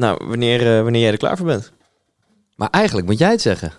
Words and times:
Nou, 0.00 0.26
wanneer, 0.26 0.76
eh, 0.76 0.82
wanneer 0.82 1.00
jij 1.02 1.10
er 1.10 1.16
klaar 1.16 1.36
voor 1.36 1.46
bent. 1.46 1.72
Maar 2.56 2.68
eigenlijk 2.70 3.06
moet 3.06 3.18
jij 3.18 3.30
het 3.30 3.42
zeggen. 3.42 3.72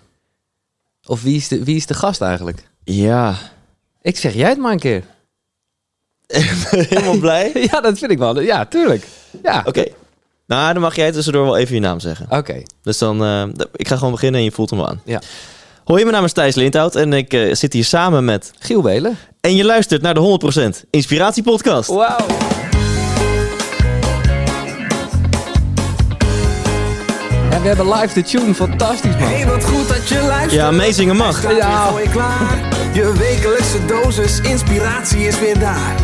Of 1.06 1.22
wie 1.22 1.36
is 1.36 1.48
de, 1.48 1.64
wie 1.64 1.76
is 1.76 1.86
de 1.86 1.94
gast 1.94 2.22
eigenlijk? 2.22 2.64
Ja. 2.84 3.36
Ik 4.02 4.18
zeg 4.18 4.34
jij 4.34 4.50
het 4.50 4.58
maar 4.58 4.72
een 4.72 4.80
keer. 4.80 5.04
Helemaal 6.90 7.20
blij? 7.20 7.52
ja, 7.72 7.82
dat 7.82 7.98
vind 7.98 8.12
ik 8.12 8.18
wel. 8.18 8.40
Ja, 8.40 8.66
tuurlijk. 8.66 9.08
Ja, 9.44 9.64
Oké. 9.66 9.84
Nou, 10.48 10.74
dan 10.74 10.82
mag 10.82 10.96
jij 10.96 11.12
tussendoor 11.12 11.46
wel 11.46 11.58
even 11.58 11.76
je 11.76 11.82
naam 11.82 12.00
zeggen. 12.00 12.28
oké. 12.30 12.62
Dus 12.82 12.98
dan, 12.98 13.24
eh, 13.24 13.44
ik 13.74 13.88
ga 13.88 13.96
gewoon 13.96 14.12
beginnen 14.12 14.40
en 14.40 14.46
je 14.46 14.52
voelt 14.52 14.70
hem 14.70 14.82
aan. 14.82 15.02
Ja. 15.06 15.22
Hoi, 15.84 16.02
mijn 16.02 16.16
naam 16.16 16.26
is 16.26 16.34
Thijs 16.34 16.56
Lindhout 16.56 16.96
en 16.96 17.14
ik 17.14 17.34
eh, 17.34 17.54
zit 17.54 17.74
hier 17.74 17.86
samen 17.86 18.26
met... 18.26 18.54
Giel 18.60 18.82
Belen. 18.82 19.18
En 19.42 19.56
je 19.56 19.66
luistert 19.66 20.02
naar 20.02 20.14
de 20.14 20.82
100% 20.84 20.88
Inspiratiepodcast. 20.90 21.90
Wauw. 21.90 22.51
We 27.62 27.68
hebben 27.68 27.90
live 27.94 28.14
de 28.14 28.22
tune. 28.22 28.54
Fantastisch, 28.54 29.16
man. 29.18 29.30
Hey, 29.30 29.46
wat 29.48 29.64
goed 29.66 29.88
dat 29.88 30.08
je 30.10 30.22
luistert. 30.22 30.52
Ja, 30.52 30.72
meezingen 30.72 31.16
mag. 31.16 31.38
Staat 31.38 31.56
Ja. 31.56 31.92
klaar. 32.12 32.60
Je 32.94 33.14
wekelijkse 33.18 33.86
dosis 33.86 34.40
inspiratie 34.42 35.28
is 35.28 35.40
weer 35.40 35.60
daar. 35.60 35.96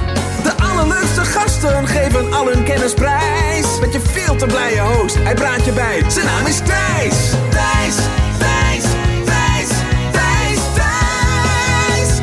De 0.44 0.64
allerleukste 0.64 1.22
gasten 1.22 1.88
geven 1.88 2.34
al 2.34 2.48
hun 2.52 2.64
kennis 2.64 2.94
prijs. 2.94 3.80
Met 3.80 3.94
je 3.94 4.00
veel 4.00 4.36
te 4.36 4.46
blije 4.46 4.80
host, 4.82 5.16
hij 5.24 5.34
praat 5.34 5.66
je 5.66 5.72
bij. 5.72 6.04
Zijn 6.08 6.26
naam 6.26 6.46
is 6.46 6.58
Thijs. 6.58 7.30
Thijs, 7.50 7.96
Thijs, 8.40 8.84
Thijs, 9.26 9.70
Thijs, 10.12 10.60
Thijs. 10.76 12.20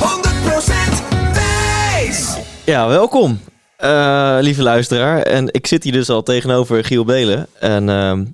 100% 0.00 1.02
Thijs. 1.32 2.36
Ja, 2.64 2.88
welkom, 2.88 3.40
eh, 3.76 4.36
lieve 4.40 4.62
luisteraar. 4.62 5.22
En 5.22 5.48
ik 5.52 5.66
zit 5.66 5.82
hier 5.84 5.92
dus 5.92 6.08
al 6.08 6.22
tegenover 6.22 6.84
Giel 6.84 7.04
Belen. 7.04 7.46
En 7.60 7.88
ehm, 7.88 8.24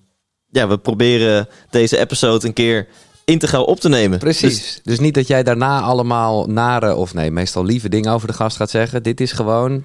ja, 0.52 0.68
we 0.68 0.78
proberen 0.78 1.48
deze 1.70 1.98
episode 1.98 2.46
een 2.46 2.52
keer 2.52 2.86
integraal 3.24 3.64
op 3.64 3.80
te 3.80 3.88
nemen. 3.88 4.18
Precies. 4.18 4.58
Dus- 4.58 4.80
Dus, 4.82 4.98
niet 4.98 5.14
dat 5.14 5.26
jij 5.26 5.42
daarna 5.42 5.80
allemaal 5.80 6.46
nare, 6.46 6.94
of 6.94 7.14
nee, 7.14 7.30
meestal 7.30 7.64
lieve 7.64 7.88
dingen 7.88 8.12
over 8.12 8.26
de 8.28 8.34
gast 8.34 8.56
gaat 8.56 8.70
zeggen. 8.70 9.02
Dit 9.02 9.20
is 9.20 9.32
gewoon, 9.32 9.84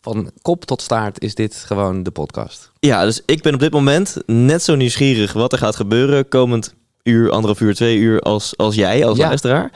van 0.00 0.30
kop 0.42 0.64
tot 0.64 0.82
staart 0.82 1.20
is 1.22 1.34
dit 1.34 1.54
gewoon 1.66 2.02
de 2.02 2.10
podcast. 2.10 2.70
ja, 2.80 3.04
dus 3.04 3.22
ik 3.26 3.42
ben 3.42 3.54
op 3.54 3.60
dit 3.60 3.72
moment 3.72 4.16
net 4.26 4.62
zo 4.62 4.74
nieuwsgierig 4.74 5.32
wat 5.32 5.52
er 5.52 5.58
gaat 5.58 5.76
gebeuren 5.76 6.28
komend 6.28 6.74
uur, 7.02 7.30
anderhalf 7.30 7.60
uur, 7.60 7.74
twee 7.74 7.96
uur 7.96 8.20
als, 8.20 8.56
als 8.56 8.74
jij, 8.74 9.04
als 9.06 9.18
Ja. 9.18 9.26
luisteraar. 9.26 9.72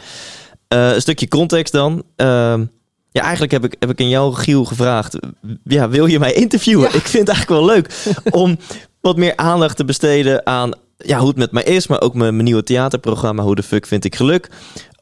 Eh, 0.69 0.92
een 0.95 1.00
stukje 1.00 1.28
context 1.28 1.72
dan. 1.72 2.02
Ehm, 2.17 2.64
ja, 3.11 3.22
eigenlijk 3.22 3.52
heb 3.52 3.64
ik, 3.64 3.74
heb 3.78 3.91
ik 3.91 4.00
aan 4.00 4.08
jou, 4.08 4.34
Giel, 4.34 4.64
gevraagd. 4.64 5.19
Ja, 5.64 5.89
wil 5.89 6.06
je 6.06 6.19
mij 6.19 6.33
interviewen? 6.33 6.89
Ja. 6.91 6.95
Ik 6.95 7.06
vind 7.06 7.28
het 7.28 7.36
eigenlijk 7.36 7.61
wel 7.61 7.74
leuk 7.74 7.95
om 8.42 8.58
wat 9.00 9.16
meer 9.16 9.36
aandacht 9.36 9.77
te 9.77 9.84
besteden 9.84 10.46
aan 10.46 10.72
ja, 10.96 11.18
hoe 11.18 11.28
het 11.28 11.36
met 11.36 11.52
mij 11.52 11.62
is, 11.62 11.86
maar 11.86 12.00
ook 12.00 12.14
mijn, 12.14 12.32
mijn 12.32 12.44
nieuwe 12.44 12.62
theaterprogramma 12.62 13.42
Hoe 13.42 13.55
de 13.55 13.62
fuck 13.62 13.86
vind 13.86 14.05
ik 14.05 14.16
geluk. 14.16 14.50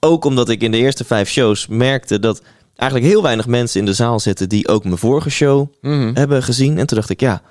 Ook 0.00 0.25
omdat 0.25 0.48
ik 0.48 0.62
in 0.62 0.70
de 0.70 0.77
eerste 0.77 1.05
vijf 1.05 1.28
shows 1.28 1.66
merkte 1.66 2.19
dat 2.19 2.42
eigenlijk 2.77 3.11
heel 3.12 3.22
weinig 3.22 3.47
mensen 3.47 3.80
in 3.80 3.86
de 3.86 3.92
zaal 3.92 4.20
zitten 4.20 4.48
die 4.48 4.69
ook 4.69 4.84
mijn 4.84 4.98
vorige 4.98 5.30
show 5.30 5.69
hebben 6.14 6.42
gezien. 6.42 6.78
En 6.78 6.86
toen 6.86 6.98
dacht 6.98 7.11
ik, 7.11 7.20
ja, 7.20 7.42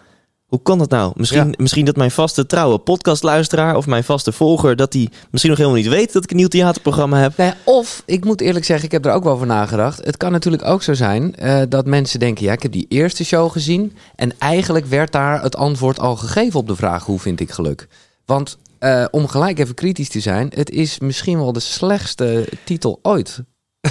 hoe 0.55 0.63
kan 0.63 0.77
dat 0.77 0.89
nou? 0.89 1.11
Misschien, 1.15 1.47
Ja. 1.47 1.53
misschien 1.57 1.85
dat 1.85 1.95
mijn 1.95 2.11
vaste 2.11 2.45
trouwe 2.45 2.77
podcastluisteraar 2.77 3.75
of 3.75 3.85
mijn 3.87 4.03
vaste 4.03 4.31
volger, 4.31 4.75
dat 4.75 4.91
die 4.91 5.09
misschien 5.29 5.51
nog 5.51 5.59
helemaal 5.59 5.81
niet 5.81 5.89
weet 5.91 6.13
dat 6.13 6.23
ik 6.23 6.31
een 6.31 6.37
nieuw 6.37 6.47
theaterprogramma 6.47 7.17
heb. 7.19 7.37
Nou 7.37 7.53
of, 7.63 8.03
ik 8.05 8.25
moet 8.25 8.41
eerlijk 8.41 8.65
zeggen, 8.65 8.85
ik 8.85 8.91
heb 8.91 9.05
er 9.05 9.11
ook 9.11 9.23
wel 9.23 9.33
over 9.33 9.47
nagedacht. 9.47 10.05
Het 10.05 10.17
kan 10.17 10.31
natuurlijk 10.31 10.65
ook 10.65 10.83
zo 10.83 10.93
zijn 10.93 11.35
eh, 11.35 11.61
dat 11.69 11.85
mensen 11.85 12.19
denken... 12.19 12.45
ja, 12.45 12.51
ik 12.53 12.61
heb 12.63 12.71
die 12.71 12.85
eerste 12.89 13.25
show 13.25 13.51
gezien... 13.51 13.93
en 14.15 14.33
eigenlijk 14.39 14.85
werd 14.85 15.11
daar 15.11 15.41
het 15.41 15.55
antwoord 15.55 15.99
al 15.99 16.15
gegeven 16.15 16.59
op 16.59 16.67
de 16.67 16.75
vraag... 16.75 17.05
hoe 17.05 17.19
vind 17.19 17.39
ik 17.39 17.51
geluk? 17.51 17.87
Want 18.25 18.57
eh, 18.79 19.05
om 19.11 19.27
gelijk 19.27 19.59
even 19.59 19.75
kritisch 19.75 20.09
te 20.09 20.19
zijn... 20.19 20.51
het 20.55 20.69
is 20.69 20.99
misschien 20.99 21.37
wel 21.37 21.53
de 21.53 21.59
slechtste 21.59 22.47
titel 22.63 22.99
ooit... 23.01 23.39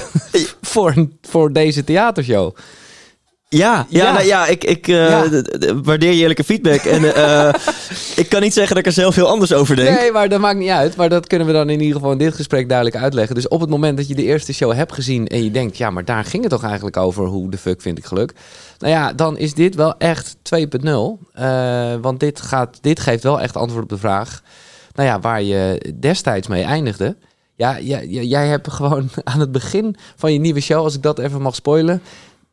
voor, 0.62 0.92
een- 0.96 1.18
voor 1.22 1.52
deze 1.52 1.84
theatershow. 1.84 2.56
Ja, 3.56 3.86
ja, 3.88 4.04
Ja. 4.04 4.12
nou 4.12 4.24
ja 4.26 4.46
ik, 4.46 4.64
ik 4.64 4.88
eh, 4.88 4.94
Ja. 4.94 5.28
waardeer 5.82 6.12
je 6.12 6.20
eerlijke 6.20 6.44
feedback. 6.44 6.80
En 6.80 7.14
eh, 7.14 7.54
ik 8.22 8.28
kan 8.28 8.40
niet 8.40 8.52
zeggen 8.52 8.74
dat 8.76 8.84
ik 8.84 8.86
er 8.86 8.96
zelf 9.02 9.14
heel 9.14 9.28
anders 9.28 9.52
over 9.52 9.76
denk. 9.76 9.98
Nee, 9.98 10.12
maar 10.12 10.28
dat 10.28 10.40
maakt 10.40 10.58
niet 10.58 10.68
uit. 10.70 10.96
Maar 10.96 11.08
dat 11.08 11.26
kunnen 11.26 11.46
we 11.46 11.52
dan 11.52 11.70
in 11.70 11.80
ieder 11.80 11.94
geval 11.96 12.12
in 12.12 12.18
dit 12.18 12.34
gesprek 12.34 12.68
duidelijk 12.68 12.96
uitleggen. 13.02 13.34
Dus 13.34 13.48
op 13.48 13.60
het 13.60 13.70
moment 13.70 13.96
dat 13.96 14.08
je 14.08 14.14
de 14.14 14.22
eerste 14.24 14.52
show 14.54 14.72
hebt 14.72 14.92
gezien 14.92 15.26
en 15.26 15.44
je 15.44 15.50
denkt, 15.50 15.76
ja, 15.76 15.90
maar 15.90 16.04
daar 16.04 16.24
ging 16.24 16.42
het 16.42 16.52
toch 16.52 16.64
eigenlijk 16.64 16.96
over 16.96 17.24
hoe 17.26 17.50
de 17.50 17.58
fuck 17.58 17.82
vind 17.82 17.98
ik 17.98 18.04
geluk. 18.04 18.32
Nou 18.78 18.92
ja, 18.92 19.12
dan 19.12 19.38
is 19.38 19.54
dit 19.54 19.74
wel 19.74 19.94
echt 19.98 20.36
2.0. 20.42 21.18
Eh, 21.32 21.94
want 22.00 22.20
dit, 22.20 22.40
gaat, 22.40 22.78
dit 22.80 23.00
geeft 23.00 23.22
wel 23.22 23.40
echt 23.40 23.56
antwoord 23.56 23.82
op 23.82 23.88
de 23.88 23.98
vraag, 23.98 24.42
nou 24.94 25.08
ja, 25.08 25.20
waar 25.20 25.42
je 25.42 25.92
destijds 26.00 26.48
mee 26.48 26.62
eindigde. 26.62 27.16
Ja, 27.56 27.80
jij, 27.80 28.06
jij- 28.06 28.24
jij 28.24 28.46
hebt 28.46 28.72
gewoon 28.72 29.08
aan 29.24 29.40
het 29.40 29.52
begin 29.52 29.96
van 30.16 30.32
je 30.32 30.38
nieuwe 30.38 30.60
show, 30.60 30.82
als 30.84 30.94
ik 30.94 31.02
dat 31.02 31.18
even 31.18 31.42
mag 31.42 31.54
spoilen, 31.54 32.02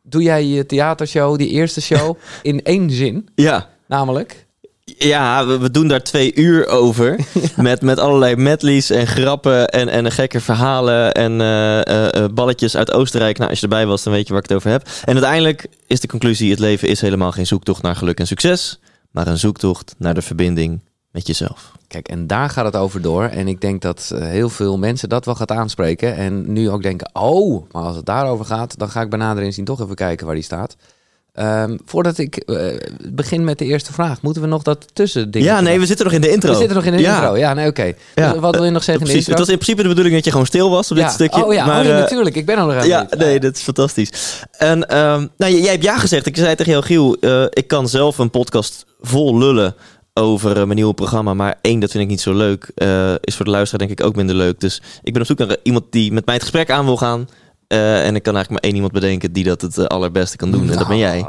doe 0.02 0.22
jij 0.22 0.46
je 0.46 0.66
theatershow, 0.66 1.38
die 1.38 1.48
eerste 1.48 1.80
show, 1.80 2.16
in 2.42 2.62
één 2.62 2.90
zin. 2.90 3.28
Ja. 3.34 3.70
Namelijk, 3.86 4.46
Ja, 4.84 5.46
we, 5.46 5.58
we 5.58 5.70
doen 5.70 5.88
daar 5.88 6.02
twee 6.02 6.34
uur 6.34 6.66
over. 6.66 7.18
Met, 7.56 7.82
met 7.82 7.98
allerlei 7.98 8.36
medleys 8.36 8.90
en 8.90 9.06
grappen 9.06 9.68
en, 9.68 9.88
en 9.88 10.12
gekke 10.12 10.40
verhalen 10.40 11.12
en 11.12 11.40
eh, 11.40 11.86
eh, 11.86 12.14
eh, 12.14 12.30
balletjes 12.34 12.76
uit 12.76 12.92
Oostenrijk. 12.92 13.38
Nou, 13.38 13.50
als 13.50 13.58
je 13.58 13.64
erbij 13.66 13.86
was, 13.86 14.02
dan 14.02 14.12
weet 14.12 14.26
je 14.26 14.32
waar 14.32 14.42
ik 14.42 14.48
het 14.48 14.56
over 14.56 14.70
heb. 14.70 14.88
En 15.04 15.12
uiteindelijk 15.12 15.66
is 15.86 16.00
de 16.00 16.08
conclusie: 16.08 16.50
het 16.50 16.58
leven 16.58 16.88
is 16.88 17.00
helemaal 17.00 17.32
geen 17.32 17.46
zoektocht 17.46 17.82
naar 17.82 17.96
geluk 17.96 18.18
en 18.18 18.26
succes, 18.26 18.80
maar 19.10 19.26
een 19.26 19.38
zoektocht 19.38 19.94
naar 19.98 20.14
de 20.14 20.22
verbinding 20.22 20.80
met 21.12 21.26
jezelf. 21.26 21.72
Kijk, 21.88 22.08
en 22.08 22.26
daar 22.26 22.50
gaat 22.50 22.64
het 22.64 22.76
over 22.76 23.02
door. 23.02 23.24
En 23.24 23.48
ik 23.48 23.60
denk 23.60 23.82
dat 23.82 24.12
eh, 24.14 24.20
heel 24.26 24.48
veel 24.48 24.78
mensen 24.78 25.08
dat 25.08 25.24
wel 25.24 25.34
gaat 25.34 25.50
aanspreken. 25.50 26.16
En 26.16 26.52
nu 26.52 26.70
ook 26.70 26.82
denken, 26.82 27.10
oh, 27.12 27.64
maar 27.72 27.82
als 27.82 27.96
het 27.96 28.06
daarover 28.06 28.44
gaat, 28.44 28.78
dan 28.78 28.88
ga 28.90 29.00
ik 29.00 29.10
bij 29.10 29.18
nader 29.18 29.42
inzien 29.42 29.64
toch 29.64 29.80
even 29.80 29.94
kijken 29.94 30.26
waar 30.26 30.34
die 30.34 30.44
staat. 30.44 30.76
Ehm, 31.32 31.76
voordat 31.84 32.18
ik 32.18 32.36
eh, 32.36 32.66
begin 33.10 33.44
met 33.44 33.58
de 33.58 33.64
eerste 33.64 33.92
vraag, 33.92 34.22
moeten 34.22 34.42
we 34.42 34.48
nog 34.48 34.62
dat 34.62 34.86
tussending... 34.92 35.44
Ja, 35.44 35.60
nee, 35.60 35.78
we 35.80 35.86
zitten 35.86 36.04
nog 36.04 36.14
in 36.14 36.20
de 36.20 36.30
intro. 36.30 36.50
We 36.50 36.56
zitten 36.56 36.76
nog 36.76 36.84
in 36.84 36.92
de 36.92 36.98
Ja. 36.98 37.14
intro. 37.16 37.36
Ja, 37.36 37.54
nee, 37.54 37.66
oké. 37.68 37.92
Ja. 38.14 38.32
Dus 38.32 38.40
wat 38.40 38.54
wil 38.54 38.64
je 38.64 38.70
nog 38.70 38.82
zeggen 38.84 39.06
in 39.06 39.12
de 39.12 39.12
Precies. 39.12 39.26
Het 39.26 39.28
intro? 39.28 39.38
was 39.44 39.48
in 39.48 39.54
principe 39.58 39.82
de 39.82 39.88
bedoeling 39.88 40.14
dat 40.14 40.24
je 40.24 40.30
gewoon 40.30 40.46
stil 40.46 40.70
was 40.70 40.90
op 40.90 40.96
dit 40.96 41.10
stukje. 41.10 41.44
Oh 41.44 41.52
ja, 41.52 41.66
maar, 41.66 41.80
oh, 41.80 41.86
ja 41.86 41.92
eh, 41.94 41.98
natuurlijk. 42.00 42.36
Ik 42.36 42.46
ben 42.46 42.56
al 42.56 42.66
nog 42.66 42.84
Ja, 42.84 43.06
nee, 43.18 43.40
dat 43.40 43.56
is 43.56 43.62
fantastisch. 43.62 44.42
En 44.58 44.88
ehm, 44.88 45.26
nou, 45.36 45.52
j- 45.52 45.56
jij 45.62 45.70
hebt 45.70 45.82
ja 45.84 45.98
gezegd. 45.98 46.26
Ik 46.26 46.36
zei 46.36 46.54
tegen 46.54 46.72
jou, 46.72 46.84
Giel, 46.84 47.16
ik 47.50 47.66
kan 47.66 47.88
zelf 47.88 48.18
een 48.18 48.30
podcast 48.30 48.84
vol 49.00 49.38
lullen 49.38 49.74
over 50.14 50.50
eh, 50.50 50.62
mijn 50.64 50.74
nieuwe 50.74 50.94
programma. 50.94 51.34
Maar 51.34 51.58
één, 51.60 51.80
dat 51.80 51.90
vind 51.90 52.02
ik 52.02 52.08
niet 52.10 52.20
zo 52.20 52.34
leuk. 52.34 52.70
eh, 52.74 53.14
is 53.20 53.36
voor 53.36 53.44
de 53.44 53.50
luisteraar 53.50 53.86
denk 53.86 54.00
ik 54.00 54.06
ook 54.06 54.16
minder 54.16 54.36
leuk. 54.36 54.60
Dus 54.60 54.82
ik 55.02 55.12
ben 55.12 55.22
op 55.22 55.28
zoek 55.28 55.38
naar 55.38 55.56
iemand 55.62 55.84
die 55.90 56.12
met 56.12 56.24
mij 56.24 56.34
het 56.34 56.42
gesprek 56.42 56.70
aan 56.70 56.84
wil 56.84 56.96
gaan. 56.96 57.28
Eh, 57.66 58.06
en 58.06 58.14
ik 58.16 58.22
kan 58.22 58.34
eigenlijk 58.34 58.50
maar 58.50 58.60
één 58.60 58.74
iemand 58.74 58.92
bedenken 58.92 59.32
die 59.32 59.44
dat 59.44 59.60
het 59.60 59.78
eh, 59.78 59.84
allerbeste 59.84 60.36
kan 60.36 60.50
doen. 60.50 60.70
En 60.70 60.78
dat 60.78 60.88
ben 60.88 60.98
jij. 60.98 61.26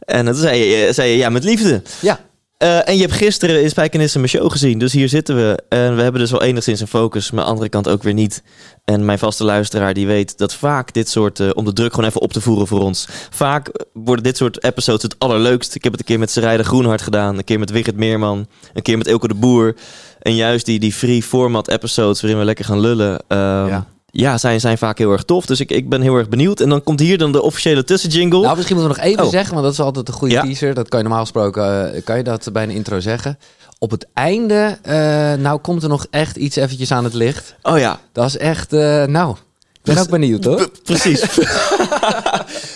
En 0.00 0.24
toen 0.24 0.34
zei 0.34 0.58
je, 0.64 0.86
eh, 0.86 0.92
zei 0.92 1.10
je 1.10 1.16
ja, 1.16 1.28
met 1.28 1.44
liefde. 1.44 1.82
Ja, 2.00 2.20
Eh, 2.62 2.88
en 2.88 2.94
je 2.94 3.00
hebt 3.00 3.12
gisteren 3.12 3.62
in 3.62 3.68
Spijkenisse 3.70 4.18
mijn 4.18 4.30
show 4.30 4.50
gezien. 4.50 4.78
Dus 4.78 4.92
hier 4.92 5.08
zitten 5.08 5.36
we. 5.36 5.62
En 5.68 5.96
we 5.96 6.02
hebben 6.02 6.20
dus 6.20 6.30
wel 6.30 6.42
enigszins 6.42 6.80
een 6.80 6.86
focus. 6.86 7.30
Maar 7.30 7.40
aan 7.40 7.46
de 7.46 7.50
andere 7.52 7.68
kant 7.70 7.88
ook 7.88 8.02
weer 8.02 8.14
niet. 8.14 8.42
En 8.84 9.04
mijn 9.04 9.18
vaste 9.18 9.44
luisteraar 9.44 9.94
die 9.94 10.06
weet 10.06 10.38
dat 10.38 10.54
vaak 10.54 10.92
dit 10.92 11.08
soort... 11.08 11.40
eh, 11.40 11.50
om 11.54 11.64
de 11.64 11.72
druk 11.72 11.94
gewoon 11.94 12.08
even 12.08 12.20
op 12.20 12.32
te 12.32 12.40
voeren 12.40 12.66
voor 12.66 12.80
ons. 12.80 13.08
Vaak 13.30 13.70
worden 13.92 14.24
dit 14.24 14.36
soort 14.36 14.64
episodes 14.64 15.02
het 15.02 15.14
allerleukst. 15.18 15.74
Ik 15.74 15.82
heb 15.82 15.92
het 15.92 16.00
een 16.00 16.06
keer 16.06 16.18
met 16.18 16.30
Serijde 16.30 16.64
Groenhart 16.64 17.02
gedaan. 17.02 17.38
Een 17.38 17.44
keer 17.44 17.58
met 17.58 17.70
Wigert 17.70 17.96
Meerman. 17.96 18.46
Een 18.74 18.82
keer 18.82 18.98
met 18.98 19.06
Ilke 19.06 19.28
de 19.28 19.34
Boer. 19.34 19.74
En 20.20 20.34
juist 20.34 20.66
die, 20.66 20.78
die 20.78 20.92
free 20.92 21.22
format 21.22 21.68
episodes 21.68 22.20
waarin 22.20 22.38
we 22.38 22.44
lekker 22.44 22.64
gaan 22.64 22.80
lullen... 22.80 23.22
ehm, 23.28 23.66
Ja. 23.66 23.86
Ja, 24.14 24.38
zijn, 24.38 24.60
zijn 24.60 24.78
vaak 24.78 24.98
heel 24.98 25.12
erg 25.12 25.22
tof. 25.24 25.46
Dus 25.46 25.60
ik, 25.60 25.70
ik 25.70 25.88
ben 25.88 26.00
heel 26.00 26.14
erg 26.16 26.28
benieuwd. 26.28 26.60
En 26.60 26.68
dan 26.68 26.82
komt 26.82 27.00
hier 27.00 27.18
dan 27.18 27.32
de 27.32 27.42
officiële 27.42 27.84
tussenjingle. 27.84 28.40
nou 28.40 28.56
misschien 28.56 28.76
moeten 28.76 28.94
we 28.94 29.00
nog 29.00 29.10
even 29.10 29.24
Oh. 29.24 29.30
zeggen, 29.30 29.52
want 29.52 29.64
dat 29.64 29.72
is 29.72 29.80
altijd 29.80 30.08
een 30.08 30.14
goede 30.14 30.34
Ja. 30.34 30.42
teaser. 30.42 30.74
Dat 30.74 30.88
kan 30.88 30.98
je 30.98 31.04
normaal 31.04 31.22
gesproken, 31.24 31.94
eh, 31.94 32.04
kan 32.04 32.16
je 32.16 32.22
dat 32.22 32.48
bij 32.52 32.62
een 32.62 32.70
intro 32.70 33.00
zeggen. 33.00 33.38
Op 33.78 33.90
het 33.90 34.06
einde, 34.14 34.78
eh, 34.82 34.94
nou 35.34 35.58
komt 35.60 35.82
er 35.82 35.88
nog 35.88 36.06
echt 36.10 36.36
iets 36.36 36.56
eventjes 36.56 36.92
aan 36.92 37.04
het 37.04 37.14
licht. 37.14 37.54
oh 37.62 37.78
ja, 37.78 37.98
Dat 38.12 38.26
is 38.26 38.36
echt, 38.36 38.72
eh, 38.72 39.04
nou, 39.04 39.36
ben 39.82 39.94
Dus- 39.94 40.04
ook 40.04 40.10
benieuwd 40.10 40.44
hoor. 40.44 40.68
P- 40.68 40.82
precies. 40.84 41.22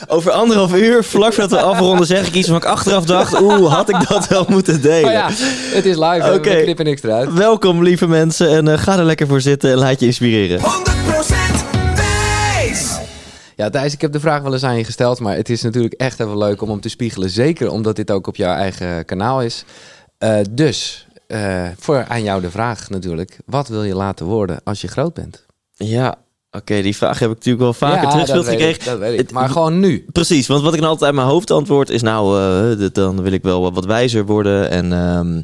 Over 0.09 0.31
anderhalf 0.31 0.75
uur, 0.75 1.05
vlak 1.05 1.33
voordat 1.33 1.51
we 1.61 1.67
afronden, 1.67 2.07
zeg 2.07 2.27
ik 2.27 2.35
iets 2.35 2.49
waarvan 2.49 2.69
ik 2.71 2.77
achteraf 2.77 3.05
dacht... 3.05 3.41
Oeh, 3.41 3.73
had 3.73 3.89
ik 3.89 4.09
dat 4.09 4.29
wel 4.29 4.45
moeten 4.49 4.83
delen? 4.83 5.03
Maar 5.03 5.13
ja, 5.13 5.29
het 5.75 5.87
is 5.87 5.97
live, 5.97 6.21
hè, 6.23 6.35
Oké. 6.35 6.55
we 6.55 6.63
knippen 6.63 6.85
niks 6.85 7.03
eruit. 7.03 7.33
Welkom, 7.33 7.83
lieve 7.83 8.07
mensen. 8.09 8.49
En 8.51 8.69
eh, 8.69 8.79
ga 8.79 8.99
er 8.99 9.05
lekker 9.05 9.27
voor 9.27 9.41
zitten 9.41 9.71
en 9.71 9.77
laat 9.79 10.01
je 10.01 10.07
inspireren. 10.07 10.59
100% 10.61 10.65
Thijs. 11.95 12.99
Ja, 13.57 13.71
Thijs, 13.71 13.93
ik 13.93 14.01
heb 14.01 14.13
de 14.13 14.21
vraag 14.21 14.43
wel 14.43 14.53
eens 14.53 14.65
aan 14.65 14.77
je 14.77 14.85
gesteld, 14.85 15.21
maar 15.21 15.37
het 15.37 15.49
is 15.49 15.63
natuurlijk 15.63 15.95
echt 15.95 16.21
even 16.21 16.39
leuk 16.39 16.63
om 16.63 16.69
hem 16.71 16.81
te 16.81 16.89
spiegelen. 16.89 17.31
Zeker 17.31 17.71
omdat 17.71 17.97
dit 17.97 18.11
ook 18.11 18.27
op 18.27 18.37
jouw 18.37 18.55
eigen 18.55 19.05
kanaal 19.05 19.43
is. 19.43 19.65
Eh, 20.19 20.39
dus, 20.51 21.07
eh, 21.27 21.65
voor 21.79 22.05
aan 22.09 22.23
jou 22.23 22.41
de 22.41 22.51
vraag 22.51 22.91
natuurlijk. 22.91 23.37
Wat 23.47 23.69
wil 23.69 23.83
je 23.85 23.95
laten 23.95 24.27
worden 24.27 24.61
als 24.65 24.81
je 24.81 24.89
groot 24.89 25.15
bent? 25.15 25.45
Ja, 25.75 26.15
Oké, 26.57 26.83
die 26.83 26.97
vraag 26.97 27.19
heb 27.19 27.31
ik 27.31 27.35
natuurlijk 27.37 27.63
wel 27.65 27.73
vaker 27.73 28.03
Ja, 28.03 28.09
teruggespeeld 28.09 28.47
gekregen. 28.49 28.85
dat 28.85 28.99
weet 28.99 29.13
ik. 29.13 29.19
Het- 29.19 29.31
Maar 29.31 29.49
gewoon 29.49 29.81
nu. 29.81 30.05
Precies, 30.13 30.47
want 30.47 30.63
wat 30.63 30.75
ik 30.75 30.81
dan 30.81 30.89
altijd 30.89 31.07
uit 31.07 31.15
mijn 31.21 31.27
hoofd 31.33 31.51
antwoord 31.51 31.91
is... 31.91 32.03
nou, 32.03 32.41
eh, 32.81 32.89
dan 32.93 33.23
wil 33.23 33.33
ik 33.33 33.43
wel 33.43 33.61
wat, 33.61 33.75
wat 33.75 33.85
wijzer 33.85 34.27
worden. 34.27 34.71
En, 34.71 34.93
ehm, 34.93 35.43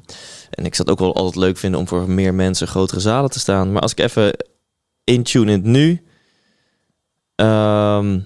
en 0.51 0.65
ik 0.65 0.75
zou 0.75 0.89
het 0.89 0.91
ook 0.91 0.99
wel 0.99 1.15
altijd 1.17 1.37
leuk 1.37 1.57
vinden 1.57 1.81
om 1.81 1.89
voor 1.89 2.11
meer 2.11 2.35
mensen 2.35 2.69
grotere 2.69 3.01
zalen 3.01 3.31
te 3.31 3.41
staan. 3.41 3.73
Maar 3.73 3.83
als 3.83 3.93
ik 3.93 3.99
even 4.01 4.37
intune 5.05 5.53
in 5.53 5.59
het 5.59 5.67
nu... 5.67 6.03
ehm, 7.35 8.21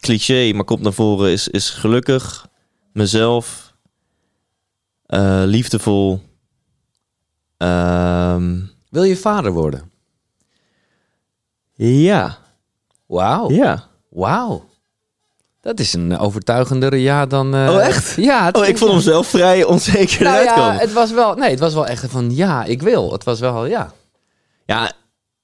cliché, 0.00 0.52
maar 0.54 0.64
komt 0.64 0.80
naar 0.82 0.92
voren, 0.92 1.30
is, 1.30 1.48
is 1.48 1.70
gelukkig, 1.70 2.46
mezelf, 2.92 3.74
eh, 5.06 5.42
liefdevol... 5.44 6.20
ehm, 7.56 8.58
Wil 8.90 9.02
je 9.02 9.16
vader 9.16 9.52
worden? 9.52 9.89
Ja, 11.86 12.38
Wauw. 13.06 13.50
ja. 13.50 13.84
Wauw. 14.08 14.68
Dat 15.60 15.80
is 15.80 15.92
een 15.92 16.18
overtuigendere 16.18 16.96
ja 17.02 17.26
dan... 17.26 17.54
eh, 17.54 17.68
Oh, 17.70 17.80
echt? 17.86 18.14
Ja. 18.16 18.44
het 18.46 18.56
Oh, 18.56 18.66
ik 18.66 18.78
vond 18.78 18.90
hem 18.90 19.00
zelf 19.00 19.26
vrij 19.26 19.64
onzeker 19.64 20.22
Nou 20.24 20.44
ja, 20.44 20.72
het 20.72 20.92
was 20.92 21.10
wel... 21.10 21.34
Nee, 21.34 21.50
het 21.50 21.58
was 21.60 21.74
wel 21.74 21.86
echt 21.86 22.04
van 22.08 22.34
ja, 22.34 22.64
ik 22.64 22.82
wil. 22.82 23.12
Het 23.12 23.24
was 23.24 23.40
wel 23.40 23.66
ja. 23.66 23.92
Ja, 24.66 24.92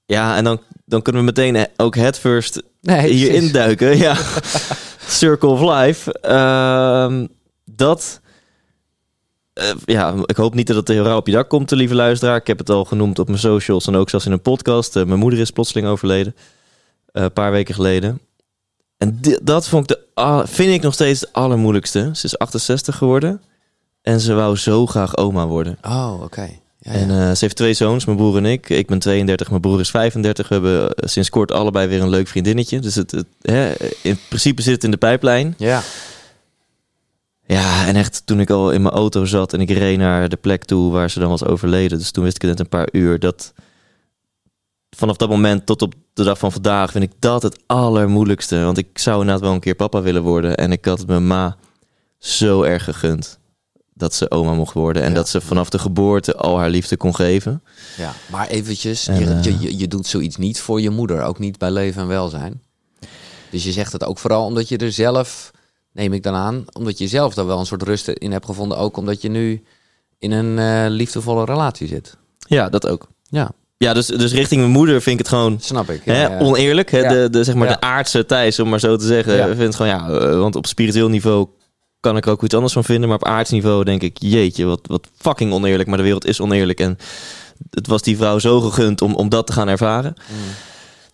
ja 0.05 0.35
en 0.35 0.43
dan, 0.43 0.59
dan 0.85 1.01
kunnen 1.01 1.21
we 1.21 1.27
meteen 1.27 1.67
ook 1.77 1.95
het 1.95 2.17
first 2.19 2.61
Nee, 2.81 3.11
hier 3.11 3.27
precies. 3.29 3.45
induiken. 3.47 3.97
Ja. 3.97 4.15
Circle 5.07 5.49
of 5.49 5.61
Life. 5.61 6.19
Ehm, 6.19 7.25
dat... 7.65 8.19
eh, 9.57 9.69
ja, 9.85 10.13
ik 10.25 10.35
hoop 10.35 10.53
niet 10.53 10.67
dat 10.67 10.75
het 10.75 10.87
heel 10.87 11.03
rauw 11.03 11.17
op 11.17 11.27
je 11.27 11.33
dak 11.33 11.49
komt, 11.49 11.71
lieve 11.71 11.95
luisteraar. 11.95 12.35
Ik 12.35 12.47
heb 12.47 12.57
het 12.57 12.69
al 12.69 12.85
genoemd 12.85 13.19
op 13.19 13.27
mijn 13.27 13.39
socials 13.39 13.87
en 13.87 13.95
ook 13.95 14.09
zelfs 14.09 14.25
in 14.25 14.31
een 14.31 14.41
podcast. 14.41 14.95
Eh, 14.95 15.03
mijn 15.05 15.19
moeder 15.19 15.39
is 15.39 15.51
plotseling 15.51 15.87
overleden. 15.87 16.35
eh, 17.11 17.23
een 17.23 17.33
paar 17.33 17.51
weken 17.51 17.75
geleden. 17.75 18.19
En 18.97 19.19
dat 19.43 19.67
vond 19.67 19.91
ik 19.91 19.97
de, 20.15 20.43
vind 20.47 20.73
ik 20.73 20.81
nog 20.81 20.93
steeds 20.93 21.19
het 21.21 21.33
allermoeilijkste. 21.33 22.09
Ze 22.13 22.25
is 22.25 22.37
68 22.37 22.95
geworden. 22.95 23.41
En 24.01 24.19
ze 24.19 24.33
wou 24.33 24.57
zo 24.57 24.85
graag 24.85 25.17
oma 25.17 25.47
worden. 25.47 25.77
Oh, 25.81 26.21
oké. 26.23 26.49
Ja, 26.79 26.91
En 26.91 27.11
ja. 27.11 27.35
ze 27.35 27.43
heeft 27.43 27.55
twee 27.55 27.73
zoons, 27.73 28.05
mijn 28.05 28.17
broer 28.17 28.37
en 28.37 28.45
ik. 28.45 28.69
Ik 28.69 28.87
ben 28.87 28.99
32, 28.99 29.49
mijn 29.49 29.61
broer 29.61 29.79
is 29.79 29.89
35. 29.89 30.47
We 30.47 30.53
hebben 30.53 30.89
sinds 30.95 31.29
kort 31.29 31.51
allebei 31.51 31.87
weer 31.87 32.01
een 32.01 32.09
leuk 32.09 32.27
vriendinnetje. 32.27 32.79
Dus 32.79 32.95
het, 32.95 33.11
het, 33.11 33.25
hè, 33.41 33.73
in 34.01 34.19
principe 34.27 34.61
zit 34.61 34.73
het 34.73 34.83
in 34.83 34.91
de 34.91 34.97
pijplijn. 34.97 35.55
ja. 35.57 35.81
Ja, 37.47 37.87
en 37.87 37.95
echt 37.95 38.21
toen 38.25 38.39
ik 38.39 38.49
al 38.49 38.71
in 38.71 38.81
mijn 38.81 38.93
auto 38.93 39.25
zat 39.25 39.53
en 39.53 39.61
ik 39.61 39.69
reed 39.69 39.97
naar 39.97 40.29
de 40.29 40.35
plek 40.37 40.65
toe 40.65 40.91
waar 40.91 41.09
ze 41.09 41.19
dan 41.19 41.29
was 41.29 41.43
overleden. 41.45 41.97
Dus 41.97 42.11
toen 42.11 42.23
wist 42.23 42.35
ik 42.35 42.41
het 42.41 42.49
net 42.51 42.59
een 42.59 42.69
paar 42.69 42.87
uur. 42.91 43.19
Dat 43.19 43.53
vanaf 44.95 45.17
dat 45.17 45.29
moment 45.29 45.65
tot 45.65 45.81
op 45.81 45.93
de 46.13 46.23
dag 46.23 46.37
van 46.37 46.51
vandaag 46.51 46.91
vind 46.91 47.03
ik 47.03 47.11
dat 47.19 47.41
het 47.41 47.59
allermoeilijkste. 47.65 48.61
Want 48.63 48.77
ik 48.77 48.97
zou 48.97 49.19
inderdaad 49.19 49.43
wel 49.43 49.53
een 49.53 49.59
keer 49.59 49.75
papa 49.75 50.01
willen 50.01 50.23
worden. 50.23 50.57
En 50.57 50.71
ik 50.71 50.85
had 50.85 50.97
het 50.99 51.07
mijn 51.07 51.27
ma 51.27 51.57
zo 52.17 52.61
erg 52.63 52.83
gegund 52.83 53.39
dat 53.93 54.13
ze 54.13 54.31
oma 54.31 54.53
mocht 54.53 54.73
worden. 54.73 55.01
En 55.03 55.09
Ja. 55.09 55.15
dat 55.15 55.29
ze 55.29 55.41
vanaf 55.41 55.69
de 55.69 55.79
geboorte 55.79 56.35
al 56.35 56.57
haar 56.57 56.69
liefde 56.69 56.97
kon 56.97 57.15
geven. 57.15 57.63
ja. 57.97 58.13
Maar 58.31 58.47
eventjes, 58.47 59.07
En, 59.07 59.19
je, 59.19 59.25
eh, 59.25 59.43
je, 59.43 59.59
je, 59.59 59.77
je 59.77 59.87
doet 59.87 60.07
zoiets 60.07 60.35
niet 60.35 60.59
voor 60.61 60.81
je 60.81 60.89
moeder. 60.89 61.21
Ook 61.23 61.39
niet 61.39 61.57
bij 61.57 61.71
leven 61.71 62.01
en 62.01 62.07
welzijn. 62.07 62.61
Dus 63.51 63.63
je 63.63 63.71
zegt 63.71 63.91
het 63.93 64.03
ook 64.03 64.17
vooral 64.19 64.45
omdat 64.45 64.69
je 64.69 64.77
er 64.77 64.91
zelf, 64.91 65.51
neem 65.97 66.13
ik 66.13 66.23
dan 66.23 66.33
aan, 66.33 66.65
omdat 66.73 66.97
je 66.97 67.07
zelf 67.07 67.33
daar 67.33 67.45
wel 67.45 67.59
een 67.59 67.65
soort 67.65 67.83
rust 67.83 68.07
in 68.07 68.31
hebt 68.31 68.45
gevonden. 68.45 68.77
Ook 68.77 68.97
omdat 68.97 69.21
je 69.21 69.29
nu 69.29 69.63
in 70.19 70.31
een 70.31 70.59
eh, 70.59 70.89
liefdevolle 70.91 71.45
relatie 71.45 71.87
zit. 71.87 72.17
Ja, 72.47 72.69
dat 72.69 72.87
ook. 72.87 73.07
Ja, 73.29 73.51
Ja, 73.77 73.93
dus, 73.93 74.05
dus 74.05 74.33
richting 74.33 74.61
mijn 74.61 74.73
moeder 74.73 75.01
vind 75.01 75.19
ik 75.19 75.25
het 75.25 75.33
gewoon 75.35 75.57
snap 75.59 75.89
ik. 75.89 76.01
hè, 76.05 76.21
Ja, 76.21 76.29
ja. 76.29 76.39
oneerlijk. 76.39 76.91
Hè? 76.91 76.99
Ja. 76.99 77.09
De, 77.09 77.29
de, 77.29 77.43
zeg 77.43 77.55
maar 77.55 77.67
Ja. 77.67 77.73
de 77.73 77.81
aardse 77.81 78.25
Thijs, 78.25 78.59
om 78.59 78.69
maar 78.69 78.79
zo 78.79 78.95
te 78.95 79.05
zeggen. 79.05 79.33
Ja. 79.35 79.45
Ik 79.45 79.55
vind 79.55 79.61
het 79.61 79.75
gewoon, 79.75 79.91
ja, 79.91 80.09
eh, 80.09 80.37
want 80.39 80.55
op 80.55 80.65
spiritueel 80.65 81.09
niveau 81.09 81.47
kan 81.99 82.17
ik 82.17 82.25
er 82.25 82.31
ook 82.31 82.43
iets 82.43 82.53
anders 82.55 82.73
van 82.73 82.83
vinden. 82.83 83.09
Maar 83.09 83.17
op 83.17 83.25
aards 83.27 83.49
niveau 83.51 83.83
denk 83.83 84.01
ik, 84.01 84.17
jeetje, 84.19 84.65
wat, 84.65 84.79
wat 84.83 85.07
fucking 85.17 85.53
oneerlijk. 85.53 85.87
Maar 85.89 85.97
de 85.97 86.03
wereld 86.03 86.25
is 86.25 86.39
oneerlijk. 86.41 86.79
En 86.79 86.97
het 87.69 87.87
was 87.87 88.01
die 88.01 88.17
vrouw 88.17 88.39
zo 88.39 88.59
gegund 88.59 89.01
om, 89.01 89.15
om 89.15 89.29
dat 89.29 89.47
te 89.47 89.53
gaan 89.53 89.67
ervaren. 89.67 90.13
Mm. 90.29 90.35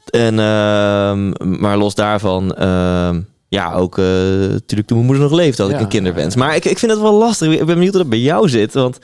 En, 0.10 0.40
ehm, 0.40 1.60
maar 1.60 1.78
los 1.78 1.96
daarvan, 1.96 2.56
ehm, 2.56 3.22
ja, 3.54 3.74
ook 3.74 3.98
eh, 3.98 4.06
natuurlijk 4.06 4.88
toen 4.88 4.98
mijn 4.98 5.06
moeder 5.10 5.24
nog 5.30 5.34
leefde, 5.40 5.64
had 5.64 5.72
ik 5.72 5.80
een 5.80 5.88
kinderwens. 5.88 6.36
Maar 6.36 6.56
ik, 6.56 6.66
ik 6.66 6.80
vind 6.80 6.92
het 6.92 7.02
wel 7.02 7.14
lastig. 7.14 7.52
Ik 7.52 7.58
ben 7.58 7.66
benieuwd 7.66 7.94
hoe 7.94 8.02
dat 8.02 8.10
bij 8.10 8.20
jou 8.20 8.50
zit. 8.50 8.74
Want 8.74 8.98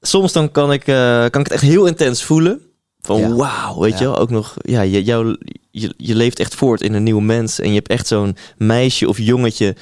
soms 0.00 0.32
dan 0.32 0.50
kan 0.50 0.72
ik, 0.72 0.86
eh, 0.86 1.18
kan 1.18 1.40
ik 1.40 1.46
het 1.46 1.50
echt 1.50 1.62
heel 1.62 1.86
intens 1.86 2.22
voelen. 2.24 2.60
Van 3.00 3.18
Ja. 3.20 3.34
wauw, 3.34 3.80
weet 3.80 3.92
Ja. 3.92 3.98
je 3.98 4.04
wel. 4.04 4.18
Ook 4.18 4.30
nog, 4.30 4.54
ja, 4.62 4.80
je, 4.80 5.02
jou, 5.04 5.36
je, 5.70 5.94
je 5.96 6.14
leeft 6.14 6.38
echt 6.38 6.54
voort 6.54 6.80
in 6.80 6.94
een 6.94 7.02
nieuw 7.02 7.20
mens. 7.20 7.60
En 7.60 7.68
je 7.68 7.74
hebt 7.74 7.88
echt 7.88 8.06
zo'n 8.06 8.36
meisje 8.56 9.08
of 9.08 9.18
jongetje. 9.18 9.76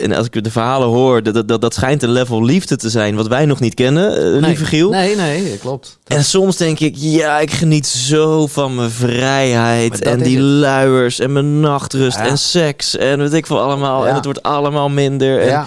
En 0.00 0.12
als 0.12 0.26
ik 0.26 0.44
de 0.44 0.50
verhalen 0.50 0.88
hoor, 0.88 1.22
dat, 1.22 1.48
dat, 1.48 1.60
dat 1.60 1.74
schijnt 1.74 2.02
een 2.02 2.10
level 2.12 2.44
liefde 2.44 2.76
te 2.76 2.90
zijn 2.90 3.14
wat 3.16 3.26
wij 3.28 3.46
nog 3.46 3.60
niet 3.60 3.74
kennen, 3.74 4.16
eh, 4.16 4.22
Nee. 4.22 4.40
lieve 4.40 4.64
Giel. 4.64 4.90
Nee, 4.90 5.16
nee, 5.16 5.58
klopt. 5.58 5.98
En 6.06 6.24
soms 6.24 6.56
denk 6.56 6.78
ik, 6.78 6.94
ja, 6.96 7.38
ik 7.38 7.50
geniet 7.50 7.86
zo 7.86 8.46
van 8.46 8.74
mijn 8.74 8.90
vrijheid. 8.90 10.02
En 10.02 10.22
die 10.22 10.36
het. 10.36 10.44
luiers 10.46 11.18
en 11.18 11.32
mijn 11.32 11.60
nachtrust 11.60 12.16
Ja. 12.16 12.26
en 12.26 12.38
seks. 12.38 12.96
En 12.96 13.18
weet 13.18 13.32
ik 13.32 13.46
veel 13.46 13.60
allemaal. 13.60 14.02
Ja. 14.02 14.08
En 14.08 14.14
het 14.14 14.24
wordt 14.24 14.42
allemaal 14.42 14.88
minder. 14.88 15.40
En, 15.40 15.46
Ja. 15.46 15.66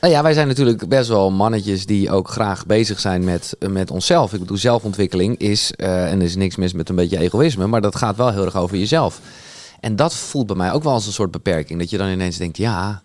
Nou 0.00 0.12
ja, 0.12 0.22
wij 0.22 0.32
zijn 0.32 0.48
natuurlijk 0.48 0.88
best 0.88 1.08
wel 1.08 1.30
mannetjes 1.30 1.86
die 1.86 2.10
ook 2.10 2.28
graag 2.28 2.66
bezig 2.66 3.00
zijn 3.00 3.24
met, 3.24 3.56
met 3.68 3.90
onszelf. 3.90 4.32
Ik 4.32 4.40
bedoel, 4.40 4.56
zelfontwikkeling 4.56 5.38
is, 5.38 5.72
eh, 5.76 6.10
en 6.10 6.18
er 6.18 6.24
is 6.24 6.36
niks 6.36 6.56
mis 6.56 6.72
met 6.72 6.88
een 6.88 6.94
beetje 6.96 7.18
egoïsme, 7.18 7.66
maar 7.66 7.80
dat 7.80 7.96
gaat 7.96 8.16
wel 8.16 8.30
heel 8.32 8.44
erg 8.44 8.56
over 8.56 8.76
jezelf. 8.76 9.20
En 9.80 9.96
dat 9.96 10.14
voelt 10.14 10.46
bij 10.46 10.56
mij 10.56 10.72
ook 10.72 10.82
wel 10.82 10.92
als 10.92 11.06
een 11.06 11.12
soort 11.12 11.30
beperking. 11.30 11.78
Dat 11.78 11.90
je 11.90 11.98
dan 11.98 12.08
ineens 12.08 12.36
denkt, 12.36 12.56
ja. 12.56 13.02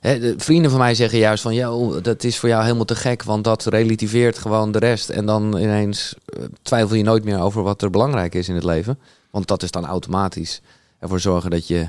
De 0.00 0.34
vrienden 0.36 0.70
van 0.70 0.80
mij 0.80 0.94
zeggen 0.94 1.18
juist 1.18 1.42
van, 1.42 1.98
dat 2.02 2.24
is 2.24 2.38
voor 2.38 2.48
jou 2.48 2.62
helemaal 2.62 2.84
te 2.84 2.94
gek, 2.96 3.22
want 3.22 3.44
dat 3.44 3.64
relativeert 3.64 4.38
gewoon 4.38 4.72
de 4.72 4.78
rest. 4.78 5.08
En 5.08 5.26
dan 5.26 5.58
ineens 5.58 6.14
eh, 6.26 6.42
twijfel 6.62 6.96
je 6.96 7.02
nooit 7.02 7.24
meer 7.24 7.40
over 7.40 7.62
wat 7.62 7.82
er 7.82 7.90
belangrijk 7.90 8.34
is 8.34 8.48
in 8.48 8.54
het 8.54 8.64
leven. 8.64 8.98
Want 9.30 9.46
dat 9.46 9.62
is 9.62 9.70
dan 9.70 9.86
automatisch 9.86 10.60
ervoor 10.98 11.20
zorgen 11.20 11.50
dat 11.50 11.66
je 11.66 11.88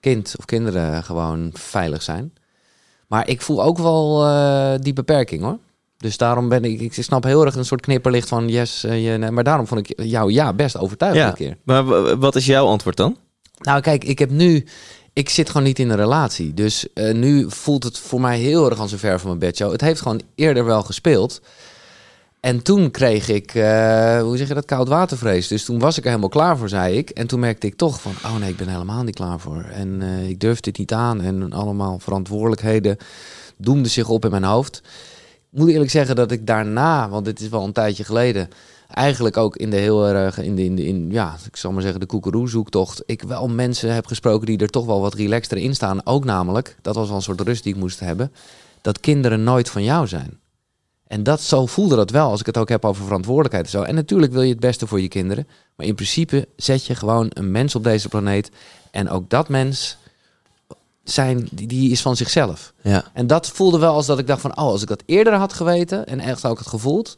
kind 0.00 0.34
of 0.38 0.44
kinderen 0.44 1.04
gewoon 1.04 1.50
veilig 1.52 2.02
zijn. 2.02 2.32
Maar 3.06 3.28
ik 3.28 3.42
voel 3.42 3.62
ook 3.62 3.78
wel 3.78 4.24
eh, 4.26 4.74
die 4.80 4.92
beperking 4.92 5.42
hoor. 5.42 5.58
Dus 5.96 6.16
daarom 6.16 6.48
ben 6.48 6.64
ik, 6.64 6.80
ik 6.80 6.92
snap 6.94 7.24
heel 7.24 7.44
erg 7.44 7.54
een 7.54 7.64
soort 7.64 7.80
knipperlicht 7.80 8.28
van 8.28 8.48
yes. 8.48 8.84
eh, 8.84 9.04
je, 9.12 9.18
nee, 9.18 9.30
maar 9.30 9.44
daarom 9.44 9.66
vond 9.66 9.88
ik 9.90 10.02
jou 10.04 10.32
ja 10.32 10.52
best 10.52 10.76
overtuigend 10.76 11.22
Ja. 11.24 11.28
een 11.30 11.34
keer. 11.36 11.56
Maar 11.64 11.84
wat 12.18 12.36
is 12.36 12.46
jouw 12.46 12.66
antwoord 12.66 12.96
dan? 12.96 13.16
Nou 13.58 13.80
kijk, 13.80 14.04
ik 14.04 14.18
heb 14.18 14.30
nu, 14.30 14.66
ik 15.18 15.28
zit 15.28 15.48
gewoon 15.48 15.62
niet 15.62 15.78
in 15.78 15.90
een 15.90 15.96
relatie. 15.96 16.54
Dus 16.54 16.92
eh, 16.92 17.14
nu 17.14 17.50
voelt 17.50 17.84
het 17.84 17.98
voor 17.98 18.20
mij 18.20 18.38
heel 18.38 18.70
erg 18.70 18.78
als 18.78 18.92
een 18.92 18.98
ver 18.98 19.18
van 19.18 19.28
mijn 19.28 19.40
bedshow. 19.40 19.72
Het 19.72 19.80
heeft 19.80 20.00
gewoon 20.00 20.20
eerder 20.34 20.64
wel 20.64 20.82
gespeeld. 20.82 21.40
En 22.40 22.62
toen 22.62 22.90
kreeg 22.90 23.28
ik, 23.28 23.54
eh, 23.54 24.20
hoe 24.20 24.36
zeg 24.36 24.48
je 24.48 24.54
dat, 24.54 24.64
koud 24.64 24.88
watervrees. 24.88 25.48
Dus 25.48 25.64
toen 25.64 25.78
was 25.78 25.96
ik 25.96 26.02
er 26.02 26.08
helemaal 26.08 26.28
klaar 26.28 26.58
voor, 26.58 26.68
zei 26.68 26.96
ik. 26.96 27.10
En 27.10 27.26
toen 27.26 27.40
merkte 27.40 27.66
ik 27.66 27.74
toch 27.74 28.00
van, 28.00 28.12
oh 28.24 28.36
nee, 28.36 28.50
ik 28.50 28.56
ben 28.56 28.68
helemaal 28.68 29.02
niet 29.02 29.14
klaar 29.14 29.40
voor. 29.40 29.64
En 29.72 30.02
eh, 30.02 30.28
ik 30.28 30.40
durf 30.40 30.60
dit 30.60 30.78
niet 30.78 30.92
aan. 30.92 31.20
En 31.20 31.52
allemaal 31.52 31.98
verantwoordelijkheden 31.98 32.96
doemden 33.56 33.90
zich 33.90 34.08
op 34.08 34.24
in 34.24 34.30
mijn 34.30 34.44
hoofd. 34.44 34.82
Ik 35.52 35.58
moet 35.58 35.68
eerlijk 35.68 35.90
zeggen 35.90 36.16
dat 36.16 36.30
ik 36.30 36.46
daarna, 36.46 37.08
want 37.08 37.24
dit 37.24 37.40
is 37.40 37.48
wel 37.48 37.64
een 37.64 37.72
tijdje 37.72 38.04
geleden... 38.04 38.48
eigenlijk 38.88 39.36
ook 39.36 39.56
in 39.56 39.70
de 39.70 39.76
heel 39.76 40.06
erg, 40.06 40.38
in 40.38 40.56
de, 40.56 40.64
in 40.64 40.76
de 40.76 40.86
in, 40.86 41.10
ja, 41.10 41.36
ik 41.46 41.56
zal 41.56 41.72
maar 41.72 41.82
zeggen, 41.82 42.00
de 42.00 42.06
koekeroe-zoektocht... 42.06 43.02
ik 43.06 43.22
wel 43.22 43.48
mensen 43.48 43.94
heb 43.94 44.06
gesproken 44.06 44.46
die 44.46 44.58
er 44.58 44.68
toch 44.68 44.86
wel 44.86 45.00
wat 45.00 45.14
relaxter 45.14 45.56
in 45.56 45.74
staan. 45.74 46.06
Ook 46.06 46.24
namelijk, 46.24 46.76
dat 46.82 46.94
was 46.94 47.06
wel 47.06 47.16
een 47.16 47.22
soort 47.22 47.40
rust 47.40 47.62
die 47.62 47.74
ik 47.74 47.80
moest 47.80 48.00
hebben... 48.00 48.32
dat 48.80 49.00
kinderen 49.00 49.42
nooit 49.42 49.70
van 49.70 49.82
jou 49.82 50.06
zijn. 50.06 50.38
En 51.06 51.22
dat, 51.22 51.40
zo 51.40 51.66
voelde 51.66 51.96
dat 51.96 52.10
wel, 52.10 52.30
als 52.30 52.40
ik 52.40 52.46
het 52.46 52.58
ook 52.58 52.68
heb 52.68 52.84
over 52.84 53.04
verantwoordelijkheid 53.04 53.64
en 53.64 53.70
zo. 53.70 53.82
En 53.82 53.94
natuurlijk 53.94 54.32
wil 54.32 54.42
je 54.42 54.50
het 54.50 54.60
beste 54.60 54.86
voor 54.86 55.00
je 55.00 55.08
kinderen. 55.08 55.48
Maar 55.76 55.86
in 55.86 55.94
principe 55.94 56.48
zet 56.56 56.86
je 56.86 56.94
gewoon 56.94 57.26
een 57.32 57.50
mens 57.50 57.74
op 57.74 57.84
deze 57.84 58.08
planeet. 58.08 58.50
En 58.90 59.10
ook 59.10 59.30
dat 59.30 59.48
mens 59.48 59.96
zijn, 61.04 61.48
die, 61.52 61.66
die 61.66 61.90
is 61.90 62.02
van 62.02 62.16
zichzelf. 62.16 62.72
Ja. 62.82 63.04
En 63.12 63.26
dat 63.26 63.48
voelde 63.48 63.78
wel 63.78 63.94
als 63.94 64.06
dat 64.06 64.18
ik 64.18 64.26
dacht 64.26 64.40
van... 64.40 64.50
oh, 64.50 64.56
als 64.56 64.82
ik 64.82 64.88
dat 64.88 65.02
eerder 65.06 65.34
had 65.34 65.52
geweten 65.52 66.06
en 66.06 66.20
echt 66.20 66.46
ook 66.46 66.58
het 66.58 66.66
gevoeld... 66.66 67.16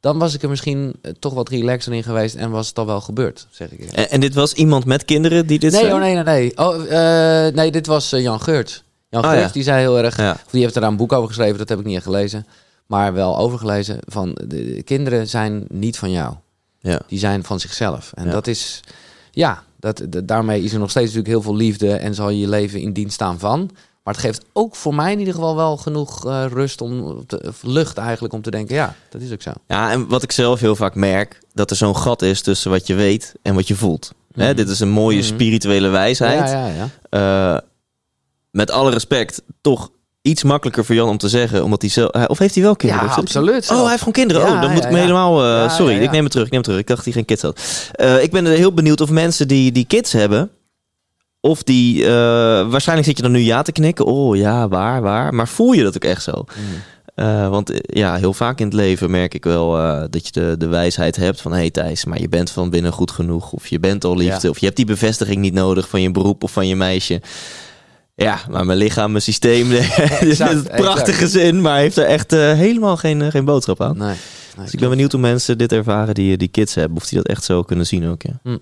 dan 0.00 0.18
was 0.18 0.34
ik 0.34 0.42
er 0.42 0.48
misschien 0.48 0.92
eh, 1.02 1.12
toch 1.18 1.34
wat 1.34 1.48
relaxer 1.48 1.92
in 1.92 2.02
geweest... 2.02 2.34
en 2.34 2.50
was 2.50 2.68
het 2.68 2.78
al 2.78 2.86
wel 2.86 3.00
gebeurd, 3.00 3.46
zeg 3.50 3.70
ik. 3.70 3.80
En, 3.92 4.10
en 4.10 4.20
dit 4.20 4.34
was 4.34 4.52
iemand 4.52 4.84
met 4.84 5.04
kinderen 5.04 5.46
die 5.46 5.58
dit 5.58 5.72
Nee, 5.72 5.80
zei? 5.80 5.92
oh, 5.92 5.98
nee, 6.00 6.14
nee, 6.14 6.22
nee. 6.24 6.56
Oh, 6.58 6.92
eh, 7.46 7.54
nee, 7.54 7.70
dit 7.70 7.86
was 7.86 8.12
eh, 8.12 8.20
Jan 8.22 8.40
Geurt. 8.40 8.84
Jan 9.08 9.24
Oh, 9.24 9.30
Geurt, 9.30 9.42
ja. 9.46 9.52
die 9.52 9.62
zei 9.62 9.80
heel 9.80 9.98
erg... 9.98 10.16
Ja. 10.16 10.36
die 10.50 10.60
heeft 10.62 10.74
er 10.74 10.80
daar 10.80 10.90
een 10.90 10.96
boek 10.96 11.12
over 11.12 11.28
geschreven, 11.28 11.58
dat 11.58 11.68
heb 11.68 11.78
ik 11.78 11.84
niet 11.84 12.02
gelezen. 12.02 12.46
Maar 12.86 13.12
wel 13.12 13.38
overgelezen 13.38 13.98
van... 14.06 14.32
de, 14.34 14.46
de 14.74 14.82
kinderen 14.82 15.28
zijn 15.28 15.64
niet 15.68 15.98
van 15.98 16.10
jou. 16.10 16.34
Ja. 16.80 17.00
Die 17.06 17.18
zijn 17.18 17.44
van 17.44 17.60
zichzelf. 17.60 18.12
En 18.14 18.30
dat 18.30 18.46
is... 18.46 18.80
Ja, 19.30 19.62
dat, 19.80 20.02
dat- 20.08 20.28
daarmee 20.28 20.62
is 20.62 20.72
er 20.72 20.78
nog 20.78 20.90
steeds 20.90 21.06
natuurlijk 21.06 21.32
heel 21.34 21.42
veel 21.42 21.56
liefde... 21.56 21.92
en 21.94 22.14
zal 22.14 22.30
je 22.30 22.38
je 22.38 22.48
leven 22.48 22.80
in 22.80 22.92
dienst 22.92 23.14
staan 23.14 23.38
van... 23.38 23.70
Maar 24.02 24.14
het 24.14 24.22
geeft 24.22 24.44
ook 24.52 24.76
voor 24.76 24.94
mij 24.94 25.12
in 25.12 25.18
ieder 25.18 25.34
geval 25.34 25.56
wel 25.56 25.76
genoeg 25.76 26.26
eh, 26.26 26.44
rust 26.48 26.80
om 26.80 27.26
te, 27.26 27.52
lucht 27.62 27.96
eigenlijk 27.98 28.34
om 28.34 28.42
te 28.42 28.50
denken, 28.50 28.74
ja, 28.74 28.94
dat 29.10 29.20
is 29.20 29.32
ook 29.32 29.42
zo. 29.42 29.50
ja, 29.66 29.90
en 29.90 30.08
wat 30.08 30.22
ik 30.22 30.32
zelf 30.32 30.60
heel 30.60 30.76
vaak 30.76 30.94
merk, 30.94 31.40
dat 31.54 31.70
er 31.70 31.76
zo'n 31.76 31.96
gat 31.96 32.22
is 32.22 32.42
tussen 32.42 32.70
wat 32.70 32.86
je 32.86 32.94
weet 32.94 33.34
en 33.42 33.54
wat 33.54 33.68
je 33.68 33.74
voelt. 33.74 34.12
Hè, 34.34 34.46
Mhm. 34.46 34.56
dit 34.56 34.68
is 34.68 34.80
een 34.80 34.90
mooie 34.90 35.16
Mhm. 35.18 35.26
spirituele 35.26 35.88
wijsheid. 35.88 36.50
Ja, 36.50 36.66
ja, 36.66 36.88
ja. 37.10 37.54
Eh, 37.56 37.60
met 38.50 38.70
alle 38.70 38.90
respect, 38.90 39.42
toch 39.60 39.90
iets 40.22 40.42
makkelijker 40.42 40.84
voor 40.84 40.94
Jan 40.94 41.08
om 41.08 41.18
te 41.18 41.28
zeggen, 41.28 41.64
omdat 41.64 41.80
hij 41.80 41.90
zelf... 41.90 42.10
Of 42.28 42.38
heeft 42.38 42.54
hij 42.54 42.62
wel 42.64 42.76
kinderen? 42.76 43.04
Ja, 43.06 43.14
absoluut. 43.14 43.70
Oh, 43.70 43.76
hij 43.80 43.86
heeft 43.88 43.98
gewoon 43.98 44.12
kinderen. 44.14 44.42
Ja, 44.46 44.54
oh, 44.54 44.60
dan 44.60 44.72
moet 44.72 44.84
ik 44.84 44.90
me 44.90 44.96
ja. 44.96 45.00
helemaal... 45.02 45.44
eh, 45.44 45.76
sorry, 45.76 46.02
ik 46.02 46.10
neem 46.10 46.22
het 46.22 46.30
terug. 46.32 46.46
Ik 46.46 46.52
neem 46.52 46.60
het 46.60 46.68
terug. 46.68 46.80
Ik 46.80 46.86
dacht 46.86 47.04
dat 47.04 47.14
hij 47.14 47.24
geen 47.24 47.24
kids 47.24 47.42
had. 47.42 47.60
Ik 48.22 48.30
ben 48.30 48.46
er 48.46 48.52
heel 48.56 48.72
benieuwd 48.74 49.00
of 49.00 49.10
mensen 49.10 49.48
die, 49.48 49.72
die 49.72 49.84
kids 49.84 50.12
hebben... 50.12 50.50
Of 51.40 51.62
die... 51.62 52.04
eh, 52.04 52.10
waarschijnlijk 52.70 53.08
zit 53.08 53.16
je 53.16 53.22
dan 53.22 53.32
nu 53.32 53.38
ja 53.38 53.62
te 53.62 53.72
knikken. 53.72 54.04
Oh 54.06 54.36
ja, 54.36 54.68
waar, 54.68 55.02
waar. 55.02 55.34
Maar 55.34 55.48
voel 55.48 55.72
je 55.72 55.82
dat 55.82 55.96
ook 55.96 56.04
echt 56.04 56.22
zo? 56.22 56.44
Mhm. 56.46 56.56
Eh, 57.14 57.48
want 57.48 57.70
eh, 57.70 57.78
ja, 57.82 58.16
heel 58.16 58.32
vaak 58.32 58.58
in 58.58 58.64
het 58.64 58.74
leven 58.74 59.10
merk 59.10 59.34
ik 59.34 59.44
wel 59.44 59.70
dat 60.10 60.26
je 60.26 60.32
de, 60.32 60.54
de 60.58 60.66
wijsheid 60.66 61.16
hebt 61.16 61.40
van... 61.40 61.52
hé 61.52 61.58
hey 61.58 61.70
Thijs, 61.70 62.04
maar 62.04 62.20
je 62.20 62.28
bent 62.28 62.50
van 62.50 62.70
binnen 62.70 62.92
goed 62.92 63.10
genoeg. 63.10 63.52
Of 63.52 63.66
je 63.66 63.80
bent 63.80 64.04
al 64.04 64.16
liefde. 64.16 64.46
Ja. 64.46 64.48
Of 64.48 64.58
je 64.58 64.64
hebt 64.64 64.76
die 64.76 64.86
bevestiging 64.86 65.40
niet 65.40 65.54
nodig 65.54 65.88
van 65.88 66.02
je 66.02 66.10
beroep 66.10 66.42
of 66.42 66.52
van 66.52 66.66
je 66.66 66.76
meisje. 66.76 67.22
Ja, 68.14 68.40
maar 68.50 68.66
mijn 68.66 68.78
lichaam, 68.78 69.10
mijn 69.10 69.22
systeem... 69.22 69.72
is 69.72 69.88
Exact, 70.20 70.52
een 70.52 70.62
prachtige 70.62 71.28
zin, 71.28 71.60
maar 71.60 71.78
heeft 71.78 71.96
er 71.96 72.04
echt 72.04 72.30
helemaal 72.30 72.96
geen, 72.96 73.30
geen 73.30 73.44
boodschap 73.44 73.80
aan. 73.82 73.98
Nee. 73.98 74.08
nee, 74.08 74.64
Dus 74.64 74.72
ik 74.72 74.80
ben 74.80 74.88
benieuwd 74.88 75.12
hoe 75.12 75.20
mensen 75.20 75.58
dit 75.58 75.72
ervaren 75.72 76.14
die, 76.14 76.36
die 76.36 76.48
kids 76.48 76.74
hebben. 76.74 76.96
Of 76.96 77.06
die 77.06 77.18
dat 77.18 77.26
echt 77.26 77.44
zo 77.44 77.62
kunnen 77.62 77.86
zien 77.86 78.08
ook, 78.08 78.22
ja. 78.22 78.58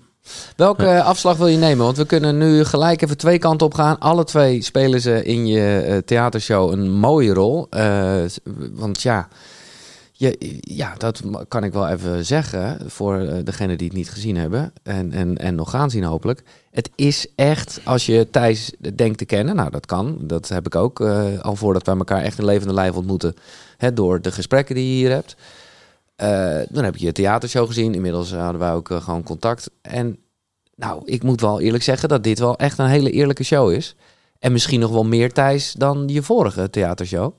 Welke 0.55 1.03
afslag 1.03 1.37
wil 1.37 1.47
je 1.47 1.57
nemen? 1.57 1.85
Want 1.85 1.97
we 1.97 2.05
kunnen 2.05 2.37
nu 2.37 2.63
gelijk 2.63 3.01
even 3.01 3.17
twee 3.17 3.37
kanten 3.37 3.67
op 3.67 3.73
gaan. 3.73 3.99
Alle 3.99 4.23
twee 4.23 4.61
spelen 4.61 5.01
ze 5.01 5.23
in 5.23 5.47
je 5.47 5.79
eh, 5.79 5.97
theatershow 5.97 6.71
een 6.71 6.91
mooie 6.91 7.33
rol. 7.33 7.67
Eh, 7.69 8.21
want 8.71 9.01
ja, 9.01 9.27
je, 10.11 10.57
ja, 10.59 10.93
dat 10.97 11.21
kan 11.47 11.63
ik 11.63 11.73
wel 11.73 11.87
even 11.87 12.25
zeggen 12.25 12.77
voor 12.87 13.19
eh, 13.19 13.35
degenen 13.43 13.77
die 13.77 13.87
het 13.87 13.95
niet 13.95 14.11
gezien 14.11 14.37
hebben. 14.37 14.73
En, 14.83 15.11
en, 15.11 15.37
en 15.37 15.55
nog 15.55 15.69
gaan 15.69 15.89
zien 15.89 16.03
hopelijk. 16.03 16.43
Het 16.71 16.89
is 16.95 17.27
echt, 17.35 17.79
als 17.83 18.05
je 18.05 18.27
Thijs 18.31 18.73
denkt 18.95 19.17
te 19.17 19.25
kennen, 19.25 19.55
nou 19.55 19.69
dat 19.69 19.85
kan. 19.85 20.17
Dat 20.21 20.47
heb 20.47 20.65
ik 20.65 20.75
ook 20.75 21.01
al 21.41 21.55
voordat 21.55 21.85
wij 21.85 21.95
elkaar 21.95 22.21
echt 22.21 22.39
in 22.39 22.45
levende 22.45 22.73
lijf 22.73 22.95
ontmoeten. 22.95 23.35
Hè, 23.77 23.93
door 23.93 24.21
de 24.21 24.31
gesprekken 24.31 24.75
die 24.75 24.89
je 24.89 24.95
hier 24.95 25.11
hebt. 25.11 25.35
Eh, 26.19 26.59
dan 26.69 26.83
heb 26.83 26.93
ik 26.95 27.01
je 27.01 27.11
theatershow 27.11 27.67
gezien. 27.67 27.93
Inmiddels 27.93 28.33
hadden 28.33 28.59
wij 28.59 28.73
ook 28.73 28.89
eh, 28.89 29.01
gewoon 29.01 29.23
contact. 29.23 29.69
En 29.81 30.17
nou, 30.75 31.01
ik 31.05 31.23
moet 31.23 31.41
wel 31.41 31.59
eerlijk 31.61 31.83
zeggen 31.83 32.09
dat 32.09 32.23
dit 32.23 32.39
wel 32.39 32.57
echt 32.57 32.77
een 32.77 32.85
hele 32.85 33.11
eerlijke 33.11 33.43
show 33.43 33.71
is. 33.71 33.95
En 34.39 34.51
misschien 34.51 34.79
nog 34.79 34.91
wel 34.91 35.03
meer 35.03 35.33
Thijs 35.33 35.73
dan 35.77 36.03
je 36.07 36.21
vorige 36.23 36.69
theatershow. 36.69 37.33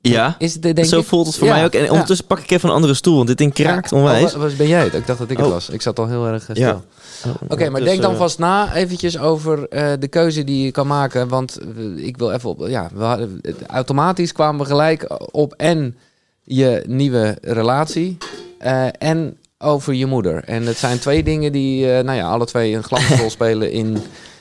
Ja, 0.00 0.34
Is 0.38 0.52
het, 0.52 0.62
denk 0.62 0.84
zo 0.84 0.98
ik? 0.98 1.06
voelt 1.06 1.26
het 1.26 1.36
voor 1.36 1.46
Ja, 1.46 1.54
mij 1.54 1.64
ook. 1.64 1.72
En 1.72 1.84
ja. 1.84 1.90
ondertussen 1.90 2.26
pak 2.26 2.38
ik 2.38 2.50
even 2.50 2.68
een 2.68 2.74
andere 2.74 2.94
stoel, 2.94 3.14
want 3.16 3.26
dit 3.28 3.38
ding 3.38 3.52
kraakt 3.52 3.90
Ja. 3.90 3.96
onwijs. 3.96 4.24
Oh, 4.24 4.32
wa- 4.32 4.38
was 4.38 4.56
ben 4.56 4.68
jij 4.68 4.84
het? 4.84 4.94
Ik 4.94 5.06
dacht 5.06 5.18
dat 5.18 5.30
ik 5.30 5.36
het 5.36 5.46
Oh. 5.46 5.52
was. 5.52 5.68
Ik 5.68 5.82
zat 5.82 5.98
al 5.98 6.08
heel 6.08 6.26
erg 6.26 6.48
eh, 6.48 6.54
stil. 6.56 6.82
Ja. 7.24 7.30
Oké, 7.48 7.68
maar 7.70 7.80
Dus, 7.80 7.88
denk 7.90 8.02
dan 8.02 8.16
vast 8.16 8.38
na 8.38 8.74
eventjes 8.74 9.18
over 9.18 9.68
de 10.00 10.08
keuze 10.10 10.44
die 10.44 10.64
je 10.64 10.70
kan 10.70 10.86
maken. 10.86 11.28
Want 11.28 11.58
ik 11.96 12.16
wil 12.16 12.30
even 12.32 12.50
op... 12.50 12.66
Ja, 12.68 12.90
we 12.94 13.02
hadden, 13.04 13.40
automatisch 13.66 14.32
kwamen 14.32 14.60
we 14.60 14.66
gelijk 14.66 15.06
op 15.30 15.52
en 15.52 15.96
je 16.46 16.84
nieuwe 16.86 17.38
relatie 17.40 18.16
eh, 18.58 18.86
en 18.98 19.38
over 19.58 19.94
je 19.94 20.06
moeder. 20.06 20.44
En 20.44 20.66
het 20.66 20.76
zijn 20.76 20.98
twee 20.98 21.22
dingen 21.22 21.52
die, 21.52 21.92
eh, 21.92 22.04
nou 22.04 22.16
ja, 22.16 22.28
alle 22.28 22.46
twee 22.46 22.74
een 22.74 22.82
glansrol 22.82 23.30
spelen 23.38 23.70
in 23.70 23.98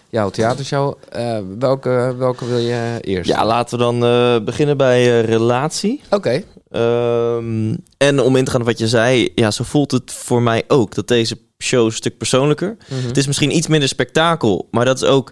jouw 0.10 0.30
theatershow. 0.30 0.94
Eh, 1.10 1.38
welke, 1.60 2.16
welke 2.18 2.46
wil 2.46 2.58
je 2.58 2.98
eerst? 3.02 3.30
Ja, 3.30 3.46
laten 3.46 3.78
we 3.78 3.84
dan 3.84 4.00
beginnen 4.46 4.78
bij 4.78 5.22
relatie. 5.22 6.02
Oké. 6.10 6.44
Ehm, 6.72 7.76
en 7.98 8.20
om 8.20 8.36
in 8.36 8.46
te 8.46 8.52
gaan 8.52 8.62
op 8.62 8.68
wat 8.68 8.80
je 8.80 8.88
zei, 8.88 9.32
ja, 9.36 9.52
zo 9.52 9.64
voelt 9.64 9.92
het 9.92 10.12
voor 10.12 10.42
mij 10.42 10.64
ook. 10.68 10.96
Dat 10.96 11.08
deze 11.08 11.38
show 11.64 11.86
een 11.86 11.92
stuk 11.92 12.18
persoonlijker. 12.18 12.78
Mhm. 12.90 13.08
Het 13.08 13.18
is 13.18 13.28
misschien 13.28 13.56
iets 13.56 13.68
minder 13.68 13.90
spektakel, 13.90 14.68
maar 14.72 14.86
dat 14.86 15.02
is 15.02 15.08
ook 15.08 15.32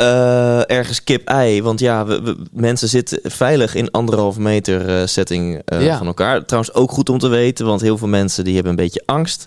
eh, 0.00 0.70
ergens 0.70 1.04
kip-ei. 1.04 1.62
Want 1.62 1.80
ja, 1.80 2.06
we, 2.06 2.22
we- 2.22 2.36
mensen 2.52 2.88
zitten 2.88 3.18
veilig 3.22 3.74
in 3.74 3.90
anderhalf 3.90 4.38
meter 4.38 4.88
eh, 5.00 5.06
setting 5.06 5.60
eh, 5.64 5.84
Ja. 5.84 5.98
van 5.98 6.06
elkaar. 6.06 6.44
Trouwens 6.44 6.74
ook 6.74 6.90
goed 6.90 7.08
om 7.08 7.18
te 7.18 7.28
weten, 7.28 7.66
want 7.66 7.80
heel 7.80 7.98
veel 7.98 8.08
mensen 8.08 8.44
die 8.44 8.54
hebben 8.54 8.70
een 8.72 8.78
beetje 8.78 9.02
angst. 9.06 9.46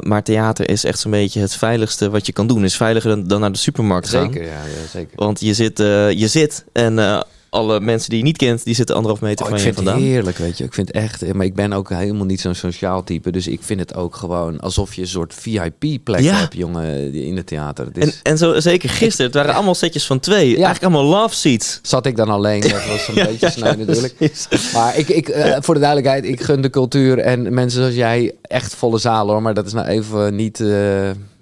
Maar 0.00 0.22
theater 0.22 0.68
is 0.70 0.84
echt 0.84 0.98
zo'n 0.98 1.10
beetje 1.10 1.40
het 1.40 1.54
veiligste 1.54 2.10
wat 2.10 2.26
je 2.26 2.32
kan 2.32 2.46
doen. 2.46 2.64
Is 2.64 2.76
veiliger 2.76 3.10
dan, 3.10 3.26
dan 3.26 3.40
naar 3.40 3.52
de 3.52 3.58
supermarkt 3.58 4.08
gaan. 4.08 4.32
Zeker, 4.32 4.42
ja, 4.46 4.52
ja, 4.52 4.88
zeker. 4.92 5.12
Want 5.16 5.40
je 5.40 5.54
zit, 5.54 5.78
je 6.18 6.26
zit 6.28 6.64
en 6.72 7.24
alle 7.50 7.80
mensen 7.80 8.08
die 8.10 8.18
je 8.18 8.24
niet 8.24 8.36
kent, 8.36 8.64
die 8.64 8.74
zitten 8.74 8.94
anderhalf 8.94 9.22
meter 9.22 9.44
Oh, 9.44 9.50
van 9.50 9.58
ik 9.60 9.64
je 9.64 9.72
vind 9.72 9.78
het 9.84 9.88
vandaan. 9.94 10.08
heerlijk, 10.10 10.36
weet 10.38 10.58
je. 10.58 10.64
Ik 10.64 10.74
vind 10.74 10.86
het 10.86 10.96
echt... 10.96 11.32
Maar 11.34 11.46
ik 11.46 11.54
ben 11.54 11.72
ook 11.72 11.88
helemaal 11.88 12.24
niet 12.24 12.40
zo'n 12.40 12.54
sociaal 12.54 13.04
type. 13.04 13.30
Dus 13.30 13.46
ik 13.48 13.62
vind 13.62 13.80
het 13.80 13.94
ook 13.94 14.16
gewoon 14.16 14.60
alsof 14.60 14.94
je 14.94 15.00
een 15.02 15.08
soort 15.08 15.34
VIP-plek 15.34 16.20
Ja. 16.20 16.34
hebt, 16.34 16.54
jongen, 16.54 17.14
in 17.14 17.36
het 17.36 17.46
theater. 17.46 17.84
Het 17.86 17.98
En, 17.98 18.08
is... 18.08 18.20
en 18.22 18.38
zo 18.38 18.60
zeker 18.60 18.88
gisteren, 18.88 19.26
het 19.26 19.34
waren 19.34 19.54
allemaal 19.54 19.74
setjes 19.74 20.06
van 20.06 20.20
twee. 20.20 20.46
Eigenlijk 20.54 20.82
allemaal 20.82 21.04
love 21.20 21.34
seats. 21.34 21.78
Zat 21.82 22.06
ik 22.06 22.16
dan 22.16 22.28
alleen, 22.28 22.60
dat 22.60 22.86
was 22.86 23.08
een 23.08 23.14
Ja, 23.22 23.24
beetje 23.26 23.46
ja, 23.46 23.52
sneu 23.52 23.68
ja, 23.68 23.76
natuurlijk. 23.76 24.14
Maar 24.74 24.98
ik, 24.98 25.08
ik, 25.08 25.28
eh, 25.28 25.56
voor 25.60 25.74
de 25.74 25.80
duidelijkheid, 25.80 26.24
ik 26.24 26.40
gun 26.42 26.60
de 26.62 26.70
cultuur 26.70 27.18
en 27.18 27.54
mensen 27.54 27.80
zoals 27.80 27.94
jij 27.94 28.34
echt 28.42 28.74
volle 28.74 28.98
zalen 28.98 29.32
hoor. 29.32 29.42
Maar 29.42 29.54
dat 29.54 29.66
is 29.66 29.72
nou 29.72 29.86
even 29.86 30.34
niet 30.36 30.60
eh, 30.60 30.66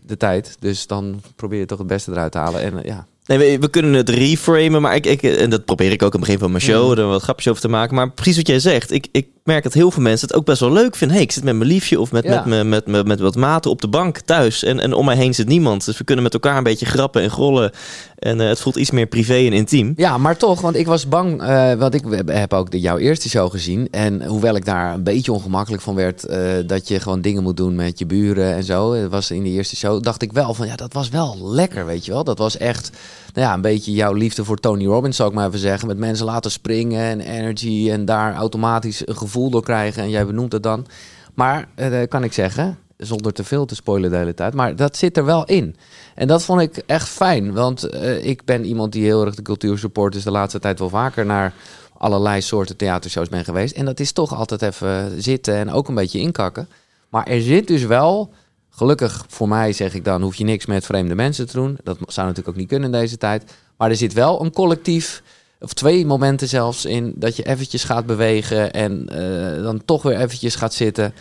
de 0.06 0.16
tijd. 0.18 0.56
Dus 0.58 0.86
dan 0.86 1.20
probeer 1.36 1.58
je 1.58 1.66
toch 1.66 1.78
het 1.78 1.86
beste 1.86 2.10
eruit 2.10 2.32
te 2.32 2.38
halen. 2.38 2.60
En 2.60 2.78
eh, 2.78 2.84
ja, 2.84 3.06
Nee, 3.26 3.38
we, 3.38 3.59
we 3.59 3.71
kunnen 3.71 3.92
het 3.92 4.09
reframen, 4.09 4.83
maar 4.83 4.95
ik, 4.95 5.06
ik, 5.06 5.23
en 5.23 5.50
dat 5.50 5.64
probeer 5.64 5.92
ik 5.92 6.02
ook 6.02 6.14
aan 6.14 6.21
het 6.21 6.26
begin 6.28 6.38
van 6.38 6.50
mijn 6.50 6.62
show, 6.62 6.90
Mhm. 6.90 7.00
er 7.00 7.06
wat 7.06 7.23
grapjes 7.23 7.49
over 7.49 7.62
te 7.62 7.68
maken. 7.68 7.95
Maar 7.95 8.11
precies 8.11 8.37
wat 8.37 8.47
jij 8.47 8.59
zegt, 8.59 8.90
ik, 8.92 9.06
ik 9.12 9.26
merk 9.46 9.62
dat 9.62 9.72
heel 9.72 9.90
veel 9.90 10.02
mensen 10.02 10.28
het 10.28 10.36
ook 10.36 10.44
best 10.44 10.60
wel 10.60 10.72
leuk 10.72 10.96
vinden. 10.96 11.16
hey, 11.16 11.26
ik 11.26 11.32
zit 11.32 11.44
met 11.44 11.56
mijn 11.56 11.70
liefje 11.70 12.00
of 12.00 12.12
met, 12.12 12.24
Ja. 12.24 12.34
met, 12.34 12.44
me, 12.44 12.64
met, 12.64 12.86
me, 12.86 13.04
met 13.04 13.20
wat 13.20 13.36
maten 13.36 13.70
op 13.70 13.80
de 13.80 13.88
bank 13.88 14.18
thuis. 14.18 14.64
En, 14.64 14.80
en 14.80 14.92
om 14.92 15.04
mij 15.04 15.16
heen 15.16 15.34
zit 15.34 15.48
niemand. 15.48 15.84
Dus 15.84 15.98
we 15.98 16.04
kunnen 16.04 16.24
met 16.24 16.34
elkaar 16.34 16.56
een 16.56 16.62
beetje 16.62 16.86
grappen 16.86 17.22
en 17.22 17.30
grollen. 17.30 17.72
En 18.18 18.40
eh, 18.40 18.48
het 18.48 18.60
voelt 18.60 18.76
iets 18.76 18.90
meer 18.90 19.06
privé 19.06 19.34
en 19.34 19.52
intiem. 19.52 19.92
Ja, 19.96 20.18
maar 20.18 20.36
toch, 20.36 20.60
want 20.60 20.76
ik 20.76 20.86
was 20.86 21.08
bang, 21.08 21.42
eh, 21.42 21.72
want 21.72 21.94
ik 21.94 22.04
heb 22.26 22.52
ook 22.52 22.70
de, 22.70 22.80
jouw 22.80 22.98
eerste 22.98 23.28
show 23.28 23.50
gezien. 23.50 23.88
En 23.90 24.26
hoewel 24.26 24.56
ik 24.56 24.64
daar 24.64 24.94
een 24.94 25.02
beetje 25.02 25.32
ongemakkelijk 25.32 25.82
van 25.82 25.94
werd, 25.94 26.24
eh, 26.24 26.52
dat 26.66 26.88
je 26.88 27.00
gewoon 27.00 27.20
dingen 27.20 27.42
moet 27.42 27.56
doen 27.56 27.74
met 27.74 27.98
je 27.98 28.06
buren 28.06 28.54
en 28.54 28.64
zo. 28.64 28.92
Het 28.92 29.10
was 29.10 29.30
in 29.30 29.42
de 29.42 29.48
eerste 29.50 29.76
show, 29.76 30.02
dacht 30.02 30.22
ik 30.22 30.32
wel 30.32 30.54
van, 30.54 30.66
ja, 30.66 30.76
dat 30.76 30.92
was 30.92 31.08
wel 31.08 31.36
lekker, 31.40 31.86
weet 31.86 32.04
je 32.04 32.12
wel. 32.12 32.24
Dat 32.24 32.38
was 32.38 32.56
echt, 32.56 32.90
nou 33.34 33.46
ja, 33.46 33.54
een 33.54 33.60
beetje 33.60 33.92
jouw 33.92 34.12
liefde 34.12 34.44
voor 34.44 34.56
Tony 34.56 34.86
Robbins, 34.86 35.16
zou 35.16 35.28
ik 35.28 35.34
maar 35.34 35.46
even 35.46 35.58
zeggen. 35.58 35.88
Met 35.88 35.98
mensen 35.98 36.26
laten 36.26 36.50
springen 36.50 37.00
en 37.00 37.20
energy 37.20 37.90
en 37.90 38.04
daar 38.04 38.34
automatisch 38.34 39.06
een 39.08 39.16
gevoel 39.16 39.36
door 39.37 39.62
krijgen. 39.62 40.02
En 40.02 40.11
jij 40.11 40.26
benoemt 40.26 40.52
het 40.52 40.62
dan. 40.62 40.87
Maar, 41.35 41.69
eh, 41.75 42.02
kan 42.09 42.25
ik 42.25 42.33
zeggen, 42.33 42.78
zonder 42.97 43.33
te 43.33 43.45
veel 43.45 43.64
te 43.64 43.75
spoilen 43.75 44.11
de 44.11 44.16
hele 44.16 44.35
tijd, 44.35 44.55
maar 44.55 44.76
dat 44.76 44.97
zit 44.97 45.16
er 45.16 45.25
wel 45.25 45.45
in. 45.45 45.76
En 46.14 46.26
dat 46.26 46.45
vond 46.45 46.61
ik 46.61 46.76
echt 46.76 47.09
fijn, 47.09 47.52
want 47.52 47.85
eh, 47.85 48.25
ik 48.25 48.45
ben 48.45 48.64
iemand 48.64 48.93
die 48.93 49.05
heel 49.05 49.25
erg 49.25 49.35
de 49.35 49.43
cultuur 49.43 49.78
support, 49.78 50.12
dus 50.12 50.25
de 50.25 50.31
laatste 50.31 50.59
tijd 50.59 50.78
wel 50.78 50.88
vaker 50.88 51.26
naar 51.26 51.52
allerlei 51.99 52.40
soorten 52.40 52.76
theatershows 52.76 53.28
ben 53.28 53.45
geweest. 53.45 53.76
En 53.76 53.85
dat 53.85 54.00
is 54.00 54.12
toch 54.12 54.35
altijd 54.35 54.62
even 54.62 55.23
zitten 55.23 55.55
en 55.55 55.71
ook 55.71 55.88
een 55.88 55.95
beetje 55.95 56.19
inkakken. 56.19 56.69
Maar 57.09 57.26
er 57.26 57.40
zit 57.40 57.66
dus 57.66 57.85
wel, 57.85 58.31
gelukkig 58.71 59.25
voor 59.28 59.49
mij 59.49 59.73
zeg 59.73 59.95
ik 59.95 60.05
dan, 60.05 60.23
hoef 60.23 60.35
je 60.35 60.45
niks 60.45 60.66
met 60.66 60.87
vreemde 60.87 61.14
mensen 61.14 61.47
te 61.47 61.57
doen. 61.57 61.78
Dat 61.83 61.99
zou 62.07 62.26
natuurlijk 62.26 62.49
ook 62.49 62.61
niet 62.61 62.69
kunnen 62.69 62.93
in 62.93 63.00
deze 63.00 63.16
tijd. 63.16 63.55
Maar 63.76 63.90
er 63.90 63.97
zit 63.97 64.12
wel 64.12 64.43
een 64.43 64.52
collectief, 64.52 65.23
of 65.60 65.72
twee 65.72 66.06
momenten 66.06 66.48
zelfs 66.48 66.84
in, 66.84 67.12
dat 67.16 67.36
je 67.36 67.42
eventjes 67.42 67.84
gaat 67.84 68.06
bewegen 68.06 68.72
en 68.72 69.08
eh, 69.08 69.62
dan 69.62 69.82
toch 69.84 70.02
weer 70.02 70.20
eventjes 70.20 70.54
gaat 70.54 70.75
zitten. 70.75 71.14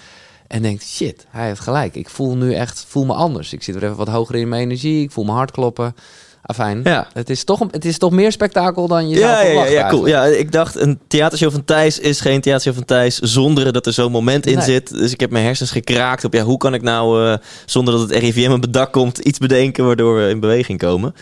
En 0.47 0.61
denkt, 0.61 0.83
shit, 0.83 1.25
hij 1.29 1.47
heeft 1.47 1.59
gelijk. 1.59 1.95
Ik 1.95 2.09
voel 2.09 2.35
nu 2.37 2.53
echt, 2.53 2.85
voel 2.87 3.05
me 3.05 3.13
anders. 3.13 3.53
Ik 3.53 3.63
zit 3.63 3.75
weer 3.75 3.83
even 3.83 3.95
wat 3.95 4.07
hoger 4.07 4.35
in 4.35 4.49
mijn 4.49 4.61
energie. 4.61 5.03
Ik 5.03 5.11
voel 5.11 5.23
mijn 5.23 5.37
hart 5.37 5.51
kloppen. 5.51 5.95
Afijn, 6.47 6.81
Ja. 6.83 7.07
het, 7.13 7.29
is 7.29 7.43
toch, 7.43 7.59
het 7.71 7.85
is 7.85 7.97
toch 7.97 8.11
meer 8.11 8.31
spektakel 8.31 8.87
dan 8.87 9.09
je 9.09 9.17
zou 9.19 9.29
Ja, 9.29 9.41
ja, 9.41 9.65
ja, 9.65 9.89
cool. 9.89 10.07
Ja, 10.07 10.23
ik 10.25 10.51
dacht, 10.51 10.75
een 10.75 10.99
theatershow 11.07 11.51
van 11.51 11.65
Thijs 11.65 11.99
is 11.99 12.19
geen 12.21 12.41
theatershow 12.41 12.73
van 12.73 12.85
Thijs 12.85 13.17
zonder 13.19 13.73
dat 13.73 13.85
er 13.85 13.93
zo'n 13.93 14.11
moment 14.11 14.45
in 14.45 14.55
Nee. 14.55 14.63
zit. 14.65 14.89
Dus 14.89 15.11
ik 15.11 15.19
heb 15.19 15.31
mijn 15.31 15.45
hersens 15.45 15.71
gekraakt 15.71 16.23
op, 16.23 16.33
ja, 16.33 16.43
hoe 16.43 16.57
kan 16.57 16.73
ik 16.73 16.81
nou, 16.81 17.25
eh, 17.31 17.37
zonder 17.65 17.93
dat 17.93 18.09
het 18.09 18.19
RIVM 18.19 18.51
op 18.51 18.61
het 18.61 18.73
dak 18.73 18.91
komt, 18.91 19.17
iets 19.17 19.39
bedenken 19.39 19.85
waardoor 19.85 20.15
we 20.23 20.29
in 20.29 20.39
beweging 20.39 20.79
komen. 20.79 21.15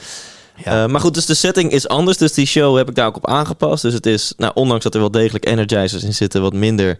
Ja. 0.56 0.84
Eh, 0.84 0.90
maar 0.90 1.02
goed, 1.02 1.14
dus 1.14 1.26
de 1.26 1.34
setting 1.34 1.72
is 1.72 1.88
anders. 1.88 2.18
Dus 2.18 2.34
die 2.34 2.46
show 2.46 2.78
heb 2.78 2.90
ik 2.90 2.96
daar 2.96 3.08
ook 3.08 3.16
op 3.16 3.28
aangepast. 3.28 3.82
Dus 3.82 3.94
het 3.94 4.06
is, 4.06 4.34
nou, 4.38 4.52
ondanks 4.56 4.84
dat 4.84 4.94
er 4.94 5.00
wel 5.00 5.12
degelijk 5.12 5.46
energizers 5.46 6.04
in 6.04 6.14
zitten, 6.14 6.42
wat 6.42 6.54
minder 6.54 6.98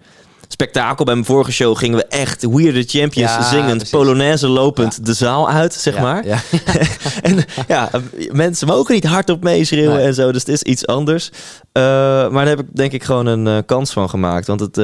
spektakel. 0.48 1.06
Bij 1.06 1.14
mijn 1.14 1.26
vorige 1.26 1.52
show 1.52 1.78
gingen 1.78 1.98
we 1.98 2.06
echt 2.06 2.40
the 2.40 2.84
Champions 2.88 3.32
Ja, 3.32 3.44
zingend, 3.50 3.76
precies. 3.76 3.90
polonaise 3.90 4.48
lopend 4.48 5.06
de 5.06 5.14
zaal 5.14 5.50
uit, 5.50 5.74
zeg 5.74 5.96
Ja, 5.96 6.02
maar. 6.02 6.26
Ja. 6.26 6.40
En 7.22 7.46
ja, 7.68 7.90
mensen 8.32 8.68
mogen 8.68 8.94
niet 8.94 9.06
hardop 9.06 9.44
meeschreeuwen 9.44 9.96
Nee. 9.96 10.06
en 10.06 10.14
zo, 10.14 10.32
dus 10.32 10.42
het 10.42 10.52
is 10.52 10.64
iets 10.64 10.88
anders. 10.88 11.30
Eh, 11.72 11.84
maar 12.30 12.46
daar 12.46 12.56
heb 12.56 12.60
ik 12.60 12.76
denk 12.76 12.92
ik 12.92 13.04
gewoon 13.04 13.26
een 13.26 13.48
eh, 13.48 13.58
kans 13.66 13.92
van 13.92 14.10
gemaakt. 14.10 14.48
Want 14.48 14.60
het, 14.60 14.76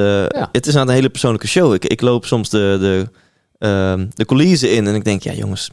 het 0.52 0.66
is 0.66 0.74
nou 0.74 0.88
een 0.88 0.94
hele 0.94 1.10
persoonlijke 1.10 1.48
show. 1.48 1.74
Ik, 1.74 1.84
ik 1.84 2.00
loop 2.00 2.26
soms 2.26 2.48
de, 2.48 2.76
de, 2.80 3.08
ehm, 3.58 4.06
de 4.14 4.24
coulissen 4.24 4.72
in 4.72 4.86
en 4.86 4.94
ik 4.94 5.04
denk, 5.04 5.22
ja 5.22 5.32
jongens, 5.32 5.70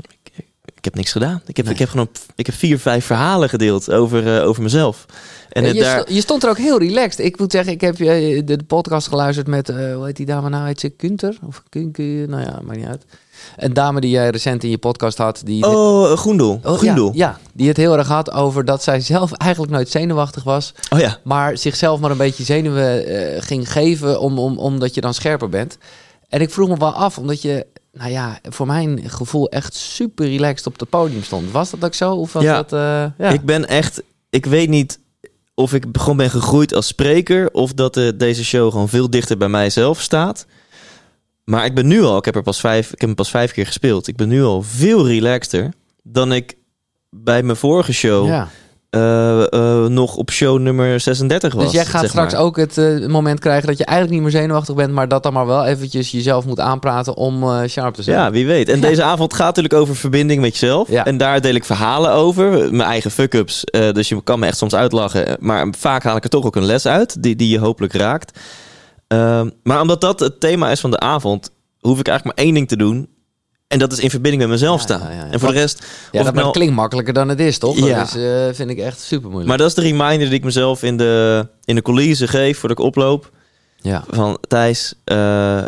heb 0.87 0.95
niks 0.95 1.11
gedaan. 1.11 1.41
Ik 1.45 1.57
heb, 1.57 1.65
Nee. 1.65 1.73
ik 1.73 1.79
heb 1.79 1.89
gewoon 1.89 2.09
ik 2.35 2.45
heb 2.45 2.55
vier, 2.55 2.79
vijf 2.79 3.05
verhalen 3.05 3.49
gedeeld 3.49 3.91
over, 3.91 4.37
eh, 4.37 4.47
over 4.47 4.63
mezelf. 4.63 5.05
En 5.49 5.63
het 5.63 5.75
je, 5.75 5.81
daar, 5.81 5.99
sto- 5.99 6.13
je 6.13 6.21
stond 6.21 6.43
er 6.43 6.49
ook 6.49 6.57
heel 6.57 6.79
relaxed. 6.79 7.25
Ik 7.25 7.39
moet 7.39 7.51
zeggen, 7.51 7.73
ik 7.73 7.81
heb 7.81 7.99
eh, 7.99 8.41
de, 8.45 8.59
podcast 8.67 9.07
geluisterd 9.07 9.47
met, 9.47 9.69
eh, 9.69 9.95
hoe 9.95 10.05
heet 10.05 10.15
die 10.15 10.25
dame 10.25 10.49
nou? 10.49 10.65
Heet 10.65 10.79
ze 10.79 10.89
Kunter? 10.89 11.37
Of 11.47 11.63
Kunke? 11.69 12.25
Nou 12.27 12.41
ja, 12.41 12.59
maakt 12.63 12.77
niet 12.79 12.87
uit. 12.87 13.05
Een 13.57 13.73
dame 13.73 14.01
die 14.01 14.09
jij 14.09 14.29
recent 14.29 14.63
in 14.63 14.69
je 14.69 14.77
podcast 14.77 15.17
had. 15.17 15.41
Die 15.45 15.65
oh, 15.67 16.09
uh, 16.09 16.17
Groendel. 16.17 16.59
Oh, 16.63 16.81
ja, 16.81 17.09
ja, 17.13 17.39
die 17.53 17.67
het 17.67 17.77
heel 17.77 17.97
erg 17.97 18.07
had 18.07 18.31
over 18.31 18.65
dat 18.65 18.83
zij 18.83 18.99
zelf 18.99 19.31
eigenlijk 19.31 19.71
nooit 19.71 19.89
zenuwachtig 19.89 20.43
was. 20.43 20.73
Oh 20.89 20.99
ja. 20.99 21.17
Maar 21.23 21.57
zichzelf 21.57 21.99
maar 21.99 22.11
een 22.11 22.17
beetje 22.17 22.43
zenuwen 22.43 23.05
eh, 23.05 23.41
ging 23.41 23.71
geven 23.71 24.19
om, 24.19 24.39
om, 24.39 24.57
omdat 24.57 24.93
je 24.93 25.01
dan 25.01 25.13
scherper 25.13 25.49
bent. 25.49 25.77
En 26.29 26.41
ik 26.41 26.49
vroeg 26.51 26.69
me 26.69 26.77
wel 26.77 26.93
af, 26.93 27.17
omdat 27.17 27.41
je, 27.41 27.65
nou 27.97 28.11
ja, 28.11 28.39
voor 28.49 28.65
mijn 28.67 29.09
gevoel 29.09 29.49
echt 29.49 29.75
super 29.75 30.27
relaxed 30.27 30.67
op 30.67 30.79
het 30.79 30.89
podium 30.89 31.23
stond. 31.23 31.51
Was 31.51 31.69
dat 31.69 31.85
ook 31.85 31.93
zo? 31.93 32.15
Of 32.15 32.33
was 32.33 32.43
Ja. 32.43 32.55
dat, 32.55 32.73
eh, 32.73 33.25
ja. 33.27 33.33
Ik 33.33 33.41
ben 33.41 33.67
echt, 33.67 34.01
ik 34.29 34.45
weet 34.45 34.69
niet 34.69 34.99
of 35.53 35.73
ik 35.73 35.85
gewoon 35.91 36.17
ben 36.17 36.29
gegroeid 36.29 36.73
als 36.73 36.87
spreker 36.87 37.51
of 37.51 37.73
dat 37.73 37.97
eh, 37.97 38.09
deze 38.15 38.45
show 38.45 38.71
gewoon 38.71 38.89
veel 38.89 39.09
dichter 39.09 39.37
bij 39.37 39.47
mijzelf 39.49 40.01
staat. 40.01 40.45
Maar 41.43 41.65
ik 41.65 41.75
ben 41.75 41.87
nu 41.87 42.03
al, 42.03 42.17
ik 42.17 42.25
heb 42.25 42.35
er 42.35 42.43
pas 42.43 42.59
vijf, 42.59 42.85
ik 42.85 42.91
heb 42.91 42.99
hem 42.99 43.15
pas 43.15 43.29
vijf 43.29 43.51
keer 43.51 43.65
gespeeld. 43.65 44.07
Ik 44.07 44.15
ben 44.15 44.27
nu 44.27 44.43
al 44.43 44.61
veel 44.61 45.07
relaxter 45.07 45.73
dan 46.03 46.33
ik 46.33 46.57
bij 47.09 47.43
mijn 47.43 47.57
vorige 47.57 47.93
show 47.93 48.27
ja. 48.27 48.49
Eh, 48.89 49.53
eh, 49.53 49.85
nog 49.85 50.15
op 50.15 50.31
show 50.31 50.59
nummer 50.59 50.99
36 50.99 51.53
was. 51.53 51.63
Dus 51.63 51.73
jij 51.73 51.85
gaat 51.85 52.07
straks 52.07 52.33
maar. 52.33 52.41
ook 52.41 52.57
het 52.57 52.77
eh, 52.77 53.07
moment 53.07 53.39
krijgen 53.39 53.67
dat 53.67 53.77
je 53.77 53.85
eigenlijk 53.85 54.15
niet 54.21 54.31
meer 54.31 54.41
zenuwachtig 54.41 54.75
bent, 54.75 54.93
maar 54.93 55.07
dat 55.07 55.23
dan 55.23 55.33
maar 55.33 55.45
wel 55.45 55.65
eventjes 55.65 56.11
jezelf 56.11 56.45
moet 56.45 56.59
aanpraten 56.59 57.15
om 57.15 57.67
sharp 57.67 57.93
te 57.93 58.03
zijn. 58.03 58.17
Ja, 58.17 58.31
wie 58.31 58.47
weet. 58.47 58.69
En 58.69 58.79
Ja. 58.79 58.87
deze 58.87 59.03
avond 59.03 59.33
gaat 59.33 59.45
natuurlijk 59.55 59.73
over 59.73 59.95
verbinding 59.95 60.41
met 60.41 60.57
jezelf. 60.57 60.89
Ja. 60.89 61.05
En 61.05 61.17
daar 61.17 61.41
deel 61.41 61.53
ik 61.55 61.65
verhalen 61.65 62.11
over. 62.11 62.49
Mijn 62.73 62.89
eigen 62.89 63.11
fuck-ups. 63.11 63.63
Dus 63.91 64.09
je 64.09 64.23
kan 64.23 64.39
me 64.39 64.45
echt 64.45 64.57
soms 64.57 64.75
uitlachen. 64.75 65.37
Maar 65.39 65.67
vaak 65.77 66.03
haal 66.03 66.15
ik 66.15 66.23
er 66.23 66.29
toch 66.29 66.45
ook 66.45 66.55
een 66.55 66.65
les 66.65 66.85
uit. 66.85 67.23
Die, 67.23 67.35
die 67.35 67.49
je 67.49 67.59
hopelijk 67.59 67.93
raakt. 67.93 68.39
Ehm, 69.07 69.49
maar 69.63 69.81
omdat 69.81 70.01
dat 70.01 70.19
het 70.19 70.39
thema 70.39 70.71
is 70.71 70.79
van 70.79 70.91
de 70.91 70.99
avond... 70.99 71.49
hoef 71.79 71.99
ik 71.99 72.07
eigenlijk 72.07 72.37
maar 72.37 72.45
één 72.45 72.55
ding 72.55 72.67
te 72.67 72.77
doen. 72.77 73.09
En 73.67 73.79
dat 73.79 73.91
is 73.91 73.99
in 73.99 74.09
verbinding 74.09 74.41
met 74.41 74.51
mezelf 74.51 74.81
staan. 74.81 75.01
ja, 75.01 75.11
ja. 75.11 75.27
En 75.31 75.39
voor 75.39 75.49
de 75.51 75.59
rest... 75.59 75.85
Ja, 76.11 76.23
dat 76.23 76.33
nou- 76.33 76.51
klinkt 76.51 76.75
makkelijker 76.75 77.13
dan 77.13 77.29
het 77.29 77.39
is, 77.39 77.57
toch? 77.57 77.77
Ja. 77.77 77.97
Dat 77.97 78.07
is, 78.07 78.15
eh, 78.15 78.47
vind 78.55 78.69
ik 78.69 78.77
echt 78.77 78.99
super 78.99 79.25
moeilijk. 79.29 79.47
Maar 79.49 79.57
dat 79.57 79.67
is 79.67 79.73
de 79.73 79.81
reminder 79.81 80.27
die 80.27 80.37
ik 80.37 80.43
mezelf 80.43 80.83
in 80.83 80.97
de, 80.97 81.47
in 81.65 81.75
de 81.75 81.81
coulissen 81.81 82.27
geef... 82.27 82.59
voordat 82.59 82.79
ik 82.79 82.85
oploop. 82.85 83.31
ja. 83.75 84.03
Van 84.09 84.37
Thijs, 84.47 84.93
eh, 85.03 85.15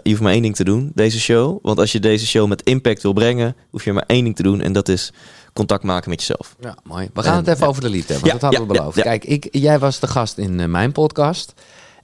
je 0.04 0.10
hoeft 0.10 0.22
maar 0.22 0.32
één 0.34 0.42
ding 0.42 0.56
te 0.56 0.64
doen, 0.64 0.92
deze 0.96 1.20
show. 1.20 1.60
Want 1.62 1.80
als 1.80 1.92
je 1.92 2.00
deze 2.00 2.28
show 2.28 2.48
met 2.48 2.62
impact 2.62 3.02
wil 3.02 3.14
brengen... 3.14 3.56
hoef 3.70 3.84
je 3.84 3.94
maar 3.94 4.04
één 4.08 4.24
ding 4.24 4.36
te 4.36 4.44
doen. 4.44 4.62
En 4.62 4.74
dat 4.74 4.88
is 4.90 5.12
contact 5.54 5.84
maken 5.84 6.10
met 6.10 6.20
jezelf. 6.20 6.56
Ja, 6.60 6.78
mooi. 6.84 7.10
We 7.14 7.24
gaan 7.24 7.32
En- 7.34 7.38
het 7.40 7.48
even 7.56 7.68
over 7.68 7.82
de 7.82 7.90
liefde 7.90 8.14
hebben, 8.14 8.32
dat 8.32 8.42
hadden 8.42 8.62
we 8.62 8.74
beloofd. 8.74 9.02
Kijk, 9.02 9.26
ik, 9.26 9.48
jij 9.52 9.80
was 9.80 10.00
de 10.00 10.08
gast 10.08 10.38
in 10.38 10.60
eh, 10.60 10.66
mijn 10.68 10.92
podcast. 10.92 11.54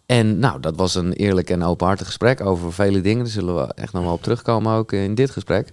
En 0.06 0.40
nou, 0.40 0.60
dat 0.60 0.76
was 0.76 0.96
een 0.96 1.14
eerlijk 1.14 1.50
en 1.50 1.64
openhartig 1.64 2.06
gesprek 2.06 2.42
over 2.42 2.74
vele 2.74 3.02
dingen. 3.02 3.24
Daar 3.24 3.34
zullen 3.34 3.56
we 3.56 3.74
echt 3.76 3.94
nog 3.94 4.04
wel 4.04 4.14
op 4.14 4.24
terugkomen 4.24 4.74
ook 4.74 4.92
in 4.92 5.16
dit 5.16 5.30
gesprek. 5.32 5.70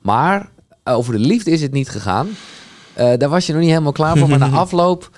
Maar 0.00 0.50
eh, 0.82 0.96
over 0.96 1.12
de 1.12 1.18
liefde 1.18 1.50
is 1.50 1.62
het 1.62 1.72
niet 1.72 1.88
gegaan. 1.88 2.28
Eh, 2.92 3.12
daar 3.18 3.28
was 3.28 3.46
je 3.46 3.52
nog 3.52 3.60
niet 3.60 3.70
helemaal 3.70 3.92
klaar 3.92 4.18
voor. 4.18 4.28
Maar 4.28 4.38
na 4.38 4.48
afloop, 4.66 5.10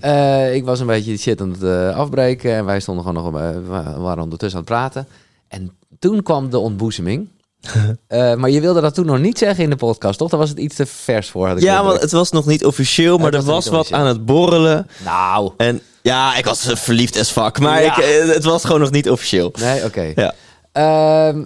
eh, 0.00 0.54
ik 0.54 0.64
was 0.64 0.80
een 0.80 0.86
beetje 0.86 1.16
shit 1.16 1.40
aan 1.40 1.56
het 1.58 1.94
afbreken. 1.94 2.54
En 2.54 2.64
wij 2.64 2.80
stonden 2.80 3.04
gewoon 3.04 3.32
nog, 3.32 3.42
we 3.42 4.00
waren 4.00 4.22
ondertussen 4.22 4.58
aan 4.58 4.64
het 4.64 4.74
praten. 4.74 5.06
En 5.48 5.70
toen 5.98 6.22
kwam 6.22 6.50
de 6.50 6.58
ontboezeming. 6.58 7.28
Eh, 8.08 8.34
maar 8.34 8.50
je 8.50 8.60
wilde 8.60 8.80
dat 8.80 8.94
toen 8.94 9.06
nog 9.06 9.18
niet 9.18 9.38
zeggen 9.38 9.64
in 9.64 9.70
de 9.70 9.76
podcast, 9.76 10.18
toch? 10.18 10.30
Daar 10.30 10.38
was 10.40 10.48
het 10.48 10.58
iets 10.58 10.76
te 10.76 10.86
vers 10.86 11.28
voor. 11.30 11.48
Had 11.48 11.56
ik 11.56 11.62
Ja, 11.62 11.84
want 11.84 12.00
het 12.00 12.10
was 12.12 12.30
nog 12.30 12.46
niet 12.46 12.64
officieel, 12.64 13.18
maar 13.18 13.34
er 13.34 13.42
was 13.42 13.66
wat 13.68 13.92
aan 13.92 14.06
het 14.06 14.24
borrelen. 14.26 14.86
Nou, 15.04 15.52
En 15.56 15.80
ja, 16.02 16.36
ik 16.36 16.44
was 16.44 16.66
verliefd 16.72 17.18
as 17.18 17.30
fuck, 17.30 17.58
maar 17.58 17.82
Ja. 17.82 17.96
ik, 17.98 18.04
eh, 18.04 18.28
het 18.34 18.44
was 18.44 18.64
gewoon 18.64 18.80
nog 18.80 18.90
niet 18.90 19.10
officieel. 19.10 19.52
Nee, 19.60 19.84
oké. 19.84 20.12
Ja. 20.14 20.34
Ehm, 20.72 21.44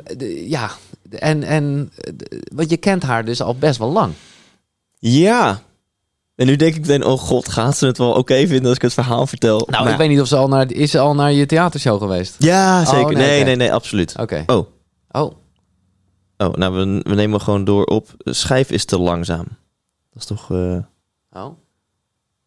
ja, 0.48 0.70
en, 1.10 1.42
en 1.42 1.92
want 2.54 2.70
je 2.70 2.76
kent 2.76 3.02
haar 3.02 3.24
dus 3.24 3.40
al 3.42 3.54
best 3.56 3.78
wel 3.78 3.92
lang. 3.92 4.12
Ja. 4.98 5.60
En 6.34 6.46
nu 6.46 6.56
denk 6.56 6.74
ik 6.74 6.86
dan, 6.86 7.04
oh 7.04 7.18
god, 7.18 7.48
gaat 7.48 7.76
ze 7.76 7.86
het 7.86 7.98
wel 7.98 8.12
oké 8.12 8.46
vinden 8.46 8.66
als 8.66 8.74
ik 8.76 8.82
het 8.82 8.92
verhaal 8.94 9.26
vertel? 9.26 9.66
Nou, 9.70 9.84
Maar- 9.84 9.92
ik 9.92 9.98
weet 9.98 10.08
niet 10.08 10.20
of 10.20 10.26
ze 10.28 10.36
al 10.36 10.48
naar, 10.48 10.72
is 10.72 10.90
ze 10.90 10.98
al 10.98 11.14
naar 11.14 11.32
je 11.32 11.46
theatershow 11.46 11.98
geweest? 12.00 12.34
Ja, 12.38 12.84
zeker. 12.84 13.00
Oh, 13.00 13.08
nee, 13.08 13.14
nee, 13.26 13.44
nee, 13.44 13.56
nee, 13.56 13.72
absoluut. 13.72 14.14
Oké. 14.20 14.42
Oh, 14.46 14.66
Oh, 15.10 15.32
oh 16.38 16.52
nou, 16.54 16.74
we, 16.74 17.00
we 17.10 17.14
nemen 17.14 17.40
gewoon 17.40 17.64
door 17.64 17.84
op. 17.84 18.08
Schijf 18.18 18.70
is 18.70 18.84
te 18.84 18.98
langzaam. 18.98 19.44
Dat 20.12 20.22
is 20.22 20.24
toch, 20.24 20.50
eh, 20.50 20.76
oh. 21.32 21.54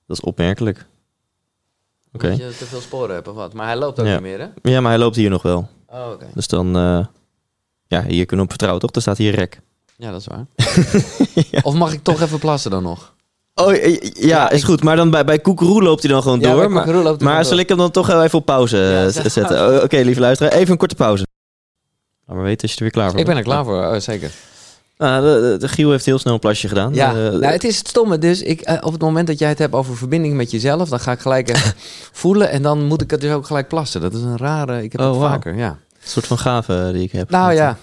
dat 0.08 0.18
is 0.18 0.22
opmerkelijk. 0.22 0.86
Oké. 2.14 2.30
Moet 2.30 2.38
je 2.38 2.56
te 2.58 2.66
veel 2.66 2.82
sporen 2.82 3.14
hebben 3.14 3.32
of 3.34 3.38
wat? 3.40 3.54
Maar 3.54 3.66
hij 3.66 3.78
loopt 3.78 4.00
ook 4.00 4.06
Ja. 4.06 4.12
niet 4.14 4.22
meer, 4.22 4.40
hè? 4.40 4.48
Ja, 4.72 4.82
maar 4.82 4.92
hij 4.92 5.00
loopt 5.00 5.16
hier 5.16 5.30
nog 5.30 5.42
wel. 5.42 5.70
Oh, 5.88 6.10
oké. 6.14 6.28
Dus 6.34 6.48
dan, 6.48 6.76
eh, 6.76 7.06
ja, 7.88 8.04
hier 8.04 8.26
kunnen 8.26 8.38
we 8.38 8.42
op 8.42 8.50
vertrouwen, 8.50 8.82
toch? 8.82 8.92
Er 8.96 9.02
staat 9.02 9.18
hier 9.18 9.36
rek. 9.36 9.62
Ja, 9.98 10.12
dat 10.12 10.20
is 10.20 10.28
waar. 10.28 10.46
Of 11.68 11.74
mag 11.74 11.94
ik 11.94 12.04
toch 12.04 12.22
even 12.22 12.40
plassen 12.40 12.72
dan 12.72 12.84
nog? 12.84 13.14
Oh, 13.56 13.74
eh, 13.74 14.02
ja, 14.02 14.10
Ja, 14.14 14.50
is 14.50 14.60
ik- 14.60 14.66
goed. 14.66 14.84
Maar 14.84 14.96
dan 14.96 15.10
bij, 15.10 15.26
bij 15.26 15.40
Koekeroe 15.40 15.82
loopt 15.84 16.04
hij 16.04 16.12
dan 16.12 16.22
gewoon 16.22 16.40
Ja, 16.40 16.52
door. 16.54 16.72
maar 16.72 17.16
maar 17.24 17.46
zal 17.46 17.58
ik 17.58 17.70
hem 17.70 17.78
dan 17.78 17.92
toch 17.92 18.10
even 18.10 18.40
op 18.40 18.46
pauze 18.46 19.10
zetten? 19.14 19.84
Oké, 19.84 19.98
lieve 19.98 20.20
luisteraar. 20.20 20.54
Even 20.54 20.72
een 20.72 20.78
korte 20.78 20.96
pauze. 20.96 21.28
Laat 22.30 22.38
maar 22.38 22.48
weten 22.48 22.62
als 22.62 22.72
je 22.72 22.78
er 22.78 22.84
weer 22.84 22.92
klaar 22.92 23.10
voor 23.10 23.20
Ik 23.20 23.26
ben 23.26 23.38
er 23.38 23.44
klaar 23.44 23.64
voor, 23.64 23.78
oh, 23.86 24.00
zeker. 24.00 24.32
Ah, 24.98 25.22
de, 25.22 25.58
Giel 25.68 25.92
heeft 25.92 26.06
heel 26.06 26.20
snel 26.20 26.34
een 26.34 26.40
plasje 26.40 26.68
gedaan. 26.68 26.94
Ja, 26.94 27.10
Eh, 27.10 27.16
nou, 27.16 27.46
het 27.46 27.64
is 27.64 27.78
het 27.78 27.88
stomme. 27.88 28.18
Dus 28.18 28.42
ik, 28.42 28.62
eh, 28.62 28.78
op 28.82 28.92
het 28.92 29.02
moment 29.02 29.28
dat 29.28 29.40
jij 29.40 29.50
het 29.50 29.58
hebt 29.60 29.74
over 29.74 29.98
verbinding 29.98 30.34
met 30.36 30.52
jezelf, 30.52 30.90
dan 30.90 31.00
ga 31.00 31.12
ik 31.12 31.20
gelijk 31.20 31.50
even 31.50 31.74
voelen 32.22 32.50
en 32.50 32.62
dan 32.62 32.86
moet 32.86 33.02
ik 33.02 33.12
het 33.12 33.22
dus 33.22 33.32
ook 33.32 33.46
gelijk 33.46 33.68
plassen. 33.68 34.02
Dat 34.02 34.14
is 34.14 34.22
een 34.22 34.38
rare, 34.38 34.84
ik 34.84 34.92
heb 34.92 35.02
Oh, 35.02 35.08
het 35.12 35.20
vaker, 35.32 35.56
ja. 35.56 35.70
Een 35.70 36.10
soort 36.10 36.28
van 36.28 36.38
gave 36.38 36.90
die 36.94 37.04
ik 37.04 37.12
heb. 37.12 37.30
Nou 37.30 37.54
ja. 37.54 37.78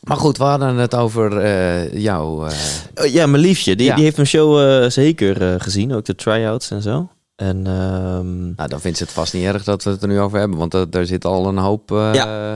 Maar 0.00 0.16
goed, 0.16 0.36
we 0.38 0.44
hadden 0.44 0.76
het 0.76 0.94
over 0.94 1.38
eh, 1.38 1.92
jou. 2.02 2.48
eh, 2.48 2.54
Oh, 2.94 3.06
ja, 3.12 3.26
mijn 3.26 3.42
liefje. 3.42 3.76
Die, 3.76 3.86
Ja. 3.86 3.94
die 3.94 4.04
heeft 4.04 4.16
mijn 4.16 4.28
show 4.28 4.82
eh, 4.84 4.90
zeker 4.90 5.52
eh, 5.52 5.60
gezien. 5.60 5.94
Ook 5.94 6.04
de 6.04 6.14
try-outs 6.14 6.70
en 6.70 6.82
zo. 6.82 7.08
En 7.40 7.66
ehm, 7.66 8.54
nou, 8.54 8.68
dan 8.68 8.80
vindt 8.80 8.98
ze 8.98 9.04
het 9.04 9.12
vast 9.12 9.32
niet 9.32 9.44
erg 9.44 9.64
dat 9.64 9.84
we 9.84 9.90
het 9.90 10.02
er 10.02 10.08
nu 10.08 10.20
over 10.20 10.38
hebben. 10.38 10.58
Want 10.58 10.74
er, 10.74 10.86
er 10.90 11.06
zit 11.06 11.24
al 11.24 11.46
een 11.46 11.56
hoop... 11.58 11.92
eh, 11.92 12.10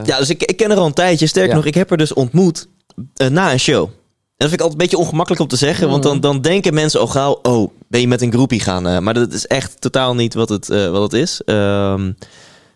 ja, 0.05 0.17
dus 0.17 0.29
ik, 0.29 0.43
ik 0.43 0.57
ken 0.57 0.69
haar 0.69 0.77
al 0.79 0.85
een 0.85 0.93
tijdje. 0.93 1.27
Sterker 1.27 1.49
Ja. 1.49 1.55
nog, 1.55 1.65
ik 1.65 1.73
heb 1.73 1.89
haar 1.89 1.97
dus 1.97 2.13
ontmoet 2.13 2.67
eh, 3.15 3.27
na 3.27 3.51
een 3.51 3.59
show. 3.59 3.83
En 3.83 3.91
dat 4.37 4.49
vind 4.49 4.53
ik 4.53 4.59
altijd 4.61 4.71
een 4.71 4.87
beetje 4.87 4.97
ongemakkelijk 5.05 5.41
om 5.41 5.47
te 5.47 5.55
zeggen. 5.55 5.89
Want 5.89 6.03
dan, 6.03 6.19
dan 6.19 6.41
denken 6.41 6.73
mensen 6.73 6.99
al 6.99 7.07
gauw... 7.07 7.39
Oh, 7.41 7.71
ben 7.87 8.01
je 8.01 8.07
met 8.07 8.21
een 8.21 8.31
groepie 8.31 8.59
gaan? 8.59 8.87
eh, 8.87 8.99
maar 8.99 9.13
dat 9.13 9.33
is 9.33 9.47
echt 9.47 9.81
totaal 9.81 10.15
niet 10.15 10.33
wat 10.33 10.49
het, 10.49 10.67
wat 10.67 11.01
het 11.01 11.13
is. 11.13 11.41
Ehm, 11.45 12.11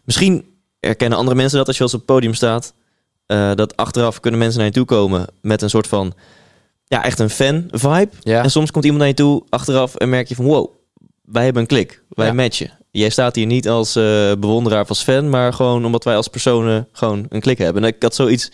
misschien 0.04 0.46
herkennen 0.80 1.18
andere 1.18 1.38
mensen 1.38 1.58
dat 1.58 1.68
als 1.68 1.78
je 1.78 1.84
als 1.84 1.94
op 1.94 2.00
het 2.00 2.08
podium 2.10 2.34
staat. 2.34 2.74
dat 3.56 3.76
achteraf 3.76 4.20
kunnen 4.20 4.40
mensen 4.40 4.58
naar 4.60 4.68
je 4.68 4.74
toe 4.74 4.86
komen 4.86 5.26
met 5.42 5.62
een 5.62 5.70
soort 5.70 5.88
van... 5.88 6.14
Ja, 6.86 7.04
echt 7.04 7.20
een 7.20 7.30
fan-vibe. 7.30 8.10
Ja. 8.20 8.44
En 8.44 8.52
soms 8.52 8.72
komt 8.72 8.84
iemand 8.84 9.02
naar 9.04 9.12
je 9.12 9.18
toe 9.18 9.44
achteraf 9.50 9.96
en 9.96 10.10
merk 10.10 10.28
je 10.28 10.36
van... 10.36 10.46
Wow, 10.46 10.79
wij 11.32 11.44
hebben 11.44 11.62
een 11.62 11.68
klik. 11.68 12.04
Wij 12.10 12.28
Ja. 12.28 12.34
matchen. 12.34 12.72
Jij 12.92 13.10
staat 13.10 13.36
hier 13.36 13.46
niet 13.46 13.70
als 13.70 13.96
eh, 13.96 14.04
bewonderaar 14.40 14.82
of 14.82 14.90
als 14.90 15.04
fan... 15.04 15.30
maar 15.30 15.54
gewoon 15.54 15.86
omdat 15.86 16.04
wij 16.04 16.16
als 16.16 16.28
personen 16.28 16.88
gewoon 16.92 17.26
een 17.30 17.40
klik 17.42 17.58
hebben. 17.58 17.84
En 17.84 17.90
ik 17.90 18.02
had 18.04 18.16
zoiets 18.16 18.52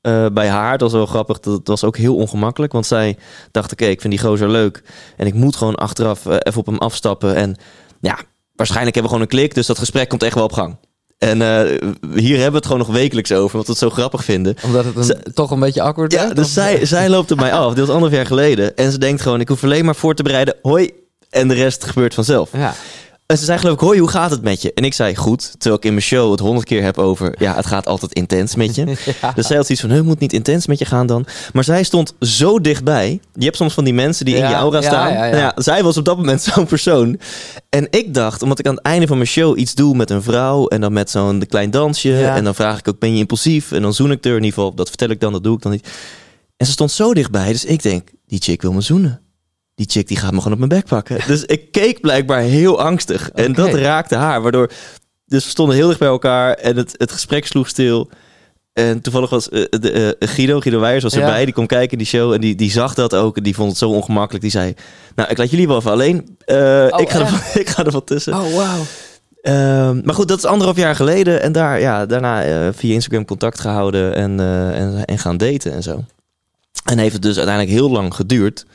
eh, 0.00 0.26
bij 0.32 0.48
haar. 0.48 0.78
Dat 0.78 0.90
was 0.90 0.92
wel 0.92 1.06
grappig. 1.06 1.40
Dat 1.40 1.60
was 1.66 1.84
ook 1.84 1.96
heel 1.96 2.16
ongemakkelijk. 2.16 2.72
Want 2.72 2.86
zij 2.86 3.16
dacht, 3.50 3.72
oké, 3.72 3.84
ik 3.84 4.00
vind 4.00 4.12
die 4.12 4.22
gozer 4.22 4.50
leuk. 4.50 4.82
En 5.16 5.26
ik 5.26 5.34
moet 5.34 5.56
gewoon 5.56 5.74
achteraf 5.74 6.26
eh, 6.26 6.36
even 6.42 6.60
op 6.60 6.66
hem 6.66 6.78
afstappen. 6.78 7.34
En 7.34 7.56
ja, 8.00 8.18
waarschijnlijk 8.54 8.94
hebben 8.94 9.12
we 9.12 9.18
gewoon 9.18 9.32
een 9.32 9.38
klik. 9.38 9.54
Dus 9.54 9.66
dat 9.66 9.78
gesprek 9.78 10.08
komt 10.08 10.22
echt 10.22 10.34
wel 10.34 10.44
op 10.44 10.52
gang. 10.52 10.76
En 11.18 11.38
hier 12.14 12.32
hebben 12.34 12.50
we 12.50 12.56
het 12.56 12.66
gewoon 12.66 12.78
nog 12.86 12.90
wekelijks 12.92 13.32
over. 13.32 13.52
Want 13.52 13.64
we 13.66 13.70
het 13.72 13.80
zo 13.80 13.90
grappig 13.90 14.24
vinden. 14.24 14.56
Omdat 14.64 14.84
het 14.84 15.08
een, 15.08 15.32
toch 15.34 15.50
een 15.50 15.60
beetje 15.60 15.82
awkward 15.82 16.12
Ja, 16.12 16.22
werd, 16.24 16.36
dus 16.36 16.44
of- 16.44 16.50
zij, 16.52 16.84
zij 16.86 17.08
loopt 17.08 17.30
op 17.30 17.40
mij 17.40 17.52
af. 17.52 17.68
Dit 17.68 17.78
was 17.78 17.88
anderhalf 17.88 18.12
jaar 18.14 18.26
geleden. 18.26 18.76
En 18.76 18.92
ze 18.92 18.98
denkt 18.98 19.22
gewoon, 19.22 19.40
ik 19.40 19.48
hoef 19.48 19.64
alleen 19.64 19.84
maar 19.84 19.96
voor 19.96 20.14
te 20.14 20.22
bereiden. 20.22 20.54
Hoi. 20.62 20.90
En 21.36 21.48
de 21.48 21.54
rest 21.54 21.84
gebeurt 21.84 22.14
vanzelf. 22.14 22.50
Ja. 22.52 22.74
En 23.26 23.38
ze 23.38 23.44
zei 23.44 23.58
geloof 23.58 23.74
ik, 23.74 23.80
hoi, 23.80 23.98
hoe 23.98 24.08
gaat 24.08 24.30
het 24.30 24.42
met 24.42 24.62
je? 24.62 24.72
En 24.74 24.84
ik 24.84 24.94
zei, 24.94 25.16
goed. 25.16 25.50
Terwijl 25.50 25.74
ik 25.74 25.84
in 25.84 25.90
mijn 25.90 26.04
show 26.04 26.30
het 26.30 26.40
honderd 26.40 26.66
keer 26.66 26.82
heb 26.82 26.98
over... 26.98 27.34
Ja, 27.38 27.54
het 27.54 27.66
gaat 27.66 27.86
altijd 27.86 28.12
intens 28.12 28.54
met 28.54 28.74
je. 28.74 28.84
Ja. 29.20 29.32
Dus 29.32 29.46
zij 29.46 29.56
had 29.56 29.68
iets 29.70 29.80
van, 29.80 29.90
het 29.90 30.04
moet 30.04 30.18
niet 30.18 30.32
intens 30.32 30.66
met 30.66 30.78
je 30.78 30.84
gaan 30.84 31.06
dan. 31.06 31.26
Maar 31.52 31.64
zij 31.64 31.82
stond 31.82 32.14
zo 32.20 32.60
dichtbij. 32.60 33.20
Je 33.34 33.44
hebt 33.44 33.56
soms 33.56 33.74
van 33.74 33.84
die 33.84 33.94
mensen 33.94 34.24
die 34.24 34.34
in 34.34 34.48
je 34.48 34.54
aura 34.54 34.80
ja, 34.80 34.86
staan. 34.86 35.12
ja, 35.12 35.24
ja. 35.24 35.30
Nou 35.30 35.42
ja, 35.42 35.52
zij 35.56 35.82
was 35.82 35.96
op 35.96 36.04
dat 36.04 36.16
moment 36.16 36.42
zo'n 36.54 36.66
persoon. 36.66 37.18
En 37.68 37.86
ik 37.90 38.14
dacht, 38.14 38.42
omdat 38.42 38.58
ik 38.58 38.66
aan 38.66 38.74
het 38.74 38.84
einde 38.84 39.06
van 39.06 39.16
mijn 39.16 39.28
show 39.28 39.58
iets 39.58 39.74
doe 39.74 39.96
met 39.96 40.10
een 40.10 40.22
vrouw... 40.22 40.66
en 40.66 40.80
dan 40.80 40.92
met 40.92 41.10
zo'n 41.10 41.46
klein 41.48 41.70
dansje... 41.70 42.24
En 42.24 42.44
dan 42.44 42.54
vraag 42.54 42.78
ik 42.78 42.88
ook, 42.88 42.98
ben 42.98 43.12
je 43.12 43.18
impulsief? 43.18 43.72
En 43.72 43.82
dan 43.82 43.94
zoen 43.94 44.10
ik 44.10 44.24
er 44.24 44.30
in 44.30 44.36
ieder 44.36 44.52
geval. 44.52 44.74
Dat 44.74 44.88
vertel 44.88 45.10
ik 45.10 45.20
dan, 45.20 45.32
dat 45.32 45.42
doe 45.42 45.56
ik 45.56 45.62
dan 45.62 45.72
niet. 45.72 45.88
En 46.56 46.66
ze 46.66 46.72
stond 46.72 46.90
zo 46.90 47.14
dichtbij, 47.14 47.52
dus 47.52 47.64
ik 47.64 47.82
denk, 47.82 48.08
die 48.26 48.42
chick 48.42 48.62
wil 48.62 48.72
me 48.72 48.80
zoenen. 48.80 49.20
Die 49.76 49.86
chick 49.88 50.08
die 50.08 50.16
gaat 50.16 50.32
me 50.32 50.36
gewoon 50.36 50.52
op 50.52 50.58
mijn 50.58 50.80
bek 50.80 50.86
pakken. 50.88 51.18
Dus 51.26 51.44
ik 51.44 51.72
keek 51.72 52.00
blijkbaar 52.00 52.40
heel 52.40 52.80
angstig. 52.80 53.30
En 53.30 53.52
dat 53.52 53.74
raakte 53.74 54.14
haar, 54.14 54.42
waardoor... 54.42 54.70
Dus 55.26 55.44
we 55.44 55.50
stonden 55.50 55.76
heel 55.76 55.86
dicht 55.86 55.98
bij 55.98 56.08
elkaar 56.08 56.54
en 56.54 56.76
het, 56.76 56.94
het 56.96 57.12
gesprek 57.12 57.46
sloeg 57.46 57.68
stil. 57.68 58.10
En 58.72 59.00
toevallig 59.00 59.30
was 59.30 59.48
eh, 59.48 59.64
de, 59.70 60.16
eh, 60.18 60.28
Guido, 60.28 60.60
Guido 60.60 60.80
Weijers 60.80 61.02
was 61.02 61.14
Ja. 61.14 61.20
erbij. 61.20 61.44
Die 61.44 61.54
kwam 61.54 61.66
kijken 61.66 61.90
in 61.92 61.98
die 61.98 62.06
show 62.06 62.32
en 62.32 62.40
die, 62.40 62.54
die 62.54 62.70
zag 62.70 62.94
dat 62.94 63.14
ook. 63.14 63.36
En 63.36 63.42
die 63.42 63.54
vond 63.54 63.68
het 63.68 63.78
zo 63.78 63.90
ongemakkelijk. 63.90 64.42
Die 64.42 64.52
zei, 64.52 64.74
nou, 65.14 65.28
ik 65.30 65.38
laat 65.38 65.50
jullie 65.50 65.66
wel 65.68 65.76
even 65.76 65.90
alleen. 65.90 66.36
Eh, 66.44 66.84
ik, 66.86 67.10
ga 67.10 67.18
er, 67.20 67.42
ik 67.60 67.68
ga 67.68 67.84
er 67.84 67.90
wat 67.90 68.06
tussen. 68.06 68.34
Oh, 68.34 68.54
wauw. 68.54 68.82
Ehm, 69.42 70.00
maar 70.04 70.14
goed, 70.14 70.28
dat 70.28 70.38
is 70.38 70.44
anderhalf 70.44 70.76
jaar 70.76 70.94
geleden. 70.96 71.42
En 71.42 71.52
daar, 71.52 71.80
ja, 71.80 72.06
daarna 72.06 72.72
via 72.72 72.94
Instagram 72.94 73.24
contact 73.24 73.60
gehouden 73.60 74.14
en, 74.14 74.40
en, 74.74 75.04
en 75.04 75.18
gaan 75.18 75.36
daten 75.36 75.72
en 75.72 75.82
zo. 75.82 76.04
En 76.84 76.98
heeft 76.98 77.12
het 77.12 77.22
dus 77.22 77.36
uiteindelijk 77.36 77.76
heel 77.76 77.90
lang 77.90 78.14
geduurd 78.14 78.66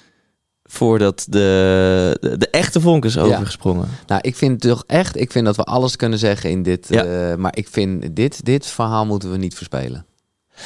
voordat 0.71 1.25
de, 1.29 2.17
de, 2.21 2.37
de 2.37 2.49
echte 2.49 2.81
vonk 2.81 3.05
is 3.05 3.17
overgesprongen. 3.17 3.87
Nou, 4.07 4.21
ik 4.23 4.35
vind 4.35 4.61
toch 4.61 4.83
echt, 4.87 5.19
ik 5.19 5.31
vind 5.31 5.45
dat 5.45 5.55
we 5.55 5.63
alles 5.63 5.95
kunnen 5.95 6.19
zeggen 6.19 6.49
in 6.49 6.63
dit. 6.63 6.85
Ja. 6.89 7.03
eh, 7.03 7.35
maar 7.35 7.57
ik 7.57 7.67
vind 7.71 8.15
dit, 8.15 8.45
dit 8.45 8.65
verhaal 8.65 9.05
moeten 9.05 9.31
we 9.31 9.37
niet 9.37 9.55
verspelen. 9.55 10.05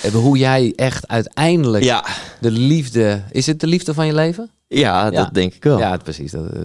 Eh, 0.01 0.11
Hoe 0.11 0.37
jij 0.37 0.73
echt 0.75 1.07
uiteindelijk 1.07 1.83
Ja, 1.83 2.05
de 2.39 2.51
liefde. 2.51 3.21
Is 3.31 3.45
het 3.45 3.59
de 3.59 3.67
liefde 3.67 3.93
van 3.93 4.05
je 4.05 4.13
leven? 4.13 4.49
ja, 4.67 5.05
Ja. 5.05 5.09
dat 5.11 5.33
denk 5.33 5.53
ik 5.53 5.63
wel. 5.63 5.77
Ja, 5.77 5.97
precies. 5.97 6.31
Dat, 6.31 6.45
eh, 6.45 6.59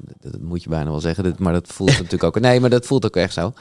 dat, 0.00 0.32
dat 0.32 0.40
moet 0.40 0.62
je 0.62 0.68
bijna 0.68 0.90
wel 0.90 1.00
zeggen. 1.00 1.34
Maar 1.38 1.52
dat 1.52 1.66
voelt 1.72 1.90
natuurlijk 2.02 2.24
ook. 2.24 2.40
Nee, 2.40 2.60
maar 2.60 2.70
dat 2.70 2.86
voelt 2.86 3.04
ook 3.04 3.16
echt 3.16 3.32
zo. 3.32 3.52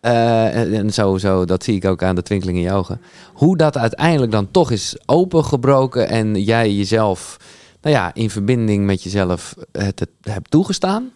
Eh, 0.00 0.78
en 0.78 0.92
zo, 0.92 1.44
dat 1.44 1.64
zie 1.64 1.74
ik 1.76 1.84
ook 1.84 2.02
aan 2.02 2.14
de 2.14 2.22
twinkeling 2.22 2.58
in 2.58 2.64
je 2.64 2.72
ogen. 2.72 3.00
Hoe 3.32 3.56
dat 3.56 3.76
uiteindelijk 3.76 4.32
dan 4.32 4.50
toch 4.50 4.70
is 4.70 4.96
opengebroken 5.06 6.08
en 6.08 6.42
jij 6.42 6.72
jezelf, 6.74 7.36
nou 7.88 8.00
ja, 8.00 8.14
in 8.14 8.30
verbinding 8.30 8.84
met 8.84 9.02
jezelf 9.02 9.54
het, 9.72 10.00
het 10.00 10.10
hebt 10.20 10.50
toegestaan. 10.50 11.12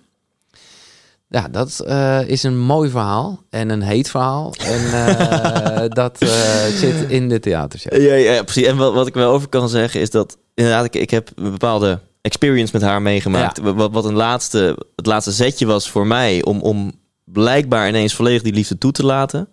Ja, 1.29 1.49
dat 1.49 1.81
eh, 1.87 2.29
is 2.29 2.43
een 2.43 2.59
mooi 2.59 2.91
verhaal 2.91 3.43
en 3.51 3.71
een 3.71 3.83
heet 3.83 4.11
verhaal. 4.11 4.55
En 4.59 5.07
eh, 5.07 5.85
dat 6.03 6.19
eh, 6.19 6.65
zit 6.67 7.11
in 7.11 7.29
de 7.29 7.41
theatershow. 7.41 7.93
Ja, 7.93 8.15
ja, 8.15 8.33
ja, 8.33 8.43
precies. 8.43 8.67
En 8.67 8.77
wat, 8.77 8.95
wat 8.95 9.07
ik 9.07 9.15
wel 9.15 9.33
over 9.33 9.49
kan 9.49 9.69
zeggen 9.69 10.01
is 10.01 10.11
dat 10.11 10.39
inderdaad, 10.55 10.85
ik, 10.85 10.95
ik 10.95 11.11
heb 11.11 11.31
een 11.35 11.51
bepaalde 11.51 12.01
experience 12.21 12.73
met 12.73 12.83
haar 12.83 13.03
meegemaakt. 13.03 13.59
Wat, 13.59 13.93
wat 13.93 14.05
een 14.05 14.15
laatste, 14.15 14.87
het 14.97 15.07
laatste 15.07 15.33
zetje 15.33 15.67
was 15.67 15.91
voor 15.91 16.07
mij 16.07 16.45
om, 16.45 16.61
om 16.61 16.93
blijkbaar 17.25 17.89
ineens 17.89 18.15
volledig 18.15 18.43
die 18.43 18.53
liefde 18.53 18.79
toe 18.79 18.93
te 18.93 19.05
laten. 19.05 19.49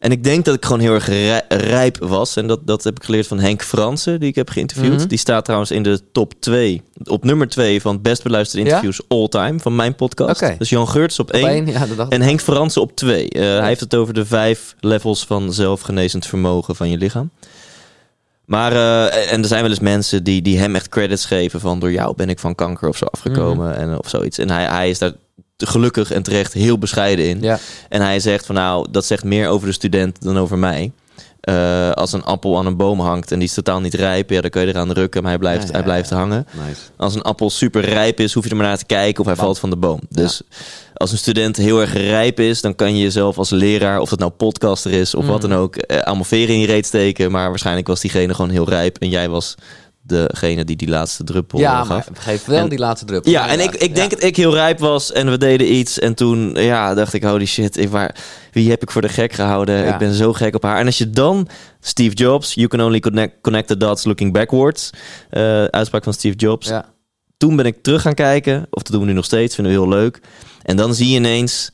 En 0.00 0.10
ik 0.10 0.24
denk 0.24 0.44
dat 0.44 0.54
ik 0.54 0.64
gewoon 0.64 0.80
heel 0.80 0.94
erg 0.94 1.06
rij- 1.06 1.44
rijp 1.48 1.96
was. 1.98 2.36
En 2.36 2.46
dat, 2.46 2.60
dat 2.66 2.84
heb 2.84 2.96
ik 2.96 3.04
geleerd 3.04 3.26
van 3.26 3.38
Henk 3.38 3.62
Fransen, 3.62 4.20
die 4.20 4.28
ik 4.28 4.34
heb 4.34 4.50
geïnterviewd. 4.50 4.98
Mhm. 4.98 5.06
Die 5.06 5.18
staat 5.18 5.44
trouwens 5.44 5.70
in 5.70 5.82
de 5.82 6.00
top 6.12 6.32
2, 6.38 6.82
op 7.04 7.24
nummer 7.24 7.48
2 7.48 7.80
van 7.80 8.02
best 8.02 8.22
beluisterde 8.22 8.64
Ja? 8.68 8.74
interviews 8.74 9.08
all 9.08 9.28
time 9.28 9.58
van 9.60 9.76
mijn 9.76 9.94
podcast. 9.94 10.58
Dus 10.58 10.68
Jan 10.68 10.88
Geurts 10.88 11.18
op 11.18 11.28
Op 11.28 11.34
1. 11.34 11.46
één, 11.48 11.66
ja, 11.66 11.86
dat 11.86 11.96
dacht 11.96 12.12
En 12.12 12.22
Henk 12.22 12.40
Fransen 12.40 12.82
op 12.82 12.96
twee. 12.96 13.28
Eh, 13.28 13.40
Hij 13.42 13.66
heeft 13.66 13.80
het 13.80 13.94
over 13.94 14.14
de 14.14 14.26
vijf 14.26 14.74
levels 14.80 15.24
van 15.24 15.52
zelfgenezend 15.52 16.26
vermogen 16.26 16.76
van 16.76 16.88
je 16.90 16.96
lichaam. 16.96 17.30
Maar, 18.44 18.72
eh, 18.72 19.32
en 19.32 19.40
er 19.42 19.48
zijn 19.48 19.60
wel 19.62 19.70
eens 19.70 19.80
mensen 19.80 20.24
die, 20.24 20.42
die 20.42 20.58
hem 20.58 20.74
echt 20.74 20.88
credits 20.88 21.24
geven 21.24 21.60
van 21.60 21.78
door 21.78 21.92
jou 21.92 22.14
ben 22.16 22.28
ik 22.28 22.38
van 22.38 22.54
kanker 22.54 22.88
of 22.88 22.96
zo 22.96 23.04
afgekomen 23.04 23.68
Mhm. 23.70 23.78
en, 23.80 23.98
of 23.98 24.08
zoiets. 24.08 24.38
En 24.38 24.50
hij, 24.50 24.64
hij 24.64 24.90
is 24.90 24.98
daar 24.98 25.12
gelukkig 25.68 26.10
en 26.10 26.22
terecht 26.22 26.52
heel 26.52 26.78
bescheiden 26.78 27.28
in. 27.28 27.38
Ja. 27.40 27.58
En 27.88 28.00
hij 28.02 28.20
zegt 28.20 28.46
van 28.46 28.54
nou, 28.54 28.86
dat 28.90 29.04
zegt 29.04 29.24
meer 29.24 29.48
over 29.48 29.66
de 29.66 29.72
student 29.72 30.22
dan 30.22 30.38
over 30.38 30.58
mij. 30.58 30.92
Eh, 31.40 31.90
als 31.90 32.12
een 32.12 32.24
appel 32.24 32.58
aan 32.58 32.66
een 32.66 32.76
boom 32.76 33.00
hangt 33.00 33.32
en 33.32 33.38
die 33.38 33.48
is 33.48 33.54
totaal 33.54 33.80
niet 33.80 33.94
rijp, 33.94 34.30
ja, 34.30 34.40
dan 34.40 34.50
kun 34.50 34.60
je 34.60 34.66
eraan 34.68 34.92
rukken, 34.92 35.20
maar 35.22 35.30
hij 35.30 35.40
blijft, 35.40 35.60
Ja, 35.62 35.66
ja, 35.68 35.72
hij 35.74 35.82
blijft 35.82 36.10
hangen. 36.10 36.46
Nice. 36.66 36.80
Als 36.96 37.14
een 37.14 37.22
appel 37.22 37.50
super 37.50 37.84
rijp 37.84 38.20
is, 38.20 38.32
hoef 38.34 38.44
je 38.44 38.50
er 38.50 38.56
maar 38.56 38.66
naar 38.66 38.78
te 38.78 38.84
kijken 38.84 39.20
of 39.20 39.26
hij 39.26 39.34
Bam. 39.34 39.44
valt 39.44 39.58
van 39.58 39.70
de 39.70 39.76
boom. 39.76 40.00
Dus 40.08 40.42
als 40.94 41.12
een 41.12 41.18
student 41.18 41.56
heel 41.56 41.80
erg 41.80 41.92
rijp 41.92 42.40
is, 42.40 42.60
dan 42.60 42.74
kan 42.74 42.96
je 42.96 43.02
jezelf 43.02 43.38
als 43.38 43.50
leraar, 43.50 44.00
of 44.00 44.08
dat 44.10 44.18
nou 44.18 44.30
podcaster 44.30 44.92
is 44.92 45.14
of 45.14 45.26
wat 45.26 45.42
Mm. 45.42 45.48
dan 45.48 45.58
ook, 45.58 45.76
eh, 45.76 46.00
allemaal 46.00 46.24
veren 46.24 46.54
in 46.54 46.60
je 46.60 46.66
reet 46.66 46.86
steken. 46.86 47.30
Maar 47.30 47.48
waarschijnlijk 47.48 47.86
was 47.86 48.00
diegene 48.00 48.34
gewoon 48.34 48.50
heel 48.50 48.68
rijp 48.68 48.98
en 48.98 49.08
jij 49.08 49.28
was 49.28 49.54
degene 50.10 50.64
die 50.64 50.76
die 50.76 50.88
laatste 50.88 51.24
druppel 51.24 51.58
Ja, 51.58 51.76
gaf. 51.78 51.88
maar 51.88 52.06
geef 52.18 52.44
wel 52.44 52.58
En- 52.58 52.68
die 52.68 52.78
laatste 52.78 53.06
druppel. 53.06 53.32
Ja, 53.32 53.48
en 53.48 53.60
ik, 53.60 53.74
ik 53.74 53.94
denk 53.94 54.10
dat 54.10 54.22
ik 54.22 54.36
heel 54.36 54.54
rijp 54.54 54.78
was 54.78 55.12
en 55.12 55.30
we 55.30 55.38
deden 55.38 55.72
iets. 55.74 55.98
En 55.98 56.14
toen 56.14 56.54
ja, 56.54 56.94
dacht 56.94 57.12
ik, 57.12 57.22
holy 57.22 57.46
shit, 57.46 57.76
ik, 57.76 57.88
waar, 57.88 58.16
wie 58.52 58.70
heb 58.70 58.82
ik 58.82 58.90
voor 58.90 59.02
de 59.02 59.08
gek 59.08 59.32
gehouden? 59.32 59.76
Ja. 59.84 59.92
Ik 59.92 59.98
ben 59.98 60.14
zo 60.14 60.32
gek 60.32 60.54
op 60.54 60.62
haar. 60.62 60.78
En 60.78 60.86
als 60.86 60.98
je 60.98 61.10
dan, 61.10 61.48
Steve 61.80 62.14
Jobs, 62.14 62.54
you 62.54 62.66
can 62.68 62.80
only 62.82 63.00
connect, 63.00 63.34
connect 63.42 63.68
the 63.68 63.76
dots 63.76 64.04
looking 64.04 64.32
backwards. 64.32 64.90
eh, 65.30 65.64
uitspraak 65.64 66.04
van 66.04 66.12
Steve 66.12 66.36
Jobs. 66.36 66.68
Ja. 66.68 66.84
Toen 67.36 67.56
ben 67.56 67.66
ik 67.66 67.82
terug 67.82 68.02
gaan 68.02 68.14
kijken, 68.14 68.66
of 68.70 68.82
dat 68.82 68.92
doen 68.92 69.00
we 69.00 69.06
nu 69.06 69.12
nog 69.12 69.24
steeds, 69.24 69.54
vinden 69.54 69.72
we 69.72 69.78
heel 69.78 69.88
leuk. 69.88 70.20
En 70.62 70.76
dan 70.76 70.94
zie 70.94 71.08
je 71.08 71.16
ineens, 71.16 71.70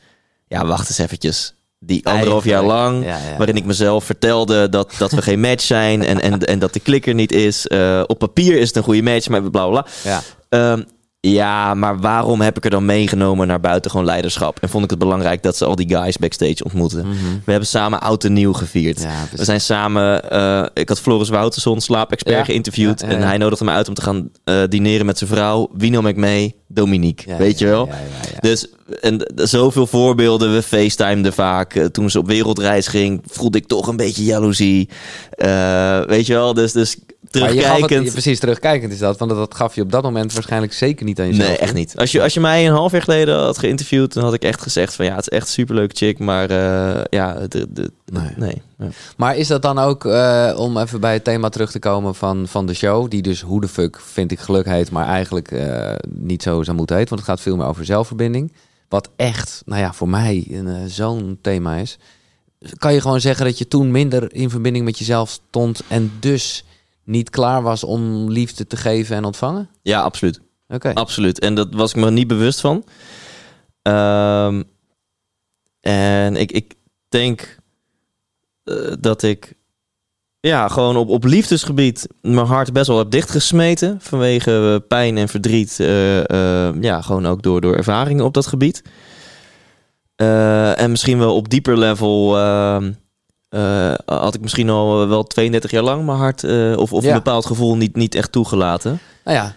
ja, 0.49 0.66
wacht 0.66 0.88
eens 0.88 0.99
eventjes. 0.99 1.55
Die 1.78 2.06
anderhalf 2.06 2.44
jaar 2.44 2.64
lang, 2.64 3.04
ja, 3.04 3.16
ja. 3.16 3.36
waarin 3.36 3.56
ik 3.56 3.64
mezelf 3.64 4.04
vertelde 4.04 4.68
dat, 4.68 4.94
dat 4.98 5.10
we 5.12 5.22
geen 5.22 5.40
match 5.40 5.64
zijn 5.64 6.04
en, 6.04 6.20
en, 6.20 6.40
en 6.40 6.58
dat 6.58 6.72
de 6.72 6.80
klikker 6.80 7.14
niet 7.14 7.32
is. 7.32 7.66
Eh, 7.66 8.02
op 8.06 8.18
papier 8.18 8.58
is 8.58 8.66
het 8.66 8.76
een 8.76 8.82
goede 8.82 9.02
match, 9.02 9.28
maar 9.28 9.50
bla 9.50 9.66
bla. 9.68 9.86
Ja. 10.04 10.20
Ehm, 10.48 10.82
ja, 11.20 11.74
maar 11.74 12.00
waarom 12.00 12.40
heb 12.40 12.56
ik 12.56 12.64
er 12.64 12.70
dan 12.70 12.84
meegenomen 12.84 13.46
naar 13.46 13.60
buiten 13.60 13.90
gewoon 13.90 14.06
leiderschap? 14.06 14.58
En 14.60 14.68
vond 14.68 14.84
ik 14.84 14.90
het 14.90 14.98
belangrijk 14.98 15.42
dat 15.42 15.56
ze 15.56 15.64
al 15.64 15.74
die 15.76 15.88
guys 15.88 16.16
backstage 16.16 16.64
ontmoeten. 16.64 17.06
Mhm. 17.06 17.16
We 17.44 17.50
hebben 17.50 17.68
samen 17.68 18.00
oud 18.00 18.24
en 18.24 18.32
nieuw 18.32 18.52
gevierd. 18.52 19.02
Ja, 19.02 19.26
We 19.36 19.44
zijn 19.44 19.60
samen, 19.60 20.30
eh, 20.30 20.64
ik 20.74 20.88
had 20.88 21.00
Floris 21.00 21.28
Wouterson, 21.28 21.80
slaapexpert, 21.80 22.36
Ja. 22.36 22.44
geïnterviewd. 22.44 23.00
Ja. 23.00 23.06
En 23.08 23.22
hij 23.22 23.36
nodigde 23.38 23.64
me 23.64 23.70
uit 23.70 23.88
om 23.88 23.94
te 23.94 24.02
gaan 24.02 24.30
eh, 24.44 24.62
dineren 24.68 25.06
met 25.06 25.18
zijn 25.18 25.30
vrouw. 25.30 25.70
Wie 25.72 25.90
nam 25.90 26.06
ik 26.06 26.16
mee? 26.16 26.54
Dominique, 26.68 27.36
weet 27.36 27.58
je 27.58 27.66
wel? 27.66 27.88
Dus 28.40 28.66
en 29.01 29.33
zoveel 29.35 29.87
voorbeelden. 29.87 30.55
We 30.55 30.62
facetimeden 30.62 31.33
vaak. 31.33 31.75
Eh, 31.75 31.85
toen 31.85 32.11
ze 32.11 32.18
op 32.18 32.27
wereldreis 32.27 32.87
ging, 32.87 33.22
voelde 33.27 33.59
ik 33.59 33.66
toch 33.66 33.87
een 33.87 33.96
beetje 33.96 34.25
jaloezie. 34.25 34.88
Eh, 35.31 36.01
weet 36.05 36.27
je 36.27 36.33
wel? 36.33 36.55
Dus, 36.55 36.72
dus 36.72 36.96
Maar 37.33 37.40
je 37.55 37.61
het, 37.61 37.64
terugkijkend... 37.64 38.12
precies, 38.12 38.40
terugkijkend 38.40 38.92
is 38.92 38.99
dat. 38.99 39.18
Want 39.18 39.31
dat 39.31 39.55
gaf 39.55 39.75
je 39.75 39.83
op 39.83 39.92
dat 39.92 40.03
moment 40.03 40.33
waarschijnlijk 40.33 40.72
zeker 40.72 41.05
niet 41.05 41.20
aan 41.20 41.27
jezelf. 41.27 41.49
Nee, 41.49 41.59
echt 41.59 41.75
niet. 41.75 41.96
Als 41.96 42.12
je, 42.12 42.22
als 42.22 42.35
je 42.35 42.40
mij 42.40 42.66
een 42.66 42.72
half 42.72 42.92
jaar 42.92 43.03
geleden 43.03 43.38
had 43.38 43.59
geïnterviewd, 43.59 44.12
dan 44.12 44.25
had 44.25 44.35
ik 44.35 44.42
echt 44.42 44.62
gezegd 44.62 44.94
van 44.94 45.05
ja, 45.05 45.14
het 45.14 45.31
is 45.31 45.38
echt 45.38 45.49
superleuk 45.49 45.96
chick, 45.96 46.18
maar 46.18 46.51
eh, 46.51 47.05
ja, 47.11 47.46
de, 47.49 47.66
de, 47.70 47.90
Nee. 48.37 48.62
Maar 49.16 49.37
is 49.37 49.46
dat 49.46 49.62
dan 49.62 49.79
ook, 49.79 50.05
om 50.57 50.79
even 50.79 51.01
bij 51.01 51.12
het 51.12 51.25
thema 51.25 51.49
terug 51.49 51.70
te 51.70 51.79
komen 51.79 52.14
van, 52.14 52.49
van 52.49 52.66
de 52.66 52.75
show, 52.75 53.11
die 53.11 53.22
dus 53.22 53.40
hoe 53.40 53.61
de 53.61 53.68
fuck 53.68 54.01
vind 54.01 54.33
ik 54.33 54.38
geluk 54.38 54.66
heet, 54.66 54.90
maar 54.90 55.07
eigenlijk 55.07 55.53
niet 56.09 56.42
zo 56.42 56.62
zou 56.62 56.77
moeten 56.77 56.96
heten, 56.96 57.11
want 57.14 57.27
het 57.27 57.31
gaat 57.31 57.40
veel 57.40 57.57
meer 57.57 57.66
over 57.66 57.85
zelfverbinding. 57.85 58.53
Wat 58.88 59.11
echt, 59.16 59.62
nou 59.66 59.81
ja, 59.81 59.92
voor 59.92 60.09
mij 60.09 60.46
een, 60.51 60.66
eh, 60.66 60.85
zo'n 60.87 61.38
thema 61.40 61.77
is. 61.77 61.99
Kan 62.79 62.92
je 62.94 63.01
gewoon 63.01 63.20
zeggen 63.20 63.44
dat 63.44 63.59
je 63.59 63.68
toen 63.68 63.90
minder 63.90 64.35
in 64.35 64.51
verbinding 64.51 64.85
met 64.85 64.99
jezelf 64.99 65.31
stond 65.31 65.83
en 65.88 66.12
dus 66.20 66.64
niet 67.05 67.31
klaar 67.31 67.62
was 67.62 67.85
om 67.85 68.31
liefde 68.31 68.66
te 68.66 68.77
geven 68.77 69.16
en 69.16 69.25
ontvangen? 69.25 69.68
Ja, 69.83 70.03
absoluut. 70.03 70.40
Oké. 70.68 70.92
Absoluut. 70.94 71.38
En 71.38 71.55
dat 71.55 71.75
was 71.75 71.90
ik 71.90 71.96
me 71.96 72.11
niet 72.11 72.27
bewust 72.27 72.61
van. 72.61 72.85
Ehm, 73.83 74.62
en 75.81 76.37
ik, 76.37 76.53
ik 76.53 76.75
denk 77.09 77.59
eh, 78.64 78.92
dat 79.01 79.22
ik 79.22 79.55
ja, 80.46 80.68
gewoon 80.68 80.96
op, 80.96 81.09
op 81.09 81.24
liefdesgebied 81.24 82.09
mijn 82.20 82.46
hart 82.46 82.72
best 82.72 82.87
wel 82.87 82.98
heb 82.98 83.11
dichtgesmeten. 83.11 83.98
Vanwege 84.00 84.72
eh, 84.82 84.87
pijn 84.88 85.16
en 85.18 85.28
verdriet. 85.28 85.80
eh, 85.80 86.18
eh, 86.68 86.74
ja, 86.80 87.00
gewoon 87.02 87.26
ook 87.26 87.42
door, 87.42 87.61
door 87.61 87.74
ervaringen 87.76 88.24
op 88.24 88.35
dat 88.35 88.46
gebied. 88.46 88.82
En 90.16 90.90
misschien 90.90 91.18
wel 91.18 91.35
op 91.37 91.48
dieper 91.48 91.78
level 91.78 92.37
ehm, 92.38 92.92
eh, 93.48 93.94
had 94.04 94.35
ik 94.35 94.40
misschien 94.40 94.70
al 94.70 95.09
wel 95.09 95.22
32 95.24 95.70
jaar 95.70 95.82
lang 95.82 96.04
mijn 96.04 96.18
hart 96.18 96.44
of, 96.76 96.92
of 96.92 97.02
Ja. 97.02 97.09
een 97.09 97.14
bepaald 97.14 97.46
gevoel 97.46 97.76
niet, 97.76 97.96
niet 97.96 98.14
echt 98.14 98.32
toegelaten. 98.32 99.00
Nou 99.24 99.37
ja, 99.37 99.54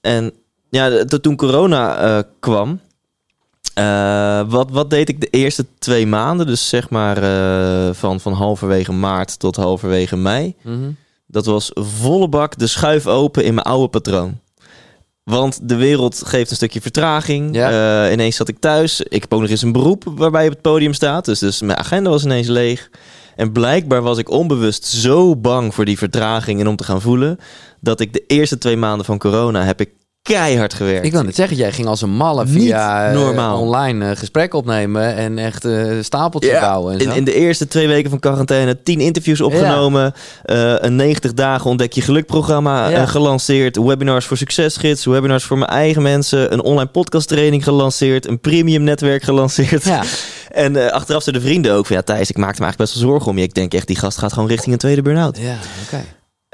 En 0.00 0.32
ja, 0.70 0.88
de- 0.88 1.04
de- 1.04 1.20
toen 1.20 1.36
corona 1.36 2.24
kwam, 2.40 2.80
eh, 3.74 4.42
wat, 4.48 4.70
wat 4.70 4.90
deed 4.90 5.08
ik 5.08 5.20
de 5.20 5.26
eerste 5.30 5.66
twee 5.78 6.06
maanden? 6.06 6.46
Dus 6.46 6.68
zeg 6.68 6.90
maar 6.90 7.22
eh, 7.22 7.94
van, 7.94 8.20
van 8.20 8.32
halverwege 8.32 8.92
maart 8.92 9.38
tot 9.38 9.56
halverwege 9.56 10.16
mei. 10.16 10.54
mhm. 10.62 10.90
Dat 11.26 11.46
was 11.46 11.70
volle 11.74 12.28
bak 12.28 12.58
de 12.58 12.66
schuif 12.66 13.06
open 13.06 13.44
in 13.44 13.54
mijn 13.54 13.66
oude 13.66 13.88
patroon. 13.88 14.40
Want 15.24 15.68
de 15.68 15.76
wereld 15.76 16.22
geeft 16.24 16.50
een 16.50 16.56
stukje 16.56 16.80
vertraging. 16.80 17.54
Ja. 17.54 18.04
Eh, 18.04 18.12
ineens 18.12 18.36
zat 18.36 18.48
ik 18.48 18.58
thuis. 18.58 19.00
Ik 19.00 19.20
heb 19.20 19.32
ook 19.32 19.40
nog 19.40 19.50
eens 19.50 19.62
een 19.62 19.72
beroep 19.72 20.04
waarbij 20.16 20.42
je 20.42 20.48
op 20.48 20.54
het 20.54 20.62
podium 20.62 20.92
staat. 20.92 21.24
Dus, 21.24 21.38
dus 21.38 21.60
mijn 21.60 21.78
agenda 21.78 22.10
was 22.10 22.24
ineens 22.24 22.48
leeg. 22.48 22.90
En 23.36 23.52
blijkbaar 23.52 24.02
was 24.02 24.18
ik 24.18 24.30
onbewust 24.30 24.86
zo 24.86 25.36
bang 25.36 25.74
voor 25.74 25.84
die 25.84 25.98
vertraging 25.98 26.60
en 26.60 26.68
om 26.68 26.76
te 26.76 26.84
gaan 26.84 27.00
voelen... 27.00 27.38
dat 27.80 28.00
ik 28.00 28.12
de 28.12 28.24
eerste 28.26 28.58
twee 28.58 28.76
maanden 28.76 29.06
van 29.06 29.18
corona 29.18 29.64
heb 29.64 29.80
ik 29.80 29.90
keihard 30.22 30.74
gewerkt. 30.74 31.06
Ik 31.06 31.12
wil 31.12 31.22
net 31.22 31.34
zeggen, 31.34 31.56
jij 31.56 31.72
ging 31.72 31.86
als 31.88 32.02
een 32.02 32.10
malle 32.10 32.46
via 32.46 33.08
eh, 33.08 33.14
normaal. 33.14 33.60
online 33.60 34.10
eh, 34.10 34.16
gesprek 34.16 34.54
opnemen 34.54 35.14
en 35.16 35.38
echt 35.38 35.64
eh 35.64 35.86
stapeltjes 36.00 36.52
Ja, 36.52 36.60
bouwen. 36.60 36.92
En 36.98 37.00
in, 37.00 37.10
in 37.10 37.24
de 37.24 37.34
eerste 37.34 37.66
twee 37.68 37.88
weken 37.88 38.10
van 38.10 38.18
quarantaine 38.18 38.82
tien 38.82 39.00
interviews 39.00 39.40
opgenomen. 39.40 40.14
een 40.42 40.96
90 40.96 41.32
dagen 41.34 41.70
ontdek 41.70 41.92
je 41.92 42.00
geluk 42.00 42.26
programma 42.26 42.88
Ja. 42.88 43.06
gelanceerd. 43.06 43.76
Webinars 43.76 44.26
voor 44.26 44.36
succesgids. 44.36 45.04
Webinars 45.04 45.44
voor 45.44 45.58
mijn 45.58 45.70
eigen 45.70 46.02
mensen. 46.02 46.52
Een 46.52 46.62
online 46.62 46.90
podcast 46.90 47.28
training 47.28 47.64
gelanceerd. 47.64 48.26
Een 48.28 48.40
premium 48.40 48.82
netwerk 48.82 49.22
gelanceerd. 49.22 49.84
ja. 49.84 50.02
En 50.52 50.92
achteraf 50.92 51.22
zeiden 51.22 51.44
de 51.44 51.48
vrienden 51.48 51.72
ook 51.74 51.86
van... 51.86 51.96
Ja, 51.96 52.02
Thijs, 52.02 52.30
ik 52.30 52.36
maakte 52.36 52.60
me 52.60 52.64
eigenlijk 52.66 52.78
best 52.90 52.94
wel 52.94 53.10
zorgen 53.10 53.30
om 53.30 53.38
je. 53.38 53.42
Ik 53.44 53.54
denk 53.54 53.74
echt, 53.74 53.86
die 53.86 53.96
gast 53.96 54.18
gaat 54.18 54.32
gewoon 54.32 54.48
richting 54.48 54.72
een 54.72 54.78
tweede 54.78 55.02
burn-out. 55.02 55.38
Ja, 55.38 55.56
oké. 55.84 56.04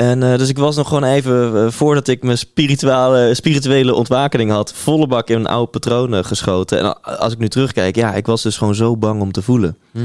En 0.01 0.23
eh, 0.23 0.39
dus 0.39 0.49
ik 0.49 0.59
was 0.59 0.77
nog 0.77 0.89
gewoon 0.89 1.05
even, 1.05 1.57
eh, 1.57 1.71
voordat 1.71 2.09
ik 2.09 2.23
mijn 2.23 2.39
spirituele, 2.39 3.35
spirituele 3.35 3.95
ontwakening 3.95 4.51
had... 4.51 4.73
volle 4.75 5.07
bak 5.07 5.29
in 5.29 5.37
een 5.37 5.47
oude 5.47 5.71
patronen 5.71 6.25
geschoten. 6.25 6.79
En 6.79 7.03
als 7.03 7.33
ik 7.33 7.39
nu 7.39 7.49
terugkijk, 7.49 7.97
ja, 7.97 8.15
ik 8.15 8.27
was 8.27 8.43
dus 8.43 8.57
gewoon 8.57 8.75
zo 8.75 8.97
bang 8.97 9.21
om 9.21 9.33
te 9.33 9.43
voelen. 9.43 9.77
Mhm. 9.91 10.05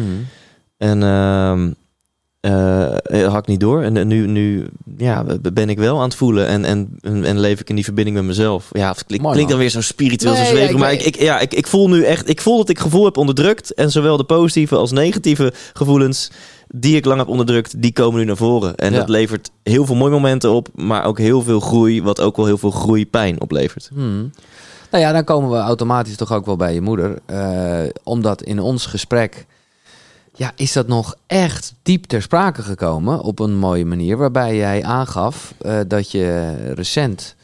En 0.77 0.99
had 3.29 3.38
ik 3.38 3.47
niet 3.47 3.60
door. 3.60 3.82
En 3.82 3.97
eh, 3.97 4.06
nu, 4.06 4.27
nu 4.27 4.67
ja, 4.97 5.25
ben 5.53 5.69
ik 5.69 5.77
wel 5.77 5.97
aan 5.97 6.03
het 6.03 6.15
voelen. 6.15 6.47
En, 6.47 6.65
en, 6.65 6.97
en, 7.01 7.39
leef 7.39 7.60
ik 7.60 7.69
in 7.69 7.75
die 7.75 7.84
verbinding 7.84 8.17
met 8.17 8.25
mezelf. 8.25 8.69
Ja, 8.71 8.89
het 8.89 9.06
klinkt, 9.06 9.49
dan 9.49 9.58
weer 9.58 9.69
zo 9.69 9.82
spiritueel, 9.82 10.34
Nee, 10.34 10.45
zo 10.45 10.49
zweverig. 10.49 10.69
ja, 10.69 10.75
ik 10.75 10.82
maar 10.82 10.93
ik, 10.93 11.01
ik, 11.01 11.19
ja, 11.21 11.39
ik, 11.39 11.53
ik 11.53 11.67
voel 11.67 11.89
nu 11.89 12.03
echt... 12.03 12.29
Ik 12.29 12.41
voel 12.41 12.58
dat 12.58 12.69
ik 12.69 12.79
gevoel 12.79 13.06
heb 13.06 13.17
onderdrukt. 13.17 13.73
En 13.73 13.91
zowel 13.91 14.17
de 14.17 14.23
positieve 14.23 14.75
als 14.75 14.91
negatieve 14.91 15.53
gevoelens... 15.73 16.32
die 16.67 16.95
ik 16.95 17.06
lang 17.06 17.19
heb 17.19 17.27
onderdrukt, 17.27 17.82
die 17.82 17.93
komen 17.93 18.19
nu 18.19 18.25
naar 18.25 18.38
voren. 18.38 18.75
En 18.75 18.91
Ja. 18.91 18.97
dat 18.99 19.10
levert 19.10 19.51
heel 19.63 19.86
veel 19.86 19.95
mooie 19.95 20.12
momenten 20.12 20.51
op. 20.51 20.67
Maar 20.75 21.06
ook 21.06 21.17
heel 21.17 21.41
veel 21.41 21.60
groei. 21.60 22.03
Wat 22.03 22.21
ook 22.21 22.36
wel 22.36 22.45
heel 22.45 22.58
veel 22.58 22.71
groeipijn 22.71 23.41
oplevert. 23.41 23.89
Hmm. 23.93 24.32
Nou 24.91 25.06
ja, 25.06 25.12
dan 25.12 25.23
komen 25.23 25.49
we 25.49 25.58
automatisch 25.58 26.15
toch 26.15 26.34
ook 26.34 26.45
wel 26.45 26.56
bij 26.56 26.73
je 26.73 26.82
moeder. 26.82 27.17
Eh, 27.25 27.89
omdat 28.03 28.41
in 28.41 28.60
ons 28.60 28.86
gesprek, 28.86 29.45
ja, 30.36 30.52
is 30.56 30.74
dat 30.74 30.88
nog 30.88 31.15
echt 31.28 31.74
diep 31.84 32.06
ter 32.06 32.22
sprake 32.22 32.62
gekomen 32.62 33.19
op 33.19 33.39
een 33.39 33.58
mooie 33.58 33.86
manier. 33.86 34.17
Waarbij 34.17 34.56
jij 34.56 34.84
aangaf 34.84 35.54
eh, 35.62 35.80
dat 35.88 36.12
je 36.12 36.56
recent, 36.74 37.36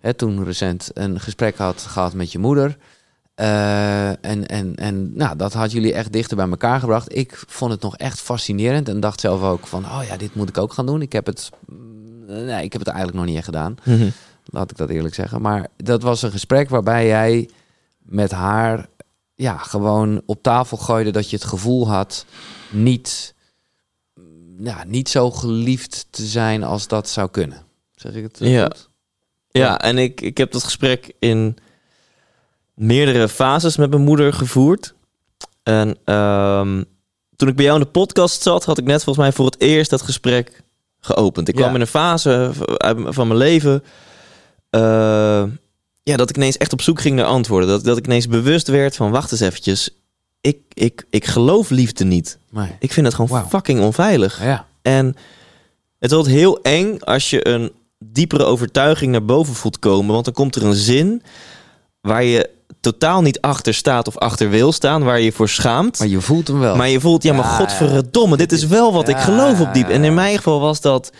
hè, 0.00 0.14
toen 0.14 0.44
recent, 0.44 0.90
een 0.94 1.20
gesprek 1.20 1.56
had 1.56 1.82
gehad 1.82 2.14
met 2.14 2.32
je 2.32 2.38
moeder. 2.38 2.76
Eh, 3.34 4.08
en 4.08 4.46
en, 4.46 4.74
en 4.76 5.16
nou, 5.16 5.36
dat 5.36 5.52
had 5.52 5.72
jullie 5.72 5.92
echt 5.92 6.12
dichter 6.12 6.36
bij 6.36 6.48
elkaar 6.48 6.80
gebracht. 6.80 7.16
Ik 7.16 7.42
vond 7.46 7.72
het 7.72 7.82
nog 7.82 7.96
echt 7.96 8.20
fascinerend 8.20 8.88
en 8.88 9.00
dacht 9.00 9.20
zelf 9.20 9.42
ook 9.42 9.66
van, 9.66 9.84
oh 9.84 10.00
ja, 10.08 10.16
dit 10.16 10.34
moet 10.34 10.48
ik 10.48 10.58
ook 10.58 10.72
gaan 10.72 10.86
doen. 10.86 11.02
Ik 11.02 11.12
heb 11.12 11.26
het, 11.26 11.50
mm, 11.66 12.24
nee, 12.26 12.64
ik 12.64 12.72
heb 12.72 12.84
het 12.84 12.90
eigenlijk 12.90 13.18
nog 13.18 13.26
niet 13.26 13.36
echt 13.36 13.44
gedaan. 13.44 13.76
Laat 14.44 14.70
ik 14.70 14.76
dat 14.76 14.88
eerlijk 14.88 15.14
zeggen. 15.14 15.42
Maar 15.42 15.66
dat 15.76 16.02
was 16.02 16.22
een 16.22 16.30
gesprek 16.30 16.68
waarbij 16.68 17.06
jij 17.06 17.48
met 17.98 18.30
haar 18.30 18.88
ja, 19.34 19.56
gewoon 19.56 20.22
op 20.26 20.42
tafel 20.42 20.76
gooide 20.76 21.10
dat 21.10 21.30
je 21.30 21.36
het 21.36 21.44
gevoel 21.44 21.88
had 21.88 22.24
niet, 22.70 23.34
ja, 24.58 24.84
niet 24.84 25.08
zo 25.08 25.30
geliefd 25.30 26.06
te 26.10 26.24
zijn 26.26 26.62
als 26.64 26.88
dat 26.88 27.08
zou 27.08 27.30
kunnen. 27.30 27.62
Zeg 27.94 28.12
ik 28.14 28.22
het 28.22 28.40
eh, 28.40 28.52
Ja. 28.52 28.64
goed? 28.64 28.90
Ja, 29.48 29.80
en 29.80 29.98
ik, 29.98 30.20
ik 30.20 30.38
heb 30.38 30.52
dat 30.52 30.64
gesprek 30.64 31.12
in 31.18 31.56
meerdere 32.74 33.28
fases 33.28 33.76
met 33.76 33.90
mijn 33.90 34.02
moeder 34.02 34.32
gevoerd. 34.32 34.94
En 35.62 35.96
ehm, 36.04 36.82
toen 37.36 37.48
ik 37.48 37.56
bij 37.56 37.64
jou 37.64 37.78
in 37.78 37.84
de 37.84 37.90
podcast 37.90 38.42
zat, 38.42 38.64
had 38.64 38.78
ik 38.78 38.84
net 38.84 39.04
volgens 39.04 39.24
mij 39.24 39.34
voor 39.34 39.44
het 39.46 39.60
eerst 39.60 39.90
dat 39.90 40.02
gesprek 40.02 40.62
geopend. 41.00 41.48
Ik 41.48 41.54
Ja. 41.54 41.60
kwam 41.60 41.74
in 41.74 41.80
een 41.80 41.86
fase 41.86 42.50
van 43.08 43.26
mijn 43.26 43.38
leven. 43.38 43.82
eh, 44.70 45.44
ja, 46.02 46.16
dat 46.16 46.30
ik 46.30 46.36
ineens 46.36 46.56
echt 46.56 46.72
op 46.72 46.82
zoek 46.82 47.00
ging 47.00 47.16
naar 47.16 47.24
antwoorden. 47.24 47.68
Dat, 47.68 47.84
dat 47.84 47.96
ik 47.96 48.06
ineens 48.06 48.28
bewust 48.28 48.68
werd 48.68 48.96
van, 48.96 49.10
wacht 49.10 49.32
eens 49.32 49.40
eventjes. 49.40 49.90
Ik, 50.40 50.58
ik, 50.72 51.04
ik 51.10 51.24
geloof 51.26 51.70
liefde 51.70 52.04
niet. 52.04 52.38
Nee. 52.50 52.70
Ik 52.78 52.92
vind 52.92 53.06
het 53.06 53.14
gewoon 53.14 53.48
fucking 53.48 53.80
onveilig. 53.80 54.42
Ja. 54.42 54.66
En 54.82 55.16
het 55.98 56.12
wordt 56.12 56.28
heel 56.28 56.62
eng 56.62 56.98
als 56.98 57.30
je 57.30 57.48
een 57.48 57.72
diepere 57.98 58.44
overtuiging 58.44 59.12
naar 59.12 59.24
boven 59.24 59.54
voelt 59.54 59.78
komen. 59.78 60.12
Want 60.12 60.24
dan 60.24 60.34
komt 60.34 60.56
er 60.56 60.64
een 60.64 60.74
zin 60.74 61.22
waar 62.00 62.24
je 62.24 62.50
totaal 62.80 63.22
niet 63.22 63.40
achter 63.40 63.74
staat 63.74 64.06
of 64.06 64.16
achter 64.16 64.50
wil 64.50 64.72
staan. 64.72 65.02
Waar 65.02 65.18
je 65.18 65.24
je 65.24 65.32
voor 65.32 65.48
schaamt. 65.48 65.98
Maar 65.98 66.08
je 66.08 66.20
voelt 66.20 66.48
hem 66.48 66.58
wel. 66.58 66.76
Maar 66.76 66.88
je 66.88 67.00
voelt, 67.00 67.22
ja, 67.22 67.32
maar 67.32 67.44
Ja, 67.44 67.56
godverdomme, 67.56 68.36
dit 68.36 68.52
is 68.52 68.66
wel 68.66 68.92
wat 68.92 69.08
ik 69.08 69.18
geloof 69.18 69.60
op 69.60 69.74
diep. 69.74 69.88
En 69.88 70.04
in 70.04 70.14
mijn 70.14 70.36
geval 70.36 70.60
was 70.60 70.80
dat, 70.80 71.12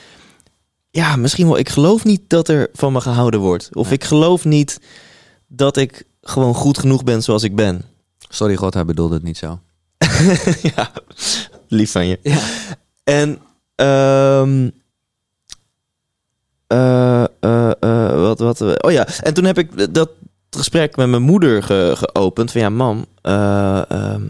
ja, 0.94 1.16
misschien 1.16 1.46
wel, 1.46 1.58
ik 1.58 1.68
geloof 1.68 2.04
niet 2.04 2.22
dat 2.26 2.48
er 2.48 2.68
van 2.72 2.92
me 2.92 3.00
gehouden 3.00 3.40
wordt. 3.40 3.68
Of 3.72 3.84
Nee. 3.84 3.94
ik 3.94 4.04
geloof 4.04 4.44
niet 4.44 4.80
dat 5.46 5.76
ik 5.76 6.04
gewoon 6.22 6.54
goed 6.54 6.78
genoeg 6.78 7.04
ben 7.04 7.22
zoals 7.22 7.42
ik 7.42 7.56
ben. 7.56 7.82
Sorry 8.28 8.56
God, 8.56 8.74
hij 8.74 8.84
bedoelde 8.84 9.14
het 9.14 9.22
niet 9.22 9.36
zo. 9.38 9.60
ja, 10.76 10.92
lief 11.68 11.90
van 11.92 12.06
je. 12.06 12.18
Ja. 12.22 12.38
En 13.04 13.38
ehm 13.74 14.68
eh, 16.66 17.24
eh, 17.40 17.70
eh, 17.80 18.14
wat, 18.20 18.38
wat, 18.38 18.82
oh 18.84 18.90
ja, 18.92 19.06
en 19.22 19.34
toen 19.34 19.44
heb 19.44 19.58
ik 19.58 19.94
dat 19.94 20.10
gesprek 20.50 20.96
met 20.96 21.08
mijn 21.08 21.22
moeder 21.22 21.62
ge- 21.62 21.92
geopend. 21.96 22.50
Van 22.52 22.60
ja, 22.60 22.68
mam, 22.70 23.06
eh, 23.22 23.90
ehm, 23.90 24.22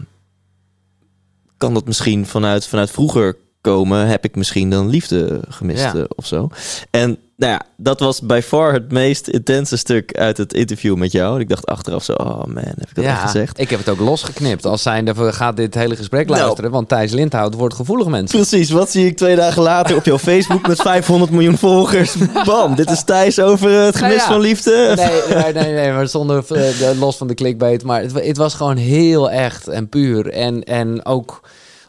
kan 1.57 1.73
dat 1.73 1.85
misschien 1.85 2.25
vanuit, 2.25 2.67
vanuit 2.67 2.91
vroeger 2.91 3.37
komen? 3.63 4.07
Heb 4.07 4.23
ik 4.25 4.35
misschien 4.35 4.69
dan 4.69 4.89
liefde 4.89 5.39
gemist 5.49 5.83
Ja. 5.83 5.93
eh, 5.93 6.03
of 6.15 6.25
zo? 6.25 6.49
En 6.91 7.17
nou 7.35 7.51
ja, 7.51 7.61
dat 7.77 7.99
was 7.99 8.21
by 8.21 8.39
far 8.43 8.73
het 8.73 8.91
meest 8.91 9.27
intense 9.27 9.77
stuk 9.77 10.17
uit 10.17 10.37
het 10.37 10.53
interview 10.53 10.95
met 10.95 11.11
jou. 11.11 11.39
Ik 11.39 11.49
dacht 11.49 11.65
achteraf 11.65 12.03
zo, 12.03 12.13
oh 12.13 12.43
man, 12.43 12.57
heb 12.63 12.89
ik 12.89 12.95
dat 12.95 13.05
echt 13.05 13.21
gezegd? 13.21 13.59
ik 13.59 13.69
heb 13.69 13.79
het 13.79 13.89
ook 13.89 13.99
losgeknipt. 13.99 14.65
Als 14.65 14.81
zijnde, 14.81 15.13
we 15.13 15.33
gaat 15.33 15.57
dit 15.57 15.73
hele 15.73 15.95
gesprek 15.95 16.27
Nou. 16.27 16.39
luisteren. 16.41 16.71
Want 16.71 16.89
Thijs 16.89 17.11
Lindhout 17.11 17.53
wordt 17.53 17.75
gevoelig 17.75 18.07
mensen. 18.07 18.37
Precies, 18.39 18.69
wat 18.69 18.91
zie 18.91 19.05
ik 19.05 19.17
twee 19.17 19.35
dagen 19.35 19.61
later 19.61 19.95
op 19.95 20.05
jouw 20.05 20.17
Facebook 20.19 20.67
met 20.67 20.81
500 20.91 21.31
miljoen 21.31 21.57
volgers? 21.57 22.15
Bam, 22.45 22.75
dit 22.75 22.89
is 22.91 23.03
Thijs 23.03 23.39
over 23.39 23.69
het 23.71 23.95
gemis 23.95 24.15
Nou 24.15 24.27
ja. 24.27 24.33
van 24.33 24.39
liefde. 24.39 24.93
Nee, 24.95 25.53
nee, 25.53 25.73
nee, 25.73 25.91
maar 25.91 26.07
zonder 26.07 26.43
eh, 26.55 26.99
los 26.99 27.17
van 27.17 27.27
de 27.27 27.33
clickbait. 27.33 27.83
Maar 27.83 28.01
het, 28.01 28.13
het 28.25 28.37
was 28.37 28.53
gewoon 28.53 28.77
heel 28.77 29.31
echt 29.31 29.67
en 29.67 29.89
puur. 29.89 30.29
En, 30.29 30.63
en 30.63 31.05
ook 31.05 31.41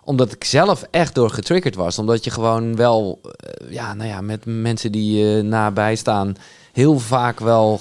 omdat 0.05 0.33
ik 0.33 0.45
zelf 0.45 0.85
echt 0.91 1.15
door 1.15 1.31
getriggerd 1.31 1.75
was. 1.75 1.99
Omdat 1.99 2.25
je 2.25 2.31
gewoon 2.31 2.77
wel, 2.77 3.21
eh, 3.23 3.73
ja, 3.73 3.95
nou 3.95 4.09
ja, 4.09 4.21
met 4.21 4.45
mensen 4.45 4.93
die 4.93 5.17
je 5.17 5.43
nabij 5.43 5.97
staan, 5.97 6.37
heel 6.73 6.99
vaak 6.99 7.41
wel 7.41 7.81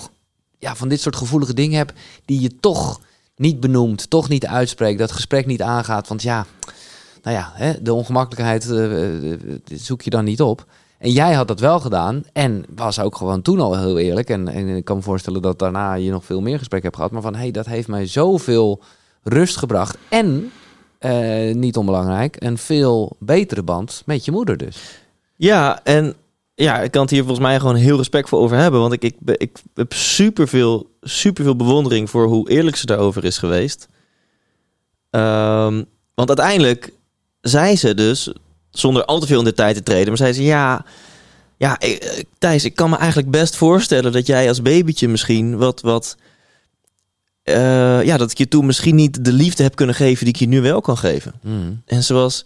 ja, 0.60 0.76
van 0.76 0.88
dit 0.88 1.02
soort 1.02 1.16
gevoelige 1.16 1.54
dingen 1.54 1.78
hebt 1.78 1.94
die 2.26 2.42
je 2.42 2.60
toch 2.60 3.02
niet 3.36 3.60
benoemt, 3.60 4.10
toch 4.10 4.30
niet 4.30 4.46
uitspreekt, 4.46 5.00
dat 5.00 5.12
gesprek 5.12 5.46
niet 5.46 5.62
aangaat. 5.62 6.08
Want 6.08 6.22
ja, 6.22 6.46
nou 7.22 7.38
ja, 7.38 7.52
hè, 7.54 7.82
de 7.82 7.94
ongemakkelijkheid 7.94 8.70
eh, 8.70 9.32
eh, 9.32 9.40
zoek 9.66 10.02
je 10.02 10.10
dan 10.10 10.26
niet 10.26 10.42
op. 10.42 10.66
En 10.98 11.12
jij 11.12 11.34
had 11.34 11.48
dat 11.48 11.60
wel 11.60 11.80
gedaan 11.80 12.24
en 12.34 12.66
was 12.76 13.00
ook 13.00 13.16
gewoon 13.16 13.42
toen 13.42 13.60
al 13.60 13.80
heel 13.80 13.98
eerlijk. 13.98 14.30
En, 14.30 14.48
en 14.48 14.68
ik 14.68 14.86
kan 14.86 14.96
me 14.96 15.02
voorstellen 15.02 15.42
dat 15.42 15.60
daarna 15.60 15.94
je 15.94 16.12
nog 16.12 16.26
veel 16.26 16.42
meer 16.42 16.58
gesprek 16.58 16.84
hebt 16.84 16.96
gehad. 16.96 17.12
Maar 17.12 17.22
van, 17.22 17.34
hé, 17.34 17.40
hey, 17.40 17.52
dat 17.52 17.66
heeft 17.66 17.88
mij 17.88 18.08
zoveel 18.08 18.82
rust 19.24 19.58
gebracht. 19.58 19.98
En, 20.10 20.52
eh, 21.04 21.56
niet 21.56 21.78
onbelangrijk, 21.78 22.36
een 22.40 22.58
veel 22.58 23.16
betere 23.20 23.64
band 23.64 24.04
met 24.06 24.26
je 24.26 24.32
moeder 24.32 24.58
dus. 24.58 24.78
Ja, 25.36 25.80
en 25.84 26.14
ja, 26.56 26.82
ik 26.82 26.92
kan 26.92 27.02
het 27.02 27.10
hier 27.10 27.24
volgens 27.24 27.46
mij 27.46 27.60
gewoon 27.60 27.76
heel 27.76 27.98
respectvol 27.98 28.40
over 28.40 28.58
hebben. 28.58 28.80
Want 28.80 28.94
ik, 28.94 29.04
ik, 29.04 29.16
ik 29.38 29.58
heb 29.74 29.94
superveel, 29.94 30.90
superveel 31.02 31.56
bewondering 31.56 32.10
voor 32.10 32.28
hoe 32.28 32.50
eerlijk 32.50 32.76
ze 32.76 32.86
daarover 32.86 33.24
is 33.24 33.38
geweest. 33.38 33.88
Ehm, 35.10 35.84
want 36.16 36.28
uiteindelijk 36.28 36.94
zei 37.42 37.76
ze 37.76 37.94
dus, 37.94 38.34
zonder 38.70 39.06
al 39.06 39.20
te 39.20 39.28
veel 39.28 39.40
in 39.40 39.46
de 39.46 39.54
tijd 39.54 39.76
te 39.76 39.84
treden, 39.84 40.08
maar 40.08 40.18
zei 40.18 40.34
ze 40.34 40.44
ja. 40.44 40.86
Ja, 41.58 41.80
eh, 41.80 42.24
Thijs, 42.38 42.66
ik 42.66 42.76
kan 42.76 42.90
me 42.90 42.98
eigenlijk 42.98 43.32
best 43.32 43.56
voorstellen 43.56 44.12
dat 44.12 44.28
jij 44.28 44.48
als 44.48 44.62
babytje 44.62 45.08
misschien 45.08 45.58
wat. 45.58 45.82
wat 45.82 46.18
eh, 47.44 48.04
ja, 48.04 48.18
dat 48.18 48.32
ik 48.32 48.38
je 48.38 48.48
toen 48.48 48.66
misschien 48.66 48.96
niet 48.96 49.26
de 49.26 49.34
liefde 49.34 49.64
heb 49.64 49.76
kunnen 49.76 49.96
geven 49.96 50.26
die 50.26 50.34
ik 50.34 50.40
je 50.40 50.48
nu 50.48 50.62
wel 50.62 50.82
kan 50.82 50.98
geven. 50.98 51.34
Hmm. 51.42 51.82
En 51.86 52.04
ze 52.04 52.14
was 52.14 52.42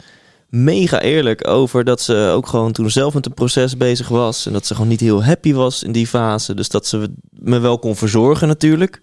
mega 0.50 1.02
eerlijk 1.02 1.48
over 1.48 1.84
dat 1.84 2.02
ze 2.02 2.32
ook 2.34 2.48
gewoon 2.48 2.72
toen 2.72 2.90
zelf 2.92 3.14
met 3.14 3.26
een 3.26 3.34
proces 3.34 3.78
bezig 3.78 4.08
was. 4.08 4.46
En 4.46 4.54
dat 4.54 4.66
ze 4.66 4.74
gewoon 4.74 4.90
niet 4.90 5.00
heel 5.00 5.24
happy 5.24 5.54
was 5.54 5.84
in 5.84 5.92
die 5.92 6.08
fase. 6.08 6.54
Dus 6.54 6.70
dat 6.70 6.88
ze 6.88 7.14
me 7.30 7.60
wel 7.60 7.80
kon 7.80 7.96
verzorgen 7.96 8.48
natuurlijk. 8.48 9.00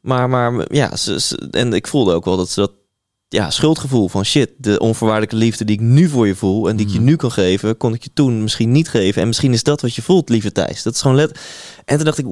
Maar, 0.00 0.28
maar 0.28 0.66
ja, 0.74 0.96
ze, 0.96 1.20
ze- 1.20 1.48
en 1.50 1.72
ik 1.72 1.86
voelde 1.86 2.12
ook 2.12 2.24
wel 2.24 2.36
dat 2.36 2.50
ze 2.50 2.60
dat 2.60 2.72
ja, 3.28 3.50
schuldgevoel 3.50 4.08
van 4.08 4.24
shit, 4.24 4.50
de 4.56 4.78
onvoorwaardelijke 4.78 5.36
liefde 5.36 5.64
die 5.64 5.74
ik 5.76 5.82
nu 5.82 6.08
voor 6.08 6.26
je 6.26 6.34
voel 6.34 6.68
en 6.68 6.76
die 6.76 6.86
ik 6.86 6.92
je 6.92 6.98
Mhm. 6.98 7.08
nu 7.08 7.16
kan 7.16 7.32
geven, 7.32 7.76
kon 7.76 7.94
ik 7.94 8.02
je 8.02 8.10
toen 8.14 8.42
misschien 8.42 8.72
niet 8.72 8.88
geven. 8.88 9.20
En 9.22 9.26
misschien 9.28 9.52
is 9.52 9.62
dat 9.62 9.80
wat 9.80 9.94
je 9.94 10.02
voelt, 10.02 10.28
lieve 10.28 10.52
Thijs. 10.52 10.82
Dat 10.82 10.94
is 10.94 11.00
gewoon 11.00 11.16
let. 11.16 11.38
En 11.84 11.96
toen 11.96 12.04
dacht 12.04 12.18
ik, 12.18 12.26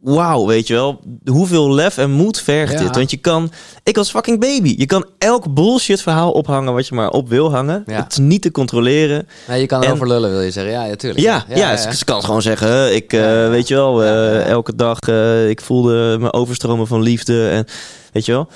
wauw, 0.00 0.46
weet 0.46 0.66
je 0.66 0.74
wel, 0.74 1.00
hoeveel 1.24 1.74
lef 1.74 1.98
en 1.98 2.10
moed 2.10 2.40
vergt 2.40 2.72
Ja. 2.72 2.78
dit? 2.78 2.96
Want 2.96 3.10
je 3.10 3.16
kan, 3.16 3.52
ik 3.82 3.96
was 3.96 4.10
fucking 4.10 4.40
baby. 4.40 4.74
Je 4.78 4.86
kan 4.86 5.06
elk 5.18 5.54
bullshit 5.54 6.02
verhaal 6.02 6.30
ophangen 6.32 6.72
wat 6.72 6.86
je 6.86 6.94
maar 6.94 7.10
op 7.10 7.28
wil 7.28 7.50
hangen. 7.50 7.82
Ja. 7.86 8.02
Het 8.02 8.12
is 8.12 8.18
niet 8.18 8.42
te 8.42 8.50
controleren. 8.50 9.28
Nee, 9.48 9.60
je 9.60 9.66
kan 9.66 9.80
En- 9.82 9.86
erover 9.88 10.08
lullen, 10.08 10.30
wil 10.30 10.40
je 10.40 10.50
zeggen. 10.50 10.72
Ja, 10.72 10.84
ja 10.84 10.94
tuurlijk. 10.96 11.20
Ja, 11.24 11.44
ja, 11.48 11.76
Ze, 11.76 11.96
ze 11.96 12.04
kan 12.04 12.22
gewoon 12.24 12.42
zeggen, 12.42 12.94
ik, 12.94 13.12
eh, 13.12 13.20
Ja, 13.20 13.42
ja. 13.42 13.48
weet 13.48 13.68
je 13.68 13.74
wel, 13.74 14.02
eh, 14.02 14.08
Ja, 14.08 14.32
ja. 14.32 14.40
elke 14.40 14.74
dag, 14.76 14.98
eh, 15.00 15.48
ik 15.48 15.60
voelde 15.60 16.16
me 16.20 16.32
overstromen 16.32 16.86
van 16.86 17.02
liefde 17.02 17.48
en 17.48 17.66
weet 18.12 18.26
je 18.26 18.32
wel. 18.32 18.48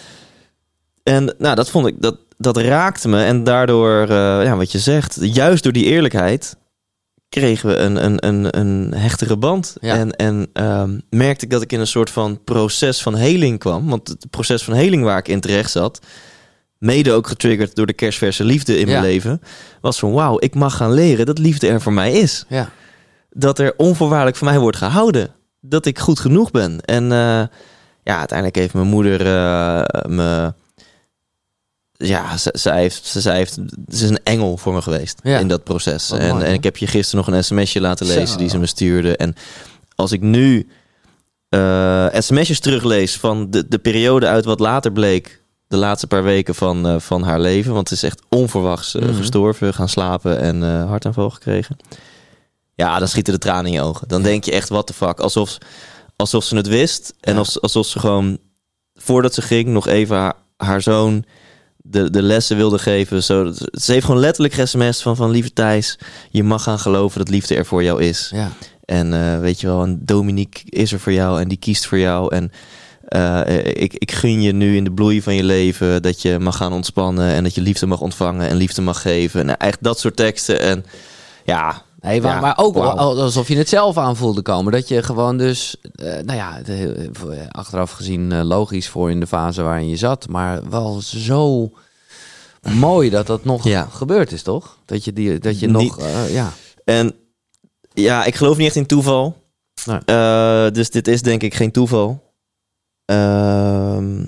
En 1.03 1.35
nou, 1.39 1.55
dat 1.55 1.71
vond 1.71 1.87
ik, 1.87 1.95
dat, 2.03 2.17
dat 2.39 2.57
raakte 2.57 3.09
me. 3.09 3.25
En 3.25 3.45
daardoor, 3.45 4.13
ja, 4.43 4.57
wat 4.57 4.73
je 4.73 4.79
zegt, 4.79 5.19
juist 5.21 5.63
door 5.63 5.73
die 5.73 5.85
eerlijkheid 5.85 6.57
kregen 7.29 7.69
we 7.69 7.77
een, 7.77 8.05
een, 8.05 8.27
een, 8.27 8.59
een 8.59 8.95
hechtere 8.95 9.37
band. 9.37 9.77
Ja. 9.81 9.95
En, 9.95 10.17
en 10.17 10.47
ehm, 10.53 10.99
merkte 11.11 11.45
ik 11.45 11.51
dat 11.51 11.63
ik 11.63 11.73
in 11.73 11.81
een 11.81 11.87
soort 11.87 12.11
van 12.11 12.45
proces 12.45 13.03
van 13.03 13.15
heling 13.15 13.59
kwam. 13.59 13.89
Want 13.89 14.09
het 14.09 14.31
proces 14.31 14.63
van 14.65 14.75
heling 14.75 15.05
waar 15.05 15.19
ik 15.19 15.29
in 15.29 15.41
terecht 15.41 15.71
zat, 15.71 16.01
mede 16.79 17.13
ook 17.13 17.27
getriggerd 17.27 17.75
door 17.75 17.87
de 17.87 17.93
kerstverse 17.93 18.45
liefde 18.45 18.79
in 18.79 18.87
Ja. 18.87 18.93
mijn 18.93 19.03
leven, 19.13 19.41
was 19.81 19.99
van 19.99 20.13
wauw, 20.13 20.37
ik 20.39 20.55
mag 20.55 20.77
gaan 20.77 20.93
leren 20.93 21.27
dat 21.27 21.39
liefde 21.39 21.69
er 21.69 21.81
voor 21.81 21.93
mij 21.93 22.13
is. 22.13 22.45
Ja. 22.49 22.71
Dat 23.31 23.59
er 23.59 23.75
onvoorwaardelijk 23.77 24.37
van 24.37 24.49
mij 24.49 24.59
wordt 24.59 24.77
gehouden. 24.77 25.29
Dat 25.61 25.87
ik 25.87 25.99
goed 25.99 26.21
genoeg 26.21 26.51
ben. 26.51 26.81
En 26.81 27.03
eh, 27.03 27.43
ja, 28.03 28.19
uiteindelijk 28.19 28.57
heeft 28.59 28.75
mijn 28.75 28.87
moeder 28.87 29.21
eh, 29.21 30.11
me... 30.11 30.55
Ja, 31.99 32.37
ze- 32.37 32.71
heeft, 32.73 33.07
ze, 33.07 33.31
heeft, 33.31 33.53
ze 33.89 34.05
is 34.05 34.11
een 34.11 34.21
engel 34.23 34.57
voor 34.57 34.73
me 34.75 34.83
geweest 34.83 35.21
Ja. 35.23 35.39
in 35.39 35.49
dat 35.49 35.65
proces. 35.65 36.09
Wat 36.09 36.19
En, 36.19 36.43
en 36.43 36.53
ik 36.53 36.65
heb 36.65 36.77
je 36.77 36.87
gisteren 36.87 37.25
nog 37.25 37.35
een 37.35 37.45
sms'je 37.45 37.81
laten 37.81 38.07
lezen 38.07 38.29
Zo. 38.29 38.37
die 38.37 38.49
ze 38.49 38.59
me 38.59 38.67
stuurde. 38.67 39.17
En 39.17 39.35
als 39.95 40.13
ik 40.13 40.21
nu 40.21 40.69
eh 41.49 42.07
sms'jes 42.13 42.61
teruglees 42.61 43.17
van 43.17 43.51
de, 43.51 43.69
de 43.69 43.79
periode 43.79 44.27
uit 44.27 44.45
wat 44.45 44.61
later 44.61 44.93
bleek, 44.93 45.43
de 45.69 45.77
laatste 45.77 46.07
paar 46.07 46.23
weken 46.23 46.55
van, 46.55 46.87
eh, 46.87 46.99
van 46.99 47.23
haar 47.23 47.41
leven, 47.41 47.73
want 47.73 47.89
het 47.89 47.99
is 47.99 48.05
echt 48.05 48.23
onverwachts 48.29 48.95
eh, 48.95 49.03
Mhm. 49.03 49.15
gestorven, 49.17 49.75
gaan 49.75 49.89
slapen 49.89 50.41
en 50.41 50.87
hartaanval 50.87 51.31
gekregen. 51.31 51.77
Ja, 52.75 52.99
dan 52.99 53.09
schieten 53.09 53.33
de 53.33 53.39
tranen 53.39 53.67
in 53.67 53.73
je 53.73 53.83
ogen. 53.83 54.09
Dan 54.09 54.23
denk 54.23 54.45
je 54.45 54.53
echt, 54.53 54.69
what 54.69 54.87
the 54.87 54.93
fuck, 54.93 55.21
alsof, 55.21 55.59
alsof 56.17 56.45
ze 56.45 56.57
het 56.57 56.69
wist 56.69 57.15
en 57.21 57.33
Ja. 57.33 57.39
als, 57.39 57.61
alsof 57.61 57.87
ze 57.87 57.99
gewoon 57.99 58.39
voordat 58.95 59.35
ze 59.35 59.43
ging 59.43 59.69
nog 59.69 59.87
even 59.89 60.17
haar, 60.17 60.35
haar 60.57 60.83
zoon 60.83 61.25
de, 61.91 62.11
de 62.11 62.23
lessen 62.23 62.57
wilde 62.57 62.79
geven. 62.79 63.23
Zo, 63.23 63.53
ze 63.73 63.93
heeft 63.93 64.05
gewoon 64.05 64.21
letterlijk 64.21 64.67
sms 64.67 65.03
van, 65.03 65.17
van 65.17 65.31
lieve 65.31 65.53
Thijs, 65.53 65.99
je 66.31 66.43
mag 66.43 66.63
gaan 66.63 66.79
geloven 66.79 67.19
dat 67.19 67.29
liefde 67.29 67.55
er 67.55 67.67
voor 67.67 67.83
jou 67.83 68.03
is. 68.03 68.31
Ja. 68.35 68.53
En 68.85 69.15
eh, 69.15 69.39
weet 69.41 69.61
je 69.61 69.67
wel, 69.67 69.83
en 69.83 70.01
Dominique 70.05 70.63
is 70.65 70.93
er 70.93 71.01
voor 71.01 71.13
jou 71.13 71.41
en 71.41 71.49
die 71.49 71.59
kiest 71.59 71.87
voor 71.87 71.99
jou. 71.99 72.35
En 72.35 72.53
eh, 73.09 73.67
ik, 73.83 73.95
ik 73.95 74.13
gun 74.13 74.43
je 74.43 74.53
nu 74.53 74.77
in 74.77 74.85
de 74.85 74.93
bloei 74.93 75.23
van 75.23 75.35
je 75.35 75.45
leven 75.45 76.03
dat 76.03 76.23
je 76.23 76.39
mag 76.39 76.57
gaan 76.57 76.73
ontspannen 76.73 77.33
en 77.33 77.43
dat 77.43 77.55
je 77.55 77.61
liefde 77.61 77.87
mag 77.87 78.01
ontvangen 78.01 78.49
en 78.49 78.57
liefde 78.57 78.83
mag 78.83 79.03
geven. 79.03 79.47
Nou, 79.47 79.59
echt 79.59 79.79
dat 79.81 79.99
soort 79.99 80.17
teksten. 80.17 80.61
En 80.61 80.85
ja, 81.45 81.83
Nee, 82.07 82.21
maar, 82.21 82.35
Ja, 82.35 82.41
maar 82.41 82.59
ook 82.59 82.77
al- 82.77 83.21
alsof 83.21 83.49
je 83.49 83.57
het 83.57 83.69
zelf 83.69 83.97
aan 83.99 84.17
voelde 84.17 84.43
komen. 84.43 84.73
Dat 84.73 84.89
je 84.89 85.03
gewoon 85.03 85.37
dus, 85.39 85.77
eh, 85.95 86.07
nou 86.07 86.35
ja, 86.39 86.61
de- 86.63 87.11
achteraf 87.51 87.91
gezien 87.91 88.33
eh, 88.33 88.43
logisch 88.45 88.89
voor 88.89 89.11
in 89.11 89.21
de 89.21 89.27
fase 89.27 89.63
waarin 89.63 89.89
je 89.89 89.97
zat. 89.97 90.29
Maar 90.29 90.69
wel 90.71 91.01
zo 91.01 91.71
mooi 92.75 93.11
dat 93.11 93.27
dat 93.27 93.45
nog 93.45 93.65
Ja. 93.65 93.89
gebeurd 93.93 94.33
is, 94.33 94.43
toch? 94.43 94.79
Dat 94.85 95.05
je, 95.05 95.13
die, 95.13 95.39
dat 95.39 95.61
je 95.61 95.69
nog, 95.69 95.99
eh, 95.99 96.33
ja. 96.35 96.53
En 96.85 97.15
ja, 97.95 98.25
ik 98.25 98.35
geloof 98.35 98.57
niet 98.57 98.67
echt 98.67 98.77
in 98.77 98.87
toeval. 98.87 99.37
Nee. 99.85 100.71
Dus 100.71 100.91
dit 100.91 101.09
is 101.09 101.23
denk 101.23 101.43
ik 101.43 101.55
geen 101.55 101.71
toeval. 101.73 102.25
Ehm, 103.05 104.25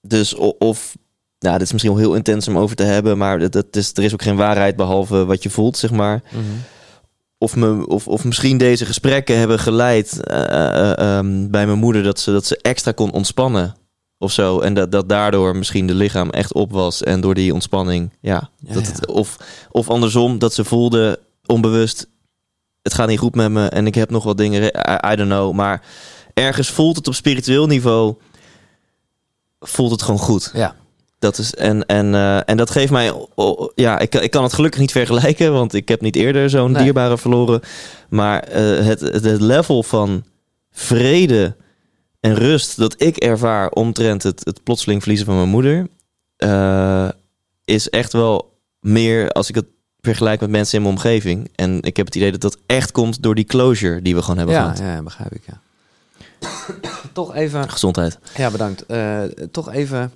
dus 0.00 0.34
of, 0.58 0.96
nou, 1.38 1.52
dit 1.58 1.66
is 1.66 1.72
misschien 1.72 1.92
wel 1.94 2.02
heel 2.02 2.14
intens 2.14 2.48
om 2.48 2.58
over 2.58 2.76
te 2.76 2.82
hebben, 2.82 3.18
maar 3.18 3.38
dat, 3.38 3.52
dat 3.52 3.76
is, 3.76 3.90
er 3.94 4.02
is 4.02 4.12
ook 4.12 4.22
geen 4.22 4.36
waarheid 4.36 4.76
behalve 4.76 5.24
wat 5.24 5.42
je 5.42 5.50
voelt, 5.50 5.76
zeg 5.76 5.90
maar. 5.90 6.22
Of, 7.44 7.56
me, 7.56 7.86
of, 7.86 8.08
of 8.08 8.24
misschien 8.24 8.58
deze 8.58 8.86
gesprekken 8.86 9.38
hebben 9.38 9.58
geleid 9.58 10.20
eh, 10.20 10.44
eh, 10.44 10.98
ehm, 10.98 11.50
bij 11.50 11.66
mijn 11.66 11.78
moeder 11.78 12.02
dat 12.02 12.20
ze, 12.20 12.32
dat 12.32 12.46
ze 12.46 12.58
extra 12.62 12.92
kon 12.92 13.12
ontspannen 13.12 13.74
of 14.18 14.32
zo. 14.32 14.60
En 14.60 14.74
dat, 14.74 14.92
dat 14.92 15.08
daardoor 15.08 15.56
misschien 15.56 15.86
de 15.86 15.94
lichaam 15.94 16.30
echt 16.30 16.52
op 16.52 16.72
was. 16.72 17.02
En 17.02 17.20
door 17.20 17.34
die 17.34 17.52
ontspanning, 17.52 18.10
ja. 18.20 18.50
Ja, 18.58 18.74
dat 18.74 18.86
ja. 18.86 18.92
Het, 18.92 19.06
of, 19.06 19.36
of 19.70 19.88
andersom, 19.88 20.38
dat 20.38 20.54
ze 20.54 20.64
voelde 20.64 21.20
onbewust, 21.46 22.06
het 22.82 22.94
gaat 22.94 23.08
niet 23.08 23.18
goed 23.18 23.34
met 23.34 23.50
me 23.50 23.68
en 23.68 23.86
ik 23.86 23.94
heb 23.94 24.10
nog 24.10 24.24
wat 24.24 24.36
dingen, 24.36 24.62
I, 24.62 25.12
I 25.12 25.16
don't 25.16 25.30
know. 25.30 25.52
Maar 25.52 25.82
ergens 26.34 26.70
voelt 26.70 26.96
het 26.96 27.08
op 27.08 27.14
spiritueel 27.14 27.66
niveau, 27.66 28.14
voelt 29.60 29.90
het 29.90 30.02
gewoon 30.02 30.20
goed. 30.20 30.50
Ja. 30.54 30.76
Dat 31.24 31.38
is, 31.38 31.54
en, 31.54 31.86
en, 31.86 32.14
eh, 32.14 32.48
en 32.48 32.56
dat 32.56 32.70
geeft 32.70 32.90
mij, 32.92 33.12
oh, 33.34 33.68
ja, 33.74 33.98
ik, 33.98 34.14
ik 34.14 34.30
kan 34.30 34.42
het 34.42 34.52
gelukkig 34.52 34.80
niet 34.80 34.92
vergelijken, 34.92 35.52
want 35.52 35.74
ik 35.74 35.88
heb 35.88 36.00
niet 36.00 36.16
eerder 36.16 36.50
zo'n 36.50 36.72
Nee. 36.72 36.82
dierbare 36.82 37.18
verloren. 37.18 37.60
Maar 38.08 38.42
eh, 38.42 38.86
het, 38.86 39.00
het, 39.00 39.40
level 39.40 39.82
van 39.82 40.24
vrede 40.70 41.56
en 42.20 42.34
rust 42.34 42.76
dat 42.76 43.02
ik 43.02 43.16
ervaar 43.16 43.68
omtrent 43.70 44.22
het, 44.22 44.44
het 44.44 44.62
plotseling 44.62 45.00
verliezen 45.00 45.26
van 45.26 45.36
mijn 45.36 45.48
moeder, 45.48 45.86
eh, 46.36 47.08
is 47.64 47.90
echt 47.90 48.12
wel 48.12 48.58
meer 48.80 49.30
als 49.30 49.48
ik 49.48 49.54
het 49.54 49.66
vergelijk 50.00 50.40
met 50.40 50.50
mensen 50.50 50.76
in 50.76 50.82
mijn 50.82 50.94
omgeving. 50.94 51.50
En 51.54 51.82
ik 51.82 51.96
heb 51.96 52.06
het 52.06 52.14
idee 52.14 52.30
dat 52.30 52.40
dat 52.40 52.58
echt 52.66 52.92
komt 52.92 53.22
door 53.22 53.34
die 53.34 53.44
closure 53.44 54.02
die 54.02 54.14
we 54.14 54.20
gewoon 54.22 54.36
hebben 54.36 54.54
Ja, 54.54 54.62
gehad. 54.62 54.78
ja, 54.78 55.02
begrijp 55.02 55.32
ik, 55.32 55.42
ja. 55.46 55.60
toch 57.12 57.34
even, 57.34 57.70
Gezondheid. 57.70 58.18
ja 58.36 58.50
bedankt. 58.50 58.84
Toch 59.52 59.72
even, 59.72 60.12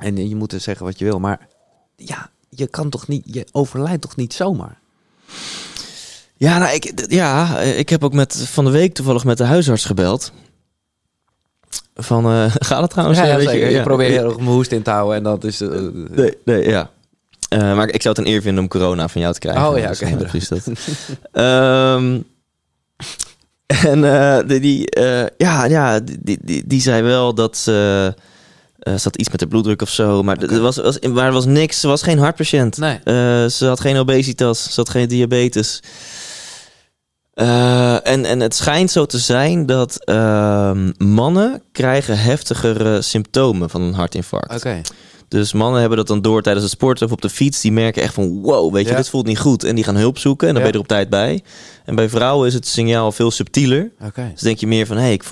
en 0.00 0.28
je 0.28 0.36
moet 0.36 0.50
dus 0.50 0.62
zeggen 0.62 0.86
wat 0.86 0.98
je 0.98 1.04
wil, 1.04 1.18
maar 1.18 1.48
ja, 1.96 2.30
je 2.48 2.66
kan 2.66 2.90
toch 2.90 3.08
niet, 3.08 3.22
je 3.26 3.46
overlijdt 3.52 4.02
toch 4.02 4.16
niet 4.16 4.34
zomaar? 4.34 4.78
Ja, 6.36 6.58
nou, 6.58 6.74
ik, 6.74 7.04
ja, 7.08 7.58
eh, 7.58 7.78
ik 7.78 7.88
heb 7.88 8.04
ook 8.04 8.12
met, 8.12 8.36
van 8.48 8.64
de 8.64 8.70
week 8.70 8.94
toevallig 8.94 9.24
met 9.24 9.38
de 9.38 9.44
huisarts 9.44 9.84
gebeld. 9.84 10.32
Van, 11.94 12.24
eh, 12.24 12.44
gaat 12.68 12.80
het 12.82 12.90
trouwens? 12.90 13.18
ja, 13.18 13.24
Eh, 13.24 13.30
ja, 13.30 13.36
weet 13.36 13.44
je, 13.44 13.50
zeker. 13.50 13.68
Je 13.68 13.74
ja. 13.76 13.82
probeert 13.82 14.10
heel 14.12 14.24
erg 14.24 14.36
mijn 14.36 14.48
hoest 14.48 14.72
in 14.72 14.82
te 14.82 14.90
houden 14.90 15.16
en 15.16 15.22
dat 15.22 15.44
is... 15.44 15.60
eh, 15.60 15.68
Nee, 16.10 16.36
nee, 16.44 16.68
ja. 16.68 16.90
Eh, 17.48 17.76
maar 17.76 17.88
ik 17.88 18.02
zou 18.02 18.14
het 18.16 18.26
een 18.26 18.32
eer 18.32 18.42
vinden 18.42 18.62
om 18.62 18.68
corona 18.68 19.08
van 19.08 19.20
jou 19.20 19.32
te 19.34 19.38
krijgen. 19.40 19.68
Oh 19.68 19.78
ja, 19.78 19.88
Dus, 19.88 19.96
oké, 20.02 20.10
eh, 20.10 20.16
bedankt. 20.18 20.30
precies 20.30 20.48
dat. 20.48 20.74
Ehm, 21.32 22.20
en 23.66 24.04
eh, 24.04 24.48
die, 24.48 24.60
die, 24.60 24.90
eh, 24.90 25.26
ja, 25.36 25.64
ja, 25.64 26.00
die, 26.00 26.18
die, 26.22 26.38
die, 26.42 26.66
die 26.66 26.80
zei 26.80 27.02
wel 27.02 27.34
dat 27.34 27.56
ze... 27.56 28.14
eh 28.80 28.94
zat 28.96 29.16
iets 29.16 29.30
met 29.30 29.40
de 29.40 29.46
bloeddruk 29.46 29.82
of 29.82 29.90
zo. 29.90 30.22
Maar, 30.22 30.38
er 30.42 30.60
was, 30.60 30.76
was, 30.76 30.98
maar 30.98 31.26
er 31.26 31.32
was 31.32 31.44
niks. 31.44 31.80
Ze 31.80 31.88
was 31.88 32.02
geen 32.02 32.18
hartpatiënt. 32.18 32.76
Nee. 32.76 33.00
Eh, 33.04 33.46
ze 33.46 33.66
had 33.66 33.80
geen 33.80 33.96
obesitas. 33.96 34.62
Ze 34.62 34.72
had 34.74 34.88
geen 34.88 35.08
diabetes. 35.08 35.80
Eh, 37.34 38.06
en, 38.06 38.24
en 38.24 38.40
het 38.40 38.54
schijnt 38.54 38.90
zo 38.90 39.06
te 39.06 39.18
zijn 39.18 39.66
dat 39.66 40.04
ehm, 40.04 40.90
mannen 40.98 41.62
krijgen 41.72 42.18
heftigere 42.18 43.02
symptomen 43.02 43.70
van 43.70 43.82
een 43.82 43.94
hartinfarct. 43.94 44.54
Oké. 44.54 44.80
Dus 45.30 45.52
mannen 45.52 45.80
hebben 45.80 45.98
dat 45.98 46.06
dan 46.06 46.22
door 46.22 46.42
tijdens 46.42 46.64
het 46.64 46.74
sporten 46.74 47.06
of 47.06 47.12
op 47.12 47.20
de 47.22 47.28
fiets. 47.28 47.60
Die 47.60 47.72
merken 47.72 48.02
echt 48.02 48.14
van 48.14 48.40
wow, 48.42 48.72
weet 48.72 48.84
je, 48.84 48.90
Ja. 48.90 48.96
dit 48.96 49.08
voelt 49.08 49.26
niet 49.26 49.38
goed. 49.38 49.64
En 49.64 49.74
die 49.74 49.84
gaan 49.84 49.96
hulp 49.96 50.18
zoeken 50.18 50.48
en 50.48 50.54
dan 50.54 50.62
Ja. 50.62 50.70
ben 50.70 50.78
je 50.80 50.84
er 50.86 50.92
op 50.92 50.96
tijd 50.96 51.08
bij. 51.10 51.42
En 51.84 51.94
bij 51.94 52.08
vrouwen 52.08 52.46
is 52.46 52.54
het 52.54 52.66
signaal 52.66 53.12
veel 53.12 53.30
subtieler. 53.30 53.90
Dus 54.32 54.40
denk 54.40 54.58
je 54.58 54.66
meer 54.66 54.86
van, 54.86 54.96
hé, 54.96 55.02
hey, 55.02 55.12
ik, 55.12 55.24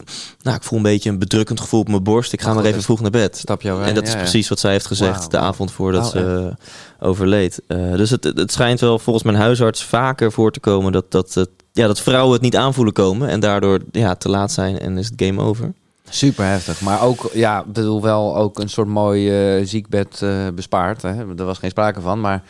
nou, 0.42 0.56
ik 0.56 0.62
voel 0.62 0.78
een 0.78 0.84
beetje 0.84 1.10
een 1.10 1.18
bedrukkend 1.18 1.60
gevoel 1.60 1.80
op 1.80 1.88
mijn 1.88 2.02
borst. 2.02 2.32
Ik 2.32 2.40
ga 2.40 2.48
Oh, 2.48 2.54
maar 2.54 2.64
even 2.64 2.82
vroeg 2.82 3.00
naar 3.00 3.10
bed. 3.10 3.36
Stap 3.36 3.62
jou 3.62 3.82
En 3.84 3.94
dat 3.94 4.06
is 4.06 4.14
precies 4.14 4.48
wat 4.48 4.58
zij 4.60 4.70
heeft 4.72 4.86
gezegd 4.86 5.30
de 5.30 5.38
avond 5.38 5.72
voordat 5.72 6.04
Oh, 6.04 6.10
ze 6.10 6.54
eh, 6.98 7.08
overleed. 7.08 7.60
Eh, 7.66 7.92
dus 7.96 8.10
het, 8.10 8.24
het 8.24 8.52
schijnt 8.52 8.80
wel 8.80 8.98
volgens 8.98 9.24
mijn 9.24 9.36
huisarts 9.36 9.84
vaker 9.84 10.32
voor 10.32 10.52
te 10.52 10.60
komen 10.60 10.92
dat, 10.92 11.10
dat, 11.10 11.34
het- 11.34 11.50
ja, 11.72 11.86
dat 11.86 12.00
vrouwen 12.00 12.32
het 12.32 12.42
niet 12.42 12.56
aanvoelen 12.56 12.94
komen. 12.94 13.28
En 13.28 13.40
daardoor 13.40 13.80
ja, 13.92 14.14
te 14.14 14.28
laat 14.28 14.52
zijn 14.52 14.78
en 14.78 14.98
is 14.98 15.06
het 15.10 15.22
game 15.22 15.40
over. 15.42 15.72
Super 16.10 16.44
heftig. 16.44 16.80
Maar 16.80 17.02
ook, 17.02 17.30
ja, 17.32 17.60
ik 17.60 17.72
bedoel 17.72 18.02
wel 18.02 18.36
ook 18.36 18.58
een 18.58 18.68
soort 18.68 18.88
mooi 18.88 19.30
eh, 19.58 19.66
ziekbed 19.66 20.22
eh, 20.22 20.46
bespaard. 20.54 21.02
Hè? 21.02 21.08
Er 21.36 21.44
was 21.44 21.58
geen 21.58 21.70
sprake 21.70 22.00
van. 22.00 22.20
Maar 22.20 22.42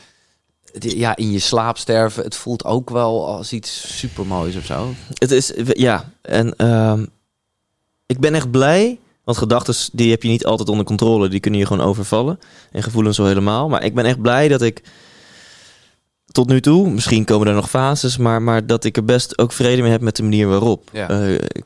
het- 0.72 0.92
ja, 0.92 1.16
in 1.16 1.30
je 1.32 1.38
slaap 1.38 1.78
sterven, 1.78 2.22
het 2.24 2.36
voelt 2.36 2.64
ook 2.64 2.90
wel 2.90 3.26
als 3.28 3.52
iets 3.52 3.96
super 3.98 4.26
moois 4.26 4.56
of 4.56 4.64
zo. 4.64 4.88
Het 5.14 5.30
is, 5.30 5.52
ja, 5.66 6.10
en 6.22 6.56
ehm, 6.56 7.04
ik 8.06 8.20
ben 8.20 8.34
echt 8.34 8.50
blij. 8.50 8.98
Want 9.24 9.38
gedachten, 9.40 9.74
die 9.92 10.10
heb 10.10 10.22
je 10.22 10.28
niet 10.28 10.44
altijd 10.46 10.68
onder 10.68 10.84
controle. 10.86 11.28
Die 11.28 11.40
kunnen 11.40 11.60
je 11.60 11.66
gewoon 11.66 11.86
overvallen. 11.86 12.38
En 12.72 12.82
gevoelens 12.82 13.16
zo 13.16 13.24
helemaal. 13.24 13.68
Maar 13.68 13.84
ik 13.84 13.94
ben 13.94 14.04
echt 14.04 14.20
blij 14.20 14.48
dat 14.48 14.62
ik 14.62 14.82
tot 16.32 16.48
nu 16.48 16.60
toe, 16.60 16.90
misschien 16.90 17.24
komen 17.24 17.46
er 17.46 17.54
nog 17.54 17.70
fases, 17.70 18.16
maar, 18.16 18.42
maar 18.42 18.66
dat 18.66 18.84
ik 18.84 18.96
er 18.96 19.04
best 19.04 19.38
ook 19.38 19.52
vrede 19.52 19.82
mee 19.82 19.90
heb 19.90 20.00
met 20.00 20.16
de 20.16 20.22
manier 20.22 20.48
waarop. 20.48 20.90
Ja. 20.92 21.08
Eh, 21.08 21.34
ik 21.34 21.62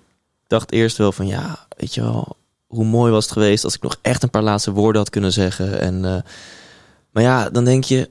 dacht 0.52 0.72
eerst 0.72 0.96
wel 0.96 1.12
van, 1.12 1.26
ja, 1.26 1.66
weet 1.76 1.94
je 1.94 2.00
wel, 2.00 2.36
hoe 2.66 2.84
mooi 2.84 3.12
was 3.12 3.24
het 3.24 3.32
geweest 3.32 3.64
als 3.64 3.74
ik 3.74 3.82
nog 3.82 3.96
echt 4.02 4.22
een 4.22 4.30
paar 4.30 4.42
laatste 4.42 4.72
woorden 4.72 5.00
had 5.00 5.10
kunnen 5.10 5.32
zeggen. 5.32 5.80
En, 5.80 6.04
eh, 6.04 6.14
maar 7.12 7.22
ja, 7.22 7.50
dan 7.50 7.64
denk 7.64 7.84
je, 7.84 8.08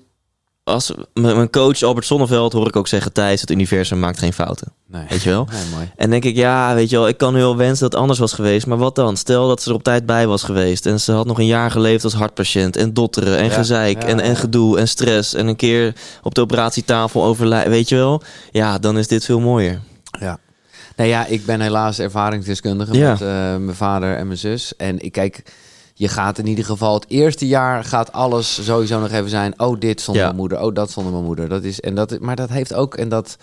als 0.64 0.92
mijn 1.14 1.50
coach 1.50 1.82
Albert 1.82 2.06
Sonneveld 2.06 2.54
hoor 2.54 2.68
ik 2.68 2.76
ook 2.76 2.88
zeggen, 2.88 3.14
Thijs, 3.14 3.42
het 3.42 3.52
universum 3.52 4.00
maakt 4.00 4.20
geen 4.20 4.34
fouten. 4.34 4.72
Nee. 4.88 5.06
Weet 5.10 5.22
je 5.22 5.30
wel? 5.30 5.48
Nee, 5.52 5.62
mooi. 5.74 5.92
En 5.96 6.10
denk 6.10 6.24
ik, 6.26 6.36
ja, 6.36 6.74
weet 6.74 6.90
je 6.90 6.96
wel, 6.96 7.08
ik 7.08 7.18
kan 7.18 7.34
nu 7.34 7.40
wel 7.40 7.58
wensen 7.58 7.80
dat 7.84 7.92
het 7.92 8.02
anders 8.02 8.20
was 8.20 8.34
geweest. 8.34 8.66
Maar 8.66 8.78
wat 8.78 8.96
dan? 8.96 9.18
Stel 9.18 9.48
dat 9.48 9.62
ze 9.62 9.70
er 9.70 9.76
op 9.76 9.84
tijd 9.84 10.06
bij 10.06 10.28
was 10.28 10.44
geweest. 10.44 10.86
En 10.86 11.00
ze 11.00 11.12
had 11.12 11.26
nog 11.26 11.40
een 11.40 11.46
jaar 11.46 11.72
geleefd 11.72 12.04
als 12.04 12.14
hartpatiënt. 12.14 12.76
En 12.76 12.94
dotteren 12.94 13.38
en 13.38 13.46
Ja, 13.46 13.52
gezeik. 13.52 14.02
ja, 14.02 14.08
en, 14.08 14.20
en 14.20 14.36
gedoe 14.36 14.78
en 14.80 14.88
stress. 14.88 15.34
En 15.34 15.48
een 15.48 15.56
keer 15.56 15.96
op 16.24 16.36
de 16.36 16.42
operatietafel 16.42 17.24
overlijden. 17.24 17.72
Weet 17.72 17.90
je 17.90 17.96
wel? 17.96 18.22
Ja, 18.52 18.78
dan 18.80 18.98
is 18.98 19.08
dit 19.08 19.26
veel 19.26 19.40
mooier. 19.40 19.82
Nou 21.02 21.14
ja, 21.14 21.26
ik 21.26 21.46
ben 21.46 21.62
helaas 21.62 22.00
ervaringsdeskundige 22.00 22.94
Ja. 22.98 23.10
met 23.12 23.22
eh, 23.22 23.28
mijn 23.58 23.76
vader 23.76 24.16
en 24.16 24.26
mijn 24.28 24.40
zus. 24.40 24.76
En 24.76 25.00
ik 25.00 25.12
kijk, 25.12 25.44
je 25.94 26.08
gaat 26.08 26.38
in 26.38 26.48
ieder 26.48 26.66
geval 26.66 26.94
het 26.94 27.06
eerste 27.08 27.48
jaar 27.48 27.84
gaat 27.84 28.12
alles 28.12 28.66
sowieso 28.66 29.00
nog 29.00 29.12
even 29.12 29.30
zijn. 29.30 29.60
Oh, 29.60 29.80
dit 29.80 30.02
zonder 30.02 30.22
Ja. 30.22 30.28
mijn 30.28 30.40
moeder. 30.40 30.62
Oh, 30.62 30.74
dat 30.74 30.92
zonder 30.92 31.14
mijn 31.14 31.26
moeder. 31.26 31.50
Dat 31.50 31.64
is, 31.64 31.80
en 31.80 31.96
dat, 31.96 32.20
maar 32.20 32.36
dat 32.36 32.50
heeft 32.50 32.74
ook, 32.74 32.96
en 32.96 33.10
dat 33.10 33.38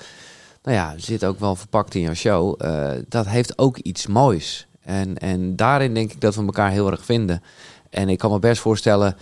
nou 0.62 0.76
ja, 0.76 0.94
zit 0.96 1.24
ook 1.24 1.40
wel 1.40 1.56
verpakt 1.56 1.94
in 1.94 2.00
jouw 2.00 2.14
show. 2.14 2.54
eh, 2.58 2.90
dat 3.08 3.26
heeft 3.26 3.58
ook 3.58 3.76
iets 3.78 4.06
moois. 4.06 4.66
En, 4.82 5.18
en 5.18 5.56
daarin 5.56 5.94
denk 5.94 6.12
ik 6.12 6.20
dat 6.20 6.34
we 6.34 6.44
elkaar 6.44 6.70
heel 6.70 6.90
erg 6.90 7.04
vinden. 7.04 7.42
En 7.90 8.08
ik 8.08 8.18
kan 8.18 8.30
me 8.30 8.38
best 8.38 8.60
voorstellen 8.60 9.16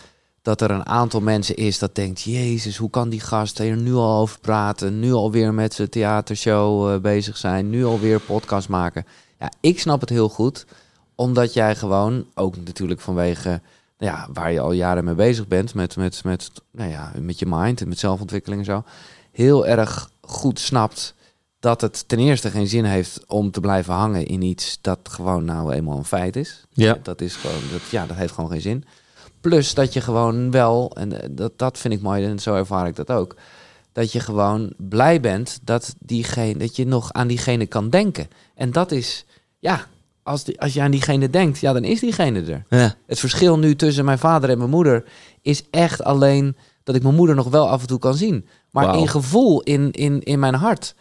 dat 0.47 0.61
er 0.61 0.71
een 0.71 0.87
aantal 0.87 1.21
mensen 1.21 1.57
is 1.57 1.79
dat 1.79 1.95
denkt... 1.95 2.23
Jezus, 2.23 2.77
hoe 2.77 2.91
kan 2.91 3.09
die 3.09 3.21
gast 3.21 3.59
er 3.59 3.77
nu 3.77 3.95
al 3.95 4.21
over 4.21 4.39
praten? 4.41 5.01
Nu 5.01 5.13
alweer 5.13 5.55
met 5.55 5.75
zijn 5.75 5.89
theatershow 5.89 6.93
eh, 6.93 7.01
bezig 7.01 7.37
zijn. 7.37 7.71
Nu 7.71 7.85
alweer 7.85 8.21
podcast 8.21 8.69
maken. 8.69 9.07
Ja, 9.39 9.51
ik 9.61 9.81
snap 9.81 10.01
het 10.01 10.09
heel 10.09 10.29
goed. 10.29 10.67
Omdat 11.15 11.53
jij 11.53 11.77
gewoon, 11.77 12.27
ook 12.35 12.57
natuurlijk 12.65 13.01
vanwege... 13.01 13.61
Ja, 13.99 14.29
waar 14.33 14.53
je 14.53 14.61
al 14.61 14.73
jaren 14.73 15.05
mee 15.05 15.15
bezig 15.15 15.49
bent. 15.49 15.75
Met, 15.75 15.97
met, 15.97 16.25
met, 16.25 16.51
nou 16.71 16.91
ja, 16.91 17.13
met 17.21 17.39
je 17.39 17.47
mind 17.49 17.81
en 17.81 17.89
met 17.89 17.99
zelfontwikkeling 17.99 18.61
en 18.61 18.67
zo. 18.67 18.85
Heel 19.33 19.67
erg 19.67 20.11
goed 20.21 20.61
snapt 20.61 21.15
dat 21.61 21.81
het 21.81 22.09
ten 22.09 22.19
eerste 22.19 22.51
geen 22.51 22.69
zin 22.69 22.85
heeft 22.85 23.25
om 23.27 23.51
te 23.51 23.61
blijven 23.61 23.95
hangen 23.95 24.27
in 24.27 24.43
iets 24.43 24.79
dat 24.81 24.99
gewoon 25.03 25.45
nou 25.45 25.73
eenmaal 25.73 25.99
een 25.99 26.05
feit 26.05 26.37
is. 26.37 26.65
Ja. 26.73 26.99
Dat 27.03 27.21
is 27.21 27.37
gewoon, 27.37 27.61
dat, 27.73 27.83
ja, 27.91 28.07
dat 28.07 28.17
heeft 28.17 28.33
gewoon 28.35 28.51
geen 28.51 28.61
zin. 28.61 28.85
Plus 29.47 29.75
dat 29.75 29.93
je 29.93 30.01
gewoon 30.01 30.51
wel, 30.51 30.91
en 30.95 31.23
eh, 31.23 31.29
dat, 31.31 31.59
dat 31.59 31.79
vind 31.79 31.95
ik 31.95 32.01
mooi 32.01 32.25
en 32.25 32.39
zo 32.39 32.55
ervaar 32.55 32.87
ik 32.87 32.97
dat 32.97 33.11
ook, 33.11 33.37
dat 33.93 34.13
je 34.13 34.21
gewoon 34.21 34.73
blij 34.77 35.21
bent 35.21 35.59
dat, 35.63 35.95
diegene, 35.99 36.59
dat 36.59 36.77
je 36.77 36.87
nog 36.87 37.13
aan 37.13 37.27
diegene 37.27 37.67
kan 37.67 37.91
denken. 37.91 38.29
En 38.55 38.73
dat 38.73 38.91
is, 38.93 39.25
ja, 39.59 39.87
als, 40.23 40.45
die, 40.45 40.61
als 40.61 40.73
je 40.73 40.81
aan 40.81 40.91
diegene 40.91 41.31
denkt, 41.31 41.59
ja, 41.59 41.73
dan 41.73 41.85
is 41.85 42.01
diegene 42.01 42.43
er. 42.43 42.65
Ja. 42.69 42.95
Het 43.07 43.19
verschil 43.19 43.59
nu 43.59 43.77
tussen 43.77 44.05
mijn 44.05 44.19
vader 44.19 44.51
en 44.51 44.59
mijn 44.59 44.71
moeder 44.71 45.05
is 45.43 45.63
echt 45.71 46.05
alleen 46.05 46.57
dat 46.83 46.95
ik 46.95 47.03
mijn 47.03 47.15
moeder 47.15 47.37
nog 47.37 47.49
wel 47.49 47.69
af 47.69 47.81
en 47.81 47.87
toe 47.87 47.99
kan 47.99 48.15
zien. 48.15 48.47
Maar 48.71 48.87
Wauw. 48.87 49.01
in 49.01 49.09
gevoel, 49.09 49.63
in, 49.63 49.91
in, 49.91 50.23
in 50.23 50.39
mijn 50.39 50.55
hart, 50.55 50.95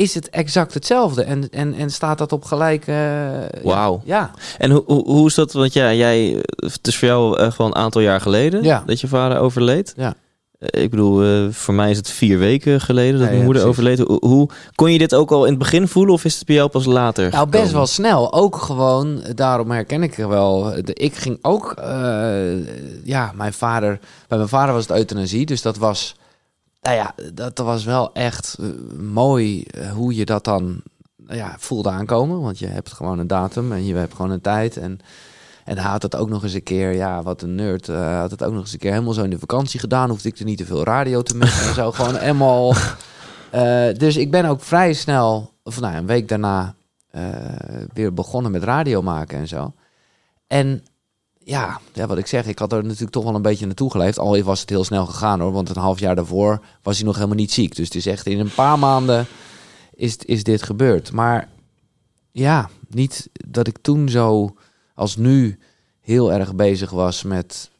is 0.00 0.14
het 0.14 0.30
exact 0.30 0.74
hetzelfde. 0.74 1.22
En, 1.22 1.48
en, 1.50 1.74
en 1.74 1.90
staat 1.90 2.18
dat 2.18 2.32
op 2.32 2.44
gelijk. 2.44 2.86
eh, 2.86 3.28
Wauw. 3.62 4.00
Ja, 4.04 4.30
En 4.58 4.70
hoe, 4.70 4.82
hoe, 4.86 5.04
hoe 5.04 5.26
is 5.26 5.34
dat? 5.34 5.52
Want 5.52 5.72
ja, 5.72 5.92
jij, 5.92 6.42
het 6.56 6.86
is 6.86 6.98
voor 6.98 7.08
jou 7.08 7.38
echt 7.38 7.56
wel 7.58 7.66
een 7.66 7.74
aantal 7.74 8.00
jaar 8.00 8.20
geleden 8.20 8.62
Ja. 8.62 8.82
dat 8.86 9.00
je 9.00 9.08
vader 9.08 9.38
overleed. 9.38 9.92
Ja. 9.96 10.14
Eh, 10.58 10.82
Ik 10.82 10.90
bedoel, 10.90 11.22
eh, 11.22 11.46
voor 11.50 11.74
mij 11.74 11.90
is 11.90 11.96
het 11.96 12.10
vier 12.10 12.38
weken 12.38 12.80
geleden 12.80 13.12
dat 13.18 13.22
Ja, 13.28 13.30
mijn 13.32 13.44
moeder 13.44 13.62
precies. 13.62 13.78
overleed. 13.80 14.06
Hoe, 14.08 14.28
hoe 14.28 14.48
kon 14.74 14.92
je 14.92 14.98
dit 14.98 15.14
ook 15.14 15.30
al 15.30 15.44
in 15.44 15.50
het 15.50 15.58
begin 15.58 15.88
voelen 15.88 16.14
of 16.14 16.24
is 16.24 16.34
het 16.36 16.46
bij 16.46 16.54
jou 16.56 16.68
pas 16.68 16.84
later? 16.84 17.30
Nou, 17.30 17.48
best 17.48 17.72
wel 17.72 17.86
snel. 17.86 18.32
Ook 18.32 18.56
gewoon, 18.56 19.22
daarom 19.34 19.70
herken 19.70 20.02
ik 20.02 20.18
er 20.18 20.28
wel. 20.28 20.62
De, 20.84 20.94
ik 20.94 21.14
ging 21.14 21.38
ook, 21.42 21.72
eh, 21.78 23.04
ja, 23.04 23.32
mijn 23.34 23.52
vader, 23.52 23.98
bij 24.28 24.38
mijn 24.38 24.50
vader 24.50 24.74
was 24.74 24.86
het 24.86 24.96
euthanasie, 24.96 25.46
dus 25.46 25.62
dat 25.62 25.76
was, 25.76 26.14
nou 26.80 26.96
ja, 26.96 27.14
dat 27.34 27.58
was 27.58 27.84
wel 27.84 28.12
echt 28.12 28.56
eh, 28.60 28.68
mooi 28.98 29.62
eh, 29.62 29.92
hoe 29.92 30.14
je 30.14 30.24
dat 30.24 30.44
dan, 30.44 30.82
nou 31.16 31.38
ja, 31.38 31.54
voelde 31.58 31.90
aankomen. 31.90 32.40
Want 32.40 32.58
je 32.58 32.66
hebt 32.66 32.92
gewoon 32.92 33.18
een 33.18 33.26
datum 33.26 33.72
en 33.72 33.84
je 33.86 33.94
hebt 33.94 34.14
gewoon 34.14 34.30
een 34.30 34.40
tijd 34.40 34.76
en... 34.76 34.98
En 35.64 35.78
hij 35.78 35.90
had 35.90 36.02
het 36.02 36.16
ook 36.16 36.28
nog 36.28 36.42
eens 36.42 36.52
een 36.52 36.62
keer, 36.62 36.92
ja, 36.92 37.22
wat 37.22 37.42
een 37.42 37.54
nerd. 37.54 37.86
Hij 37.86 38.16
had 38.16 38.30
het 38.30 38.44
ook 38.44 38.52
nog 38.52 38.60
eens 38.60 38.72
een 38.72 38.78
keer 38.78 38.90
helemaal 38.90 39.12
zo 39.12 39.22
in 39.22 39.30
de 39.30 39.38
vakantie 39.38 39.80
gedaan. 39.80 40.10
Hoefde 40.10 40.28
ik 40.28 40.38
er 40.38 40.44
niet 40.44 40.58
te 40.58 40.64
veel 40.64 40.84
radio 40.84 41.22
te 41.22 41.36
missen 41.36 41.68
en 41.68 41.74
zo. 41.74 41.92
Gewoon 41.92 42.16
helemaal. 42.16 42.74
Eh, 43.50 43.94
dus 43.94 44.16
ik 44.16 44.30
ben 44.30 44.44
ook 44.44 44.60
vrij 44.60 44.92
snel, 44.92 45.52
of 45.62 45.80
nou, 45.80 45.94
een 45.94 46.06
week 46.06 46.28
daarna, 46.28 46.74
weer 47.92 48.14
begonnen 48.14 48.52
met 48.52 48.62
radio 48.62 49.02
maken 49.02 49.38
en 49.38 49.48
zo. 49.48 49.72
En 50.46 50.84
ja, 51.44 51.80
wat 51.94 52.18
ik 52.18 52.26
zeg, 52.26 52.46
ik 52.46 52.58
had 52.58 52.72
er 52.72 52.82
natuurlijk 52.82 53.10
toch 53.12 53.24
wel 53.24 53.34
een 53.34 53.42
beetje 53.42 53.66
naartoe 53.66 53.90
geleefd. 53.90 54.18
Al 54.18 54.42
was 54.42 54.60
het 54.60 54.70
heel 54.70 54.84
snel 54.84 55.06
gegaan 55.06 55.40
hoor, 55.40 55.52
want 55.52 55.68
een 55.68 55.76
half 55.76 55.98
jaar 55.98 56.14
daarvoor 56.14 56.60
was 56.82 56.96
hij 56.96 57.06
nog 57.06 57.14
helemaal 57.14 57.36
niet 57.36 57.52
ziek. 57.52 57.76
Dus 57.76 57.84
het 57.86 57.94
is 57.94 58.06
echt 58.06 58.26
in 58.26 58.38
een 58.38 58.54
paar 58.54 58.78
maanden 58.78 59.26
is, 59.94 60.16
is 60.16 60.44
dit 60.44 60.62
gebeurd. 60.62 61.12
Maar 61.12 61.48
ja, 62.30 62.70
niet 62.88 63.28
dat 63.48 63.66
ik 63.66 63.78
toen 63.80 64.08
zo 64.08 64.56
als 64.94 65.16
nu 65.16 65.58
heel 66.00 66.32
erg 66.32 66.54
bezig 66.54 66.90
was 66.90 67.22
met, 67.22 67.70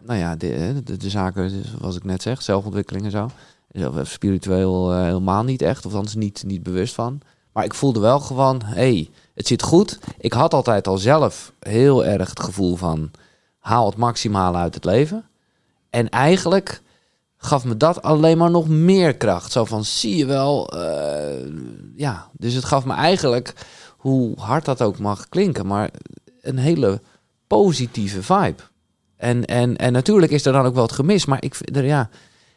nou 0.00 0.18
ja, 0.18 0.36
de, 0.36 0.80
de, 0.84 0.96
de 0.96 1.10
zaken 1.10 1.64
zoals 1.78 1.96
ik 1.96 2.04
net 2.04 2.22
zeg, 2.22 2.42
zelfontwikkeling 2.42 3.04
en 3.04 3.10
zo. 3.10 3.30
Zelf- 3.68 4.08
Spiritueel 4.08 4.92
eh, 4.92 5.02
helemaal 5.02 5.44
niet 5.44 5.62
echt, 5.62 5.86
of 5.86 5.92
althans 5.92 6.14
niet, 6.14 6.42
niet 6.46 6.62
bewust 6.62 6.94
van. 6.94 7.20
Maar 7.52 7.64
ik 7.64 7.74
voelde 7.74 8.00
wel 8.00 8.20
gewoon, 8.20 8.60
hey, 8.64 9.10
het 9.34 9.46
zit 9.46 9.62
goed. 9.62 9.98
Ik 10.18 10.32
had 10.32 10.54
altijd 10.54 10.86
al 10.86 10.98
zelf 10.98 11.52
heel 11.58 12.04
erg 12.04 12.28
het 12.28 12.40
gevoel 12.40 12.76
van, 12.76 13.10
haal 13.58 13.86
het 13.86 13.96
maximale 13.96 14.56
uit 14.56 14.74
het 14.74 14.84
leven. 14.84 15.24
En 15.90 16.08
eigenlijk 16.08 16.82
gaf 17.36 17.64
me 17.64 17.76
dat 17.76 18.02
alleen 18.02 18.38
maar 18.38 18.50
nog 18.50 18.68
meer 18.68 19.16
kracht. 19.16 19.52
Zo 19.52 19.64
van, 19.64 19.84
zie 19.84 20.16
je 20.16 20.26
wel, 20.26 20.68
eh, 20.72 21.46
ja. 21.96 22.30
Dus 22.32 22.54
het 22.54 22.64
gaf 22.64 22.84
me 22.84 22.94
eigenlijk, 22.94 23.54
hoe 23.96 24.40
hard 24.40 24.64
dat 24.64 24.82
ook 24.82 24.98
mag 24.98 25.28
klinken, 25.28 25.66
maar 25.66 25.90
een 26.40 26.58
hele 26.58 27.00
positieve 27.46 28.22
vibe. 28.22 28.62
En, 29.16 29.44
en, 29.44 29.76
en 29.76 29.92
natuurlijk 29.92 30.32
is 30.32 30.46
er 30.46 30.52
dan 30.52 30.66
ook 30.66 30.74
wel 30.74 30.82
het 30.82 30.92
gemis, 30.92 31.24
maar 31.24 31.42
ik, 31.42 31.56
er, 31.74 31.84
ja, 31.84 32.08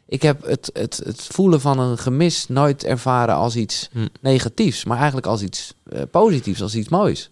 ik 0.08 0.22
heb 0.22 0.46
het, 0.46 0.70
het, 0.74 1.02
het 1.06 1.22
voelen 1.32 1.62
van 1.62 1.80
een 1.80 1.98
gemis 1.98 2.48
nooit 2.48 2.84
ervaren 2.84 3.36
als 3.36 3.56
iets 3.56 3.90
Hm. 3.92 4.08
negatiefs, 4.22 4.84
maar 4.86 4.98
eigenlijk 4.98 5.28
als 5.28 5.42
iets 5.42 5.74
eh, 5.92 6.02
positiefs, 6.12 6.62
als 6.62 6.76
iets 6.76 6.90
moois. 6.90 7.30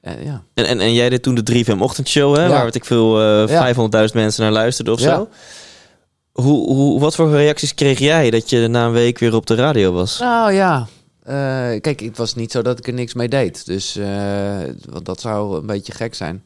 Eh, 0.00 0.24
ja. 0.24 0.42
En, 0.54 0.64
en, 0.66 0.80
en 0.80 0.92
jij 0.94 1.08
deed 1.08 1.22
toen 1.22 1.34
de 1.34 1.64
3FM 1.64 1.78
ochtendshow, 1.80 2.36
hè, 2.36 2.42
Ja. 2.42 2.48
waar 2.48 2.74
ik 2.74 2.84
veel 2.84 3.20
eh 3.20 3.48
Ja. 3.48 3.74
500.000 4.08 4.14
mensen 4.14 4.42
naar 4.42 4.52
luisterden 4.52 4.94
of 4.94 5.00
zo. 5.00 5.28
Hoe, 6.32 6.74
hoe, 6.74 7.00
wat 7.00 7.14
voor 7.14 7.30
reacties 7.30 7.74
kreeg 7.74 7.98
jij 7.98 8.30
dat 8.30 8.50
je 8.50 8.68
na 8.68 8.86
een 8.86 8.92
week 8.92 9.18
weer 9.18 9.34
op 9.34 9.46
de 9.46 9.54
radio 9.54 9.92
was? 9.92 10.18
Nou 10.18 10.52
ja, 10.52 10.86
eh, 11.22 11.34
kijk, 11.80 12.00
het 12.00 12.16
was 12.16 12.34
niet 12.34 12.52
zo 12.52 12.62
dat 12.62 12.78
ik 12.78 12.86
er 12.86 12.92
niks 12.92 13.14
mee 13.14 13.28
deed. 13.28 13.66
Dus 13.66 13.96
eh, 13.96 14.58
want 14.90 15.04
dat 15.04 15.20
zou 15.20 15.58
een 15.58 15.66
beetje 15.66 15.92
gek 15.92 16.14
zijn. 16.14 16.42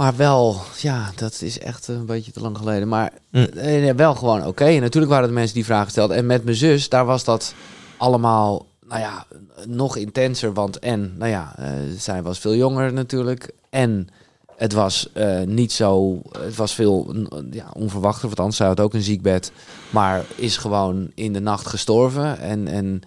Maar 0.00 0.16
wel, 0.16 0.60
ja, 0.76 1.10
dat 1.14 1.42
is 1.42 1.58
echt 1.58 1.88
een 1.88 2.06
beetje 2.06 2.32
te 2.32 2.40
lang 2.40 2.56
geleden. 2.56 2.88
Maar 2.88 3.12
ja, 3.30 3.94
wel 3.94 4.14
gewoon 4.14 4.46
oké. 4.46 4.64
En 4.64 4.80
natuurlijk 4.80 5.12
waren 5.12 5.28
er 5.28 5.34
mensen 5.34 5.54
die 5.54 5.64
vragen 5.64 5.90
stelden. 5.90 6.16
En 6.16 6.26
met 6.26 6.44
mijn 6.44 6.56
zus, 6.56 6.88
daar 6.88 7.04
was 7.04 7.24
dat 7.24 7.54
allemaal, 7.96 8.66
nou 8.86 9.00
ja, 9.00 9.26
nog 9.66 9.96
intenser. 9.96 10.52
Want 10.52 10.78
en, 10.78 11.14
nou 11.18 11.30
ja, 11.30 11.54
eh, 11.56 11.72
zij 11.96 12.22
was 12.22 12.38
veel 12.38 12.54
jonger 12.54 12.92
natuurlijk. 12.92 13.50
En 13.70 14.08
het 14.56 14.72
was 14.72 15.12
eh, 15.12 15.42
niet 15.42 15.72
zo, 15.72 16.22
het 16.38 16.56
was 16.56 16.74
veel 16.74 17.14
ja, 17.50 17.70
onverwachter. 17.72 18.26
Want 18.26 18.38
anders 18.38 18.56
zij 18.56 18.66
had 18.66 18.80
ook 18.80 18.94
een 18.94 19.02
ziekbed. 19.02 19.52
Maar 19.90 20.24
is 20.36 20.56
gewoon 20.56 21.10
in 21.14 21.32
de 21.32 21.40
nacht 21.40 21.66
gestorven. 21.66 22.38
En, 22.38 22.68
en 22.68 23.00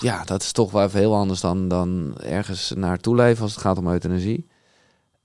ja, 0.00 0.24
dat 0.24 0.42
is 0.42 0.52
toch 0.52 0.70
wel 0.70 0.82
even 0.82 0.98
heel 0.98 1.14
anders 1.14 1.40
dan, 1.40 1.68
dan 1.68 2.16
ergens 2.20 2.72
naartoe 2.76 3.14
leven 3.14 3.42
als 3.42 3.52
het 3.52 3.60
gaat 3.60 3.78
om 3.78 3.88
euthanasie. 3.88 4.47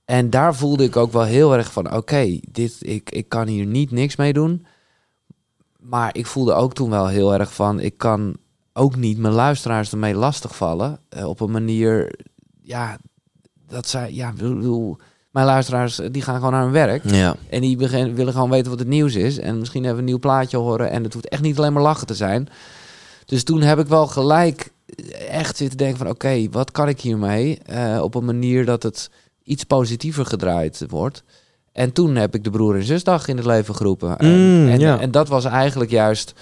En 0.04 0.30
daar 0.30 0.54
voelde 0.54 0.84
ik 0.84 0.96
ook 0.96 1.12
wel 1.12 1.22
heel 1.22 1.56
erg 1.56 1.72
van, 1.72 1.94
oké, 1.94 2.38
dit 2.50 2.76
ik, 2.80 3.10
ik 3.10 3.28
kan 3.28 3.46
hier 3.46 3.66
niet 3.66 3.90
niks 3.90 4.16
mee 4.16 4.32
doen. 4.32 4.66
Maar 5.78 6.16
ik 6.16 6.26
voelde 6.26 6.52
ook 6.52 6.74
toen 6.74 6.90
wel 6.90 7.06
heel 7.06 7.34
erg 7.34 7.54
van, 7.54 7.80
ik 7.80 7.98
kan 7.98 8.36
ook 8.72 8.96
niet 8.96 9.18
mijn 9.18 9.34
luisteraars 9.34 9.92
ermee 9.92 10.14
lastigvallen. 10.14 10.98
eh, 11.08 11.28
op 11.28 11.40
een 11.40 11.50
manier, 11.50 12.18
ja, 12.62 12.98
dat 13.68 13.88
zij, 13.88 14.12
ja, 14.12 14.32
bedoel, 14.32 14.98
mijn 15.30 15.46
luisteraars 15.46 15.98
eh, 15.98 16.08
die 16.10 16.22
gaan 16.22 16.36
gewoon 16.36 16.52
naar 16.52 16.62
hun 16.62 16.72
werk. 16.72 17.10
Ja. 17.10 17.36
En 17.50 17.60
die 17.60 17.76
begin, 17.76 18.14
willen 18.14 18.32
gewoon 18.32 18.50
weten 18.50 18.70
wat 18.70 18.78
het 18.78 18.88
nieuws 18.88 19.14
is. 19.14 19.38
En 19.38 19.58
misschien 19.58 19.84
even 19.84 19.98
een 19.98 20.04
nieuw 20.04 20.18
plaatje 20.18 20.56
horen. 20.56 20.90
En 20.90 21.04
het 21.04 21.12
hoeft 21.12 21.28
echt 21.28 21.42
niet 21.42 21.58
alleen 21.58 21.72
maar 21.72 21.82
lachen 21.82 22.06
te 22.06 22.14
zijn. 22.14 22.48
Dus 23.24 23.44
toen 23.44 23.60
heb 23.60 23.78
ik 23.78 23.86
wel 23.86 24.06
gelijk 24.06 24.72
echt 25.28 25.56
zitten 25.56 25.78
denken 25.78 25.98
van... 25.98 26.08
oké, 26.08 26.48
wat 26.50 26.70
kan 26.70 26.88
ik 26.88 27.00
hiermee? 27.00 27.58
Eh, 27.58 28.00
op 28.02 28.14
een 28.14 28.24
manier 28.24 28.64
dat 28.64 28.82
het 28.82 29.10
iets 29.44 29.64
positiever 29.64 30.26
gedraaid 30.26 30.84
wordt. 30.88 31.22
En 31.72 31.92
toen 31.92 32.16
heb 32.16 32.34
ik 32.34 32.44
de 32.44 32.50
broer- 32.50 32.74
en 32.76 32.84
zusdag 32.84 33.28
in 33.28 33.36
het 33.36 33.46
leven 33.46 33.74
geroepen. 33.74 34.18
En, 34.18 34.28
Mm, 34.62 34.68
en, 34.68 34.80
ja. 34.80 35.00
en 35.00 35.10
dat 35.10 35.28
was 35.28 35.44
eigenlijk 35.44 35.90
juist... 35.90 36.34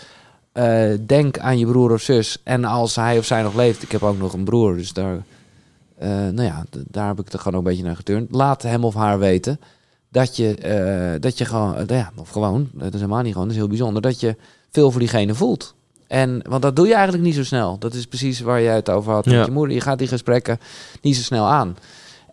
eh, 0.53 0.91
denk 1.07 1.39
aan 1.39 1.59
je 1.59 1.67
broer 1.67 1.93
of 1.93 2.01
zus. 2.03 2.39
En 2.45 2.65
als 2.65 2.97
hij 2.97 3.19
of 3.19 3.25
zij 3.25 3.43
nog 3.43 3.55
leeft... 3.55 3.83
Ik 3.83 3.93
heb 3.93 4.03
ook 4.03 4.19
nog 4.19 4.33
een 4.33 4.45
broer, 4.45 4.77
dus 4.77 4.93
daar... 4.93 5.17
eh, 5.99 6.09
nou 6.09 6.43
ja, 6.43 6.65
daar 6.91 7.07
heb 7.07 7.21
ik 7.21 7.33
er 7.33 7.39
gewoon 7.39 7.59
ook 7.61 7.65
een 7.67 7.71
beetje 7.71 7.85
naar 7.87 7.97
geturnd. 7.97 8.35
Laat 8.35 8.63
hem 8.63 8.85
of 8.85 8.95
haar 8.95 9.19
weten 9.19 9.61
dat 10.09 10.37
je, 10.37 10.55
eh, 10.57 11.21
dat 11.21 11.39
je 11.39 11.45
gewoon, 11.45 11.77
eh, 11.77 11.97
ja, 11.97 12.13
of 12.17 12.29
gewoon, 12.29 12.69
dat 12.73 12.95
is 12.95 13.01
helemaal 13.01 13.23
niet 13.23 13.33
gewoon, 13.33 13.47
dat 13.47 13.57
is 13.57 13.61
heel 13.63 13.71
bijzonder, 13.71 14.03
dat 14.03 14.21
je 14.21 14.37
veel 14.71 14.91
voor 14.91 15.01
diegene 15.01 15.35
voelt. 15.35 15.75
En, 16.07 16.43
want 16.49 16.63
dat 16.63 16.77
doe 16.77 16.87
je 16.87 16.95
eigenlijk 16.95 17.25
niet 17.25 17.35
zo 17.35 17.45
snel. 17.45 17.79
Dat 17.79 17.95
is 17.95 18.07
precies 18.07 18.41
waar 18.41 18.63
jij 18.63 18.75
het 18.75 18.91
over 18.91 19.13
had 19.13 19.25
met 19.25 19.35
Ja. 19.35 19.45
je 19.45 19.51
moeder. 19.51 19.75
Je 19.75 19.81
gaat 19.81 19.99
die 19.99 20.09
gesprekken 20.09 20.59
niet 21.01 21.17
zo 21.17 21.23
snel 21.23 21.45
aan. 21.47 21.77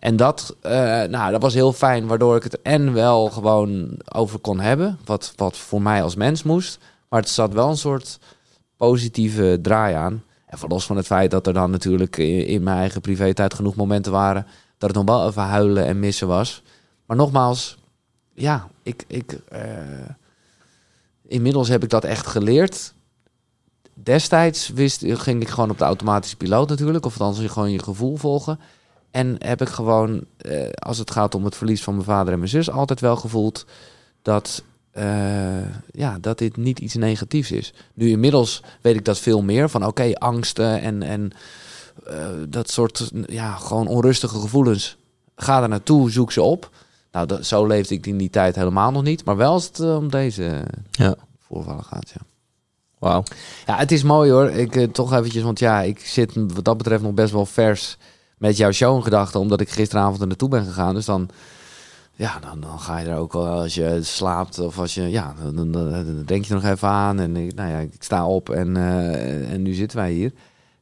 En 0.00 0.16
dat, 0.16 0.56
eh, 0.60 0.72
nou, 1.02 1.30
dat 1.30 1.42
was 1.42 1.54
heel 1.54 1.72
fijn, 1.72 2.06
waardoor 2.06 2.36
ik 2.36 2.42
het 2.42 2.62
en 2.62 2.92
wel 2.92 3.30
gewoon 3.30 4.00
over 4.12 4.38
kon 4.38 4.60
hebben. 4.60 4.98
Wat, 5.04 5.32
wat 5.36 5.56
voor 5.56 5.82
mij 5.82 6.02
als 6.02 6.14
mens 6.14 6.42
moest. 6.42 6.78
Maar 7.08 7.20
het 7.20 7.28
zat 7.28 7.52
wel 7.52 7.68
een 7.68 7.76
soort 7.76 8.18
positieve 8.76 9.58
draai 9.62 9.94
aan. 9.94 10.22
En 10.46 10.58
van 10.58 10.68
los 10.68 10.86
van 10.86 10.96
het 10.96 11.06
feit 11.06 11.30
dat 11.30 11.46
er 11.46 11.52
dan 11.52 11.70
natuurlijk 11.70 12.16
in, 12.16 12.62
mijn 12.62 12.76
eigen 12.76 13.00
privé-tijd 13.00 13.54
genoeg 13.54 13.74
momenten 13.74 14.12
waren... 14.12 14.46
dat 14.78 14.94
het 14.94 15.06
nog 15.06 15.16
wel 15.16 15.28
even 15.28 15.42
huilen 15.42 15.86
en 15.86 15.98
missen 15.98 16.28
was. 16.28 16.62
Maar 17.06 17.16
nogmaals, 17.16 17.78
ja, 18.34 18.68
ik, 18.82 19.04
ik, 19.06 19.32
eh, 19.48 19.60
inmiddels 21.26 21.68
heb 21.68 21.82
ik 21.82 21.90
dat 21.90 22.04
echt 22.04 22.26
geleerd. 22.26 22.94
Destijds 23.94 24.68
wist, 24.68 25.04
ging 25.06 25.42
ik 25.42 25.48
gewoon 25.48 25.70
op 25.70 25.78
de 25.78 25.84
automatische 25.84 26.36
piloot 26.36 26.68
natuurlijk. 26.68 27.06
Of 27.06 27.16
dan 27.16 27.34
je 27.34 27.48
gewoon 27.48 27.70
je 27.70 27.82
gevoel 27.82 28.16
volgen. 28.16 28.58
En 29.10 29.36
heb 29.38 29.60
ik 29.60 29.68
gewoon, 29.68 30.24
eh, 30.36 30.70
als 30.70 30.98
het 30.98 31.10
gaat 31.10 31.34
om 31.34 31.44
het 31.44 31.56
verlies 31.56 31.82
van 31.82 31.94
mijn 31.94 32.06
vader 32.06 32.32
en 32.32 32.38
mijn 32.38 32.50
zus, 32.50 32.70
altijd 32.70 33.00
wel 33.00 33.16
gevoeld 33.16 33.66
dat, 34.22 34.62
eh, 34.90 35.64
ja, 35.90 36.18
dat 36.20 36.38
dit 36.38 36.56
niet 36.56 36.78
iets 36.78 36.94
negatiefs 36.94 37.50
is. 37.50 37.72
Nu 37.94 38.08
inmiddels 38.08 38.62
weet 38.80 38.96
ik 38.96 39.04
dat 39.04 39.18
veel 39.18 39.42
meer 39.42 39.68
van 39.68 39.86
oké, 39.86 40.14
angsten 40.14 40.80
en, 40.80 41.02
en 41.02 41.30
eh, 42.06 42.26
dat 42.48 42.70
soort 42.70 43.10
ja, 43.26 43.52
gewoon 43.54 43.86
onrustige 43.86 44.40
gevoelens. 44.40 44.96
Ga 45.36 45.62
er 45.62 45.68
naartoe, 45.68 46.10
zoek 46.10 46.32
ze 46.32 46.42
op. 46.42 46.70
Nou, 47.12 47.26
dat, 47.26 47.46
zo 47.46 47.66
leefde 47.66 47.94
ik 47.94 48.06
in 48.06 48.16
die 48.16 48.30
tijd 48.30 48.54
helemaal 48.54 48.90
nog 48.90 49.02
niet. 49.02 49.24
Maar 49.24 49.36
wel 49.36 49.52
als 49.52 49.66
het 49.66 49.80
om 49.80 50.10
deze 50.10 50.62
Ja. 50.90 51.14
voorvallen 51.38 51.84
gaat, 51.84 52.10
ja. 52.14 52.20
Wauw. 52.98 53.22
Ja, 53.66 53.76
het 53.76 53.92
is 53.92 54.02
mooi 54.02 54.30
hoor. 54.30 54.50
Ik 54.50 54.92
toch 54.92 55.12
eventjes, 55.12 55.42
want 55.42 55.58
ja, 55.58 55.82
ik 55.82 56.00
zit 56.00 56.34
wat 56.34 56.64
dat 56.64 56.76
betreft 56.76 57.02
nog 57.02 57.12
best 57.12 57.32
wel 57.32 57.46
vers 57.46 57.96
met 58.40 58.56
jouw 58.56 58.72
show 58.72 58.96
in 58.96 59.02
gedachten, 59.02 59.40
omdat 59.40 59.60
ik 59.60 59.70
gisteravond 59.70 60.20
er 60.20 60.26
naartoe 60.26 60.48
ben 60.48 60.64
gegaan. 60.64 60.94
Dus 60.94 61.04
dan, 61.04 61.28
ja, 62.14 62.38
dan, 62.40 62.60
dan 62.60 62.80
ga 62.80 62.98
je 62.98 63.08
er 63.08 63.16
ook 63.16 63.32
wel 63.32 63.46
als 63.46 63.74
je 63.74 63.98
slaapt 64.02 64.58
of 64.58 64.78
als 64.78 64.94
je, 64.94 65.10
ja, 65.10 65.34
dan, 65.42 65.56
dan- 65.56 65.72
dan- 65.72 65.90
dan 65.90 66.22
denk 66.24 66.44
je 66.44 66.54
nog 66.54 66.64
even 66.64 66.88
aan. 66.88 67.20
En 67.20 67.36
ik, 67.36 67.54
nou 67.54 67.70
ja, 67.70 67.78
ik 67.78 67.92
sta 67.98 68.26
op 68.26 68.48
en, 68.50 68.76
eh, 68.76 69.52
en 69.52 69.62
nu 69.62 69.72
zitten 69.72 69.98
wij 69.98 70.12
hier. 70.12 70.32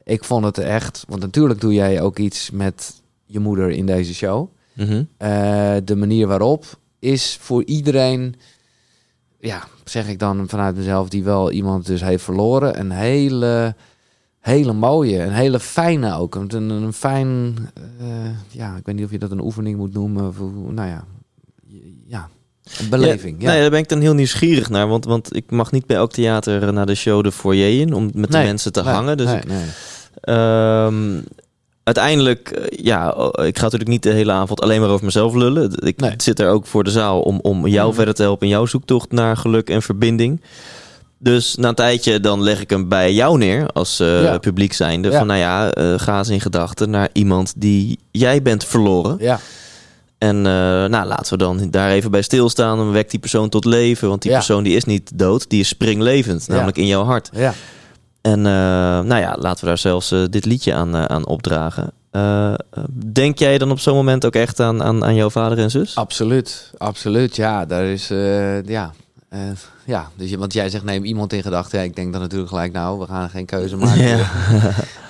Ik 0.05 0.25
vond 0.25 0.45
het 0.45 0.59
echt, 0.59 1.05
want 1.09 1.21
natuurlijk 1.21 1.61
doe 1.61 1.73
jij 1.75 2.01
ook 2.01 2.19
iets 2.19 2.51
met 2.51 2.95
je 3.27 3.39
moeder 3.41 3.71
in 3.71 3.87
deze 3.87 4.15
show. 4.15 4.49
Mhm. 4.73 5.03
Eh, 5.17 5.77
de 5.85 5.97
manier 5.97 6.27
waarop 6.27 6.65
is 6.99 7.39
voor 7.41 7.65
iedereen, 7.65 8.35
ja, 9.41 9.63
zeg 9.85 10.09
ik 10.09 10.19
dan 10.19 10.49
vanuit 10.49 10.77
mezelf, 10.77 11.09
die 11.09 11.25
wel 11.25 11.51
iemand 11.51 11.87
dus 11.87 12.01
heeft 12.01 12.25
verloren, 12.25 12.79
een 12.81 12.91
hele, 12.91 13.75
hele 14.49 14.73
mooie, 14.73 15.19
een 15.23 15.33
hele 15.33 15.61
fijne 15.61 16.15
ook. 16.17 16.35
Een, 16.35 16.55
een, 16.55 16.71
een 16.71 16.93
fijn, 16.93 17.57
eh, 18.01 18.07
ja, 18.49 18.77
ik 18.77 18.87
weet 18.87 18.95
niet 18.95 19.05
of 19.05 19.11
je 19.11 19.19
dat 19.19 19.31
een 19.31 19.43
oefening 19.45 19.77
moet 19.77 19.93
noemen, 19.93 20.29
of, 20.29 20.37
nou 20.71 20.89
ja, 20.89 21.05
ja, 22.07 22.29
een 22.79 22.89
beleving. 22.89 23.43
Ja, 23.43 23.51
Nee, 23.51 23.61
daar 23.61 23.71
ben 23.71 23.79
ik 23.79 23.89
dan 23.89 24.01
heel 24.01 24.15
nieuwsgierig 24.15 24.69
naar. 24.71 24.89
Want, 24.89 25.05
want 25.05 25.37
ik 25.37 25.51
mag 25.51 25.73
niet 25.73 25.87
bij 25.87 25.97
elk 25.97 26.13
theater 26.13 26.73
naar 26.73 26.87
de 26.87 26.95
show 26.95 27.25
de 27.25 27.33
foyer 27.33 27.81
in 27.81 27.93
om 27.95 28.11
met 28.15 28.33
de 28.33 28.39
mensen 28.39 28.73
te 28.73 28.83
nee, 28.83 28.93
hangen. 28.93 29.17
Dus 29.17 29.27
nee, 29.27 29.37
ik, 29.37 29.47
nee. 29.47 29.65
Ehm, 30.21 31.21
uiteindelijk, 31.83 32.51
eh, 32.51 32.85
ja, 32.85 33.11
ik 33.35 33.57
ga 33.57 33.63
natuurlijk 33.63 33.91
niet 33.91 34.03
de 34.03 34.11
hele 34.11 34.33
avond 34.33 34.61
alleen 34.61 34.81
maar 34.81 34.91
over 34.91 35.05
mezelf 35.05 35.35
lullen. 35.35 35.73
Ik 35.87 36.01
zit 36.17 36.41
er 36.41 36.49
ook 36.49 36.67
voor 36.67 36.85
de 36.85 36.91
zaal 36.91 37.21
om, 37.21 37.39
om 37.43 37.67
jou 37.67 37.87
Mhm. 37.87 37.97
verder 37.97 38.15
te 38.15 38.23
helpen 38.23 38.47
in 38.47 38.53
jouw 38.53 38.67
zoektocht 38.67 39.13
naar 39.13 39.37
geluk 39.37 39.71
en 39.71 39.83
verbinding. 39.83 40.41
Dus 41.21 41.55
na 41.57 41.69
een 41.69 41.75
tijdje 41.75 42.21
dan 42.21 42.43
leg 42.43 42.61
ik 42.61 42.71
hem 42.71 42.89
bij 42.89 43.13
jou 43.13 43.39
neer 43.39 43.67
als 43.69 44.01
eh, 44.01 44.23
Ja. 44.23 44.39
publiek 44.39 44.73
zijnde. 44.73 45.11
Ja. 45.11 45.19
Van 45.19 45.27
nou 45.27 45.39
ja, 45.39 45.71
eh, 45.71 45.95
ga 45.97 46.19
eens 46.19 46.29
in 46.29 46.41
gedachten 46.41 46.91
naar 46.91 47.09
iemand 47.13 47.53
die 47.57 47.99
jij 48.11 48.43
bent 48.43 48.65
verloren. 48.65 49.17
Ja, 49.21 49.41
En 50.19 50.37
eh, 50.37 50.53
nou, 50.85 51.07
laten 51.07 51.33
we 51.33 51.39
dan 51.39 51.71
daar 51.71 51.91
even 51.91 52.11
bij 52.11 52.23
stilstaan. 52.23 52.79
En 52.79 52.93
wek 52.93 53.11
die 53.11 53.21
persoon 53.21 53.49
tot 53.49 53.65
leven. 53.65 54.09
Want 54.09 54.23
die 54.23 54.33
persoon 54.33 54.63
die 54.63 54.77
is 54.77 54.85
niet 54.85 55.19
dood, 55.19 55.51
die 55.51 55.61
is 55.61 55.69
springlevend. 55.69 56.49
Namelijk 56.49 56.77
in 56.77 56.87
jouw 56.87 57.05
hart. 57.05 57.31
ja. 57.33 57.53
En 58.21 58.43
nou 58.43 59.17
ja, 59.17 59.37
laten 59.39 59.61
we 59.61 59.67
daar 59.67 59.79
zelfs 59.79 60.15
dit 60.31 60.45
liedje 60.45 60.75
aan, 60.75 60.97
aan 60.97 61.27
opdragen. 61.27 61.93
Denk 63.13 63.39
jij 63.39 63.59
dan 63.59 63.71
op 63.71 63.79
zo'n 63.81 63.95
moment 63.95 64.27
ook 64.27 64.35
echt 64.35 64.61
aan, 64.61 64.83
aan, 64.83 65.05
aan 65.05 65.15
jouw 65.15 65.31
vader 65.31 65.59
en 65.59 65.71
zus? 65.71 65.95
Absoluut, 65.95 66.71
absoluut. 66.79 67.37
Ja, 67.37 67.67
daar 67.67 67.85
is, 67.85 68.09
ja, 68.67 68.93
eh, 69.29 69.41
ja. 69.85 70.09
Dus, 70.17 70.31
je- 70.31 70.39
want 70.39 70.53
jij 70.53 70.71
zegt 70.71 70.85
neem 70.85 71.05
iemand 71.05 71.33
in 71.33 71.43
gedachten. 71.43 71.79
Ja, 71.79 71.85
ik 71.85 71.97
denk 71.97 72.13
dan 72.13 72.21
natuurlijk 72.21 72.49
gelijk, 72.51 72.73
nou, 72.73 72.99
we 72.99 73.07
gaan 73.07 73.31
geen 73.31 73.47
keuze 73.47 73.77
maken. 73.87 74.07
Ja. 74.07 74.31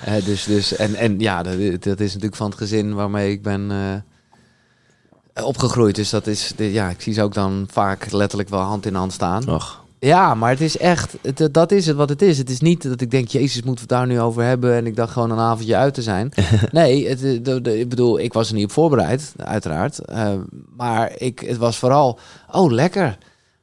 Eh, 0.05 0.25
dus, 0.25 0.45
dus, 0.45 0.77
en, 0.77 0.95
en 0.95 1.21
ja, 1.21 1.43
dat, 1.43 1.53
dat 1.83 2.01
is 2.01 2.09
natuurlijk 2.09 2.37
van 2.37 2.49
het 2.49 2.59
gezin 2.59 2.95
waarmee 2.95 3.31
ik 3.33 3.43
ben 3.43 3.71
eh, 3.71 5.45
opgegroeid. 5.45 5.95
Dus 5.95 6.11
dat 6.11 6.27
is, 6.27 6.53
de- 6.57 6.73
ja, 6.73 6.89
ik 6.91 7.01
zie 7.01 7.13
ze 7.13 7.23
ook 7.23 7.35
dan 7.35 7.67
vaak 7.71 8.11
letterlijk 8.13 8.49
wel 8.49 8.61
hand 8.61 8.87
in 8.87 8.95
hand 8.95 9.13
staan. 9.13 9.49
Och, 9.49 9.85
Ja, 9.99 10.35
maar 10.35 10.51
het 10.51 10.61
is 10.61 10.77
echt, 10.79 11.17
het, 11.23 11.49
dat 11.55 11.73
is 11.73 11.87
het 11.87 11.97
wat 11.97 12.09
het 12.09 12.23
is. 12.23 12.39
Het 12.39 12.51
is 12.51 12.61
niet 12.61 12.83
dat 12.83 13.01
ik 13.01 13.11
denk, 13.11 13.29
Jezus, 13.29 13.55
moeten 13.63 13.75
we 13.89 13.95
het 13.95 14.03
daar 14.05 14.07
nu 14.07 14.21
over 14.21 14.43
hebben 14.43 14.75
en 14.75 14.87
ik 14.87 14.97
dacht 14.97 15.13
gewoon 15.13 15.31
een 15.31 15.39
avondje 15.39 15.77
uit 15.77 15.95
te 15.95 16.03
zijn. 16.03 16.33
nee, 16.71 17.09
het, 17.09 17.45
de, 17.45 17.61
de- 17.61 17.79
ik 17.81 17.89
bedoel, 17.89 18.19
ik 18.21 18.33
was 18.33 18.49
er 18.49 18.55
niet 18.55 18.65
op 18.65 18.71
voorbereid, 18.73 19.33
uiteraard. 19.37 19.99
Maar 20.77 21.13
ik, 21.17 21.39
het 21.41 21.57
was 21.57 21.79
vooral, 21.79 22.19
oh 22.51 22.73
lekker. 22.73 23.19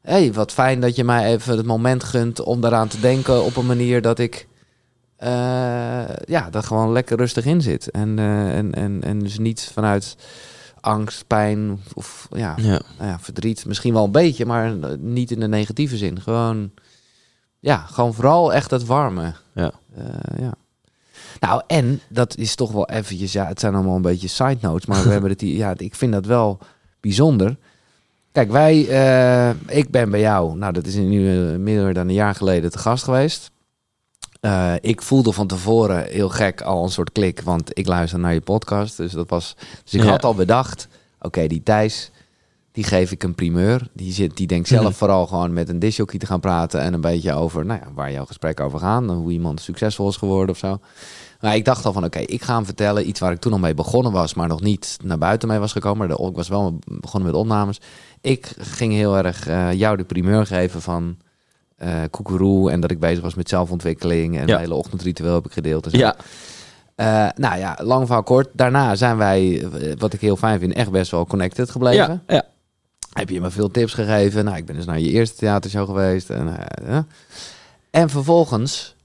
Hey, 0.06 0.34
wat 0.34 0.52
fijn 0.52 0.80
dat 0.80 0.96
je 0.96 1.04
mij 1.04 1.34
even 1.34 1.58
het 1.58 1.66
moment 1.66 2.04
gunt 2.04 2.40
om 2.40 2.62
daaraan 2.62 2.88
te 2.88 3.00
denken 3.00 3.44
op 3.44 3.56
een 3.56 3.66
manier 3.66 4.02
dat 4.02 4.20
ik, 4.20 4.48
eh, 5.16 5.30
ja, 6.26 6.50
dat 6.50 6.66
gewoon 6.66 6.92
lekker 6.92 7.18
rustig 7.18 7.46
in 7.46 7.62
zit. 7.62 7.92
En, 7.92 8.20
eh, 8.20 8.58
en, 8.58 8.74
en, 8.74 9.04
en 9.04 9.20
dus 9.20 9.38
niet 9.38 9.70
vanuit 9.74 10.16
angst, 10.82 11.28
pijn 11.28 11.82
of 11.94 12.28
ja, 12.32 12.54
ja. 12.58 12.82
nou 12.98 13.10
ja, 13.10 13.20
verdriet 13.20 13.66
misschien 13.66 13.94
wel 13.94 14.04
een 14.04 14.12
beetje, 14.12 14.46
maar 14.46 14.74
niet 15.00 15.32
in 15.32 15.40
de 15.40 15.48
negatieve 15.48 15.98
zin. 15.98 16.22
Gewoon, 16.22 16.72
ja, 17.60 17.78
gewoon 17.78 18.14
vooral 18.14 18.54
echt 18.54 18.72
het 18.72 18.86
warme. 18.86 19.34
Ja. 19.54 19.72
Eh, 19.96 20.40
ja. 20.40 20.54
Nou, 21.40 21.62
en 21.68 22.02
dat 22.10 22.38
is 22.38 22.56
toch 22.56 22.72
wel 22.72 22.90
eventjes, 22.90 23.32
ja, 23.32 23.48
het 23.48 23.60
zijn 23.60 23.76
allemaal 23.76 23.96
een 23.96 24.02
beetje 24.02 24.28
side 24.28 24.58
notes, 24.62 24.86
maar 24.86 25.04
we 25.04 25.10
hebben 25.16 25.30
het 25.30 25.42
hier, 25.42 25.56
ja, 25.56 25.74
ik 25.78 25.96
vind 25.96 26.14
dat 26.14 26.26
wel 26.26 26.60
bijzonder. 27.00 27.58
Kijk, 28.36 28.52
wij, 28.52 28.88
eh, 28.90 29.78
ik 29.78 29.90
ben 29.92 30.10
bij 30.12 30.20
jou, 30.20 30.58
nou, 30.58 30.74
dat 30.74 30.86
is 30.86 30.96
nu 30.96 31.52
eh, 31.54 31.58
meer 31.60 31.94
dan 31.94 32.08
een 32.08 32.14
jaar 32.14 32.36
geleden 32.36 32.72
te 32.72 32.78
gast 32.78 33.04
geweest. 33.04 33.52
Eh, 34.42 34.74
ik 34.82 35.02
voelde 35.02 35.32
van 35.32 35.48
tevoren 35.48 36.04
heel 36.06 36.30
gek 36.30 36.62
al 36.62 36.84
een 36.84 36.90
soort 36.90 37.12
klik, 37.12 37.42
want 37.42 37.78
ik 37.78 37.88
luister 37.88 38.20
naar 38.20 38.34
je 38.34 38.42
podcast. 38.42 38.98
Dus 38.98 39.12
dat 39.12 39.30
was. 39.30 39.56
Dus 39.84 39.94
ik 39.94 40.04
Ja. 40.04 40.10
had 40.10 40.24
al 40.24 40.36
bedacht, 40.36 40.88
oké, 41.22 41.48
die 41.48 41.64
Thijs, 41.64 42.12
die 42.72 42.84
geef 42.84 43.12
ik 43.12 43.24
een 43.24 43.36
primeur. 43.36 43.88
Die, 43.94 44.14
zit, 44.14 44.38
die 44.38 44.48
denkt 44.48 44.68
zelf 44.68 44.84
Mhm. 44.84 44.94
vooral 44.94 45.28
gewoon 45.28 45.54
met 45.54 45.70
een 45.70 45.80
disjockey 45.80 46.20
te 46.20 46.26
gaan 46.26 46.40
praten 46.40 46.82
en 46.82 46.94
een 46.94 47.02
beetje 47.02 47.34
over, 47.34 47.66
nou 47.66 47.80
ja, 47.84 47.88
waar 47.94 48.12
jouw 48.12 48.26
gesprek 48.26 48.60
over 48.60 48.80
gaan, 48.80 49.10
hoe 49.10 49.32
iemand 49.32 49.62
succesvol 49.62 50.10
is 50.10 50.16
geworden 50.18 50.50
of 50.50 50.58
zo. 50.58 50.80
Maar 51.42 51.56
ik 51.56 51.66
dacht 51.66 51.86
al 51.86 51.94
van, 51.94 52.04
oké, 52.04 52.20
ik 52.20 52.44
ga 52.44 52.56
hem 52.56 52.66
vertellen 52.66 53.08
iets 53.08 53.20
waar 53.20 53.32
ik 53.32 53.40
toen 53.40 53.52
al 53.54 53.60
mee 53.60 53.74
begonnen 53.74 54.12
was, 54.12 54.34
maar 54.34 54.48
nog 54.48 54.62
niet 54.62 54.98
naar 55.04 55.18
buiten 55.18 55.48
mee 55.48 55.60
was 55.60 55.72
gekomen. 55.72 55.98
Maar 56.08 56.18
de- 56.18 56.24
ik 56.30 56.36
was 56.36 56.48
wel 56.48 56.80
begonnen 56.86 57.32
met 57.32 57.40
opnames. 57.40 57.80
Ik 58.26 58.54
ging 58.58 58.94
heel 58.94 59.18
erg 59.18 59.48
eh, 59.48 59.74
jou 59.74 59.98
de 59.98 60.04
primeur 60.04 60.46
geven 60.46 60.82
van 60.82 61.18
eh 61.78 62.02
koekeroe 62.12 62.72
en 62.72 62.80
dat 62.80 62.92
ik 62.92 63.00
bezig 63.00 63.24
was 63.24 63.36
met 63.36 63.50
zelfontwikkeling 63.50 64.38
en 64.38 64.48
Ja. 64.48 64.58
hele 64.58 64.74
ochtendritueel 64.74 65.34
heb 65.34 65.46
ik 65.46 65.52
gedeeld. 65.52 65.86
En 65.86 65.92
zo. 65.92 65.98
ja. 65.98 66.16
Eh, 66.96 67.30
nou 67.36 67.58
ja, 67.60 67.78
lang 67.82 68.06
verhaal 68.06 68.24
kort. 68.24 68.48
Daarna 68.54 68.96
zijn 68.96 69.18
wij, 69.18 69.68
wat 69.98 70.14
ik 70.14 70.22
heel 70.22 70.36
fijn 70.36 70.60
vind, 70.60 70.74
echt 70.74 70.92
best 70.92 71.12
wel 71.12 71.26
connected 71.26 71.70
gebleven. 71.70 72.24
ja, 72.28 72.36
ja. 72.36 72.44
Heb 73.14 73.30
je 73.30 73.42
me 73.42 73.52
veel 73.52 73.72
tips 73.72 73.94
gegeven? 73.94 74.46
Nou, 74.46 74.58
ik 74.58 74.66
ben 74.66 74.76
dus 74.76 74.86
naar 74.86 75.00
je 75.00 75.10
eerste 75.12 75.36
theatershow 75.36 75.86
geweest. 75.86 76.30
En, 76.30 76.56
en 77.92 78.10
vervolgens 78.10 78.96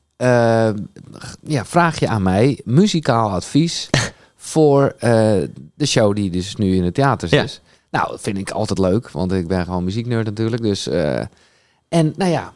ja, 1.43 1.65
vraag 1.65 1.99
je 2.01 2.09
aan 2.09 2.23
mij 2.23 2.61
muzikaal 2.65 3.31
advies 3.31 3.91
voor 4.37 4.95
de 5.75 5.87
show 5.87 6.15
die 6.17 6.31
dus 6.31 6.57
nu 6.57 6.75
in 6.77 6.85
het 6.85 6.95
theater 6.95 7.35
Ja. 7.35 7.43
is. 7.43 7.61
Nou, 7.91 8.11
dat 8.11 8.21
vind 8.21 8.39
ik 8.39 8.51
altijd 8.51 8.79
leuk, 8.79 9.11
want 9.11 9.33
ik 9.33 9.49
ben 9.49 9.65
gewoon 9.65 9.85
muzieknerd 9.85 10.25
natuurlijk. 10.27 10.63
Dus, 10.63 10.87
eh, 10.87 11.19
en 11.89 12.13
nou 12.17 12.31
ja, 12.31 12.53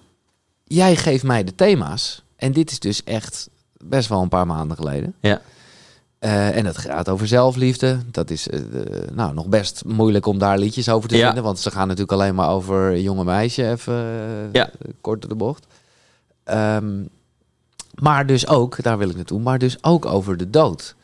jij 0.64 0.97
geeft 0.97 1.24
mij 1.24 1.45
de 1.45 1.55
thema's. 1.55 2.22
En 2.37 2.53
dit 2.53 2.70
is 2.70 2.78
dus 2.78 3.05
echt 3.05 3.49
best 3.85 4.09
wel 4.09 4.22
een 4.22 4.28
paar 4.28 4.47
maanden 4.47 4.76
geleden. 4.76 5.14
Ja. 5.20 5.41
Eh, 6.18 6.57
en 6.57 6.66
het 6.66 6.78
gaat 6.78 7.09
over 7.09 7.26
zelfliefde. 7.26 7.99
Dat 8.11 8.30
is 8.30 8.49
eh, 8.49 8.61
nou, 9.12 9.35
nog 9.35 9.47
best 9.47 9.85
moeilijk 9.85 10.26
om 10.26 10.39
daar 10.39 10.59
liedjes 10.59 10.89
over 10.89 11.09
te 11.09 11.16
Ja. 11.16 11.26
vinden. 11.26 11.45
Want 11.45 11.59
ze 11.59 11.70
gaan 11.70 11.87
natuurlijk 11.87 12.12
alleen 12.12 12.35
maar 12.35 12.49
over 12.49 12.99
jonge 13.01 13.24
meisje. 13.24 13.70
Even 13.70 13.95
Ja. 14.53 14.70
kort 15.01 15.20
door 15.20 15.30
de 15.30 15.37
bocht. 15.37 15.66
Ehm, 16.45 17.03
maar 17.95 18.26
dus 18.26 18.47
ook, 18.49 18.82
daar 18.82 18.99
wil 18.99 19.09
ik 19.09 19.16
naartoe, 19.16 19.41
maar 19.41 19.59
dus 19.59 19.82
ook 19.82 20.07
over 20.07 20.37
de 20.37 20.51
dood. 20.51 20.95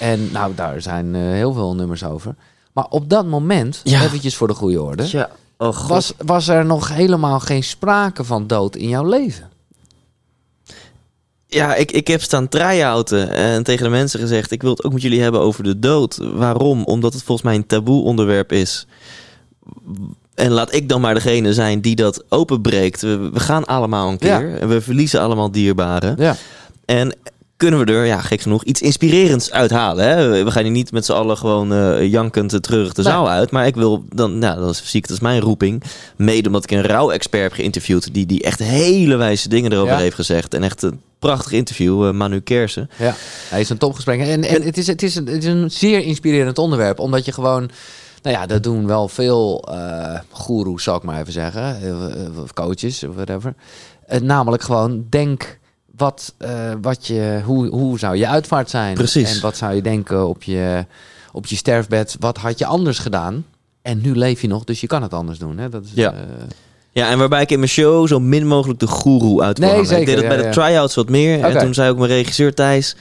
En 0.00 0.32
nou, 0.32 0.54
daar 0.54 0.82
zijn 0.82 1.14
heel 1.14 1.52
veel 1.52 1.74
nummers 1.74 2.04
over. 2.04 2.34
Maar 2.76 2.86
op 2.90 3.10
dat 3.10 3.26
moment, 3.26 3.80
Ja. 3.84 4.02
eventjes 4.04 4.36
voor 4.36 4.46
de 4.48 4.54
goede 4.54 4.82
orde, 4.82 5.04
ja. 5.10 5.30
Oh, 5.58 5.86
was, 5.88 6.12
was 6.18 6.48
er 6.48 6.64
nog 6.64 6.88
helemaal 6.88 7.40
geen 7.40 7.64
sprake 7.64 8.24
van 8.24 8.46
dood 8.46 8.76
in 8.76 8.88
jouw 8.88 9.04
leven. 9.08 9.50
Ja, 11.46 11.74
ik, 11.74 11.90
ik 11.92 12.06
heb 12.06 12.22
staan 12.22 12.48
try-outen 12.48 13.30
en 13.30 13.62
tegen 13.62 13.84
de 13.84 13.90
mensen 13.90 14.20
gezegd... 14.20 14.50
ik 14.50 14.62
wil 14.62 14.70
het 14.70 14.84
ook 14.84 14.92
met 14.92 15.02
jullie 15.02 15.22
hebben 15.22 15.40
over 15.40 15.64
de 15.64 15.78
dood. 15.78 16.16
Waarom? 16.34 16.84
Omdat 16.84 17.12
het 17.12 17.22
volgens 17.22 17.46
mij 17.46 17.56
een 17.56 17.66
taboe 17.66 18.02
onderwerp 18.02 18.52
is. 18.52 18.86
En 20.34 20.50
laat 20.50 20.74
ik 20.74 20.88
dan 20.88 21.00
maar 21.00 21.14
degene 21.14 21.54
zijn 21.54 21.80
die 21.80 21.96
dat 21.96 22.24
openbreekt. 22.28 23.00
We, 23.02 23.30
we 23.32 23.40
gaan 23.40 23.64
allemaal 23.64 24.08
een 24.08 24.16
Ja. 24.20 24.38
keer. 24.38 24.58
En 24.60 24.68
we 24.68 24.80
verliezen 24.80 25.20
allemaal 25.20 25.50
dierbaren. 25.50 26.14
Ja. 26.18 26.36
En 26.84 27.16
kunnen 27.56 27.84
we 27.86 27.92
er, 27.92 28.04
ja, 28.04 28.20
gek 28.20 28.40
genoeg, 28.40 28.64
iets 28.64 28.82
inspirerends 28.82 29.50
uithalen. 29.50 30.08
Hè? 30.08 30.44
We 30.44 30.50
gaan 30.50 30.62
hier 30.62 30.72
niet 30.72 30.92
met 30.92 31.04
z'n 31.04 31.12
allen 31.12 31.36
gewoon 31.36 31.72
eh, 31.72 32.10
jankend 32.10 32.52
eh, 32.52 32.58
terug 32.58 32.92
de 32.92 33.02
Nee. 33.02 33.12
zaal 33.12 33.28
uit. 33.30 33.50
Maar 33.50 33.66
ik 33.66 33.74
wil, 33.74 34.04
dan, 34.14 34.38
nou, 34.38 34.60
dan 34.60 34.74
zie 34.74 34.86
ik 34.96 35.02
het 35.02 35.10
als 35.10 35.20
mijn 35.20 35.40
roeping. 35.40 35.82
Mede 36.16 36.46
omdat 36.46 36.62
ik 36.64 36.70
een 36.70 36.82
rouw-expert 36.86 37.42
heb 37.42 37.52
geïnterviewd... 37.52 38.14
die, 38.14 38.26
die 38.26 38.42
echt 38.42 38.58
hele 38.58 39.16
wijze 39.16 39.48
dingen 39.48 39.72
erover 39.72 39.92
Ja. 39.94 39.98
heeft 39.98 40.14
gezegd. 40.14 40.54
En 40.54 40.62
echt 40.62 40.82
eh, 40.82 40.90
prachtig 41.18 41.52
interview, 41.52 42.06
eh, 42.06 42.12
Manu 42.12 42.40
Kersen. 42.40 42.90
Ja, 42.98 43.14
hij 43.48 43.60
is 43.60 43.68
een 43.70 43.78
topgesprek. 43.78 44.20
En, 44.20 44.44
en 44.44 44.62
het, 44.62 44.78
is, 44.78 44.86
het, 44.86 45.02
is 45.02 45.14
een, 45.14 45.26
het 45.26 45.44
is 45.44 45.50
een 45.50 45.70
zeer 45.70 46.00
inspirerend 46.02 46.58
onderwerp, 46.58 46.98
omdat 46.98 47.24
je 47.24 47.32
gewoon... 47.32 47.70
Nou 48.22 48.38
ja, 48.38 48.46
dat 48.46 48.62
doen 48.62 48.86
wel 48.86 49.08
veel 49.08 49.68
eh 49.70 50.18
goeroes, 50.30 50.82
zal 50.82 50.96
ik 50.96 51.02
maar 51.02 51.20
even 51.20 51.32
zeggen. 51.32 51.76
Of 52.42 52.52
coaches, 52.52 53.04
of 53.04 53.14
whatever. 53.14 53.54
Eh, 54.06 54.20
namelijk 54.20 54.62
gewoon, 54.62 55.06
denk 55.10 55.58
wat, 55.96 56.34
eh, 56.38 56.50
wat 56.82 57.06
je, 57.06 57.40
hoe, 57.44 57.68
hoe 57.68 57.98
zou 57.98 58.16
je 58.16 58.26
uitvaart 58.28 58.70
zijn? 58.70 58.94
Precies. 58.94 59.34
En 59.34 59.40
wat 59.40 59.56
zou 59.56 59.74
je 59.74 59.82
denken 59.82 60.28
op 60.28 60.42
je, 60.42 60.84
op 61.32 61.46
je 61.46 61.56
sterfbed? 61.56 62.16
Wat 62.20 62.36
had 62.38 62.58
je 62.58 62.66
anders 62.66 62.98
gedaan? 62.98 63.44
En 63.82 64.00
nu 64.00 64.16
leef 64.16 64.40
je 64.40 64.48
nog, 64.48 64.64
dus 64.64 64.80
je 64.80 64.86
kan 64.86 65.02
het 65.02 65.14
anders 65.14 65.38
doen. 65.38 65.58
Hè? 65.58 65.68
Dat 65.68 65.84
is, 65.84 65.90
Ja. 65.94 66.12
eh, 66.12 66.18
Ja, 66.92 67.08
en 67.10 67.18
waarbij 67.18 67.42
ik 67.42 67.50
in 67.50 67.58
mijn 67.58 67.70
show 67.70 68.08
zo 68.08 68.20
min 68.20 68.46
mogelijk 68.46 68.80
de 68.80 68.86
goeroe 68.86 69.42
uit 69.42 69.58
wil 69.58 69.66
Nee, 69.66 69.76
hangen. 69.76 69.90
zeker, 69.90 70.00
Ik 70.02 70.06
deed 70.20 70.28
dat 70.28 70.32
ja, 70.32 70.40
bij 70.42 70.50
de 70.50 70.54
try-outs 70.60 70.94
wat 70.94 71.08
meer. 71.08 71.40
En 71.44 71.58
toen 71.58 71.74
zei 71.74 71.90
ook 71.90 71.98
mijn 71.98 72.10
regisseur 72.10 72.54
Thijs... 72.54 72.96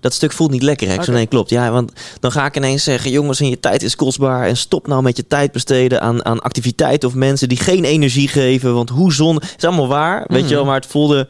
Dat 0.00 0.12
stuk 0.14 0.32
voelt 0.32 0.50
niet 0.50 0.62
lekker, 0.62 0.88
hè? 0.88 1.12
Nee, 1.12 1.26
klopt. 1.26 1.50
Ja, 1.50 1.70
want 1.70 1.92
dan 2.20 2.32
ga 2.32 2.46
ik 2.46 2.56
ineens 2.56 2.84
zeggen... 2.84 3.10
jongens, 3.10 3.40
en 3.40 3.48
je 3.48 3.60
tijd 3.60 3.82
is 3.82 3.96
kostbaar... 3.96 4.46
en 4.46 4.56
stop 4.56 4.86
nou 4.86 5.02
met 5.02 5.16
je 5.16 5.26
tijd 5.26 5.52
besteden 5.52 6.00
aan, 6.00 6.24
aan 6.24 6.40
activiteiten... 6.40 7.08
of 7.08 7.14
mensen 7.14 7.48
die 7.48 7.58
geen 7.58 7.84
energie 7.84 8.28
geven. 8.28 8.74
Want 8.74 8.88
hoe 8.88 9.12
zon... 9.12 9.34
Het 9.34 9.54
is 9.56 9.64
allemaal 9.64 9.88
waar, 9.88 10.24
weet 10.26 10.40
Mhm. 10.40 10.48
je 10.48 10.54
wel. 10.54 10.64
Maar 10.64 10.74
het 10.74 10.86
voelde... 10.86 11.28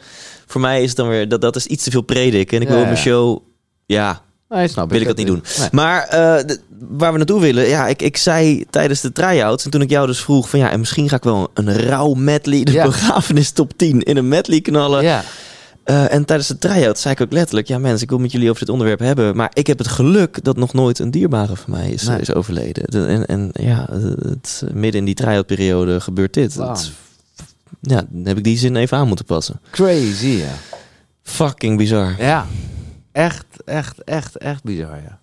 Voor 0.49 0.61
mij 0.61 0.83
is 0.83 0.89
het 0.89 0.97
dan 0.97 1.09
weer... 1.09 1.29
Dat, 1.29 1.41
dat 1.41 1.57
is 1.57 1.67
iets 1.67 1.85
te 1.85 1.91
veel 1.91 2.01
predik. 2.03 2.53
En 2.53 2.61
ik 2.61 2.67
Ja, 2.69 2.73
wil 2.73 2.83
in 2.83 2.89
mijn 2.89 2.97
ja. 2.97 3.03
show... 3.03 3.39
Ja, 3.87 4.23
nee, 4.49 4.69
snap 4.69 4.91
wil 4.91 5.01
ik 5.01 5.07
dat 5.07 5.17
niet 5.17 5.27
doen. 5.27 5.43
Nee. 5.59 5.69
Maar 5.73 6.03
eh, 6.03 6.47
de- 6.47 6.61
waar 6.89 7.11
we 7.13 7.17
naartoe 7.19 7.41
willen, 7.41 7.69
ja, 7.69 7.87
ik, 7.87 8.03
ik 8.03 8.17
zei 8.17 8.65
tijdens 8.71 9.01
de 9.01 9.13
try-outs 9.13 9.65
en 9.65 9.71
toen 9.71 9.83
ik 9.83 9.91
jou 9.91 10.07
dus 10.07 10.21
vroeg 10.21 10.49
van 10.51 10.59
ja, 10.59 10.71
en 10.71 10.79
misschien 10.79 11.09
ga 11.09 11.17
ik 11.17 11.23
wel 11.23 11.51
een 11.55 11.73
rauw 11.77 12.15
medley, 12.15 12.63
de 12.65 12.73
Ja. 12.73 12.85
begrafenis 12.85 13.51
top 13.51 13.73
10 13.77 14.03
in 14.03 14.17
een 14.17 14.29
medley 14.29 14.61
knallen. 14.61 15.03
Ja, 15.03 15.23
Eh, 15.85 16.13
en 16.13 16.25
tijdens 16.25 16.49
de 16.49 16.59
try-out 16.59 16.99
zei 16.99 17.15
ik 17.15 17.21
ook 17.21 17.33
letterlijk, 17.33 17.69
ja 17.69 17.79
mensen, 17.79 18.03
ik 18.03 18.09
wil 18.11 18.19
met 18.19 18.33
jullie 18.33 18.49
over 18.49 18.61
dit 18.61 18.69
onderwerp 18.71 18.99
hebben, 18.99 19.37
maar 19.37 19.51
ik 19.53 19.67
heb 19.67 19.79
het 19.79 19.89
geluk 19.89 20.45
dat 20.45 20.57
nog 20.57 20.73
nooit 20.73 20.99
een 20.99 21.11
dierbare 21.11 21.57
van 21.57 21.73
mij 21.75 21.91
is, 21.91 22.03
Nee. 22.03 22.21
is 22.21 22.35
overleden. 22.35 22.83
De- 22.91 23.07
En, 23.07 23.27
en 23.27 23.51
ja, 23.53 23.87
het, 24.29 24.63
midden 24.73 25.01
in 25.01 25.05
die 25.05 25.15
try-out 25.15 25.47
periode 25.47 26.01
gebeurt 26.01 26.35
dit. 26.35 26.55
Het- 26.55 26.91
ja, 27.81 28.05
dan 28.09 28.27
heb 28.27 28.37
ik 28.37 28.45
die 28.45 28.59
zin 28.59 28.77
even 28.77 28.99
aan 28.99 29.07
moeten 29.09 29.25
passen. 29.25 29.61
crazy, 29.71 30.27
ja. 30.27 30.55
Fucking 31.23 31.77
bizar. 31.77 32.15
Ja, 32.19 32.47
echt, 33.13 33.47
echt, 33.65 34.05
echt, 34.05 34.37
echt 34.37 34.63
bizar, 34.63 35.03
ja. 35.03 35.19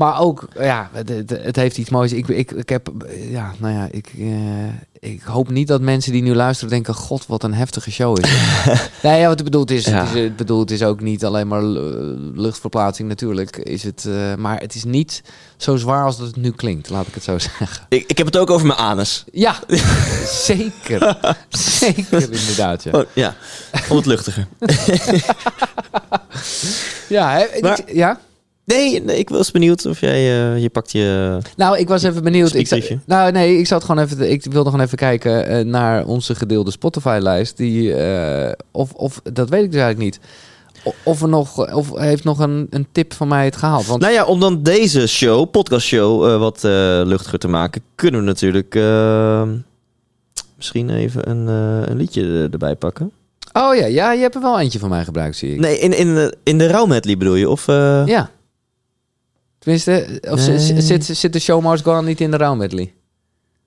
Maar 0.00 0.20
ook, 0.20 0.48
ja, 0.58 0.90
het, 0.92 1.08
het, 1.30 1.56
heeft 1.56 1.78
iets 1.78 1.90
moois. 1.90 2.12
Ik, 2.12 2.28
ik, 2.28 2.50
ik 2.50 2.68
heb, 2.68 2.90
ja, 3.30 3.52
nou 3.58 3.74
ja, 3.74 3.88
ik, 3.90 4.10
eh, 4.18 5.10
ik 5.10 5.22
hoop 5.22 5.50
niet 5.50 5.68
dat 5.68 5.80
mensen 5.80 6.12
die 6.12 6.22
nu 6.22 6.34
luisteren 6.34 6.70
denken... 6.70 6.94
God, 6.94 7.26
wat 7.26 7.42
een 7.42 7.54
heftige 7.54 7.90
show 7.90 8.18
is. 8.18 8.24
dit." 8.64 8.90
nee, 9.02 9.20
ja, 9.20 9.28
wat 9.28 9.38
het 9.40 9.70
is, 9.70 9.84
Ja. 9.84 10.04
het 10.06 10.50
is, 10.50 10.64
is 10.72 10.82
ook 10.82 11.00
niet 11.00 11.24
alleen 11.24 11.48
maar 11.48 11.62
luchtverplaatsing 12.34 13.08
natuurlijk. 13.08 13.56
Is 13.56 13.82
het, 13.82 14.04
eh, 14.06 14.34
maar 14.34 14.60
het 14.60 14.74
is 14.74 14.84
niet 14.84 15.22
zo 15.56 15.76
zwaar 15.76 16.04
als 16.04 16.16
dat 16.18 16.26
het 16.26 16.36
nu 16.36 16.50
klinkt, 16.50 16.88
laat 16.90 17.06
ik 17.06 17.14
het 17.14 17.22
zo 17.22 17.38
zeggen. 17.48 17.86
Ik, 17.88 18.04
ik 18.06 18.18
heb 18.18 18.26
het 18.26 18.36
ook 18.36 18.50
over 18.50 18.66
mijn 18.66 18.78
anus. 18.78 19.24
Ja, 19.32 19.54
zeker. 20.46 21.16
zeker, 21.48 22.22
inderdaad, 22.22 22.82
ja. 22.82 22.90
Oh, 22.92 23.04
ja, 23.12 23.34
om 23.88 23.96
het 23.96 24.06
luchtiger. 24.06 24.46
Ja, 27.08 27.30
hè, 27.32 27.44
ik- 27.44 27.62
Maar- 27.62 27.80
ja? 27.94 28.20
Nee, 28.76 29.02
nee, 29.02 29.18
ik 29.18 29.28
was 29.28 29.50
benieuwd 29.50 29.86
of 29.86 30.00
jij, 30.00 30.16
eh, 30.52 30.62
je 30.62 30.68
pakt 30.70 30.92
je... 30.92 31.38
Nou, 31.56 31.78
ik 31.78 31.88
was 31.88 32.02
even 32.02 32.22
benieuwd. 32.22 32.54
Ik 32.54 32.68
nou, 33.06 33.32
nee, 33.32 33.58
ik 33.58 33.66
zat 33.66 33.84
gewoon 33.84 34.04
even. 34.04 34.30
Ik 34.30 34.44
wilde 34.44 34.70
gewoon 34.70 34.84
even 34.84 34.98
kijken 34.98 35.46
eh, 35.46 35.64
naar 35.64 36.04
onze 36.06 36.34
gedeelde 36.34 36.70
Spotify-lijst. 36.70 37.56
Die, 37.56 37.94
eh, 37.94 38.52
of, 38.70 38.92
of 38.92 39.20
dat 39.32 39.48
weet 39.48 39.62
ik 39.64 39.72
dus 39.72 39.80
eigenlijk 39.80 39.98
niet. 40.12 40.20
Of 41.02 41.22
er 41.22 41.28
nog, 41.28 41.72
of 41.74 41.98
heeft 41.98 42.24
nog 42.24 42.38
een, 42.38 42.66
een 42.70 42.86
tip 42.92 43.12
van 43.14 43.28
mij 43.28 43.44
het 43.44 43.56
gehaald? 43.56 43.86
Want 43.86 44.00
Nou 44.00 44.12
ja, 44.12 44.24
om 44.24 44.40
dan 44.40 44.62
deze 44.62 45.06
show, 45.06 45.50
podcastshow, 45.50 46.26
eh 46.32 46.38
wat 46.38 46.62
luchtiger 47.06 47.38
te 47.38 47.48
maken, 47.48 47.82
kunnen 47.94 48.20
we 48.20 48.26
natuurlijk 48.26 48.74
misschien 50.56 50.90
even 50.90 51.30
een, 51.30 51.46
een 51.90 51.96
liedje 51.96 52.22
er- 52.22 52.50
erbij 52.52 52.74
pakken. 52.76 53.10
oh 53.52 53.74
ja, 53.74 53.86
ja, 53.86 54.12
je 54.12 54.20
hebt 54.20 54.34
er 54.34 54.40
wel 54.40 54.60
eentje 54.60 54.78
van 54.78 54.88
mij 54.88 55.04
gebruikt, 55.04 55.36
zie 55.36 55.52
ik. 55.52 55.60
Nee, 55.60 55.78
in, 55.78 55.92
in, 55.96 56.14
de- 56.14 56.36
in 56.42 56.58
de 56.58 56.66
rouwmedley 56.66 57.16
bedoel 57.16 57.34
je? 57.34 57.48
Of, 57.48 57.66
Ja. 57.66 58.30
Tenminste, 59.60 60.20
of 60.30 60.46
Nee. 60.46 60.58
zit, 60.58 60.84
zit, 60.84 61.16
zit 61.16 61.32
de 61.32 61.38
show 61.38 61.62
Mars 61.62 61.80
Gone 61.80 62.02
niet 62.02 62.20
in 62.20 62.30
de 62.30 62.36
Round 62.36 62.58
Medley? 62.58 62.92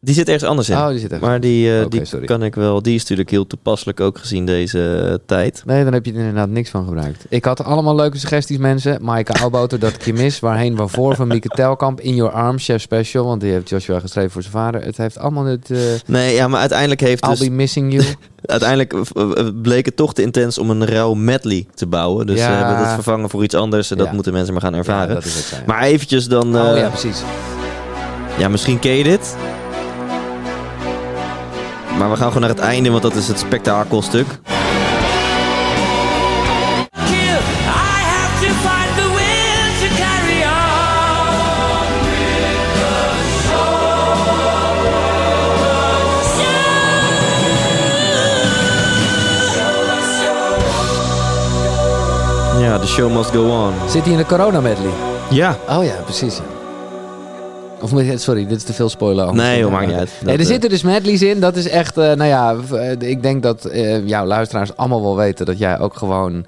Die 0.06 0.14
zit 0.16 0.28
ergens 0.28 0.50
anders 0.50 0.70
in. 0.70 0.78
Oh, 0.78 0.88
die 0.88 1.00
zit 1.00 1.20
maar 1.20 1.40
die, 1.40 1.80
eh, 1.80 1.86
die 1.90 2.06
sorry. 2.06 2.26
kan 2.26 2.44
ik 2.44 2.56
wel. 2.56 2.82
Die 2.82 2.96
is 2.96 3.02
natuurlijk 3.02 3.30
heel 3.30 3.48
toepasselijk 3.48 4.00
ook 4.00 4.18
gezien 4.18 4.46
deze 4.46 5.08
eh, 5.10 5.14
tijd. 5.26 5.64
Nee, 5.66 5.84
dan 5.84 5.94
heb 5.94 6.06
je 6.06 6.12
er 6.12 6.18
inderdaad 6.18 6.50
niks 6.50 6.70
van 6.70 6.86
gebruikt. 6.86 7.26
Ik 7.30 7.46
had 7.46 7.64
allemaal 7.64 7.96
leuke 7.96 8.18
suggesties, 8.18 8.58
mensen. 8.58 8.98
Maaike 9.02 9.34
Oudboter, 9.34 9.80
Dat 9.80 9.94
ik 9.94 10.06
je 10.06 10.14
mis. 10.14 10.40
Waarheen, 10.40 10.76
waarvoor 10.76 11.16
van 11.16 11.28
Mieke 11.28 11.48
Telkamp. 11.48 12.00
In 12.00 12.16
Your 12.16 12.32
Arms, 12.34 12.66
Chef 12.66 12.82
Special. 12.82 13.26
Want 13.26 13.42
die 13.42 13.52
heeft 13.52 13.70
Joshua 13.70 14.00
geschreven 14.00 14.32
voor 14.32 14.42
zijn 14.42 14.54
vader. 14.54 14.84
Het 14.84 14.98
heeft 14.98 15.18
allemaal 15.18 15.46
het... 15.46 15.72
eh 15.72 15.78
Nee, 16.06 16.34
ja, 16.36 16.48
maar 16.48 16.60
uiteindelijk 16.60 17.02
heeft 17.02 17.24
I'll 17.26 17.30
dus, 17.30 17.40
be 17.40 17.50
missing 17.50 17.94
you. 17.94 18.06
uiteindelijk 18.46 18.94
bleek 19.62 19.86
het 19.86 19.96
toch 19.96 20.14
te 20.14 20.22
intens 20.22 20.58
om 20.58 20.70
een 20.70 20.86
rauw 20.86 21.14
medley 21.14 21.66
te 21.74 21.88
bouwen. 21.88 22.26
Dus 22.28 22.40
Ja. 22.40 22.50
we 22.50 22.56
hebben 22.66 22.78
dat 22.84 22.94
vervangen 22.94 23.30
voor 23.30 23.44
iets 23.44 23.56
anders. 23.56 23.92
En 23.92 23.98
dat 23.98 24.08
Ja. 24.08 24.14
moeten 24.14 24.34
mensen 24.34 24.54
maar 24.54 24.62
gaan 24.62 24.74
ervaren. 24.74 25.08
Ja, 25.08 25.14
dat 25.14 25.26
is 25.26 25.36
het. 25.36 25.48
ja. 25.50 25.64
Maar 25.66 25.82
eventjes 25.82 26.28
dan... 26.28 26.56
oh 26.56 26.78
ja, 26.78 26.90
precies. 26.90 27.22
Ja, 28.38 28.48
misschien 28.48 28.80
ken 28.80 28.92
je 28.94 29.04
dit. 29.04 29.36
Maar 31.98 32.10
we 32.10 32.16
gaan 32.16 32.28
gewoon 32.28 32.42
naar 32.42 32.50
het 32.50 32.60
einde, 32.60 32.90
want 32.90 33.02
dat 33.02 33.16
is 33.16 33.28
het 33.28 33.40
spektakelstuk. 33.40 34.28
Ja, 52.60 52.80
the 52.80 52.88
show 52.88 53.12
must 53.12 53.32
go 53.32 53.50
on. 53.50 53.74
Zit 53.90 54.04
hij 54.04 54.12
in 54.12 54.18
de 54.18 54.26
corona 54.26 54.62
medley? 54.62 54.92
Ja. 55.30 55.58
Oh 55.70 55.84
ja, 55.84 55.94
precies. 56.06 56.38
ja. 56.38 56.53
Of 57.84 57.92
moet 57.92 58.22
sorry, 58.22 58.48
dit 58.48 58.58
is 58.58 58.64
te 58.64 58.74
veel 58.74 58.90
spoiler. 58.90 59.34
Nee, 59.34 59.60
joh, 59.60 59.70
Ja, 59.70 59.76
maakt 59.76 59.88
niet 59.88 59.96
uit. 59.96 60.10
Nee, 60.10 60.26
Dat, 60.26 60.34
er 60.34 60.40
eh, 60.40 60.46
zitten 60.46 60.70
dus 60.70 60.82
medleys 60.82 61.22
in. 61.22 61.40
Dat 61.40 61.56
is 61.56 61.68
echt, 61.68 61.98
eh, 61.98 62.04
nou 62.04 62.24
ja, 62.24 62.56
eh, 62.72 63.10
ik 63.10 63.24
denk 63.24 63.44
dat 63.44 63.70
jouw 64.06 64.26
luisteraars 64.26 64.76
allemaal 64.76 65.02
wel 65.02 65.16
weten 65.16 65.46
dat 65.46 65.58
jij 65.58 65.80
ook 65.80 65.96
gewoon 65.96 66.46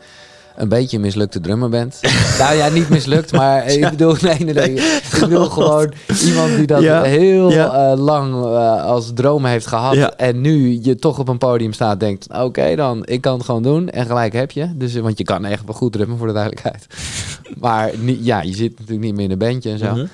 een 0.55 0.69
beetje 0.69 0.97
een 0.97 1.03
mislukte 1.03 1.39
drummer 1.39 1.69
bent. 1.69 1.99
nou 2.39 2.55
ja, 2.55 2.69
niet 2.69 2.89
mislukt, 2.89 3.31
maar 3.31 3.63
eh, 3.63 3.75
ik 3.75 3.89
bedoel, 3.89 4.15
nee, 4.21 4.39
nee, 4.39 4.53
nee. 4.53 4.73
Ik 4.73 5.17
bedoel 5.19 5.45
gewoon 5.45 5.93
iemand 6.23 6.55
die 6.55 6.65
dat 6.67 6.81
Ja, 6.81 7.01
heel 7.01 7.51
ja. 7.51 7.95
lang 7.95 8.33
als 8.81 9.11
droom 9.13 9.45
heeft 9.45 9.67
gehad. 9.67 9.95
Ja. 9.95 10.13
En 10.17 10.41
nu 10.41 10.79
je 10.81 10.95
toch 10.95 11.19
op 11.19 11.27
een 11.27 11.37
podium 11.37 11.73
staat, 11.73 11.99
denkt, 11.99 12.27
oké 12.33 12.75
dan, 12.75 13.05
ik 13.05 13.21
kan 13.21 13.33
het 13.33 13.45
gewoon 13.45 13.63
doen. 13.63 13.89
En 13.89 14.05
gelijk 14.05 14.33
heb 14.33 14.51
je. 14.51 14.77
Dus, 14.77 14.95
want 14.95 15.17
je 15.17 15.23
kan 15.23 15.45
echt 15.45 15.65
wel 15.65 15.75
goed 15.75 15.91
drummen, 15.91 16.17
voor 16.17 16.27
de 16.27 16.33
duidelijkheid. 16.33 16.87
maar 17.61 17.91
ja, 18.03 18.41
je 18.41 18.55
zit 18.55 18.79
natuurlijk 18.79 19.05
niet 19.05 19.15
meer 19.15 19.25
in 19.25 19.31
een 19.31 19.37
bandje 19.37 19.71
en 19.71 19.77
zo. 19.77 19.91
Mhm. 19.91 20.05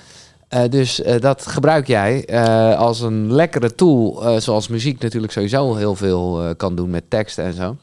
Eh, 0.52 0.70
dus 0.70 1.02
eh, 1.02 1.20
dat 1.20 1.47
gebruik 1.47 1.88
jij 1.88 2.26
eh, 2.26 2.80
als 2.80 3.02
een 3.02 3.34
lekkere 3.34 3.76
tool, 3.76 4.24
zoals 4.39 4.68
muziek 4.68 5.02
natuurlijk 5.02 5.34
sowieso 5.34 5.76
heel 5.76 5.95
veel 5.95 6.56
kan 6.58 6.76
doen 6.76 6.89
met 6.89 7.10
teksten 7.10 7.43
en 7.43 7.54
zo. 7.54 7.78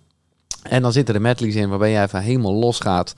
En 0.63 0.83
dan 0.83 0.93
zitten 0.93 1.15
er 1.15 1.21
medleys 1.21 1.55
in 1.55 1.69
waarbij 1.69 1.91
jij 1.91 2.03
even 2.03 2.21
helemaal 2.21 2.55
losgaat. 2.55 3.15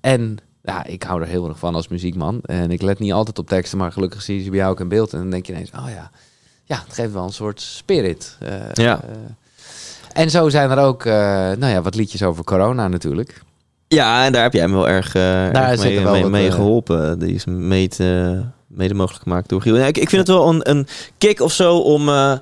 En 0.00 0.36
ja, 0.62 0.84
ik 0.84 1.02
hou 1.02 1.20
er 1.20 1.26
heel 1.26 1.48
erg 1.48 1.58
van 1.58 1.74
als 1.74 1.88
muziekman. 1.88 2.40
En 2.42 2.70
ik 2.70 2.82
let 2.82 2.98
niet 2.98 3.12
altijd 3.12 3.38
op 3.38 3.48
teksten, 3.48 3.78
maar 3.78 3.92
gelukkig 3.92 4.22
zie 4.22 4.36
je 4.36 4.42
ze 4.42 4.50
bij 4.50 4.58
jou 4.58 4.70
ook 4.70 4.80
in 4.80 4.88
beeld. 4.88 5.12
En 5.12 5.18
dan 5.18 5.30
denk 5.30 5.46
je 5.46 5.52
ineens, 5.52 5.70
oh 5.70 5.88
ja, 5.88 6.10
ja, 6.64 6.82
het 6.86 6.94
geeft 6.94 7.12
wel 7.12 7.24
een 7.24 7.32
soort 7.32 7.60
spirit. 7.60 8.38
Ja. 8.72 9.00
en 10.12 10.30
zo 10.30 10.48
zijn 10.48 10.70
er 10.70 10.78
ook, 10.78 11.04
nou 11.04 11.66
ja, 11.66 11.82
wat 11.82 11.94
liedjes 11.94 12.22
over 12.22 12.44
corona 12.44 12.88
natuurlijk. 12.88 13.42
Ja, 13.88 14.24
en 14.24 14.32
daar 14.32 14.42
heb 14.42 14.52
jij 14.52 14.68
me 14.68 14.74
wel 14.74 14.88
erg, 14.88 15.14
erg 15.14 15.80
zit 15.80 15.94
mee, 15.94 16.00
wel 16.00 16.12
mee, 16.12 16.28
mee 16.28 16.48
eh, 16.48 16.54
geholpen. 16.54 17.18
Die 17.18 17.34
is 17.34 17.44
mede, 17.44 18.44
mede 18.76 18.94
mogelijk 18.94 19.22
gemaakt 19.22 19.48
door 19.48 19.60
Giel. 19.62 19.76
Ja, 19.76 19.86
ik, 19.86 19.98
ik 19.98 20.08
vind 20.08 20.26
het 20.26 20.36
wel 20.36 20.48
een, 20.48 20.70
een 20.70 20.86
kick 21.18 21.40
of 21.40 21.52
zo 21.52 21.76
om 21.78 22.08
eh, 22.08 22.32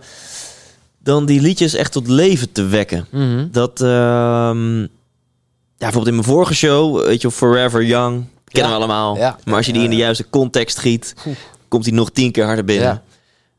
dan 0.99 1.26
die 1.26 1.41
liedjes 1.41 1.74
echt 1.74 1.93
tot 1.93 2.09
leven 2.09 2.53
te 2.53 2.64
wekken. 2.64 3.07
Mhm. 3.11 3.47
Dat, 3.51 3.80
ehm, 3.80 4.80
ja, 4.80 4.89
bijvoorbeeld 5.78 6.07
in 6.07 6.14
mijn 6.14 6.26
vorige 6.26 6.55
show, 6.55 7.05
weet 7.07 7.20
je, 7.22 7.30
Forever 7.30 7.85
Young, 7.85 8.24
kennen 8.45 8.70
Ja. 8.72 8.78
we 8.78 8.85
allemaal. 8.85 9.16
Ja. 9.16 9.37
Maar 9.45 9.57
als 9.57 9.66
je 9.66 9.72
die 9.72 9.85
in 9.85 9.91
de 9.91 9.97
juiste 9.97 10.26
context 10.30 10.78
giet, 10.78 11.14
Oeh. 11.26 11.37
komt 11.68 11.85
die 11.85 11.93
nog 11.93 12.11
tien 12.11 12.33
keer 12.33 12.45
harder 12.45 12.64
binnen. 12.64 13.03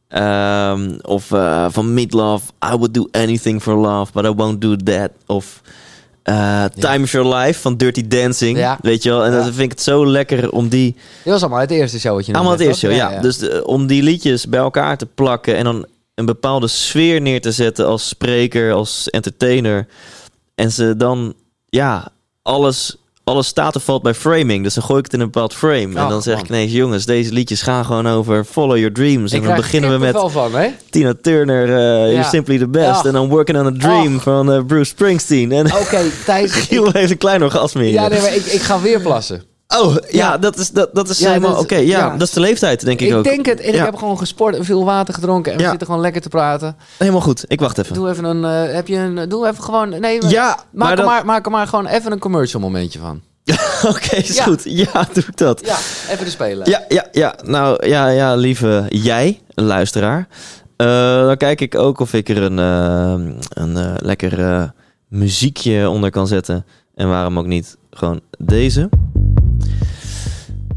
Ehm, 0.07 0.97
of 1.01 1.31
eh, 1.31 1.65
van 1.69 1.93
Meatloaf, 1.93 2.43
I 2.73 2.75
would 2.75 2.93
do 2.93 3.07
anything 3.11 3.61
for 3.61 3.75
love, 3.75 4.11
but 4.11 4.25
I 4.25 4.29
won't 4.29 4.61
do 4.61 4.75
that. 4.75 5.09
Of 5.25 5.61
eh, 6.23 6.65
Time 6.65 7.03
of 7.03 7.11
Your 7.11 7.35
Life 7.35 7.59
van 7.61 7.77
Dirty 7.77 8.07
Dancing, 8.07 8.57
Ja. 8.57 8.77
weet 8.81 9.03
je 9.03 9.09
wel. 9.09 9.23
En 9.25 9.31
Ja. 9.31 9.37
dan 9.37 9.45
vind 9.45 9.59
ik 9.59 9.69
het 9.71 9.81
zo 9.81 10.05
lekker 10.07 10.51
om 10.51 10.67
die... 10.67 10.95
Dit 11.23 11.33
was 11.33 11.41
allemaal 11.41 11.59
het 11.59 11.71
eerste 11.71 11.99
show 11.99 12.15
wat 12.15 12.25
je 12.25 12.33
Allemaal 12.33 12.51
het 12.51 12.61
eerste, 12.61 12.87
had, 12.87 12.95
ja. 12.95 13.21
Dus 13.21 13.37
de- 13.37 13.65
om 13.65 13.87
die 13.87 14.03
liedjes 14.03 14.47
bij 14.47 14.59
elkaar 14.59 14.97
te 14.97 15.05
plakken 15.05 15.55
en 15.55 15.63
dan 15.63 15.85
een 16.15 16.25
bepaalde 16.25 16.67
sfeer 16.67 17.21
neer 17.21 17.41
te 17.41 17.51
zetten 17.51 17.85
als 17.87 18.07
spreker, 18.07 18.73
als 18.73 19.09
entertainer. 19.09 19.87
En 20.55 20.71
ze 20.71 20.97
dan 20.97 21.33
ja, 21.65 22.07
alles, 22.41 22.97
alles 23.23 23.47
staat 23.47 23.75
of 23.75 23.83
valt 23.83 24.01
bij 24.03 24.13
framing. 24.13 24.63
Dus 24.63 24.73
dan 24.73 24.83
gooi 24.83 24.99
ik 24.99 25.05
het 25.05 25.13
in 25.13 25.19
een 25.19 25.25
bepaald 25.31 25.53
frame. 25.53 25.81
en 25.81 25.97
Ach, 25.97 26.09
dan 26.09 26.21
zeg 26.21 26.33
man. 26.35 26.43
ik 26.43 26.49
ineens, 26.49 26.71
jongens, 26.71 27.05
deze 27.05 27.31
liedjes 27.33 27.61
gaan 27.61 27.85
gewoon 27.85 28.07
over 28.07 28.43
follow 28.45 28.75
your 28.77 28.91
dreams. 28.93 29.31
En 29.31 29.41
dan 29.43 29.55
beginnen 29.55 29.91
we 29.91 29.97
met 29.97 30.15
van, 30.27 30.55
hè? 30.55 30.67
Tina 30.89 31.13
Turner, 31.21 31.63
eh 31.67 32.11
You're. 32.11 32.23
Simply 32.23 32.57
the 32.57 32.67
Best. 32.67 33.05
En 33.05 33.13
dan 33.13 33.29
Working 33.29 33.57
on 33.57 33.65
a 33.65 33.73
Dream 33.77 34.15
Ach. 34.15 34.23
van 34.23 34.51
eh, 34.51 34.65
Bruce 34.65 34.89
Springsteen. 34.89 35.51
En 35.51 35.65
Oké, 35.65 36.01
Thijs. 36.25 36.51
Giel 36.51 36.91
heeft 36.91 37.11
een 37.11 37.17
klein 37.17 37.43
orgasme 37.43 37.83
hier. 37.83 37.91
Ja, 37.93 38.07
nee, 38.07 38.21
maar 38.21 38.35
ik, 38.35 38.45
ik 38.45 38.61
ga 38.61 38.81
weer 38.81 39.01
plassen. 39.01 39.43
Oh, 39.81 39.95
ja, 40.09 40.37
dat 40.37 40.57
is, 40.57 40.69
dat, 40.69 40.89
dat 40.93 41.09
is 41.09 41.19
Ja, 41.19 41.27
helemaal 41.27 41.59
oké. 41.59 41.75
ja, 41.75 42.09
dat 42.17 42.27
is 42.27 42.33
de 42.33 42.39
leeftijd, 42.39 42.85
denk 42.85 42.99
ik, 43.01 43.07
Ik 43.09 43.15
ook. 43.15 43.23
denk 43.23 43.45
het. 43.45 43.59
En 43.59 43.73
ik 43.73 43.79
heb 43.79 43.95
gewoon 43.95 44.17
gesport 44.17 44.55
en 44.55 44.65
veel 44.65 44.85
water 44.85 45.13
gedronken. 45.13 45.51
En 45.51 45.57
we 45.57 45.67
zitten 45.69 45.87
gewoon 45.87 46.01
lekker 46.01 46.21
te 46.21 46.29
praten. 46.29 46.75
Helemaal 46.97 47.21
goed. 47.21 47.45
Ik 47.47 47.59
wacht 47.59 47.77
even. 47.77 47.93
Doe 47.93 48.09
even 48.09 48.23
een... 48.23 48.43
eh, 48.67 48.73
heb 48.75 48.87
je 48.87 48.95
een... 48.97 49.29
Doe 49.29 49.47
even 49.47 49.63
gewoon... 49.63 49.89
Nee, 49.99 50.27
Ja, 50.27 50.47
Maak, 50.47 50.57
maar 50.71 50.89
er 50.91 50.95
dat... 50.95 51.05
maar, 51.05 51.25
maak 51.25 51.45
er 51.45 51.51
maar 51.51 51.67
gewoon 51.67 51.85
even 51.87 52.11
een 52.11 52.19
commercial 52.19 52.61
momentje 52.61 52.99
van. 52.99 53.21
Oké, 53.89 54.15
is 54.15 54.35
Ja. 54.35 54.43
goed. 54.43 54.61
Ja, 54.63 55.07
doe 55.13 55.23
ik 55.27 55.37
dat. 55.37 55.61
Ja, 55.65 55.75
even 56.13 56.25
de 56.25 56.31
spelen. 56.31 56.69
Ja, 56.69 56.83
ja, 56.87 57.05
ja. 57.11 57.35
Nou, 57.45 57.87
ja, 57.87 58.07
ja, 58.07 58.35
lieve 58.35 58.85
jij, 58.89 59.39
luisteraar. 59.53 60.27
Eh, 60.77 61.25
dan 61.25 61.37
kijk 61.37 61.61
ik 61.61 61.75
ook 61.75 61.99
of 61.99 62.13
ik 62.13 62.29
er 62.29 62.41
een, 62.41 62.59
eh, 62.59 63.35
een 63.49 63.95
lekker 63.97 64.71
muziekje 65.07 65.89
onder 65.89 66.09
kan 66.09 66.27
zetten. 66.27 66.65
En 66.95 67.09
waarom 67.09 67.39
ook 67.39 67.45
niet 67.47 67.77
gewoon 67.91 68.21
deze. 68.37 68.89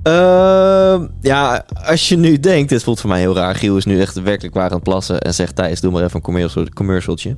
Ehm, 0.03 1.07
ja, 1.21 1.65
als 1.85 2.09
je 2.09 2.17
nu 2.17 2.41
denkt, 2.41 2.69
dit 2.69 2.83
voelt 2.83 3.01
voor 3.01 3.11
mij 3.11 3.21
heel 3.21 3.35
raar. 3.35 3.55
Giel 3.55 3.77
is 3.77 3.85
nu 3.85 4.01
echt 4.01 4.23
werkelijk 4.23 4.55
waar 4.55 4.69
aan 4.69 4.75
het 4.75 4.83
plassen 4.83 5.21
en 5.21 5.35
zegt 5.35 5.57
Thijs, 5.57 5.81
doe 5.81 5.93
maar 5.93 6.03
even 6.03 6.17
een 6.17 6.23
commercial, 6.23 6.67
commercialtje. 6.75 7.37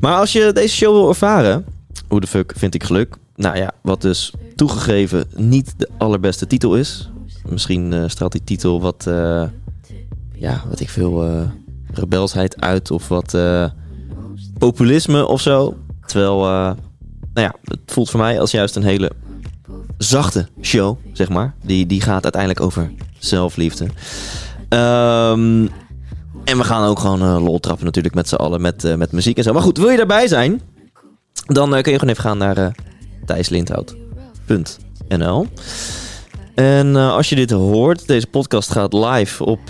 Maar 0.00 0.16
als 0.16 0.32
je 0.32 0.52
deze 0.52 0.76
show 0.76 0.94
wil 0.94 1.08
ervaren, 1.08 1.64
hoe 2.08 2.20
de 2.20 2.26
fuck 2.26 2.52
vind 2.56 2.74
ik 2.74 2.84
geluk? 2.84 3.16
Nou 3.36 3.56
ja, 3.56 3.72
wat 3.82 4.00
dus 4.00 4.32
toegegeven 4.54 5.26
niet 5.36 5.74
de 5.76 5.88
allerbeste 5.98 6.46
titel 6.46 6.76
is. 6.76 7.10
Misschien 7.48 7.92
eh, 7.92 8.04
straalt 8.06 8.32
die 8.32 8.44
titel 8.44 8.80
wat, 8.80 9.06
eh, 9.06 9.44
ja, 10.32 10.62
wat 10.68 10.80
ik 10.80 10.88
veel, 10.88 11.24
eh, 11.24 11.42
rebelsheid 11.94 12.60
uit 12.60 12.90
of 12.90 13.08
wat 13.08 13.36
populisme 14.58 15.26
of 15.26 15.40
zo. 15.40 15.76
Terwijl, 16.06 16.38
nou 16.38 16.76
ja, 17.34 17.54
het 17.64 17.80
voelt 17.86 18.10
voor 18.10 18.20
mij 18.20 18.40
als 18.40 18.50
juist 18.50 18.76
een 18.76 18.82
hele 18.82 19.12
zachte 20.02 20.48
show, 20.62 20.96
zeg 21.12 21.28
maar. 21.28 21.54
Die, 21.64 21.86
die 21.86 22.00
gaat 22.00 22.22
uiteindelijk 22.22 22.60
over 22.60 22.92
zelfliefde. 23.18 23.86
Ehm, 24.68 25.66
en 26.44 26.58
we 26.58 26.64
gaan 26.64 26.88
ook 26.88 26.98
gewoon 26.98 27.22
eh, 27.22 27.44
lol 27.44 27.60
trappen 27.60 27.84
natuurlijk 27.84 28.14
met 28.14 28.28
z'n 28.28 28.34
allen 28.34 28.60
met, 28.60 28.84
eh, 28.84 28.94
met 28.94 29.12
muziek 29.12 29.36
en 29.36 29.42
zo. 29.42 29.52
Maar 29.52 29.62
goed, 29.62 29.78
wil 29.78 29.88
je 29.88 29.96
daarbij 29.96 30.26
zijn? 30.26 30.60
Dan 31.46 31.74
eh, 31.74 31.82
kun 31.82 31.92
je 31.92 31.98
gewoon 31.98 32.14
even 32.14 32.28
gaan 32.28 32.38
naar 32.38 32.76
thijslindhout.nl 33.26 35.46
En 36.54 36.96
als 36.96 37.28
je 37.28 37.34
dit 37.34 37.50
hoort, 37.50 38.06
deze 38.06 38.26
podcast 38.26 38.70
gaat 38.70 38.92
live 38.92 39.44
op 39.44 39.68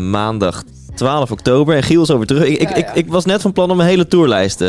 maandag 0.00 0.62
12 0.94 1.30
oktober. 1.30 1.76
En 1.76 1.82
Giel 1.82 2.02
is 2.02 2.10
over 2.10 2.26
terug. 2.26 2.44
Ik, 2.44 2.60
ik, 2.60 2.76
Ja, 2.76 2.92
ik, 2.92 3.08
was 3.08 3.24
net 3.24 3.40
van 3.40 3.52
plan 3.52 3.70
om 3.70 3.80
een 3.80 3.86
hele 3.86 4.08
tourlijst 4.08 4.60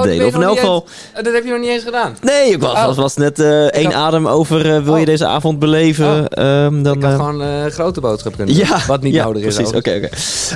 te 0.00 0.08
Oh, 0.08 0.12
delen. 0.12 0.26
Of 0.26 0.34
in 0.34 0.42
elk 0.42 0.58
geval... 0.58 0.82
eens- 0.82 0.92
eh, 1.14 1.24
dat 1.24 1.32
heb 1.32 1.44
je 1.44 1.50
nog 1.50 1.60
niet 1.60 1.68
eens 1.68 1.82
gedaan. 1.82 2.16
Nee, 2.22 2.50
ik 2.52 2.60
was, 2.60 2.72
Oh. 2.72 2.84
was, 2.86 2.96
was 2.96 3.16
net 3.16 3.38
eh 3.38 3.64
één 3.72 3.84
had- 3.84 3.94
adem 3.94 4.26
over. 4.28 4.74
eh, 4.74 4.82
wil 4.82 4.94
je 4.94 5.00
Oh. 5.00 5.06
deze 5.06 5.26
avond 5.26 5.58
beleven? 5.58 6.06
Oh. 6.06 6.24
Ehm, 6.64 6.82
dan, 6.82 6.96
Ik 6.96 7.02
had 7.02 7.12
eh, 7.12 7.18
gewoon 7.18 7.40
een 7.40 7.70
grote 7.70 8.00
boodschap 8.00 8.36
kunnen 8.36 8.54
doen. 8.54 8.64
ja, 8.66 8.78
Wat 8.86 9.02
niet 9.02 9.14
ja, 9.14 9.24
nodig 9.24 9.42
is. 9.42 9.54
Precies, 9.54 9.74
oké, 9.74 9.94
oké. 9.96 10.08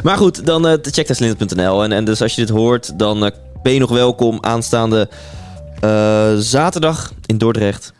Maar 0.03 0.17
goed, 0.17 0.47
dan 0.47 0.79
check. 0.83 1.09
En, 1.09 1.93
en 1.93 2.05
dus 2.05 2.23
als 2.23 2.35
je 2.35 2.41
dit 2.47 2.51
hoort, 2.57 2.99
dan 2.99 3.31
ben 3.63 3.73
je 3.73 3.79
nog 3.79 3.91
welkom 3.91 4.39
aanstaande 4.41 5.09
zaterdag 6.39 7.13
in 7.27 7.39
Dordrecht. 7.39 7.93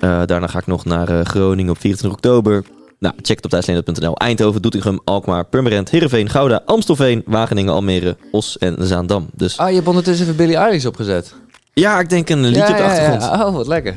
Daarna 0.00 0.46
ga 0.46 0.58
ik 0.58 0.66
nog 0.66 0.84
naar 0.84 1.24
Groningen 1.26 1.70
op 1.72 1.80
24 1.80 2.18
oktober. 2.18 2.64
Nou, 3.02 3.14
check 3.22 3.36
het 3.36 3.44
op 3.44 3.50
thuisleendert.nl. 3.50 4.16
Eindhoven, 4.16 4.62
Doetinchem, 4.62 5.00
Alkmaar, 5.04 5.44
Purmerend, 5.44 5.90
Heerenveen, 5.90 6.28
Gouda, 6.28 6.62
Amstelveen, 6.66 7.22
Wageningen, 7.26 7.72
Almere, 7.72 8.16
Os 8.30 8.58
en 8.58 8.76
Zaandam. 8.80 9.26
Dus 9.34 9.58
Ah, 9.58 9.68
je 9.68 9.74
hebt 9.74 9.86
ondertussen 9.86 10.24
even 10.24 10.36
Billie 10.36 10.56
Eilish 10.56 10.84
opgezet. 10.84 11.34
ja, 11.74 12.00
ik 12.00 12.08
denk 12.08 12.28
een 12.28 12.40
liedje 12.44 12.58
ja, 12.60 12.70
op 12.70 12.76
de 12.76 12.82
achtergrond. 12.82 13.22
Ja. 13.22 13.46
Oh, 13.46 13.54
wat 13.54 13.66
lekker. 13.66 13.96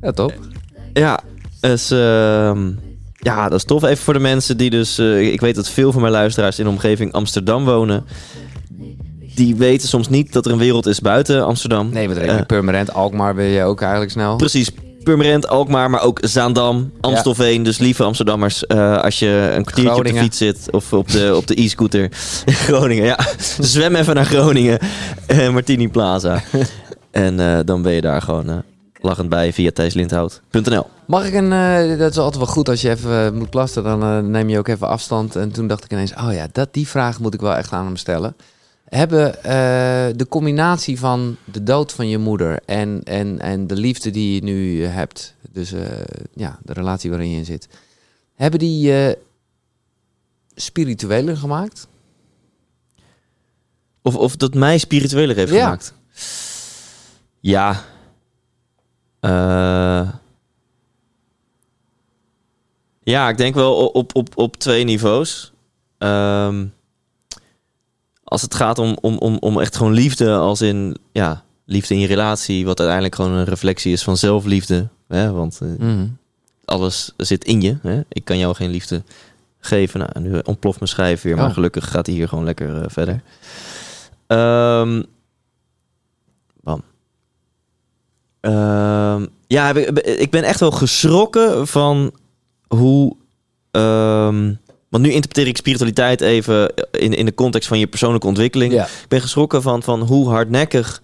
Ja, 0.00 0.12
top. 0.12 0.34
Ja, 0.92 1.20
dus, 1.60 1.90
ehm, 1.90 2.70
ja, 3.12 3.48
dat 3.48 3.58
is 3.58 3.64
tof. 3.64 3.82
Even 3.82 4.04
voor 4.04 4.14
de 4.14 4.20
mensen 4.20 4.56
die 4.56 4.70
dus... 4.70 4.98
eh, 4.98 5.32
ik 5.32 5.40
weet 5.40 5.54
dat 5.54 5.68
veel 5.68 5.92
van 5.92 6.00
mijn 6.00 6.12
luisteraars 6.12 6.58
in 6.58 6.64
de 6.64 6.70
omgeving 6.70 7.12
Amsterdam 7.12 7.64
wonen. 7.64 8.04
Die 9.34 9.56
weten 9.56 9.88
soms 9.88 10.08
niet 10.08 10.32
dat 10.32 10.46
er 10.46 10.52
een 10.52 10.58
wereld 10.58 10.86
is 10.86 11.00
buiten 11.00 11.44
Amsterdam. 11.44 11.88
Nee, 11.92 12.08
met 12.08 12.18
Eh, 12.18 12.40
permanent 12.46 12.92
Alkmaar 12.92 13.34
ben 13.34 13.44
je 13.44 13.62
ook 13.62 13.80
eigenlijk 13.80 14.10
snel. 14.10 14.36
Precies. 14.36 14.70
Purmerend, 15.08 15.48
Alkmaar, 15.48 15.90
maar 15.90 16.02
ook 16.02 16.18
Zaandam, 16.22 16.92
Amstelveen. 17.00 17.62
Dus 17.62 17.78
lieve 17.78 18.02
Amsterdammers, 18.02 18.66
eh, 18.66 19.00
als 19.02 19.18
je 19.18 19.52
een 19.54 19.64
kwartiertje 19.64 19.98
op 19.98 20.04
de 20.04 20.14
fiets 20.14 20.38
zit 20.38 20.68
of 20.70 20.92
op 20.92 21.10
de, 21.10 21.36
op 21.36 21.46
de 21.46 21.62
e-scooter 21.62 22.02
in 22.44 22.54
Groningen, 22.68 23.04
ja. 23.04 23.18
Zwem 23.58 23.94
even 23.94 24.14
naar 24.14 24.24
Groningen, 24.24 24.78
eh, 25.26 25.48
Martini 25.48 25.88
Plaza. 25.88 26.42
en 27.10 27.40
eh, 27.40 27.58
dan 27.64 27.82
ben 27.82 27.92
je 27.92 28.00
daar 28.00 28.22
gewoon 28.22 28.62
lachend 29.00 29.28
bij 29.28 29.52
via 29.52 29.70
thijslindhout.nl. 29.70 30.86
Mag 31.06 31.26
ik 31.26 31.34
een... 31.34 31.50
dat 31.98 32.10
is 32.10 32.18
altijd 32.18 32.36
wel 32.36 32.52
goed 32.52 32.68
als 32.68 32.80
je 32.80 32.90
even 32.90 33.34
moet 33.34 33.50
plassen. 33.50 33.82
Dan 33.82 34.30
neem 34.30 34.48
je 34.48 34.58
ook 34.58 34.68
even 34.68 34.88
afstand. 34.88 35.36
En 35.36 35.52
toen 35.52 35.66
dacht 35.66 35.84
ik 35.84 35.92
ineens... 35.92 36.14
Oh 36.14 36.32
ja, 36.32 36.46
dat, 36.52 36.68
die 36.74 36.88
vraag 36.88 37.20
moet 37.20 37.34
ik 37.34 37.40
wel 37.40 37.54
echt 37.54 37.72
aan 37.72 37.84
hem 37.84 37.96
stellen. 37.96 38.36
Hebben 38.88 39.42
eh, 39.44 40.16
de 40.16 40.26
combinatie 40.28 40.98
van 40.98 41.36
de 41.44 41.62
dood 41.62 41.92
van 41.92 42.08
je 42.08 42.18
moeder... 42.18 42.60
En, 42.64 43.00
en, 43.04 43.40
en 43.40 43.66
de 43.66 43.76
liefde 43.76 44.10
die 44.10 44.34
je 44.34 44.42
nu 44.42 44.84
hebt... 44.84 45.34
Dus 45.52 45.72
eh, 45.72 45.86
ja, 46.34 46.58
de 46.62 46.72
relatie 46.72 47.10
waarin 47.10 47.30
je 47.30 47.36
in 47.36 47.44
zit... 47.44 47.68
Hebben 48.34 48.58
die 48.58 48.92
eh 49.06 49.12
spiritueler 50.54 51.36
gemaakt? 51.36 51.88
Of, 54.02 54.16
of 54.16 54.36
dat 54.36 54.54
mij 54.54 54.78
spiritueler 54.78 55.36
heeft 55.36 55.52
Ja. 55.52 55.62
gemaakt. 55.62 55.94
Ja. 57.40 57.84
Eh. 59.20 60.10
ja, 63.02 63.28
ik 63.28 63.36
denk 63.36 63.54
wel 63.54 63.88
op, 63.88 64.14
op, 64.14 64.28
op 64.38 64.56
twee 64.56 64.84
niveaus. 64.84 65.52
Ehm, 65.98 66.66
als 68.28 68.42
het 68.42 68.54
gaat 68.54 68.78
om, 68.78 68.96
om, 69.00 69.18
om, 69.18 69.36
om 69.40 69.60
echt 69.60 69.76
gewoon 69.76 69.92
liefde, 69.92 70.34
als 70.36 70.60
in 70.60 70.96
ja, 71.12 71.44
liefde 71.64 71.94
in 71.94 72.00
je 72.00 72.06
relatie, 72.06 72.64
wat 72.64 72.78
uiteindelijk 72.78 73.14
gewoon 73.16 73.32
een 73.32 73.44
reflectie 73.44 73.92
is 73.92 74.02
van 74.02 74.16
zelfliefde. 74.16 74.88
Hè? 75.08 75.32
Want 75.32 75.60
eh, 75.62 75.68
alles 76.64 77.12
zit 77.16 77.44
in 77.44 77.60
je. 77.60 77.76
Hè? 77.82 78.00
Ik 78.08 78.24
kan 78.24 78.38
jou 78.38 78.54
geen 78.54 78.70
liefde 78.70 79.02
geven. 79.60 80.00
Nou, 80.00 80.28
nu 80.28 80.38
ontploft 80.44 80.78
mijn 80.78 80.90
schijf 80.90 81.22
weer, 81.22 81.36
maar 81.36 81.46
Oh. 81.48 81.52
gelukkig 81.54 81.90
gaat 81.90 82.06
hij 82.06 82.14
hier 82.14 82.28
gewoon 82.28 82.44
lekker 82.44 82.82
eh, 82.82 82.88
verder. 82.88 83.22
Bam. 86.62 86.82
Ehm, 88.40 89.26
ja, 89.46 89.70
ik- 89.70 89.98
ik 90.00 90.30
ben 90.30 90.42
echt 90.42 90.60
wel 90.60 90.70
geschrokken 90.70 91.66
van 91.66 92.12
hoe. 92.68 93.16
ehm, 93.70 94.54
want 94.88 95.04
nu 95.04 95.10
interpreteer 95.10 95.46
ik 95.46 95.56
spiritualiteit 95.56 96.20
even 96.20 96.72
in, 96.90 97.14
in 97.14 97.24
de 97.24 97.34
context 97.34 97.68
van 97.68 97.78
je 97.78 97.86
persoonlijke 97.86 98.26
ontwikkeling. 98.26 98.72
Ja. 98.72 98.84
Ik 98.84 99.08
ben 99.08 99.20
geschrokken 99.20 99.62
van, 99.62 99.82
van 99.82 100.00
hoe 100.00 100.28
hardnekkig 100.28 101.02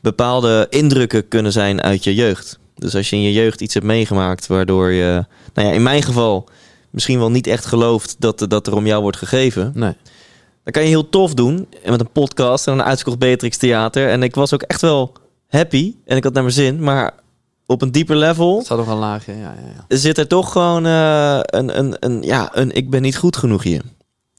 bepaalde 0.00 0.66
indrukken 0.70 1.28
kunnen 1.28 1.52
zijn 1.52 1.82
uit 1.82 2.04
je 2.04 2.14
jeugd. 2.14 2.58
Dus 2.74 2.94
als 2.94 3.10
je 3.10 3.16
in 3.16 3.22
je 3.22 3.32
jeugd 3.32 3.60
iets 3.60 3.74
hebt 3.74 3.86
meegemaakt 3.86 4.46
waardoor 4.46 4.90
je, 4.90 5.24
nou 5.54 5.68
ja, 5.68 5.74
in 5.74 5.82
mijn 5.82 6.02
geval 6.02 6.48
misschien 6.90 7.18
wel 7.18 7.30
niet 7.30 7.46
echt 7.46 7.66
gelooft 7.66 8.16
dat, 8.18 8.46
dat 8.48 8.66
er 8.66 8.74
om 8.74 8.86
jou 8.86 9.02
wordt 9.02 9.16
gegeven. 9.16 9.72
Nee. 9.74 9.94
Dan 10.64 10.72
kan 10.72 10.82
je 10.82 10.88
heel 10.88 11.08
tof 11.08 11.34
doen. 11.34 11.66
En 11.82 11.90
met 11.90 12.00
een 12.00 12.12
podcast 12.12 12.66
en 12.66 12.72
een 12.72 12.82
uitgekocht 12.82 13.18
Beatrix 13.18 13.56
Theater. 13.56 14.08
En 14.08 14.22
ik 14.22 14.34
was 14.34 14.54
ook 14.54 14.62
echt 14.62 14.80
wel 14.80 15.12
happy. 15.48 15.94
En 16.04 16.16
ik 16.16 16.24
had 16.24 16.32
naar 16.32 16.42
mijn 16.42 16.54
zin. 16.54 16.82
Maar 16.82 17.14
op 17.66 17.82
een 17.82 17.92
dieper 17.92 18.16
level 18.16 18.56
Het 18.58 18.66
zat 18.66 18.78
nog 18.78 18.88
een 18.88 18.96
laagje, 18.96 19.32
ja, 19.32 19.38
ja, 19.38 19.84
ja. 19.88 19.96
zit 19.96 20.18
er 20.18 20.26
toch 20.28 20.52
gewoon 20.52 20.86
eh, 20.86 21.38
een, 21.42 21.78
een, 21.78 21.96
een, 22.00 22.22
ja, 22.22 22.48
een 22.52 22.70
ik 22.72 22.90
ben 22.90 23.02
niet 23.02 23.16
goed 23.16 23.36
genoeg 23.36 23.62
hier. 23.62 23.82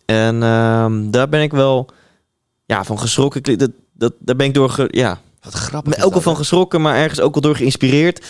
En 0.06 0.44
ehm, 0.44 1.12
daar 1.12 1.30
ben 1.30 1.42
ik 1.42 1.52
wel 1.52 1.90
ja, 2.66 2.84
van 2.84 3.00
geschrokken. 3.00 3.58
Dat, 3.58 3.70
dat, 3.94 4.14
daar 4.20 4.36
ben 4.36 4.46
ik 4.46 4.54
door, 4.54 4.70
ge- 4.70 4.88
ja, 4.92 5.20
Wat 5.42 5.54
grappig. 5.54 6.04
ook 6.04 6.14
al 6.14 6.22
van 6.22 6.36
geschrokken, 6.36 6.82
maar 6.82 6.96
ergens 6.96 7.20
ook 7.22 7.36
al 7.36 7.42
door 7.42 7.56
geïnspireerd. 7.56 8.26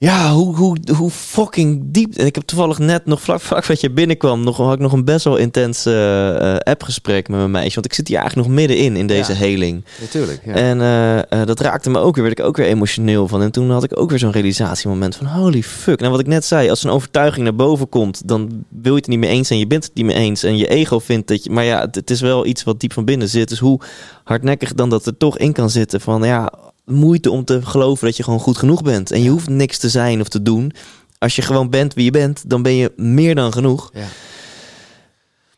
Ja, 0.00 0.32
hoe, 0.32 0.56
hoe, 0.56 0.76
hoe 0.96 1.10
fucking 1.10 1.82
diep. 1.86 2.14
En 2.16 2.26
ik 2.26 2.34
heb 2.34 2.44
toevallig 2.44 2.78
net 2.78 3.06
nog 3.06 3.20
vlak, 3.22 3.40
vlak 3.40 3.66
wat 3.66 3.80
je 3.80 3.90
binnenkwam, 3.90 4.44
nog, 4.44 4.56
had 4.56 4.72
ik 4.74 4.78
nog 4.80 4.92
een 4.92 5.04
best 5.04 5.24
wel 5.24 5.36
intens 5.36 5.86
eh, 5.86 6.56
appgesprek 6.56 7.28
met 7.28 7.38
mijn 7.38 7.50
meisje. 7.50 7.74
Want 7.74 7.86
ik 7.86 7.92
zit 7.92 8.08
hier 8.08 8.18
eigenlijk 8.18 8.48
nog 8.48 8.56
middenin 8.56 8.96
in 8.96 9.06
deze 9.06 9.32
Ja. 9.32 9.38
heling. 9.38 9.84
Natuurlijk, 10.00 10.40
ja. 10.44 10.52
En 10.54 10.80
eh, 11.28 11.44
dat 11.46 11.60
raakte 11.60 11.90
me 11.90 11.98
ook 11.98 12.14
weer, 12.14 12.24
werd 12.24 12.38
ik 12.38 12.44
ook 12.44 12.56
weer 12.56 12.66
emotioneel 12.66 13.28
van. 13.28 13.42
En 13.42 13.50
toen 13.50 13.70
had 13.70 13.84
ik 13.84 13.98
ook 14.00 14.10
weer 14.10 14.18
zo'n 14.18 14.30
realisatiemoment 14.30 15.16
van 15.16 15.26
holy 15.26 15.62
fuck. 15.62 15.98
Nou, 16.00 16.10
wat 16.10 16.20
ik 16.20 16.26
net 16.26 16.44
zei, 16.44 16.70
als 16.70 16.84
een 16.84 16.90
overtuiging 16.90 17.44
naar 17.44 17.54
boven 17.56 17.88
komt, 17.88 18.28
dan 18.28 18.64
wil 18.68 18.92
je 18.92 18.98
het 19.00 19.08
niet 19.08 19.18
mee 19.18 19.30
eens 19.30 19.50
en 19.50 19.58
je 19.58 19.66
bent 19.66 19.84
het 19.84 19.94
niet 19.94 20.04
mee 20.04 20.16
eens. 20.16 20.42
En 20.42 20.56
je 20.56 20.66
ego 20.68 20.98
vindt 20.98 21.28
dat 21.28 21.44
je, 21.44 21.50
maar 21.50 21.64
ja, 21.64 21.80
het, 21.80 21.94
het 21.94 22.10
is 22.10 22.20
wel 22.20 22.46
iets 22.46 22.64
wat 22.64 22.80
diep 22.80 22.92
van 22.92 23.04
binnen 23.04 23.28
zit. 23.28 23.48
Dus 23.48 23.58
hoe 23.58 23.80
hardnekkig 24.24 24.74
dan 24.74 24.88
dat 24.90 25.06
er 25.06 25.16
toch 25.16 25.38
in 25.38 25.52
kan 25.52 25.70
zitten 25.70 26.00
van 26.00 26.22
ja, 26.22 26.52
moeite 26.88 27.30
om 27.30 27.44
te 27.44 27.66
geloven 27.66 28.06
dat 28.06 28.16
je 28.16 28.22
gewoon 28.22 28.40
goed 28.40 28.58
genoeg 28.58 28.82
bent. 28.82 29.10
En 29.10 29.22
je 29.22 29.30
hoeft 29.30 29.48
niks 29.48 29.78
te 29.78 29.88
zijn 29.88 30.20
of 30.20 30.28
te 30.28 30.42
doen. 30.42 30.72
Als 31.18 31.36
je 31.36 31.42
gewoon 31.42 31.70
bent 31.70 31.94
wie 31.94 32.04
je 32.04 32.10
bent, 32.10 32.50
dan 32.50 32.62
ben 32.62 32.74
je 32.74 32.92
meer 32.96 33.34
dan 33.34 33.52
genoeg. 33.52 33.90
Ja. 33.92 34.06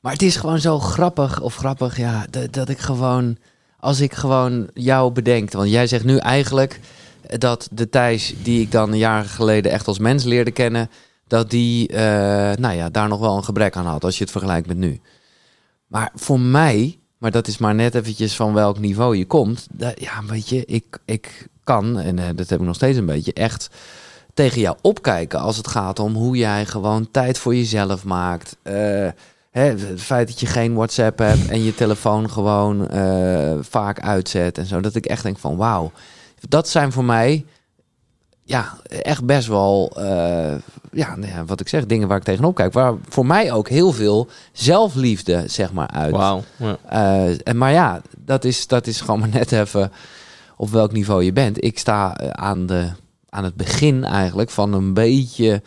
Maar 0.01 0.13
het 0.13 0.23
is 0.23 0.37
gewoon 0.37 0.59
zo 0.59 0.79
grappig, 0.79 1.41
of 1.41 1.55
grappig, 1.55 1.97
ja, 1.97 2.27
dat, 2.31 2.53
dat 2.53 2.69
ik 2.69 2.79
gewoon, 2.79 3.37
als 3.79 4.01
ik 4.01 4.15
gewoon 4.15 4.71
jou 4.75 5.13
bedenk, 5.13 5.53
want 5.53 5.71
jij 5.71 5.87
zegt 5.87 6.05
nu 6.05 6.17
eigenlijk 6.17 6.81
dat 7.39 7.69
de 7.73 7.89
Thijs 7.89 8.35
die 8.43 8.61
ik 8.61 8.73
dan 8.73 8.99
jaar 8.99 9.25
geleden 9.25 9.73
echt 9.73 9.87
als 9.87 9.99
mens 9.99 10.25
leerde 10.25 10.51
kennen, 10.51 10.91
dat 11.27 11.51
die, 11.51 11.89
eh, 11.89 12.03
nou 12.57 12.75
ja, 12.75 12.91
daar 12.91 13.09
nog 13.09 13.21
wel 13.21 13.37
een 13.37 13.45
gebrek 13.45 13.77
aan 13.77 13.87
had, 13.87 14.05
als 14.05 14.17
je 14.17 14.23
het 14.23 14.33
vergelijkt 14.33 14.67
met 14.67 14.77
nu. 14.77 15.01
Maar 15.87 16.13
voor 16.15 16.41
mij, 16.41 16.99
maar 17.21 17.31
dat 17.31 17.47
is 17.47 17.59
maar 17.59 17.75
net 17.75 17.95
eventjes 17.95 18.37
van 18.37 18.55
welk 18.55 18.79
niveau 18.79 19.17
je 19.17 19.27
komt, 19.27 19.67
ja, 19.95 20.25
weet 20.27 20.49
je, 20.49 20.65
ik, 20.65 20.99
ik 21.05 21.49
kan, 21.65 21.99
en 21.99 22.19
eh, 22.19 22.25
dat 22.35 22.49
heb 22.49 22.61
ik 22.61 22.67
nog 22.67 22.75
steeds 22.75 22.99
een 22.99 23.07
beetje, 23.07 23.33
echt 23.33 23.71
tegen 24.35 24.61
jou 24.61 24.77
opkijken 24.83 25.41
als 25.41 25.57
het 25.57 25.69
gaat 25.69 25.99
om 25.99 26.15
hoe 26.15 26.37
jij 26.37 26.67
gewoon 26.67 27.11
tijd 27.11 27.39
voor 27.39 27.55
jezelf 27.55 28.05
maakt. 28.05 28.57
Eh, 28.63 28.75
hè, 29.51 29.63
het 29.63 30.01
feit 30.03 30.29
dat 30.29 30.41
je 30.41 30.47
geen 30.47 30.75
WhatsApp 30.75 31.19
hebt 31.19 31.49
en 31.49 31.63
je 31.63 31.75
telefoon 31.75 32.31
gewoon 32.31 32.89
eh, 32.89 33.53
vaak 33.61 34.01
uitzet 34.01 34.59
en 34.59 34.67
zo. 34.67 34.81
Dat 34.81 34.95
ik 34.95 35.07
echt 35.07 35.23
denk 35.23 35.39
van 35.39 35.57
wauw, 35.57 35.93
dat 36.49 36.69
zijn 36.69 36.93
voor 36.93 37.05
mij 37.05 37.45
ja, 38.51 38.79
echt 39.03 39.25
best 39.25 39.49
wel, 39.49 39.93
eh, 39.97 40.55
ja, 40.93 41.17
nou 41.17 41.33
ja, 41.33 41.45
wat 41.45 41.61
ik 41.61 41.69
zeg, 41.69 41.87
dingen 41.87 42.09
waar 42.09 42.17
ik 42.17 42.23
tegenop 42.23 42.55
kijk. 42.55 42.73
Waar 42.73 42.95
voor 43.09 43.27
mij 43.27 43.53
ook 43.53 43.69
heel 43.69 43.93
veel 43.93 44.29
zelfliefde, 44.53 45.45
zeg 45.47 45.73
maar, 45.73 45.89
uit. 45.89 46.11
Wauw. 46.11 46.43
Ja. 46.57 46.79
Eh, 46.89 47.49
en, 47.49 47.57
maar 47.57 47.73
ja, 47.73 48.01
dat 48.25 48.45
is, 48.45 48.67
dat 48.67 48.87
is 48.87 49.01
gewoon 49.01 49.21
maar 49.21 49.29
net 49.29 49.53
even 49.53 49.93
op 50.57 50.71
welk 50.71 50.93
niveau 50.93 51.25
je 51.25 51.33
bent. 51.33 51.65
Ik 51.65 51.79
sta 51.79 52.17
eh, 52.17 52.31
aan, 52.31 52.67
de, 52.67 52.89
aan 53.29 53.45
het 53.45 53.55
begin 53.55 54.05
eigenlijk 54.05 54.51
van 54.51 54.73
een 54.73 54.95
beetje... 54.95 55.63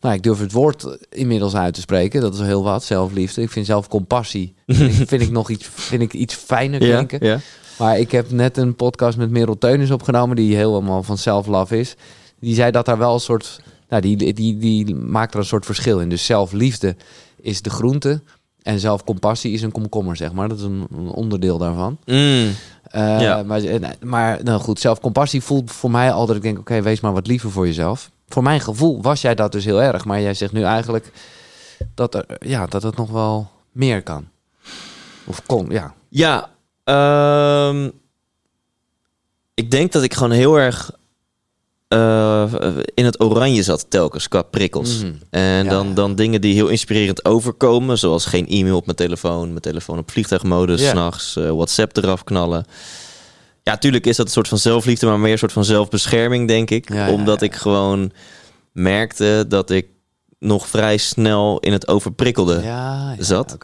Nou, 0.00 0.16
ik 0.16 0.22
durf 0.22 0.38
het 0.38 0.52
woord 0.52 0.98
inmiddels 1.10 1.54
uit 1.54 1.74
te 1.74 1.80
spreken. 1.80 2.20
Dat 2.20 2.34
is 2.34 2.40
heel 2.40 2.62
wat, 2.62 2.84
zelfliefde. 2.84 3.42
Ik 3.42 3.50
vind 3.50 3.66
zelfcompassie 3.66 4.54
vind 4.66 5.00
ik, 5.00 5.08
vind 5.08 5.22
ik 5.22 5.30
nog 5.30 5.50
iets, 5.50 5.68
vind 5.72 6.02
ik 6.02 6.12
iets 6.12 6.34
fijner 6.34 6.78
klinken. 6.80 7.18
ja. 7.26 7.38
Maar 7.78 7.98
ik 7.98 8.10
heb 8.10 8.30
net 8.30 8.56
een 8.56 8.76
podcast 8.76 9.18
met 9.18 9.30
Merel 9.30 9.58
Teunis 9.58 9.90
opgenomen... 9.90 10.36
die 10.36 10.56
helemaal 10.56 11.02
van 11.02 11.18
self-love 11.18 11.78
is. 11.78 11.96
Die 12.44 12.54
zei 12.54 12.70
dat 12.70 12.86
daar 12.86 12.98
wel 12.98 13.14
een 13.14 13.20
soort... 13.20 13.60
Nou, 13.88 14.02
die, 14.02 14.32
die, 14.32 14.58
die 14.58 14.94
maakt 14.94 15.32
er 15.34 15.40
een 15.40 15.46
soort 15.46 15.66
verschil 15.66 16.00
in. 16.00 16.08
Dus 16.08 16.24
zelfliefde 16.24 16.96
is 17.36 17.62
de 17.62 17.70
groente... 17.70 18.20
en 18.62 18.78
zelfcompassie 18.80 19.52
is 19.52 19.62
een 19.62 19.72
komkommer, 19.72 20.16
zeg 20.16 20.32
maar. 20.32 20.48
Dat 20.48 20.58
is 20.58 20.64
een, 20.64 20.86
een 20.90 21.08
onderdeel 21.08 21.58
daarvan. 21.58 21.98
Mm. 22.04 22.50
Eh, 22.82 23.20
Ja. 23.20 23.42
Maar, 23.42 23.62
eh, 23.62 23.90
maar 24.02 24.40
nou 24.42 24.60
goed, 24.60 24.80
zelfcompassie 24.80 25.42
voelt 25.42 25.70
voor 25.72 25.90
mij 25.90 26.12
al 26.12 26.26
dat 26.26 26.36
ik 26.36 26.42
denk... 26.42 26.58
oké, 26.58 26.82
wees 26.82 27.00
maar 27.00 27.12
wat 27.12 27.26
liever 27.26 27.50
voor 27.50 27.66
jezelf. 27.66 28.10
Voor 28.28 28.42
mijn 28.42 28.60
gevoel 28.60 29.02
was 29.02 29.20
jij 29.20 29.34
dat 29.34 29.52
dus 29.52 29.64
heel 29.64 29.82
erg. 29.82 30.04
Maar 30.04 30.20
jij 30.20 30.34
zegt 30.34 30.52
nu 30.52 30.62
eigenlijk 30.62 31.12
dat, 31.94 32.14
er, 32.14 32.26
ja, 32.38 32.66
dat 32.66 32.82
het 32.82 32.96
nog 32.96 33.10
wel 33.10 33.50
meer 33.72 34.02
kan. 34.02 34.28
Of 35.24 35.42
kon, 35.46 35.66
ja. 35.70 35.94
Ja, 36.08 36.50
ehm, 36.84 37.90
ik 39.54 39.70
denk 39.70 39.92
dat 39.92 40.02
ik 40.02 40.14
gewoon 40.14 40.30
heel 40.30 40.56
erg 40.56 40.90
eh, 41.88 42.52
in 42.94 43.04
het 43.04 43.20
oranje 43.20 43.62
zat 43.62 43.86
telkens 43.88 44.28
qua 44.28 44.42
prikkels. 44.42 44.98
Mhm. 45.02 45.12
En 45.30 45.64
Ja, 45.64 45.70
dan, 45.70 45.88
ja. 45.88 45.94
dan 45.94 46.14
dingen 46.14 46.40
die 46.40 46.54
heel 46.54 46.68
inspirerend 46.68 47.24
overkomen, 47.24 47.98
zoals 47.98 48.26
geen 48.26 48.46
e-mail 48.48 48.76
op 48.76 48.84
mijn 48.84 48.96
telefoon, 48.96 49.48
mijn 49.48 49.60
telefoon 49.60 49.98
op 49.98 50.10
vliegtuigmodus, 50.10 50.80
Ja. 50.80 50.90
s'nachts, 50.90 51.36
eh, 51.36 51.50
WhatsApp 51.50 51.96
eraf 51.96 52.24
knallen. 52.24 52.64
Ja, 53.62 53.76
tuurlijk 53.78 54.06
is 54.06 54.16
dat 54.16 54.26
een 54.26 54.32
soort 54.32 54.48
van 54.48 54.58
zelfliefde, 54.58 55.06
maar 55.06 55.18
meer 55.18 55.32
een 55.32 55.38
soort 55.38 55.52
van 55.52 55.64
zelfbescherming, 55.64 56.48
denk 56.48 56.70
ik. 56.70 56.92
Ja, 56.92 57.10
omdat 57.10 57.42
ik 57.42 57.54
gewoon 57.54 58.12
merkte 58.72 59.44
dat 59.48 59.70
ik 59.70 59.86
nog 60.38 60.68
vrij 60.68 60.96
snel 60.96 61.58
in 61.60 61.72
het 61.72 61.88
overprikkelde 61.88 62.60
Zat. 63.18 63.56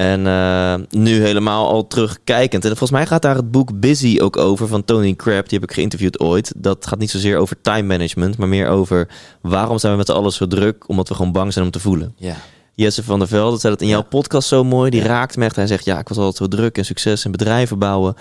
En 0.00 0.26
eh, 0.26 0.74
nu 0.90 1.22
helemaal 1.22 1.68
al 1.68 1.86
terugkijkend. 1.86 2.62
En 2.62 2.68
volgens 2.68 2.90
mij 2.90 3.06
gaat 3.06 3.22
daar 3.22 3.36
het 3.36 3.50
boek 3.50 3.80
Busy 3.80 4.18
ook 4.20 4.36
over 4.36 4.68
van 4.68 4.84
Tony 4.84 5.14
Crabb. 5.14 5.48
Die 5.48 5.58
heb 5.58 5.68
ik 5.68 5.74
geïnterviewd 5.74 6.20
ooit. 6.20 6.52
Dat 6.56 6.86
gaat 6.86 6.98
niet 6.98 7.10
zozeer 7.10 7.36
over 7.36 7.60
time 7.60 7.82
management, 7.82 8.36
maar 8.36 8.48
meer 8.48 8.68
over 8.68 9.08
waarom 9.40 9.78
zijn 9.78 9.92
we 9.92 9.98
met 9.98 10.06
z'n 10.06 10.12
allen 10.12 10.32
zo 10.32 10.46
druk? 10.46 10.88
Omdat 10.88 11.08
we 11.08 11.14
gewoon 11.14 11.32
bang 11.32 11.52
zijn 11.52 11.64
om 11.64 11.70
te 11.70 11.80
voelen. 11.80 12.14
Ja. 12.16 12.36
Jesse 12.74 13.04
van 13.04 13.18
der 13.18 13.28
Velde 13.28 13.58
zei 13.58 13.72
dat 13.72 13.82
in 13.82 13.88
jouw 13.88 14.02
podcast 14.02 14.48
zo 14.48 14.64
mooi. 14.64 14.90
Die 14.90 15.02
raakt 15.02 15.36
me 15.36 15.44
echt. 15.44 15.56
Hij 15.56 15.66
zegt, 15.66 15.84
ja, 15.84 15.98
ik 15.98 16.08
was 16.08 16.18
altijd 16.18 16.36
zo 16.36 16.56
druk 16.56 16.78
en 16.78 16.84
succes 16.84 17.24
en 17.24 17.30
bedrijven 17.30 17.78
bouwen. 17.78 18.14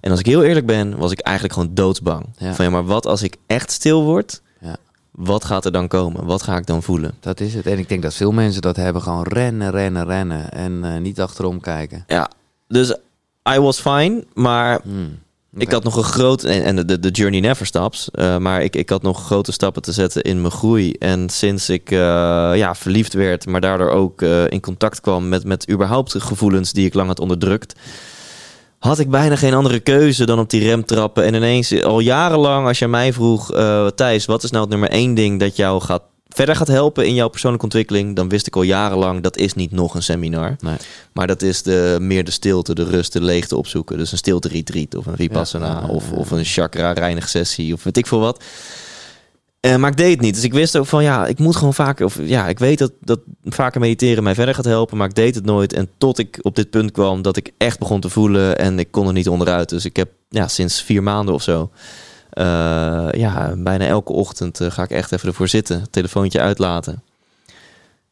En 0.00 0.10
als 0.10 0.20
ik 0.20 0.26
heel 0.26 0.42
eerlijk 0.42 0.66
ben, 0.66 0.96
was 0.96 1.12
ik 1.12 1.20
eigenlijk 1.20 1.54
gewoon 1.54 1.74
doodsbang. 1.74 2.26
Ja. 2.38 2.54
Van 2.54 2.64
ja, 2.64 2.70
maar 2.70 2.84
wat 2.84 3.06
als 3.06 3.22
ik 3.22 3.36
echt 3.46 3.70
stil 3.70 4.02
word? 4.02 4.42
Wat 5.16 5.44
gaat 5.44 5.64
er 5.64 5.72
dan 5.72 5.88
komen? 5.88 6.24
Wat 6.24 6.42
ga 6.42 6.56
ik 6.56 6.66
dan 6.66 6.82
voelen? 6.82 7.14
Dat 7.20 7.40
is 7.40 7.54
het. 7.54 7.66
En 7.66 7.78
ik 7.78 7.88
denk 7.88 8.02
dat 8.02 8.14
veel 8.14 8.32
mensen 8.32 8.62
dat 8.62 8.76
hebben. 8.76 9.02
Gewoon 9.02 9.22
rennen, 9.22 9.70
rennen, 9.70 10.04
rennen. 10.06 10.52
En 10.52 10.84
eh, 10.84 11.00
niet 11.00 11.20
achterom 11.20 11.60
kijken. 11.60 12.04
Ja, 12.06 12.30
dus 12.68 12.96
I 13.54 13.58
was 13.58 13.80
fine, 13.80 14.24
maar 14.34 14.80
Hmm. 14.82 15.22
Ik 15.62 15.70
had 15.70 15.84
nog 15.84 15.96
een 15.96 16.04
groot, 16.04 16.44
en, 16.44 16.64
en 16.64 16.86
de, 16.86 17.00
de 17.00 17.10
journey 17.10 17.40
never 17.40 17.66
stops, 17.66 18.10
eh, 18.10 18.38
maar 18.38 18.62
ik, 18.62 18.76
ik 18.76 18.90
had 18.90 19.02
nog 19.02 19.24
grote 19.24 19.52
stappen 19.52 19.82
te 19.82 19.92
zetten 19.92 20.22
in 20.22 20.40
mijn 20.40 20.52
groei. 20.52 20.92
En 20.92 21.28
sinds 21.28 21.68
ik 21.68 21.90
eh, 21.90 21.98
ja, 22.54 22.74
verliefd 22.74 23.12
werd, 23.12 23.46
maar 23.46 23.60
daardoor 23.60 23.90
ook 23.90 24.22
in 24.48 24.60
contact 24.60 25.00
kwam 25.00 25.28
met, 25.28 25.44
met 25.44 25.70
überhaupt 25.70 26.14
gevoelens 26.22 26.72
die 26.72 26.86
ik 26.86 26.94
lang 26.94 27.08
had 27.08 27.20
onderdrukt, 27.20 27.74
had 28.84 28.98
ik 28.98 29.10
bijna 29.10 29.36
geen 29.36 29.54
andere 29.54 29.80
keuze 29.80 30.26
dan 30.26 30.38
op 30.38 30.50
die 30.50 30.62
rem 30.62 30.84
trappen. 30.84 31.24
En 31.24 31.34
ineens, 31.34 31.82
al 31.82 32.00
jarenlang, 32.00 32.66
als 32.66 32.78
je 32.78 32.88
mij 32.88 33.12
vroeg, 33.12 33.52
eh, 33.52 33.86
Thijs, 33.86 34.24
wat 34.24 34.42
is 34.42 34.50
nou 34.50 34.62
het 34.62 34.70
nummer 34.70 34.88
één 34.88 35.14
ding 35.14 35.40
dat 35.40 35.56
jou 35.56 35.82
gaat, 35.82 36.02
verder 36.28 36.56
gaat 36.56 36.68
helpen 36.68 37.06
in 37.06 37.14
jouw 37.14 37.28
persoonlijke 37.28 37.64
ontwikkeling, 37.64 38.16
dan 38.16 38.28
wist 38.28 38.46
ik 38.46 38.56
al 38.56 38.62
jarenlang, 38.62 39.22
dat 39.22 39.36
is 39.36 39.54
niet 39.54 39.70
nog 39.70 39.94
een 39.94 40.02
seminar. 40.02 40.56
Nee. 40.60 40.76
Maar 41.12 41.26
dat 41.26 41.42
is 41.42 41.62
de, 41.62 41.96
meer 42.00 42.24
de 42.24 42.30
stilte, 42.30 42.74
de 42.74 42.84
rust, 42.84 43.12
de 43.12 43.22
leegte 43.22 43.56
opzoeken. 43.56 43.98
Dus 43.98 44.12
een 44.12 44.18
stilte 44.18 44.48
retreat 44.48 44.94
of 44.94 45.06
een 45.06 45.16
vipassana 45.16 45.66
Ja, 45.66 45.72
ja, 45.72 45.80
ja, 45.86 45.92
of, 45.92 46.12
of 46.12 46.30
een 46.30 46.44
chakra 46.44 46.92
reinig 46.92 47.28
sessie 47.28 47.72
of 47.74 47.84
weet 47.84 47.96
ik 47.96 48.06
veel 48.06 48.20
wat. 48.20 48.42
Eh, 49.64 49.76
maar 49.76 49.90
ik 49.90 49.96
deed 49.96 50.10
het 50.10 50.20
niet. 50.20 50.34
Dus 50.34 50.44
ik 50.44 50.52
wist 50.52 50.76
ook 50.76 50.86
van 50.86 51.02
ja, 51.02 51.26
ik 51.26 51.38
moet 51.38 51.56
gewoon 51.56 51.74
vaker. 51.74 52.04
Of 52.04 52.18
ja, 52.22 52.48
ik 52.48 52.58
weet 52.58 52.78
dat, 52.78 52.92
dat 53.00 53.20
vaker 53.44 53.80
mediteren 53.80 54.22
mij 54.22 54.34
verder 54.34 54.54
gaat 54.54 54.64
helpen. 54.64 54.96
Maar 54.96 55.08
ik 55.08 55.14
deed 55.14 55.34
het 55.34 55.44
nooit. 55.44 55.72
En 55.72 55.88
tot 55.98 56.18
ik 56.18 56.38
op 56.42 56.56
dit 56.56 56.70
punt 56.70 56.90
kwam 56.90 57.22
dat 57.22 57.36
ik 57.36 57.50
echt 57.58 57.78
begon 57.78 58.00
te 58.00 58.08
voelen. 58.08 58.58
En 58.58 58.78
ik 58.78 58.90
kon 58.90 59.06
er 59.06 59.12
niet 59.12 59.28
onderuit. 59.28 59.68
Dus 59.68 59.84
ik 59.84 59.96
heb 59.96 60.08
ja, 60.28 60.48
sinds 60.48 60.82
vier 60.82 61.02
maanden 61.02 61.34
of 61.34 61.42
zo. 61.42 61.70
eh, 62.30 63.08
ja, 63.12 63.54
bijna 63.56 63.86
elke 63.86 64.12
ochtend 64.12 64.60
eh, 64.60 64.70
ga 64.70 64.82
ik 64.82 64.90
echt 64.90 65.12
even 65.12 65.28
ervoor 65.28 65.48
zitten. 65.48 65.84
Telefoontje 65.90 66.40
uitlaten. 66.40 67.02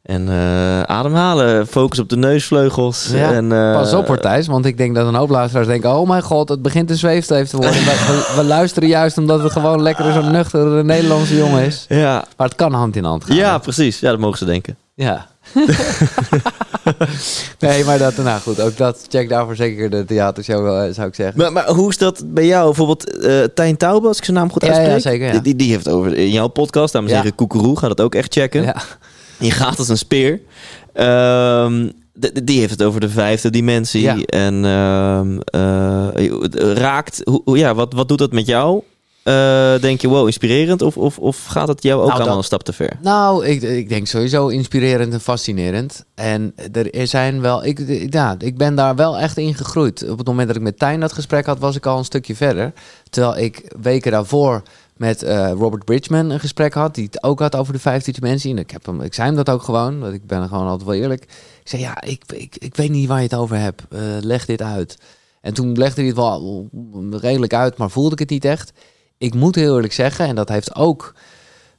En 0.02 0.28
eh, 0.28 0.82
ademhalen. 0.82 1.66
Focus 1.66 1.98
op 1.98 2.08
de 2.08 2.16
neusvleugels. 2.16 3.08
Ja, 3.12 3.32
en, 3.32 3.52
eh, 3.52 3.72
Pas 3.72 3.92
op 3.92 4.06
hoor 4.06 4.18
Thijs, 4.20 4.46
want 4.46 4.64
ik 4.66 4.76
denk 4.76 4.94
dat 4.94 5.06
een 5.06 5.14
hoop 5.14 5.30
luisteraars 5.30 5.66
denken... 5.66 5.96
oh 5.98 6.08
mijn 6.08 6.22
god, 6.22 6.48
het 6.48 6.62
begint 6.62 6.90
een 6.90 6.96
zweefteef 6.96 7.48
te 7.48 7.56
worden. 7.56 7.74
we, 7.74 8.32
we, 8.36 8.44
luisteren 8.44 8.88
juist 8.88 9.18
omdat 9.18 9.42
het 9.42 9.52
gewoon 9.52 9.82
lekker 9.82 10.12
zo'n 10.12 10.30
nuchtere 10.30 10.84
Nederlandse 10.84 11.36
jongen 11.36 11.64
is. 11.64 11.84
Ja, 11.88 12.24
Maar 12.36 12.46
het 12.46 12.56
kan 12.56 12.72
hand 12.72 12.96
in 12.96 13.04
hand 13.04 13.24
gaan. 13.24 13.36
ja, 13.36 13.52
hè? 13.52 13.58
precies. 13.60 14.00
Ja, 14.00 14.10
dat 14.10 14.18
mogen 14.18 14.38
ze 14.38 14.44
denken. 14.44 14.76
Ja. 14.94 15.26
nee, 17.58 17.84
maar 17.84 17.98
dat, 17.98 18.16
nou 18.16 18.40
goed, 18.40 18.60
ook 18.60 18.76
dat, 18.76 19.06
check 19.08 19.28
daarvoor 19.28 19.56
zeker 19.56 19.90
de 19.90 20.04
theatershow, 20.04 20.66
eh, 20.66 20.92
zou 20.94 21.08
ik 21.08 21.14
zeggen. 21.14 21.38
Maar, 21.38 21.52
maar 21.52 21.68
hoe 21.68 21.88
is 21.90 21.98
dat 21.98 22.22
bij 22.26 22.46
jou? 22.46 22.64
Bijvoorbeeld 22.66 23.18
eh 23.20 23.42
Tijn 23.54 23.76
Taube, 23.76 24.06
als 24.06 24.18
ik 24.18 24.24
zijn 24.24 24.36
naam 24.36 24.52
goed 24.52 24.62
Ja, 24.64 24.68
ja, 24.68 24.76
uitspreek. 24.78 25.02
zeker, 25.14 25.34
ja. 25.34 25.40
Die- 25.40 25.56
Die, 25.56 25.70
heeft 25.72 25.88
over 25.88 26.14
in 26.16 26.30
jouw 26.30 26.48
podcast, 26.48 26.92
dames 26.92 27.10
en 27.10 27.16
heren, 27.16 27.34
Koekeroe. 27.34 27.78
Ga 27.78 27.88
dat 27.88 28.00
ook 28.00 28.14
echt 28.14 28.32
checken. 28.32 28.62
Ja. 28.62 28.76
Je 29.42 29.50
gaat 29.50 29.78
als 29.78 29.88
een 29.88 29.98
speer. 29.98 30.40
D- 32.20 32.46
die 32.46 32.58
heeft 32.58 32.70
het 32.70 32.82
over 32.82 33.00
de 33.00 33.08
vijfde 33.08 33.50
dimensie. 33.50 34.02
Ja. 34.02 34.16
En 34.26 34.54
het 36.40 36.54
raakt... 36.54 37.20
Hoe, 37.44 37.58
ja, 37.58 37.74
wat, 37.74 37.92
wat 37.92 38.08
doet 38.08 38.18
dat 38.18 38.32
met 38.32 38.46
jou? 38.46 38.82
Eh, 39.22 39.74
denk 39.80 40.00
je, 40.00 40.08
wow, 40.08 40.26
inspirerend? 40.26 40.82
Of, 40.82 40.96
of, 40.96 41.18
of 41.18 41.44
gaat 41.44 41.68
het 41.68 41.82
jou 41.82 41.94
ook 42.00 42.06
Nou, 42.06 42.12
allemaal 42.14 42.28
dat- 42.34 42.38
een 42.42 42.44
stap 42.48 42.62
te 42.62 42.72
ver? 42.72 42.92
Nou, 43.02 43.46
ik, 43.46 43.62
ik 43.62 43.88
denk 43.88 44.06
sowieso 44.06 44.48
inspirerend 44.48 45.12
en 45.12 45.20
fascinerend. 45.20 46.04
En 46.14 46.54
er 46.92 47.06
zijn 47.06 47.40
wel, 47.40 47.64
ik, 47.64 48.06
ja, 48.12 48.34
ik 48.38 48.56
ben 48.56 48.74
daar 48.74 48.94
wel 48.96 49.18
echt 49.18 49.36
in 49.38 49.54
gegroeid. 49.54 50.08
Op 50.10 50.18
het 50.18 50.26
moment 50.26 50.46
dat 50.46 50.56
ik 50.56 50.62
met 50.62 50.78
Tijn 50.78 51.00
dat 51.00 51.12
gesprek 51.12 51.46
had, 51.46 51.58
was 51.58 51.76
ik 51.76 51.86
al 51.86 51.98
een 51.98 52.04
stukje 52.04 52.36
verder. 52.36 52.72
Terwijl 53.10 53.36
ik 53.44 53.72
weken 53.82 54.10
daarvoor 54.12 54.62
met 55.02 55.22
eh, 55.22 55.52
Robert 55.52 55.84
Bridgman 55.84 56.30
een 56.30 56.40
gesprek 56.40 56.74
had, 56.74 56.94
die 56.94 57.04
het 57.04 57.22
ook 57.22 57.40
had 57.40 57.56
over 57.56 57.72
de 57.72 57.78
vijfde 57.78 58.12
dimensie. 58.12 58.50
En 58.50 58.58
ik, 58.58 58.70
heb 58.70 58.86
hem, 58.86 59.00
ik 59.00 59.14
zei 59.14 59.26
hem 59.26 59.36
dat 59.36 59.50
ook 59.50 59.62
gewoon, 59.62 60.00
want 60.00 60.14
ik 60.14 60.26
ben 60.26 60.48
gewoon 60.48 60.66
altijd 60.66 60.88
wel 60.88 60.98
eerlijk. 60.98 61.22
Ik 61.22 61.68
zei, 61.68 61.82
ja, 61.82 62.02
ik, 62.02 62.22
ik, 62.32 62.56
ik 62.58 62.76
weet 62.76 62.90
niet 62.90 63.08
waar 63.08 63.16
je 63.16 63.22
het 63.22 63.34
over 63.34 63.56
hebt. 63.56 63.82
Eh, 63.90 64.00
leg 64.20 64.44
dit 64.44 64.62
uit. 64.62 64.96
En 65.40 65.54
toen 65.54 65.76
legde 65.76 66.00
hij 66.00 66.10
het 66.10 66.16
wel 66.16 66.68
redelijk 67.10 67.54
uit, 67.54 67.76
maar 67.76 67.90
voelde 67.90 68.12
ik 68.12 68.18
het 68.18 68.30
niet 68.30 68.44
echt. 68.44 68.72
Ik 69.18 69.34
moet 69.34 69.54
heel 69.54 69.74
eerlijk 69.74 69.92
zeggen, 69.92 70.26
en 70.26 70.34
dat 70.34 70.48
heeft 70.48 70.74
ook 70.74 71.14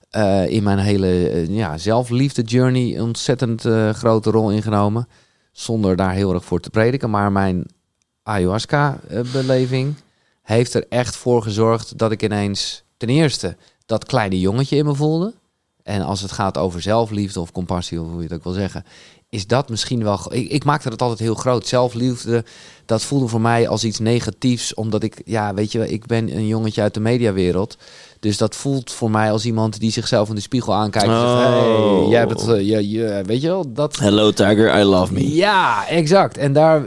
eh, 0.10 0.48
in 0.48 0.64
mijn 0.64 0.80
hele 0.80 1.46
ja, 1.50 1.78
zelfliefde 1.78 2.42
journey 2.42 2.96
een 2.96 3.02
ontzettend 3.02 3.62
grote 3.92 4.32
rol 4.32 4.52
ingenomen. 4.52 5.08
Zonder 5.52 5.96
daar 5.96 6.14
heel 6.14 6.34
erg 6.34 6.46
voor 6.46 6.60
te 6.60 6.70
prediken. 6.70 7.10
Maar 7.10 7.32
mijn 7.32 7.66
ayahuasca-beleving 8.24 9.96
heeft 10.42 10.74
er 10.74 10.86
echt 10.90 11.16
voor 11.16 11.42
gezorgd 11.42 11.98
dat 11.98 12.12
ik 12.12 12.24
ineens 12.24 12.84
ten 13.08 13.16
eerste 13.16 13.56
dat 13.86 14.06
kleine 14.06 14.40
jongetje 14.40 14.76
in 14.76 14.86
me 14.86 14.96
voelde. 14.96 15.34
En 15.84 16.02
als 16.02 16.22
het 16.22 16.32
gaat 16.32 16.58
over 16.58 16.82
zelfliefde 16.82 17.40
of 17.40 17.52
compassie, 17.52 18.02
of 18.02 18.08
hoe 18.08 18.18
je 18.18 18.24
het 18.24 18.34
ook 18.34 18.44
wil 18.44 18.54
zeggen, 18.54 18.86
is 19.30 19.48
dat 19.48 19.70
misschien 19.70 20.04
wel. 20.04 20.20
Ik, 20.30 20.50
ik 20.50 20.64
maakte 20.64 20.90
het 20.90 21.02
altijd 21.02 21.20
heel 21.20 21.36
groot. 21.36 21.68
Zelfliefde, 21.68 22.44
dat 22.86 23.02
voelde 23.02 23.28
voor 23.28 23.42
mij 23.42 23.68
als 23.68 23.84
iets 23.84 24.00
negatiefs, 24.00 24.74
omdat 24.74 25.04
ik, 25.04 25.22
ja, 25.26 25.54
weet 25.54 25.72
je, 25.72 25.78
wel, 25.78 25.88
ik 25.88 26.06
ben 26.06 26.36
een 26.36 26.48
jongetje 26.48 26.82
uit 26.82 26.94
de 26.94 27.00
mediawereld. 27.00 27.78
Dus 28.20 28.38
dat 28.38 28.56
voelt 28.56 28.92
voor 28.92 29.12
mij 29.12 29.32
als 29.32 29.46
iemand 29.46 29.80
die 29.80 29.92
zichzelf 29.92 30.30
in 30.30 30.36
de 30.36 30.42
spiegel 30.42 30.74
aankijkt. 30.74 31.08
En 31.08 31.14
zegt, 31.14 31.32
Oh. 31.32 32.00
hey, 32.00 32.10
jij 32.10 32.20
hebt 32.20 32.32
het, 32.32 32.50
eh, 32.50 32.68
je, 32.70 32.90
je, 32.90 33.22
weet 33.26 33.42
je 33.42 33.48
wel, 33.48 33.74
dat. 33.74 33.98
Hello 33.98 34.32
Tiger, 34.32 34.80
I 34.80 34.84
love 34.84 35.14
me. 35.14 35.36
Ja, 35.36 35.88
exact. 35.88 36.38
En 36.38 36.54
daar, 36.54 36.84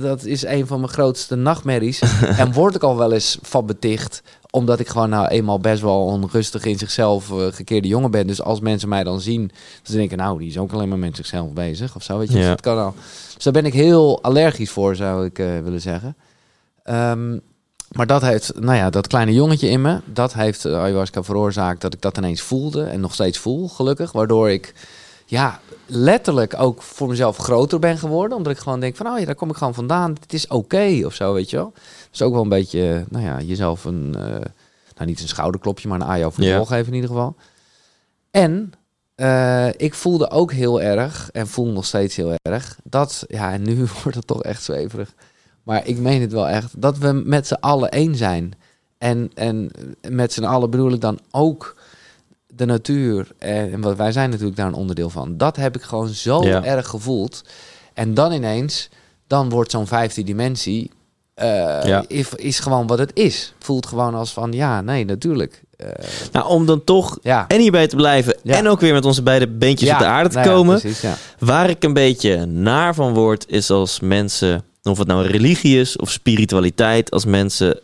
dat 0.00 0.24
is 0.24 0.44
een 0.44 0.66
van 0.66 0.80
mijn 0.80 0.92
grootste 0.92 1.34
nachtmerries. 1.34 2.02
en 2.42 2.52
word 2.52 2.74
ik 2.74 2.82
al 2.82 2.96
wel 2.96 3.12
eens 3.12 3.38
van 3.42 3.66
beticht. 3.66 4.22
Omdat 4.50 4.80
ik 4.80 4.88
gewoon 4.88 5.08
nou 5.10 5.26
eenmaal 5.28 5.58
best 5.60 5.82
wel 5.82 6.04
onrustig 6.04 6.64
in 6.64 6.78
zichzelf 6.78 7.30
eh, 7.30 7.46
gekeerde 7.50 7.88
jongen 7.88 8.10
ben. 8.10 8.26
Dus 8.26 8.42
als 8.42 8.60
mensen 8.60 8.88
mij 8.88 9.04
dan 9.04 9.20
zien, 9.20 9.50
dan 9.82 9.96
denken 9.96 10.16
nou, 10.18 10.38
die 10.38 10.48
is 10.48 10.58
ook 10.58 10.72
alleen 10.72 10.88
maar 10.88 10.98
met 10.98 11.16
zichzelf 11.16 11.52
bezig 11.52 11.96
of 11.96 12.02
zo. 12.02 12.18
Weet 12.18 12.28
je, 12.28 12.34
Dus 12.34 12.42
Ja. 12.42 12.48
dat 12.48 12.60
kan 12.60 12.78
al. 12.78 12.94
Dus 13.34 13.44
daar 13.44 13.52
ben 13.52 13.64
ik 13.64 13.72
heel 13.72 14.22
allergisch 14.22 14.70
voor, 14.70 14.96
zou 14.96 15.24
ik 15.24 15.38
eh, 15.38 15.46
willen 15.62 15.80
zeggen. 15.80 16.16
Ehm, 16.82 17.38
maar 17.90 18.06
dat 18.06 18.22
heeft, 18.22 18.60
nou 18.60 18.76
ja, 18.76 18.90
dat 18.90 19.06
kleine 19.06 19.32
jongetje 19.32 19.68
in 19.68 19.82
me, 19.82 20.00
dat 20.04 20.32
heeft 20.34 20.64
eh, 20.64 20.72
ayahuasca 20.82 21.22
veroorzaakt 21.22 21.80
dat 21.80 21.94
ik 21.94 22.00
dat 22.00 22.16
ineens 22.18 22.40
voelde 22.40 22.82
en 22.84 23.00
nog 23.00 23.14
steeds 23.14 23.38
voel, 23.38 23.68
gelukkig. 23.68 24.12
Waardoor 24.12 24.50
ik, 24.50 24.74
ja, 25.26 25.60
letterlijk 25.86 26.54
ook 26.58 26.82
voor 26.82 27.08
mezelf 27.08 27.36
groter 27.36 27.78
ben 27.78 27.98
geworden. 27.98 28.36
Omdat 28.36 28.52
ik 28.52 28.58
gewoon 28.58 28.80
denk 28.80 28.96
van, 28.96 29.06
oh 29.06 29.18
ja, 29.18 29.24
daar 29.24 29.34
kom 29.34 29.50
ik 29.50 29.56
gewoon 29.56 29.74
vandaan. 29.74 30.16
Het 30.20 30.32
is 30.32 30.46
oké 30.46 31.00
of 31.04 31.14
zo, 31.14 31.32
weet 31.32 31.50
je 31.50 31.56
wel. 31.56 31.72
Dus 32.10 32.22
ook 32.22 32.32
wel 32.32 32.42
een 32.42 32.48
beetje, 32.48 32.92
eh, 32.94 33.00
nou 33.12 33.24
ja, 33.24 33.40
jezelf 33.40 33.84
een, 33.84 34.14
eh, 34.14 34.22
nou 34.96 35.06
niet 35.06 35.20
een 35.20 35.28
schouderklopje, 35.28 35.88
maar 35.88 36.00
een 36.00 36.06
ajo 36.06 36.30
voor 36.30 36.44
de 36.44 36.54
bol 36.56 36.66
geven 36.66 36.86
in 36.86 36.94
ieder 36.94 37.10
geval. 37.10 37.36
En 38.30 38.72
eh, 39.14 39.68
ik 39.76 39.94
voelde 39.94 40.30
ook 40.30 40.52
heel 40.52 40.80
erg, 40.82 41.30
en 41.32 41.48
voel 41.48 41.66
nog 41.66 41.84
steeds 41.86 42.16
heel 42.16 42.34
erg, 42.42 42.78
dat, 42.84 43.24
ja, 43.28 43.52
en 43.52 43.62
nu 43.62 43.86
wordt 44.02 44.16
het 44.16 44.26
toch 44.26 44.42
echt 44.42 44.62
zweverig. 44.62 45.14
Maar 45.62 45.86
ik 45.86 45.98
meen 45.98 46.20
het 46.20 46.32
wel 46.32 46.48
echt, 46.48 46.80
dat 46.80 46.98
we 46.98 47.12
met 47.12 47.46
z'n 47.46 47.54
allen 47.60 47.90
één 47.90 48.14
zijn. 48.16 48.52
En, 48.98 49.30
en 49.34 49.70
met 50.08 50.32
z'n 50.32 50.44
allen 50.44 50.70
bedoel 50.70 50.92
ik 50.92 51.00
dan 51.00 51.18
ook 51.30 51.76
de 52.46 52.64
natuur. 52.64 53.28
En, 53.38 53.72
en 53.72 53.80
wat 53.80 53.96
wij 53.96 54.12
zijn 54.12 54.30
natuurlijk 54.30 54.56
daar 54.56 54.66
een 54.66 54.74
onderdeel 54.74 55.10
van. 55.10 55.36
Dat 55.36 55.56
heb 55.56 55.76
ik 55.76 55.82
gewoon 55.82 56.08
zo 56.08 56.44
Ja. 56.44 56.64
erg 56.64 56.86
gevoeld. 56.88 57.42
En 57.94 58.14
dan 58.14 58.32
ineens, 58.32 58.88
dan 59.26 59.48
wordt 59.48 59.70
zo'n 59.70 59.86
vijfde 59.86 60.22
dimensie, 60.22 60.90
eh, 61.40 61.88
Ja. 61.88 62.04
is, 62.08 62.28
is 62.34 62.58
gewoon 62.58 62.86
wat 62.86 62.98
het 62.98 63.10
is. 63.14 63.54
Voelt 63.58 63.86
gewoon 63.86 64.14
als 64.14 64.32
van, 64.32 64.52
ja, 64.52 64.80
nee, 64.80 65.04
natuurlijk. 65.04 65.62
Eh, 65.76 65.88
Nou, 66.32 66.48
om 66.48 66.66
dan 66.66 66.84
toch 66.84 67.18
ja. 67.22 67.44
en 67.48 67.60
hierbij 67.60 67.86
te 67.86 67.96
blijven 67.96 68.36
Ja. 68.42 68.54
en 68.56 68.68
ook 68.68 68.80
weer 68.80 68.92
met 68.92 69.04
onze 69.04 69.22
beide 69.22 69.48
beentjes 69.48 69.90
op 69.92 69.98
de 69.98 70.04
aarde 70.04 70.28
te 70.28 70.34
nou 70.34 70.48
ja, 70.48 70.54
komen. 70.54 70.80
precies, 70.80 71.00
ja. 71.00 71.16
Waar 71.38 71.70
ik 71.70 71.84
een 71.84 71.92
beetje 71.92 72.46
naar 72.46 72.94
van 72.94 73.14
word, 73.14 73.44
is 73.48 73.70
als 73.70 74.00
mensen, 74.00 74.62
of 74.82 74.98
het 74.98 75.06
nou 75.06 75.26
religie 75.26 75.80
is 75.80 75.96
of 75.96 76.10
spiritualiteit, 76.10 77.10
als 77.10 77.24
mensen 77.24 77.80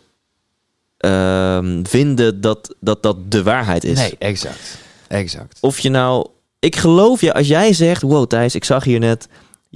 ehm, 0.97 1.83
vinden 1.83 2.41
dat, 2.41 2.75
dat 2.79 3.03
dat 3.03 3.17
de 3.31 3.43
waarheid 3.43 3.83
is. 3.83 3.97
Nee, 3.97 4.15
exact. 4.19 4.77
Exact. 5.07 5.57
Of 5.61 5.79
je 5.79 5.89
nou, 5.89 6.27
ik 6.59 6.75
geloof 6.75 7.21
je, 7.21 7.33
als 7.33 7.47
jij 7.47 7.73
zegt, 7.73 8.01
wow 8.01 8.27
Thijs, 8.27 8.55
ik 8.55 8.63
zag 8.63 8.83
hier 8.83 8.99
net 8.99 9.27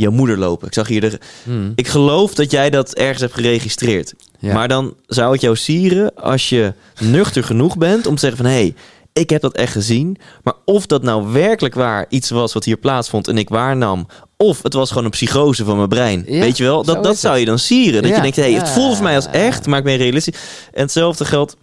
jouw 0.01 0.11
moeder 0.11 0.37
lopen. 0.37 0.67
Ik 0.67 0.73
zag 0.73 0.87
hier 0.87 1.01
de, 1.01 1.19
Hmm. 1.43 1.71
ik 1.75 1.87
geloof 1.87 2.33
dat 2.33 2.51
jij 2.51 2.69
dat 2.69 2.93
ergens 2.93 3.21
hebt 3.21 3.33
geregistreerd. 3.33 4.13
Ja. 4.39 4.53
Maar 4.53 4.67
dan 4.67 4.93
zou 5.05 5.31
het 5.31 5.41
jou 5.41 5.55
sieren 5.55 6.15
als 6.15 6.49
je 6.49 6.73
nuchter 6.99 7.43
genoeg 7.43 7.77
bent 7.77 8.07
om 8.07 8.13
te 8.13 8.19
zeggen 8.19 8.37
van... 8.37 8.51
hé, 8.51 8.57
hey, 8.57 8.75
ik 9.13 9.29
heb 9.29 9.41
dat 9.41 9.55
echt 9.55 9.71
gezien. 9.71 10.17
Maar 10.43 10.53
of 10.65 10.85
dat 10.85 11.03
nou 11.03 11.31
werkelijk 11.31 11.75
waar 11.75 12.05
iets 12.09 12.29
was 12.29 12.53
wat 12.53 12.63
hier 12.63 12.77
plaatsvond 12.77 13.27
en 13.27 13.37
ik 13.37 13.49
waarnam... 13.49 14.07
of 14.37 14.63
het 14.63 14.73
was 14.73 14.89
gewoon 14.89 15.03
een 15.03 15.09
psychose 15.09 15.65
van 15.65 15.77
mijn 15.77 15.89
brein. 15.89 16.23
Ja, 16.27 16.39
Weet 16.39 16.57
je 16.57 16.63
wel? 16.63 16.83
Dat, 16.83 17.03
dat 17.03 17.17
zou 17.17 17.37
je 17.37 17.45
dan 17.45 17.59
sieren. 17.59 18.01
Dat 18.01 18.09
Ja, 18.09 18.15
je 18.15 18.21
denkt, 18.21 18.37
hé, 18.37 18.43
hey, 18.43 18.53
het 18.53 18.69
voelt 18.69 18.95
voor 18.95 19.03
mij 19.03 19.15
als 19.15 19.27
echt, 19.27 19.65
maar 19.65 19.79
ik 19.79 19.85
ben 19.85 19.97
realistisch. 19.97 20.37
En 20.73 20.81
hetzelfde 20.81 21.25
geldt 21.25 21.55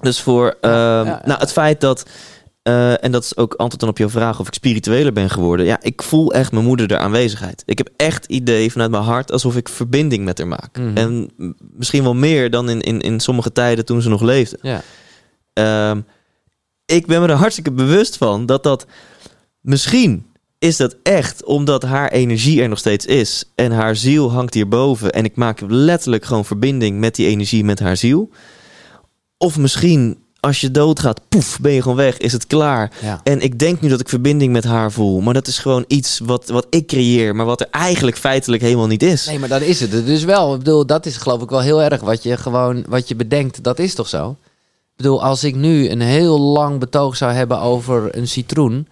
dus 0.00 0.20
voor 0.20 0.56
ehm. 0.60 1.04
Nou, 1.24 1.38
het 1.38 1.52
feit 1.52 1.80
dat... 1.80 2.04
eh, 2.62 3.04
en 3.04 3.12
dat 3.12 3.24
is 3.24 3.36
ook 3.36 3.54
antwoord 3.54 3.80
dan 3.80 3.88
op 3.88 3.98
jouw 3.98 4.08
vraag 4.08 4.40
of 4.40 4.46
ik 4.46 4.54
spiritueler 4.54 5.12
ben 5.12 5.30
geworden. 5.30 5.66
Ja, 5.66 5.78
ik 5.82 6.02
voel 6.02 6.32
echt 6.32 6.52
mijn 6.52 6.64
moeder 6.64 6.88
de 6.88 6.98
aanwezigheid. 6.98 7.62
Ik 7.66 7.78
heb 7.78 7.88
echt 7.96 8.26
idee 8.26 8.72
vanuit 8.72 8.90
mijn 8.90 9.02
hart 9.02 9.32
alsof 9.32 9.56
ik 9.56 9.68
verbinding 9.68 10.24
met 10.24 10.38
haar 10.38 10.48
maak. 10.48 10.78
Mhm. 10.78 10.96
En 10.96 11.30
misschien 11.58 12.02
wel 12.02 12.14
meer 12.14 12.50
dan 12.50 12.68
in, 12.68 12.80
in, 12.80 13.00
in 13.00 13.20
sommige 13.20 13.52
tijden 13.52 13.84
toen 13.84 14.02
ze 14.02 14.08
nog 14.08 14.22
leefde. 14.22 14.58
Ja. 14.62 14.82
Ehm, 15.52 16.00
ik 16.84 17.06
ben 17.06 17.20
me 17.20 17.28
er 17.28 17.34
hartstikke 17.34 17.72
bewust 17.72 18.16
van 18.16 18.46
dat 18.46 18.62
dat 18.62 18.86
misschien 19.60 20.26
is 20.58 20.76
dat 20.76 20.96
echt 21.02 21.44
omdat 21.44 21.82
haar 21.82 22.10
energie 22.10 22.62
er 22.62 22.68
nog 22.68 22.78
steeds 22.78 23.06
is 23.06 23.44
en 23.54 23.72
haar 23.72 23.96
ziel 23.96 24.32
hangt 24.32 24.54
hierboven 24.54 25.12
en 25.12 25.24
ik 25.24 25.36
maak 25.36 25.60
letterlijk 25.68 26.24
gewoon 26.24 26.44
verbinding 26.44 26.98
met 26.98 27.14
die 27.14 27.26
energie 27.26 27.64
met 27.64 27.78
haar 27.78 27.96
ziel. 27.96 28.30
Of 29.36 29.58
misschien 29.58 30.18
als 30.40 30.60
je 30.60 30.70
doodgaat, 30.70 31.20
poef, 31.28 31.58
ben 31.60 31.72
je 31.72 31.82
gewoon 31.82 31.96
weg, 31.96 32.16
is 32.16 32.32
het 32.32 32.46
klaar. 32.46 32.92
Ja. 33.02 33.20
En 33.24 33.40
ik 33.40 33.58
denk 33.58 33.80
nu 33.80 33.88
dat 33.88 34.00
ik 34.00 34.08
verbinding 34.08 34.52
met 34.52 34.64
haar 34.64 34.92
voel, 34.92 35.20
maar 35.20 35.34
dat 35.34 35.46
is 35.46 35.58
gewoon 35.58 35.84
iets 35.86 36.20
wat, 36.24 36.48
wat 36.48 36.66
ik 36.70 36.86
creëer, 36.86 37.36
maar 37.36 37.46
wat 37.46 37.60
er 37.60 37.68
eigenlijk 37.70 38.16
feitelijk 38.16 38.62
helemaal 38.62 38.86
niet 38.86 39.02
is. 39.02 39.26
Nee, 39.26 39.38
maar 39.38 39.48
dat 39.48 39.60
is 39.60 39.80
het 39.80 39.90
dus 39.90 40.24
wel. 40.24 40.52
Ik 40.52 40.58
bedoel, 40.58 40.86
dat 40.86 41.06
is 41.06 41.16
geloof 41.16 41.42
ik 41.42 41.50
wel 41.50 41.60
heel 41.60 41.82
erg 41.82 42.00
wat 42.00 42.22
je 42.22 42.36
gewoon, 42.36 42.84
wat 42.88 43.08
je 43.08 43.14
bedenkt, 43.14 43.62
dat 43.62 43.78
is 43.78 43.94
toch 43.94 44.08
zo? 44.08 44.30
Ik 44.30 45.06
bedoel, 45.06 45.22
als 45.22 45.44
ik 45.44 45.54
nu 45.54 45.88
een 45.90 46.00
heel 46.00 46.40
lang 46.40 46.78
betoog 46.78 47.16
zou 47.16 47.32
hebben 47.32 47.60
over 47.60 48.16
een 48.16 48.28
citroen, 48.28 48.88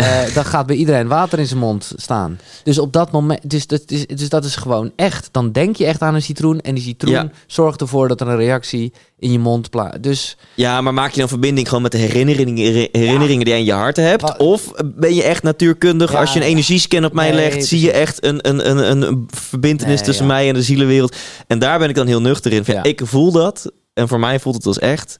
eh, 0.00 0.34
dan 0.34 0.44
gaat 0.44 0.66
bij 0.66 0.76
iedereen 0.76 1.08
water 1.08 1.38
in 1.38 1.46
zijn 1.46 1.60
mond 1.60 1.92
staan. 1.96 2.38
Dus 2.64 2.78
op 2.78 2.92
dat 2.92 3.10
moment, 3.10 3.50
dus 3.50 3.66
dat 3.66 3.82
is, 3.86 4.06
dus 4.06 4.28
dat 4.28 4.44
is 4.44 4.56
gewoon 4.56 4.92
echt. 4.96 5.28
Dan 5.32 5.52
denk 5.52 5.76
je 5.76 5.84
echt 5.86 6.00
aan 6.00 6.14
een 6.14 6.22
citroen 6.22 6.60
en 6.60 6.74
die 6.74 6.84
citroen 6.84 7.12
Ja. 7.12 7.30
zorgt 7.46 7.80
ervoor 7.80 8.08
dat 8.08 8.20
er 8.20 8.28
een 8.28 8.36
reactie 8.36 8.92
in 9.18 9.32
je 9.32 9.38
mond 9.38 9.70
plaatst. 9.70 10.02
Dus 10.02 10.36
Ja, 10.54 10.80
maar 10.80 10.94
maak 10.94 11.10
je 11.12 11.18
dan 11.20 11.28
verbinding 11.28 11.66
gewoon 11.68 11.82
met 11.82 11.92
de 11.92 11.98
herinneringen, 11.98 12.74
her- 12.74 12.88
herinneringen 12.92 13.44
die 13.44 13.54
je 13.54 13.60
in 13.60 13.66
je 13.66 13.72
hart 13.72 13.96
hebt? 13.96 14.36
Of 14.36 14.72
ben 14.84 15.14
je 15.14 15.22
echt 15.22 15.42
natuurkundig? 15.42 16.12
Ja, 16.12 16.18
Als 16.20 16.32
je 16.32 16.40
een 16.40 16.46
energiescan 16.46 17.04
op 17.04 17.12
mij 17.12 17.30
nee, 17.30 17.36
legt, 17.40 17.66
zie 17.66 17.80
je 17.80 17.90
echt 17.92 18.24
een, 18.24 18.48
een, 18.48 18.70
een, 18.70 19.02
een- 19.02 19.26
verbindenis 19.30 19.94
Nee, 19.96 20.04
tussen 20.04 20.26
mij 20.26 20.48
en 20.48 20.54
de 20.54 20.62
zielenwereld. 20.62 21.16
En 21.46 21.58
daar 21.58 21.78
ben 21.78 21.88
ik 21.88 21.94
dan 21.94 22.06
heel 22.06 22.20
nuchter 22.20 22.52
in. 22.52 22.64
Ik 22.82 23.00
voel 23.04 23.32
dat 23.32 23.72
en 23.94 24.08
voor 24.08 24.20
mij 24.20 24.40
voelt 24.40 24.54
het 24.56 24.66
als 24.66 24.78
echt. 24.78 25.18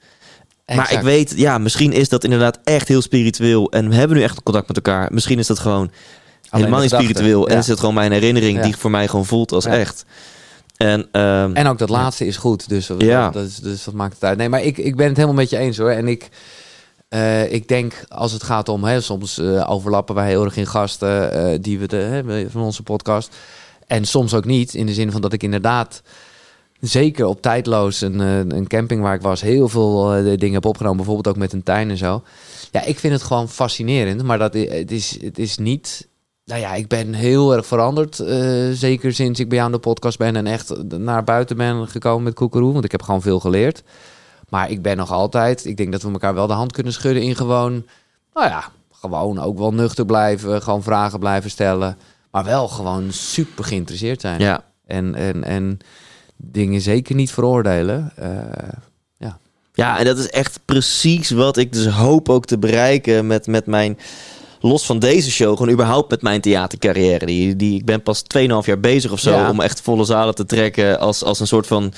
Maar 0.77 0.93
ik 0.93 1.01
weet, 1.01 1.33
ja, 1.37 1.59
misschien 1.59 1.93
is 1.93 2.09
dat 2.09 2.25
inderdaad 2.25 2.59
echt 2.65 2.89
heel 2.89 3.03
spiritueel. 3.03 3.71
En 3.71 3.89
we 3.89 3.95
hebben 3.95 4.17
nu 4.17 4.23
echt 4.23 4.43
contact 4.43 4.69
met 4.69 4.77
elkaar. 4.77 5.09
Misschien 5.13 5.39
is 5.39 5.47
dat 5.47 5.59
gewoon 5.59 5.91
helemaal 6.51 6.81
niet 6.81 6.91
spiritueel. 6.91 7.49
En 7.49 7.59
is 7.59 7.67
het 7.67 7.79
gewoon 7.81 7.95
mijn 7.95 8.13
herinnering 8.13 8.57
Ja. 8.59 8.63
die 8.65 8.77
voor 8.77 8.91
mij 8.91 9.09
gewoon 9.09 9.27
voelt 9.27 9.53
als 9.53 9.65
Ja. 9.65 9.71
echt. 9.77 10.05
En, 10.77 11.09
ehm, 11.13 11.53
En 11.55 11.67
ook 11.67 11.79
dat 11.79 11.89
laatste 11.89 12.27
is 12.27 12.37
goed, 12.37 12.69
dus, 12.69 12.87
dat- 12.87 13.03
Ja. 13.03 13.31
dat, 13.31 13.45
is, 13.47 13.57
dus 13.57 13.85
dat 13.85 13.95
maakt 13.95 14.15
het 14.15 14.25
uit. 14.25 14.39
Nee, 14.39 14.49
maar 14.49 14.63
ik, 14.63 14.79
ik 14.79 14.97
ben 14.97 15.07
het 15.07 15.17
helemaal 15.17 15.37
met 15.37 15.51
je 15.51 15.57
eens 15.57 15.77
hoor. 15.79 15.91
En 15.91 16.09
ik, 16.09 16.29
eh, 17.09 17.53
ik 17.53 17.69
denk 17.69 18.05
als 18.09 18.33
het 18.33 18.43
gaat 18.43 18.69
om, 18.69 18.85
hè, 18.85 19.01
soms 19.01 19.39
eh, 19.39 19.71
overlappen 19.71 20.15
wij 20.15 20.29
heel 20.29 20.45
erg 20.45 20.57
in 20.57 20.67
gasten 20.67 21.33
eh, 21.33 21.59
die 21.61 21.79
we 21.79 21.87
de, 21.87 21.97
hè, 21.97 22.51
van 22.51 22.63
onze 22.63 22.83
podcast. 22.83 23.37
En 23.87 24.05
soms 24.05 24.35
ook 24.35 24.45
niet, 24.45 24.75
in 24.75 24.87
de 24.87 24.95
zin 24.95 25.13
van 25.13 25.21
dat 25.21 25.33
ik 25.33 25.43
inderdaad, 25.43 26.03
zeker 26.81 27.27
op 27.27 27.43
tijdloos, 27.43 28.01
een, 28.01 28.21
eh, 28.21 28.39
een 28.39 28.67
camping 28.67 29.03
waar 29.03 29.15
ik 29.15 29.23
was, 29.23 29.41
heel 29.41 29.69
veel 29.69 30.15
eh, 30.15 30.39
dingen 30.39 30.55
heb 30.55 30.65
opgenomen. 30.65 30.97
Bijvoorbeeld 30.97 31.29
ook 31.29 31.41
met 31.41 31.53
een 31.53 31.63
tuin 31.63 31.91
en 31.91 31.97
zo. 31.97 32.23
Ja, 32.71 32.85
ik 32.85 32.99
vind 32.99 33.13
het 33.13 33.23
gewoon 33.23 33.49
fascinerend, 33.49 34.23
maar 34.23 34.39
dat, 34.39 34.55
het, 34.55 34.91
is, 34.91 35.19
het 35.23 35.39
is 35.39 35.59
niet 35.59 36.09
nou 36.45 36.63
ja, 36.63 36.75
ik 36.75 36.89
ben 36.89 37.15
heel 37.15 37.55
erg 37.57 37.67
veranderd. 37.67 38.19
eh, 38.19 38.71
zeker 38.73 39.15
sinds 39.15 39.41
ik 39.41 39.49
bij 39.49 39.57
jou 39.57 39.69
aan 39.71 39.77
de 39.77 39.83
podcast 39.89 40.19
ben 40.19 40.37
en 40.37 40.47
echt 40.47 40.73
naar 40.99 41.25
buiten 41.25 41.57
ben 41.57 41.89
gekomen 41.89 42.23
met 42.23 42.35
Koekeroe. 42.35 42.73
Want 42.73 42.85
ik 42.85 42.91
heb 42.91 43.03
gewoon 43.03 43.23
veel 43.23 43.41
geleerd. 43.41 43.83
Maar 44.49 44.71
ik 44.71 44.83
ben 44.83 44.97
nog 44.97 45.11
altijd, 45.11 45.65
ik 45.65 45.77
denk 45.77 45.93
dat 45.93 46.03
we 46.03 46.11
elkaar 46.11 46.35
wel 46.35 46.47
de 46.47 46.53
hand 46.53 46.73
kunnen 46.73 46.93
schudden 46.93 47.23
in 47.23 47.37
gewoon, 47.37 47.87
nou 48.35 48.49
ja, 48.49 48.65
gewoon 48.93 49.39
ook 49.39 49.59
wel 49.59 49.73
nuchter 49.73 50.07
blijven. 50.07 50.63
Gewoon 50.63 50.83
vragen 50.83 51.19
blijven 51.19 51.51
stellen. 51.51 51.97
Maar 52.31 52.45
wel 52.45 52.69
gewoon 52.69 53.13
super 53.13 53.65
geïnteresseerd 53.65 54.21
zijn. 54.21 54.41
ja, 54.41 54.65
En, 54.87 55.15
en, 55.15 55.45
en 55.45 55.79
dingen 56.43 56.81
zeker 56.81 57.15
niet 57.15 57.33
veroordelen. 57.33 58.13
Eh, 58.17 58.29
Ja, 59.73 59.99
en 59.99 60.05
dat 60.05 60.19
is 60.19 60.29
echt 60.29 60.61
precies 60.65 61.31
wat 61.31 61.57
ik 61.57 61.73
dus 61.73 61.87
hoop 61.87 62.29
ook 62.29 62.45
te 62.45 62.59
bereiken 62.59 63.27
met, 63.27 63.47
met 63.47 63.67
mijn 63.67 63.99
los 64.61 64.87
van 64.87 64.99
deze 64.99 65.31
show, 65.31 65.57
gewoon 65.57 65.73
überhaupt 65.73 66.11
met 66.11 66.23
mijn 66.23 66.41
theatercarrière. 66.41 67.27
Die, 67.27 67.57
die, 67.57 67.75
ik 67.75 67.85
ben 67.85 68.03
pas 68.03 68.23
2,5 68.39 68.47
jaar 68.65 68.81
bezig 68.81 69.13
of 69.13 69.21
zo 69.21 69.31
Ja. 69.31 69.51
om 69.51 69.61
echt 69.61 69.81
volle 69.81 70.05
zalen 70.05 70.35
te 70.35 70.47
trekken 70.47 71.01
als, 71.01 71.25
als 71.25 71.41
een 71.41 71.47
soort 71.47 71.67
van 71.67 71.93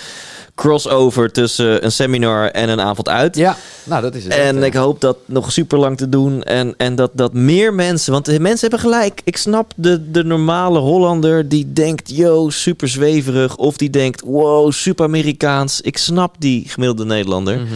crossover 0.55 1.33
tussen 1.33 1.85
een 1.85 1.93
seminar 1.93 2.49
en 2.51 2.69
een 2.69 2.81
avond 2.81 3.09
uit. 3.09 3.37
Ja, 3.37 3.57
nou 3.85 4.03
dat 4.03 4.15
is 4.15 4.25
het. 4.25 4.33
En 4.33 4.57
echt, 4.57 4.67
ik 4.67 4.75
hoop 4.75 5.01
dat 5.01 5.17
nog 5.27 5.53
super 5.53 5.79
lang 5.79 5.97
te 5.97 6.09
doen. 6.09 6.43
En, 6.43 6.75
en 6.77 6.95
dat, 6.95 7.11
dat 7.15 7.33
meer 7.33 7.75
mensen. 7.75 8.13
Want 8.13 8.25
de 8.25 8.41
mensen 8.41 8.71
hebben 8.71 8.91
gelijk. 8.91 9.21
Ik 9.25 9.37
snap 9.37 9.73
de, 9.77 10.11
de 10.11 10.25
normale 10.25 10.79
Hollander 10.79 11.49
die 11.49 11.73
denkt: 11.73 12.17
yo, 12.17 12.51
super 12.51 12.89
zweverig. 12.89 13.57
Of 13.57 13.77
die 13.77 13.91
denkt: 13.91 14.21
wow, 14.25 14.73
super 14.73 15.05
Amerikaans. 15.05 15.81
Ik 15.81 15.99
snap 15.99 16.35
die 16.39 16.69
gemiddelde 16.69 17.05
Nederlander. 17.05 17.59
Mhm. 17.59 17.67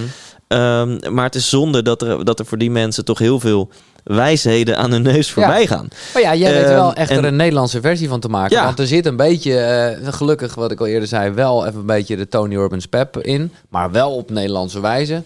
Ehm, 0.49 1.15
maar 1.15 1.25
het 1.25 1.35
is 1.35 1.49
zonde 1.49 1.83
dat 1.83 2.03
er, 2.03 2.25
dat 2.25 2.39
er 2.39 2.47
voor 2.47 2.59
die 2.59 2.71
mensen 2.71 3.05
toch 3.05 3.19
heel 3.19 3.41
veel 3.41 3.69
wijsheden 4.07 4.77
aan 4.79 4.91
hun 4.91 5.03
neus 5.03 5.31
voorbij 5.33 5.67
gaan. 5.67 5.89
Maar 6.13 6.23
ja, 6.23 6.35
jij 6.35 6.53
weet 6.53 6.63
er 6.65 6.69
wel 6.75 6.89
Ehm, 6.91 6.97
echt 7.01 7.11
en- 7.11 7.17
er 7.19 7.25
een 7.25 7.37
Nederlandse 7.37 7.81
versie 7.81 8.09
van 8.09 8.21
te 8.21 8.29
maken. 8.29 8.57
Ja. 8.57 8.65
Want 8.65 8.79
er 8.79 8.87
zit 8.87 9.07
een 9.07 9.17
beetje, 9.17 9.59
eh, 9.59 10.13
gelukkig 10.13 10.55
wat 10.55 10.71
ik 10.71 10.81
al 10.81 10.87
eerder 10.87 11.09
zei, 11.09 11.31
wel 11.31 11.67
even 11.67 11.81
een 11.81 11.87
beetje 11.87 12.17
de 12.17 12.29
Tony 12.29 12.57
Robbins 12.57 12.87
pep 12.87 13.17
in. 13.19 13.53
Maar 13.69 13.91
wel 13.91 14.15
op 14.17 14.31
Nederlandse 14.31 14.81
wijze. 14.81 15.23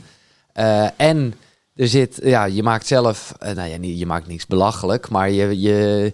Eh, 0.52 0.86
en 0.96 1.34
er 1.76 1.88
zit, 1.88 2.20
ja, 2.22 2.44
je 2.44 2.62
maakt 2.62 2.86
zelf, 2.86 3.32
eh, 3.38 3.54
nou 3.54 3.68
ja, 3.68 3.76
je 3.80 4.06
maakt 4.06 4.26
niks 4.26 4.46
belachelijk. 4.46 5.08
Maar 5.08 5.30
je, 5.30 5.60
je, 5.60 6.12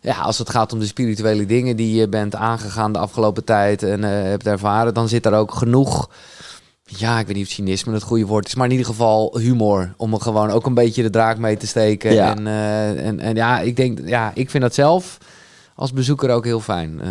ja, 0.00 0.14
als 0.16 0.38
het 0.38 0.50
gaat 0.50 0.72
om 0.72 0.78
de 0.78 0.86
spirituele 0.86 1.46
dingen 1.46 1.76
die 1.76 1.94
je 1.94 2.08
bent 2.08 2.34
aangegaan 2.34 2.92
de 2.92 2.98
afgelopen 2.98 3.44
tijd 3.44 3.82
en 3.82 4.02
hebt 4.02 4.46
ervaren, 4.46 4.94
dan 4.94 5.08
zit 5.08 5.26
er 5.26 5.34
ook 5.34 5.54
genoeg. 5.54 6.08
Ja, 6.96 7.18
ik 7.18 7.26
weet 7.26 7.36
niet 7.36 7.44
of 7.46 7.52
cynisme 7.52 7.92
het 7.92 8.02
goede 8.02 8.26
woord 8.26 8.46
is, 8.46 8.54
maar 8.54 8.64
in 8.66 8.70
ieder 8.72 8.86
geval 8.86 9.38
humor. 9.38 9.92
Om 9.96 10.12
er 10.14 10.20
gewoon 10.20 10.50
ook 10.50 10.66
een 10.66 10.74
beetje 10.74 11.02
de 11.02 11.10
draak 11.10 11.38
mee 11.38 11.56
te 11.56 11.66
steken. 11.66 12.12
Ja. 12.12 12.36
En, 12.36 12.46
eh, 12.46 13.06
en, 13.06 13.20
en 13.20 13.34
ja, 13.34 13.60
ik 13.60 13.76
denk, 13.76 13.98
ja, 14.04 14.30
ik 14.34 14.50
vind 14.50 14.62
dat 14.62 14.74
zelf 14.74 15.18
als 15.74 15.92
bezoeker 15.92 16.30
ook 16.30 16.44
heel 16.44 16.60
fijn. 16.60 17.00
Eh, 17.00 17.08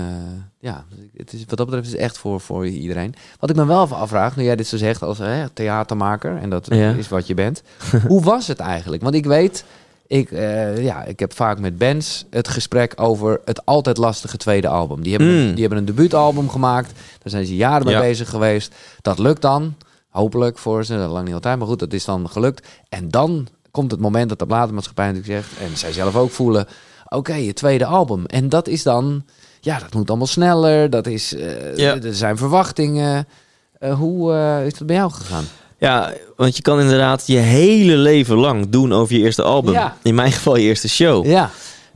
ja, 0.59 0.86
het 1.15 1.34
is, 1.34 1.39
wat 1.47 1.57
dat 1.57 1.65
betreft 1.65 1.86
is 1.88 1.91
het 1.93 2.01
echt 2.01 2.17
voor, 2.17 2.41
voor 2.41 2.67
iedereen. 2.67 3.13
Wat 3.39 3.49
ik 3.49 3.55
me 3.55 3.65
wel 3.65 3.84
even 3.84 3.95
afvraag, 3.97 4.36
nu 4.36 4.43
jij 4.43 4.55
dit 4.55 4.67
zo 4.67 4.77
zegt 4.77 5.01
als 5.01 5.17
hè, 5.17 5.49
theatermaker, 5.49 6.38
en 6.38 6.49
dat 6.49 6.67
Ja. 6.69 6.91
is 6.91 7.07
wat 7.07 7.27
je 7.27 7.34
bent. 7.34 7.61
hoe 8.07 8.23
was 8.23 8.47
het 8.47 8.59
eigenlijk? 8.59 9.01
Want 9.01 9.15
ik 9.15 9.25
weet, 9.25 9.63
ik, 10.10 10.32
eh, 10.32 10.84
ja, 10.84 11.03
ik 11.03 11.20
heb 11.20 11.34
vaak 11.34 11.60
met 11.60 11.78
bands 11.78 12.26
het 12.30 12.47
gesprek 12.47 12.93
over 12.95 13.41
het 13.45 13.66
altijd 13.66 13.97
lastige 13.97 14.38
tweede 14.38 14.68
album. 14.68 15.01
Die 15.03 15.12
hebben, 15.16 15.30
een, 15.34 15.47
Mm. 15.47 15.51
die 15.51 15.60
hebben 15.62 15.78
een 15.78 15.86
debuutalbum 15.86 16.49
gemaakt, 16.49 16.91
daar 16.93 17.32
zijn 17.32 17.45
ze 17.45 17.55
jaren 17.55 17.86
mee 17.86 17.93
Ja. 17.95 17.99
bezig 18.01 18.30
geweest. 18.30 18.76
Dat 19.01 19.20
lukt 19.20 19.41
dan, 19.41 19.76
hopelijk 20.10 20.57
voor 20.57 20.84
ze, 20.86 20.93
lang 20.95 21.26
niet 21.26 21.34
altijd, 21.34 21.57
maar 21.57 21.68
goed, 21.68 21.80
dat 21.80 21.93
is 21.93 22.05
dan 22.05 22.30
gelukt. 22.30 22.68
En 22.89 23.10
dan 23.10 23.47
komt 23.72 23.91
het 23.91 23.99
moment 23.99 24.30
dat 24.30 24.39
de 24.39 24.45
platenmaatschappij 24.45 25.12
natuurlijk 25.12 25.45
zegt, 25.47 25.60
en 25.72 25.78
zij 25.78 25.91
zelf 25.91 26.16
ook 26.16 26.32
voelen, 26.32 26.68
oké, 27.10 27.34
je 27.34 27.53
tweede 27.53 27.86
album. 27.86 28.26
En 28.26 28.49
dat 28.49 28.68
is 28.68 28.84
dan, 28.84 29.24
ja, 29.60 29.80
dat 29.80 29.93
moet 29.93 30.10
allemaal 30.10 30.28
sneller, 30.28 30.89
dat 30.89 31.07
is, 31.07 31.36
eh, 31.36 31.76
Ja. 31.78 32.01
er 32.01 32.16
zijn 32.16 32.38
verwachtingen. 32.38 33.28
Eh, 33.80 33.93
hoe 33.93 34.34
is 34.66 34.74
dat 34.78 34.88
bij 34.88 34.95
jou 34.95 35.12
gegaan? 35.12 35.45
Ja, 35.80 36.13
want 36.36 36.55
je 36.55 36.61
kan 36.61 36.80
inderdaad 36.80 37.23
je 37.27 37.38
hele 37.38 37.95
leven 37.95 38.36
lang 38.36 38.69
doen 38.69 38.93
over 38.93 39.15
je 39.15 39.21
eerste 39.21 39.43
album. 39.43 39.73
Ja. 39.73 39.97
In 40.03 40.15
mijn 40.15 40.32
geval 40.32 40.55
je 40.55 40.67
eerste 40.67 40.89
show. 40.89 41.25
Ja, 41.25 41.51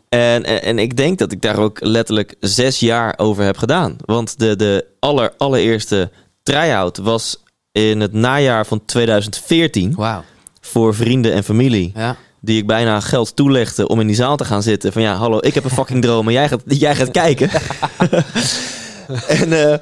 En, 0.09 0.43
en, 0.43 0.63
en 0.63 0.79
ik 0.79 0.97
denk 0.97 1.17
dat 1.17 1.31
ik 1.31 1.41
daar 1.41 1.57
ook 1.57 1.77
letterlijk 1.81 2.36
zes 2.39 2.79
jaar 2.79 3.13
over 3.17 3.43
heb 3.43 3.57
gedaan. 3.57 3.95
Want 4.05 4.39
de, 4.39 4.55
de 4.55 4.86
aller, 4.99 5.34
allereerste 5.38 6.11
try-out 6.43 6.97
was 6.97 7.43
in 7.71 7.99
het 7.99 8.13
najaar 8.13 8.65
van 8.65 8.86
2014 8.86 9.93
wauw. 9.95 10.23
voor 10.61 10.95
vrienden 10.95 11.34
en 11.34 11.43
familie. 11.43 11.91
Ja. 11.95 12.15
Die 12.41 12.57
ik 12.57 12.67
bijna 12.67 12.99
geld 12.99 13.36
toelegde 13.36 13.88
om 13.88 13.99
in 13.99 14.07
die 14.07 14.15
zaal 14.15 14.38
te 14.38 14.45
gaan 14.45 14.63
zitten. 14.63 14.91
Van 14.93 15.01
ja, 15.01 15.15
hallo, 15.15 15.38
ik 15.41 15.53
heb 15.53 15.63
een 15.63 15.69
fucking 15.69 16.01
droom 16.01 16.27
en 16.27 16.34
jij 16.34 16.47
gaat, 16.47 16.61
jij 16.86 16.95
gaat 16.95 17.11
kijken. 17.11 17.49
en 19.39 19.71
eh, 19.71 19.79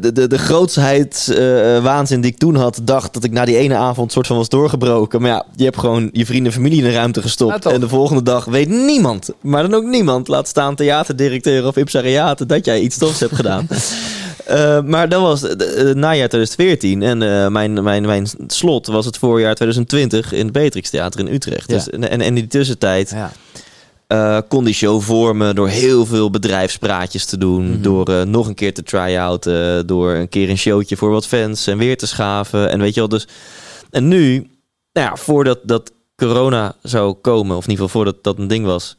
de, 0.00 0.12
de, 0.12 0.26
de 0.26 0.38
grootsheid-waanzin 0.38 2.20
die 2.20 2.30
ik 2.30 2.38
toen 2.38 2.54
had, 2.54 2.80
dacht 2.82 3.14
dat 3.14 3.24
ik 3.24 3.32
na 3.32 3.44
die 3.44 3.56
ene 3.56 3.74
avond 3.74 4.12
soort 4.12 4.26
van 4.26 4.36
was 4.36 4.48
doorgebroken. 4.48 5.20
Maar 5.20 5.30
ja, 5.30 5.46
je 5.56 5.64
hebt 5.64 5.78
gewoon 5.78 6.08
je 6.12 6.26
vrienden 6.26 6.46
en 6.46 6.52
familie 6.52 6.78
in 6.78 6.84
een 6.84 6.92
ruimte 6.92 7.22
gestopt. 7.22 7.66
en 7.66 7.80
de 7.80 7.88
volgende 7.88 8.22
dag 8.22 8.44
weet 8.44 8.68
niemand, 8.68 9.30
maar 9.40 9.62
dan 9.62 9.74
ook 9.74 9.84
niemand, 9.84 10.28
laat 10.28 10.48
staan 10.48 10.74
theaterdirecteur 10.74 11.66
of 11.66 11.76
imsariaten, 11.76 12.48
dat 12.48 12.64
jij 12.64 12.80
iets 12.80 12.98
tofs 12.98 13.20
hebt 13.20 13.34
gedaan. 13.34 13.68
Eh, 14.46 14.82
maar 14.82 15.08
dat 15.08 15.20
was 15.20 15.40
het 15.40 15.94
najaar 15.94 16.28
2014. 16.28 17.02
En 17.02 17.22
eh, 17.22 17.48
mijn, 17.48 17.82
mijn, 17.82 18.06
mijn 18.06 18.26
slot 18.46 18.86
was 18.86 19.04
het 19.04 19.18
voorjaar 19.18 19.54
2020 19.54 20.32
in 20.32 20.44
het 20.44 20.52
Beatrix 20.52 20.90
Theater 20.90 21.20
in 21.20 21.34
Utrecht. 21.34 21.70
Ja. 21.70 21.76
Dus, 21.76 21.90
en, 21.90 22.08
en 22.08 22.20
in 22.20 22.34
die 22.34 22.46
tussentijd 22.46 23.10
Ja. 23.10 23.32
Eh, 24.12 24.38
kon 24.48 24.64
die 24.64 24.74
show 24.74 25.00
vormen 25.00 25.54
door 25.54 25.68
heel 25.68 26.06
veel 26.06 26.30
bedrijfspraatjes 26.30 27.24
te 27.24 27.38
doen. 27.38 27.70
Mhm. 27.70 27.82
Door 27.82 28.08
eh, 28.08 28.22
nog 28.22 28.46
een 28.46 28.54
keer 28.54 28.74
te 28.74 28.82
try-outen. 28.82 29.86
Door 29.86 30.12
een 30.12 30.28
keer 30.28 30.50
een 30.50 30.58
showtje 30.58 30.96
voor 30.96 31.10
wat 31.10 31.26
fans 31.26 31.66
en 31.66 31.78
weer 31.78 31.96
te 31.96 32.06
schaven. 32.06 32.70
En 32.70 32.80
weet 32.80 32.94
je 32.94 33.00
wel, 33.00 33.08
dus... 33.08 33.28
En 33.90 34.08
nu, 34.08 34.50
nou 34.92 35.08
ja, 35.08 35.16
voordat 35.16 35.58
dat 35.62 35.92
corona 36.16 36.74
zou 36.82 37.12
komen, 37.12 37.56
of 37.56 37.64
in 37.64 37.70
ieder 37.70 37.84
geval 37.84 38.02
voordat 38.02 38.24
dat 38.24 38.38
een 38.38 38.48
ding 38.48 38.66
was... 38.66 38.96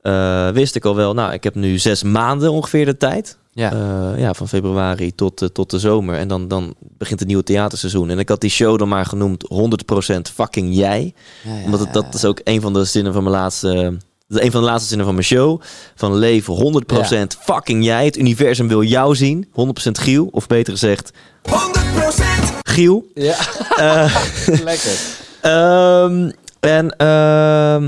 eh, 0.00 0.48
wist 0.48 0.74
ik 0.74 0.84
al 0.84 0.96
wel, 0.96 1.14
nou, 1.14 1.32
ik 1.32 1.44
heb 1.44 1.54
nu 1.54 1.78
zes 1.78 2.02
maanden 2.02 2.52
ongeveer 2.52 2.84
de 2.84 2.96
tijd. 2.96 3.38
Ja. 3.52 3.72
Eh, 3.72 4.20
ja, 4.20 4.34
van 4.34 4.48
februari 4.48 5.14
tot, 5.14 5.42
eh, 5.42 5.48
tot 5.48 5.70
de 5.70 5.78
zomer. 5.78 6.16
En 6.16 6.28
dan, 6.28 6.48
dan 6.48 6.74
begint 6.78 7.18
het 7.18 7.28
nieuwe 7.28 7.42
theaterseizoen. 7.42 8.10
En 8.10 8.18
ik 8.18 8.28
had 8.28 8.40
die 8.40 8.50
show 8.50 8.78
dan 8.78 8.88
maar 8.88 9.06
genoemd 9.06 9.44
100% 9.48 10.30
fucking 10.34 10.74
jij. 10.74 11.14
Ja, 11.44 11.54
ja, 11.54 11.64
Omdat 11.64 11.80
het, 11.80 11.92
dat 11.92 12.14
is 12.14 12.24
ook 12.24 12.40
een 12.44 12.60
van 12.60 12.72
de 12.72 12.84
zinnen 12.84 13.12
van 13.12 13.22
mijn 13.22 13.34
laatste... 13.34 13.96
Dat 14.28 14.38
is 14.38 14.44
een 14.44 14.50
van 14.52 14.60
de 14.60 14.66
laatste 14.66 14.88
zinnen 14.88 15.06
van 15.06 15.14
mijn 15.14 15.26
show. 15.26 15.60
Van 15.94 16.14
leef 16.16 16.46
100% 16.46 16.50
fucking 17.40 17.84
jij. 17.84 18.04
Het 18.04 18.16
universum 18.18 18.68
wil 18.68 18.82
jou 18.82 19.14
zien. 19.16 19.48
100% 19.52 19.98
Giel. 19.98 20.28
Of 20.30 20.46
beter 20.46 20.72
gezegd, 20.72 21.10
100% 21.50 21.52
Giel. 22.62 23.06
Ja, 23.14 23.36
Eh, 23.76 24.16
lekker. 24.64 24.92
Ehm, 25.40 26.30
en 26.60 26.96
ehm, 26.96 27.82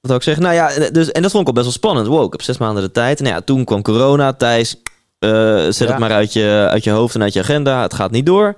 wat 0.00 0.10
wil 0.10 0.16
ik 0.16 0.22
zeggen? 0.22 0.42
Nou 0.42 0.54
ja, 0.54 0.70
en- 0.70 0.92
dus, 0.92 1.10
en 1.10 1.22
dat 1.22 1.30
vond 1.30 1.42
ik 1.42 1.48
al 1.48 1.54
best 1.54 1.64
wel 1.66 1.74
spannend. 1.74 2.06
Wow, 2.06 2.24
ik 2.24 2.32
heb 2.32 2.42
zes 2.42 2.58
maanden 2.58 2.82
de 2.82 2.90
tijd. 2.90 3.18
En 3.18 3.24
nou 3.24 3.36
ja, 3.36 3.42
toen 3.42 3.64
kwam 3.64 3.82
corona. 3.82 4.32
Thijs, 4.32 4.76
eh, 5.18 5.30
zet 5.56 5.78
Ja. 5.78 5.86
het 5.86 5.98
maar 5.98 6.12
uit 6.12 6.32
je, 6.32 6.66
uit 6.70 6.84
je 6.84 6.90
hoofd 6.90 7.14
en 7.14 7.22
uit 7.22 7.32
je 7.32 7.40
agenda. 7.40 7.82
Het 7.82 7.94
gaat 7.94 8.10
niet 8.10 8.26
door. 8.26 8.54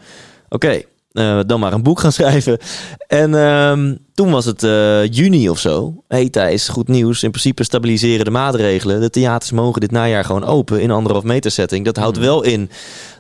Oké, 0.49 0.83
eh, 1.13 1.41
dan 1.47 1.61
maar 1.61 1.73
een 1.73 1.83
boek 1.83 2.01
gaan 2.01 2.13
schrijven. 2.23 2.59
En 3.07 3.35
ehm, 3.35 3.95
toen 4.15 4.31
was 4.31 4.45
het 4.45 4.63
eh, 4.63 5.07
juni 5.13 5.49
of 5.49 5.59
zo. 5.59 6.03
hey 6.09 6.29
Thijs, 6.29 6.69
goed 6.69 6.89
nieuws. 6.89 7.23
In 7.23 7.31
principe 7.31 7.65
stabiliseren 7.65 8.25
de 8.25 8.31
maatregelen. 8.31 9.01
De 9.01 9.11
theaters 9.11 9.53
mogen 9.53 9.81
dit 9.81 9.91
najaar 9.91 10.25
gewoon 10.25 10.45
open 10.45 10.81
in 10.81 10.91
anderhalf 10.91 11.25
meter 11.25 11.51
setting. 11.51 11.85
Dat 11.85 11.97
houdt 11.97 12.19
wel 12.19 12.43
in 12.43 12.71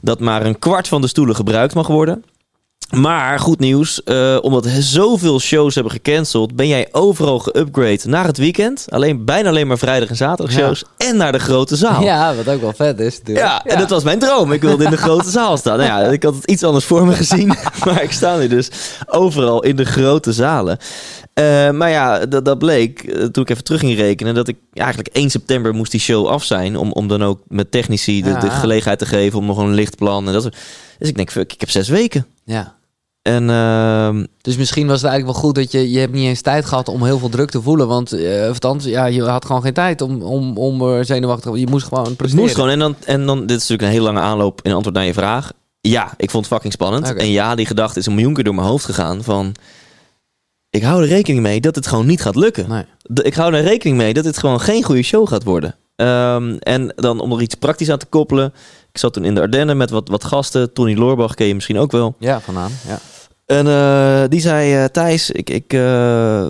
dat 0.01 0.21
maar 0.21 0.47
een 0.47 0.59
kwart 0.59 0.89
van 0.89 1.01
de 1.01 1.07
stoelen 1.07 1.37
gebruikt 1.37 1.75
mag 1.75 1.87
worden. 1.87 2.25
Maar 2.97 3.39
goed 3.39 3.59
nieuws, 3.59 4.03
eh, 4.03 4.39
omdat 4.41 4.67
zoveel 4.79 5.41
shows 5.41 5.75
hebben 5.75 5.93
gecanceld, 5.93 6.57
ben 6.57 6.69
jij 6.69 6.89
overal 6.93 7.39
geupgrade 7.39 8.01
naar 8.05 8.27
het 8.27 8.39
weekend. 8.39 8.87
Alleen 8.89 9.25
bijna 9.25 9.49
alleen 9.49 9.67
maar 9.67 9.79
vrijdag 9.79 10.09
en 10.09 10.17
zaterdag 10.17 10.55
Ja. 10.57 10.61
shows. 10.67 10.85
En 10.97 11.17
naar 11.17 11.33
de 11.33 11.39
grote 11.39 11.77
zaal. 11.77 12.03
Ja, 12.03 12.35
wat 12.35 12.49
ook 12.49 12.61
wel 12.61 12.73
vet 12.73 13.01
is 13.01 13.19
natuurlijk. 13.19 13.47
Ja, 13.47 13.65
en 13.65 13.79
dat 13.79 13.91
was 13.91 14.03
mijn 14.05 14.19
droom. 14.19 14.53
Ik 14.53 14.61
wilde 14.63 14.85
in 14.85 14.91
de 14.91 14.97
grote 14.97 15.31
zaal 15.41 15.57
staan. 15.57 15.79
Nou 15.79 15.89
ja, 15.89 16.11
ik 16.11 16.23
had 16.23 16.35
het 16.35 16.51
iets 16.51 16.63
anders 16.63 16.85
voor 16.85 17.07
me 17.07 17.13
gezien. 17.15 17.55
Maar 17.85 18.03
ik 18.03 18.13
sta 18.13 18.37
nu 18.37 18.49
dus 18.49 18.71
overal 19.07 19.63
in 19.63 19.77
de 19.77 19.85
grote 19.85 20.33
zalen. 20.33 20.79
Eh, 21.35 21.71
maar 21.71 21.91
ja, 21.91 22.27
dat, 22.27 22.45
dat 22.45 22.59
bleek, 22.59 23.03
eh, 23.03 23.25
toen 23.25 23.43
ik 23.43 23.51
even 23.51 23.65
terug 23.65 23.81
ging 23.81 23.97
rekenen, 23.97 24.35
dat 24.35 24.49
ik 24.49 24.57
ja, 24.73 24.83
eigenlijk 24.85 25.17
1 25.17 25.31
september 25.31 25.75
moest 25.75 25.91
die 25.91 26.01
show 26.01 26.27
af 26.27 26.45
zijn. 26.45 26.77
Om, 26.77 26.93
om 26.93 27.09
dan 27.09 27.23
ook 27.25 27.41
met 27.49 27.71
technici 27.71 28.23
de, 28.23 28.39
de 28.39 28.51
gelegenheid 28.51 28.99
te 28.99 29.07
geven 29.07 29.39
om 29.39 29.47
nog 29.47 29.59
een 29.59 29.75
lichtplan. 29.75 30.27
En 30.27 30.33
dat 30.33 30.43
soort- 30.43 30.57
dus 30.99 31.09
ik 31.09 31.17
denk, 31.17 31.31
fuck, 31.31 31.53
ik 31.53 31.61
heb 31.61 31.71
zes 31.71 31.89
weken. 31.89 32.27
Ja. 32.45 32.75
En 33.23 33.51
ehm, 33.51 34.25
Dus 34.41 34.57
misschien 34.57 34.87
was 34.87 35.01
het 35.03 35.11
eigenlijk 35.11 35.39
wel 35.39 35.45
goed 35.45 35.55
dat 35.55 35.73
je... 35.73 35.91
Je 35.91 35.99
hebt 35.99 36.13
niet 36.13 36.27
eens 36.27 36.41
tijd 36.41 36.65
gehad 36.65 36.89
om 36.89 37.05
heel 37.05 37.19
veel 37.19 37.29
druk 37.29 37.51
te 37.51 37.63
voelen. 37.63 37.89
Want 37.89 38.13
eh, 38.13 38.43
of 38.43 38.49
althans, 38.49 38.85
ja, 38.85 39.07
je 39.07 39.23
had 39.23 39.45
gewoon 39.45 39.63
geen 39.63 39.73
tijd 39.73 40.01
om, 40.01 40.23
om, 40.23 40.57
om 40.57 40.81
eh, 40.81 41.05
zenuwachtig... 41.05 41.59
Je 41.59 41.67
moest 41.67 41.87
gewoon 41.87 42.05
Het 42.05 42.17
presteren. 42.17 42.45
moest 42.45 42.55
gewoon. 42.55 42.71
En 42.71 42.79
dan, 42.79 42.97
en 43.05 43.27
dan, 43.27 43.39
dit 43.41 43.51
is 43.51 43.69
natuurlijk 43.69 43.83
een 43.83 43.89
hele 43.89 44.05
lange 44.05 44.21
aanloop 44.21 44.61
in 44.63 44.73
antwoord 44.73 44.97
naar 44.97 45.05
je 45.05 45.13
vraag. 45.13 45.53
Ja, 45.81 46.13
ik 46.17 46.31
vond 46.31 46.45
het 46.45 46.53
fucking 46.55 46.73
spannend. 46.73 47.15
En 47.15 47.31
ja, 47.31 47.55
die 47.55 47.67
gedachte 47.67 47.99
is 47.99 48.07
een 48.07 48.15
miljoen 48.15 48.35
keer 48.35 48.45
door 48.45 48.55
mijn 48.55 48.67
hoofd 48.67 48.85
gegaan 48.85 49.23
van... 49.23 49.55
Ik 50.71 50.83
hou 50.83 51.03
er 51.03 51.09
rekening 51.09 51.43
mee 51.43 51.61
dat 51.61 51.75
het 51.75 51.87
gewoon 51.87 52.07
niet 52.07 52.23
gaat 52.23 52.37
lukken. 52.37 52.69
Nee. 52.69 52.85
Ik 53.23 53.35
hou 53.35 53.55
er 53.55 53.63
rekening 53.63 53.97
mee 53.97 54.15
dat 54.15 54.25
dit 54.25 54.39
gewoon 54.39 54.61
geen 54.61 54.83
goede 54.83 55.03
show 55.03 55.29
gaat 55.29 55.45
worden. 55.45 55.75
Ehm, 55.97 56.57
en 56.59 56.93
dan 56.97 57.21
om 57.21 57.33
er 57.33 57.43
iets 57.43 57.55
praktisch 57.55 57.91
aan 57.91 57.99
te 57.99 58.07
koppelen. 58.07 58.53
Ik 58.93 58.99
zat 58.99 59.13
toen 59.13 59.25
in 59.25 59.35
de 59.35 59.41
Ardennen 59.41 59.77
met 59.77 59.91
wat, 59.91 60.09
wat 60.09 60.25
gasten. 60.25 60.73
Tony 60.73 60.95
Loorbach 60.97 61.35
ken 61.35 61.47
je 61.47 61.55
misschien 61.55 61.79
ook 61.79 61.93
wel. 61.93 62.15
Ja, 62.19 62.41
vanaan. 62.41 62.71
Ja. 62.89 62.99
En 63.47 63.67
eh, 63.67 64.29
die 64.29 64.41
zei, 64.41 64.75
eh, 64.75 64.85
Thijs, 64.85 65.31
ik, 65.31 65.51
ik 65.51 65.73
eh, 65.73 66.49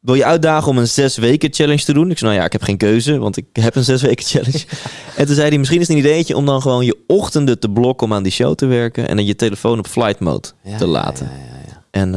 wil 0.00 0.14
je 0.14 0.24
uitdagen 0.24 0.68
om 0.68 0.78
een 0.78 0.88
zes 0.88 1.16
weken 1.16 1.52
challenge 1.52 1.84
te 1.84 1.92
doen. 1.92 2.10
Ik 2.10 2.18
zei, 2.18 2.30
nou 2.30 2.40
ja, 2.40 2.46
ik 2.46 2.52
heb 2.52 2.62
geen 2.62 2.76
keuze, 2.76 3.18
want 3.18 3.36
ik 3.36 3.46
heb 3.52 3.74
een 3.76 3.84
zes 3.84 4.02
weken 4.02 4.24
challenge. 4.26 4.64
en 5.16 5.26
toen 5.26 5.34
zei 5.34 5.48
hij, 5.48 5.58
misschien 5.58 5.80
is 5.80 5.88
het 5.88 5.96
een 5.96 6.02
ideetje 6.02 6.36
om 6.36 6.46
dan 6.46 6.62
gewoon 6.62 6.84
je 6.84 6.98
ochtenden 7.06 7.58
te 7.58 7.68
blokken 7.70 8.06
om 8.06 8.12
aan 8.12 8.22
die 8.22 8.32
show 8.32 8.54
te 8.54 8.66
werken. 8.66 9.08
En 9.08 9.16
dan 9.16 9.24
je 9.26 9.36
telefoon 9.36 9.78
op 9.78 9.86
flight 9.86 10.20
mode 10.20 10.48
Ja, 10.62 10.76
te 10.76 10.86
laten. 10.86 11.30
ja, 11.32 11.44
ja, 11.46 11.60
ja. 11.66 11.82
En 11.90 12.14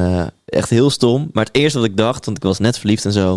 echt 0.56 0.70
heel 0.70 0.90
stom. 0.90 1.30
Maar 1.34 1.46
het 1.46 1.56
eerste 1.56 1.80
wat 1.80 1.88
ik 1.88 1.98
dacht, 1.98 2.26
want 2.26 2.38
ik 2.38 2.44
was 2.44 2.60
net 2.60 2.78
verliefd 2.78 3.06
en 3.06 3.12
zo. 3.12 3.34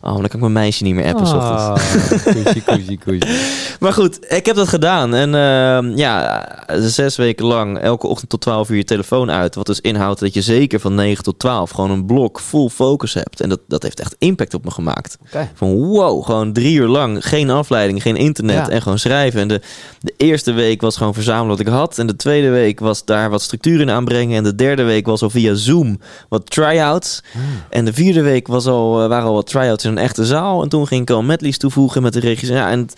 Oh, 0.00 0.12
dan 0.12 0.14
kan 0.14 0.30
ik 0.30 0.40
mijn 0.40 0.52
meisje 0.52 0.82
niet 0.82 0.94
meer 0.94 1.14
appen. 1.14 1.26
koesie, 2.34 2.62
koesie, 2.62 2.98
koesie. 3.04 3.40
Maar 3.80 3.92
goed, 3.92 4.32
ik 4.32 4.46
heb 4.46 4.56
dat 4.56 4.68
gedaan. 4.68 5.14
En 5.14 5.34
ehm, 5.34 5.96
ja, 5.96 6.46
zes 6.78 7.16
weken 7.16 7.46
lang, 7.46 7.78
elke 7.78 8.06
ochtend 8.06 8.30
tot 8.30 8.40
12 8.40 8.70
uur 8.70 8.76
je 8.76 8.84
telefoon 8.84 9.30
uit. 9.30 9.54
Wat 9.54 9.66
dus 9.66 9.80
inhoudt 9.80 10.20
dat 10.20 10.34
je 10.34 10.42
zeker 10.42 10.80
van 10.80 10.94
9 10.94 11.24
tot 11.24 11.38
12 11.38 11.70
gewoon 11.70 11.90
een 11.90 12.06
blok 12.06 12.40
full 12.40 12.68
focus 12.68 13.14
hebt. 13.14 13.40
En 13.40 13.48
dat, 13.48 13.60
dat 13.68 13.82
heeft 13.82 14.00
echt 14.00 14.14
impact 14.18 14.54
op 14.54 14.64
me 14.64 14.70
gemaakt. 14.70 15.18
Van 15.54 15.74
wow, 15.74 16.24
gewoon 16.24 16.52
drie 16.52 16.76
uur 16.76 16.86
lang, 16.88 17.26
geen 17.26 17.50
afleiding, 17.50 18.02
geen 18.02 18.16
internet 18.16 18.56
Ja. 18.56 18.68
en 18.68 18.82
gewoon 18.82 18.98
schrijven. 18.98 19.40
En 19.40 19.48
de, 19.48 19.60
de 20.00 20.14
eerste 20.16 20.52
week 20.52 20.80
was 20.80 20.96
gewoon 20.96 21.14
verzamelen 21.14 21.48
wat 21.56 21.66
ik 21.66 21.72
had. 21.72 21.98
En 21.98 22.06
de 22.06 22.16
tweede 22.16 22.48
week 22.48 22.80
was 22.80 23.04
daar 23.04 23.30
wat 23.30 23.42
structuur 23.42 23.80
in 23.80 23.90
aanbrengen. 23.90 24.36
En 24.36 24.44
de 24.44 24.54
derde 24.54 24.82
week 24.82 25.06
was 25.06 25.22
al 25.22 25.30
via 25.30 25.54
Zoom 25.54 26.00
wat 26.28 26.54
try-outs. 26.62 27.22
En 27.70 27.84
de 27.84 27.92
vierde 27.92 28.22
week 28.22 28.46
was 28.46 28.66
al, 28.66 29.02
eh, 29.02 29.08
waren 29.08 29.28
al 29.28 29.34
wat 29.34 29.46
try-outs 29.46 29.84
in 29.84 29.90
een 29.90 29.98
echte 29.98 30.24
zaal. 30.24 30.62
En 30.62 30.68
toen 30.68 30.86
ging 30.86 31.02
ik 31.02 31.10
al 31.10 31.22
medleys 31.22 31.58
toevoegen 31.58 32.02
met 32.02 32.12
de 32.12 32.20
regisseur. 32.20 32.56
Ja, 32.56 32.70
en 32.70 32.88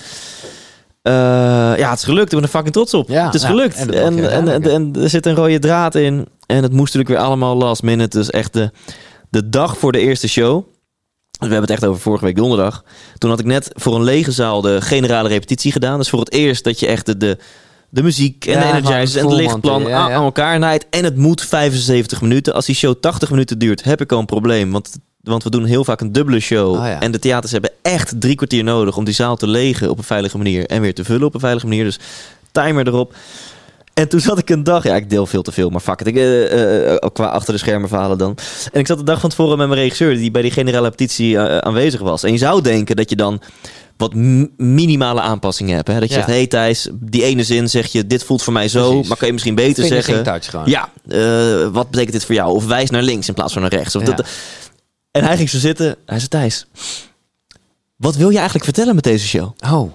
eh, 1.03 1.13
ja, 1.79 1.91
het 1.91 1.99
is 1.99 2.05
gelukt. 2.05 2.33
Ik 2.33 2.39
ben 2.39 2.43
er 2.43 2.49
fucking 2.49 2.73
trots 2.73 2.95
op. 2.95 3.09
Ja, 3.09 3.25
het 3.25 3.35
is 3.35 3.43
ja, 3.43 3.49
gelukt. 3.49 3.77
en 3.77 3.95
En, 3.95 4.49
en, 4.49 4.71
en, 4.71 4.93
er 5.03 5.11
zit 5.11 5.27
een 5.27 5.35
rode 5.35 5.59
draad 5.59 5.95
in. 5.95 6.27
En 6.47 6.63
het 6.63 6.73
moest 6.73 6.95
natuurlijk 6.95 7.09
weer 7.09 7.29
allemaal 7.29 7.57
last 7.57 7.83
minute. 7.83 8.19
Dus 8.19 8.31
echt 8.31 8.53
de, 8.53 8.71
de 9.31 9.49
dag 9.49 9.79
voor 9.79 9.93
de 9.93 9.99
eerste 9.99 10.29
show. 10.29 10.65
Dus 11.39 11.49
we 11.49 11.55
hebben 11.55 11.71
het 11.71 11.83
echt 11.83 11.91
over 11.91 12.01
vorige 12.01 12.25
week 12.25 12.37
donderdag. 12.37 12.85
Toen 13.19 13.31
had 13.31 13.41
ik 13.41 13.47
net 13.47 13.71
voor 13.73 13.95
een 13.95 14.03
lege 14.03 14.33
zaal 14.33 14.61
de 14.61 14.81
generale 14.81 15.29
repetitie 15.29 15.73
gedaan. 15.73 15.99
Dus 15.99 16.09
voor 16.09 16.19
het 16.19 16.33
eerst 16.33 16.65
dat 16.65 16.81
je 16.81 16.87
echt 16.87 17.07
de, 17.07 17.17
de, 17.17 17.39
de 17.95 18.03
muziek 18.03 18.47
en 18.47 18.53
Ja, 18.53 18.61
de 18.61 18.79
energizers 18.79 19.15
en 19.15 19.29
de 19.29 19.35
lichtplan 19.35 19.83
ja, 19.83 19.99
aan, 19.99 20.11
ja. 20.11 20.17
aan 20.17 20.25
elkaar 20.25 20.59
naait. 20.59 20.87
En 20.91 21.05
het 21.05 21.17
moet 21.17 21.43
75 21.43 22.21
minuten. 22.21 22.55
Als 22.55 22.67
die 22.67 22.75
show 22.75 22.95
80 23.01 23.31
minuten 23.31 23.59
duurt, 23.59 23.85
heb 23.85 24.01
ik 24.01 24.13
al 24.13 24.19
een 24.19 24.27
probleem. 24.27 24.73
Want, 24.73 24.97
want 25.21 25.43
we 25.43 25.51
doen 25.51 25.65
heel 25.65 25.85
vaak 25.85 26.01
een 26.01 26.13
dubbele 26.13 26.41
show. 26.41 26.75
Oh 26.75 26.87
ja. 26.87 27.01
En 27.01 27.13
de 27.13 27.19
theaters 27.19 27.53
hebben 27.53 27.71
echt 27.83 28.21
drie 28.21 28.35
kwartier 28.35 28.65
nodig 28.65 28.97
om 28.97 29.05
die 29.05 29.15
zaal 29.15 29.37
te 29.37 29.47
legen 29.47 29.91
op 29.91 29.99
een 29.99 30.05
veilige 30.05 30.37
manier. 30.37 30.67
En 30.67 30.81
weer 30.81 30.95
te 30.95 31.05
vullen 31.05 31.27
op 31.27 31.35
een 31.35 31.41
veilige 31.41 31.67
manier. 31.67 31.85
Dus 31.85 31.99
timer 32.53 32.87
erop. 32.87 33.15
En 33.95 34.09
toen 34.09 34.21
zat 34.21 34.39
ik 34.39 34.51
een 34.51 34.65
dag, 34.65 34.85
ja, 34.85 34.97
ik 34.97 35.11
deel 35.11 35.27
veel 35.27 35.43
te 35.43 35.53
veel, 35.53 35.71
maar 35.71 35.81
fuck 35.81 36.01
it, 36.01 36.07
ik, 36.07 36.17
eh, 36.17 36.53
eh, 36.53 36.93
eh, 36.93 36.97
qua 37.13 37.27
achter 37.27 37.53
de 37.53 37.59
schermen 37.59 37.89
verhalen 37.89 38.19
dan. 38.19 38.37
En 38.73 38.81
ik 38.81 38.87
zat 38.87 38.99
de 38.99 39.05
dag 39.05 39.21
van 39.21 39.31
tevoren 39.31 39.59
met 39.59 39.69
mijn 39.69 39.81
regisseur, 39.81 40.15
die 40.17 40.31
bij 40.31 40.43
die 40.43 40.51
generale 40.51 40.85
repetitie 40.85 41.39
eh, 41.39 41.59
aanwezig 41.59 42.01
was. 42.01 42.23
En 42.23 42.33
je 42.33 42.39
zou 42.39 42.61
denken 42.63 42.97
dat 42.97 43.11
je 43.11 43.17
dan 43.17 43.41
wat 43.97 44.15
minimale 44.57 45.21
aanpassingen 45.21 45.75
hebt. 45.77 45.89
Hè? 45.89 46.01
Dat 46.01 46.09
je 46.09 46.15
Ja. 46.15 46.21
zegt, 46.21 46.33
hey 46.33 46.47
Thijs, 46.47 46.89
die 46.93 47.23
ene 47.25 47.45
zin 47.45 47.69
zeg 47.71 47.93
je, 47.93 48.07
dit 48.07 48.25
voelt 48.25 48.43
voor 48.43 48.53
mij 48.53 48.69
zo, 48.69 48.89
Precies. 48.91 49.09
maar 49.09 49.17
kan 49.17 49.27
je 49.27 49.33
misschien 49.33 49.55
beter 49.55 49.85
zeggen. 49.85 50.41
Ja, 50.65 50.89
wat 51.73 51.91
betekent 51.91 52.13
dit 52.13 52.25
voor 52.25 52.35
jou? 52.35 52.53
Of 52.55 52.67
wijs 52.67 52.91
naar 52.91 53.03
links 53.03 53.29
in 53.29 53.35
plaats 53.35 53.53
van 53.53 53.63
naar 53.63 53.71
rechts. 53.71 53.97
Of 53.97 54.07
Ja. 54.07 54.15
dat, 54.15 54.27
en 55.11 55.25
hij 55.25 55.37
ging 55.37 55.49
zo 55.51 55.59
zitten, 55.59 55.97
hij 56.07 56.17
zei, 56.19 56.29
Thijs, 56.29 56.67
wat 57.97 58.17
wil 58.17 58.29
je 58.29 58.35
eigenlijk 58.35 58.65
vertellen 58.65 58.95
met 58.95 59.05
deze 59.05 59.27
show? 59.27 59.51
Oh, 59.73 59.93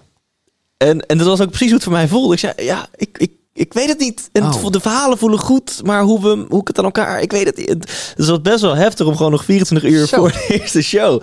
En, 0.77 1.05
en 1.05 1.17
dat 1.17 1.27
was 1.27 1.41
ook 1.41 1.47
precies 1.49 1.67
hoe 1.67 1.76
het 1.76 1.84
voor 1.84 1.93
mij 1.93 2.07
voelde. 2.07 2.34
Ik 2.34 2.39
zei, 2.39 2.53
ja, 2.57 2.88
ik, 2.95 3.17
ik, 3.17 3.31
ik 3.60 3.73
weet 3.73 3.88
het 3.90 3.99
niet. 3.99 4.30
En 4.31 4.44
Oh. 4.44 4.65
de 4.72 4.80
verhalen 4.80 5.18
voelen 5.18 5.40
goed, 5.40 5.81
maar 5.84 6.02
hoe, 6.02 6.22
we, 6.22 6.45
hoe 6.49 6.61
ik 6.61 6.68
het 6.68 6.77
aan 6.77 6.84
elkaar... 6.86 7.22
Ik 7.22 7.31
weet 7.31 7.45
het 7.45 7.57
niet. 7.57 7.69
Het- 7.69 7.86
Dus 7.86 8.14
het 8.15 8.27
was 8.27 8.41
best 8.41 8.61
wel 8.61 8.76
heftig 8.76 9.06
om 9.07 9.15
gewoon 9.18 9.31
nog 9.31 9.44
24 9.45 9.90
uur 9.90 10.06
Zo. 10.07 10.18
voor 10.18 10.31
de 10.31 10.45
eerste 10.60 10.81
show. 10.81 11.22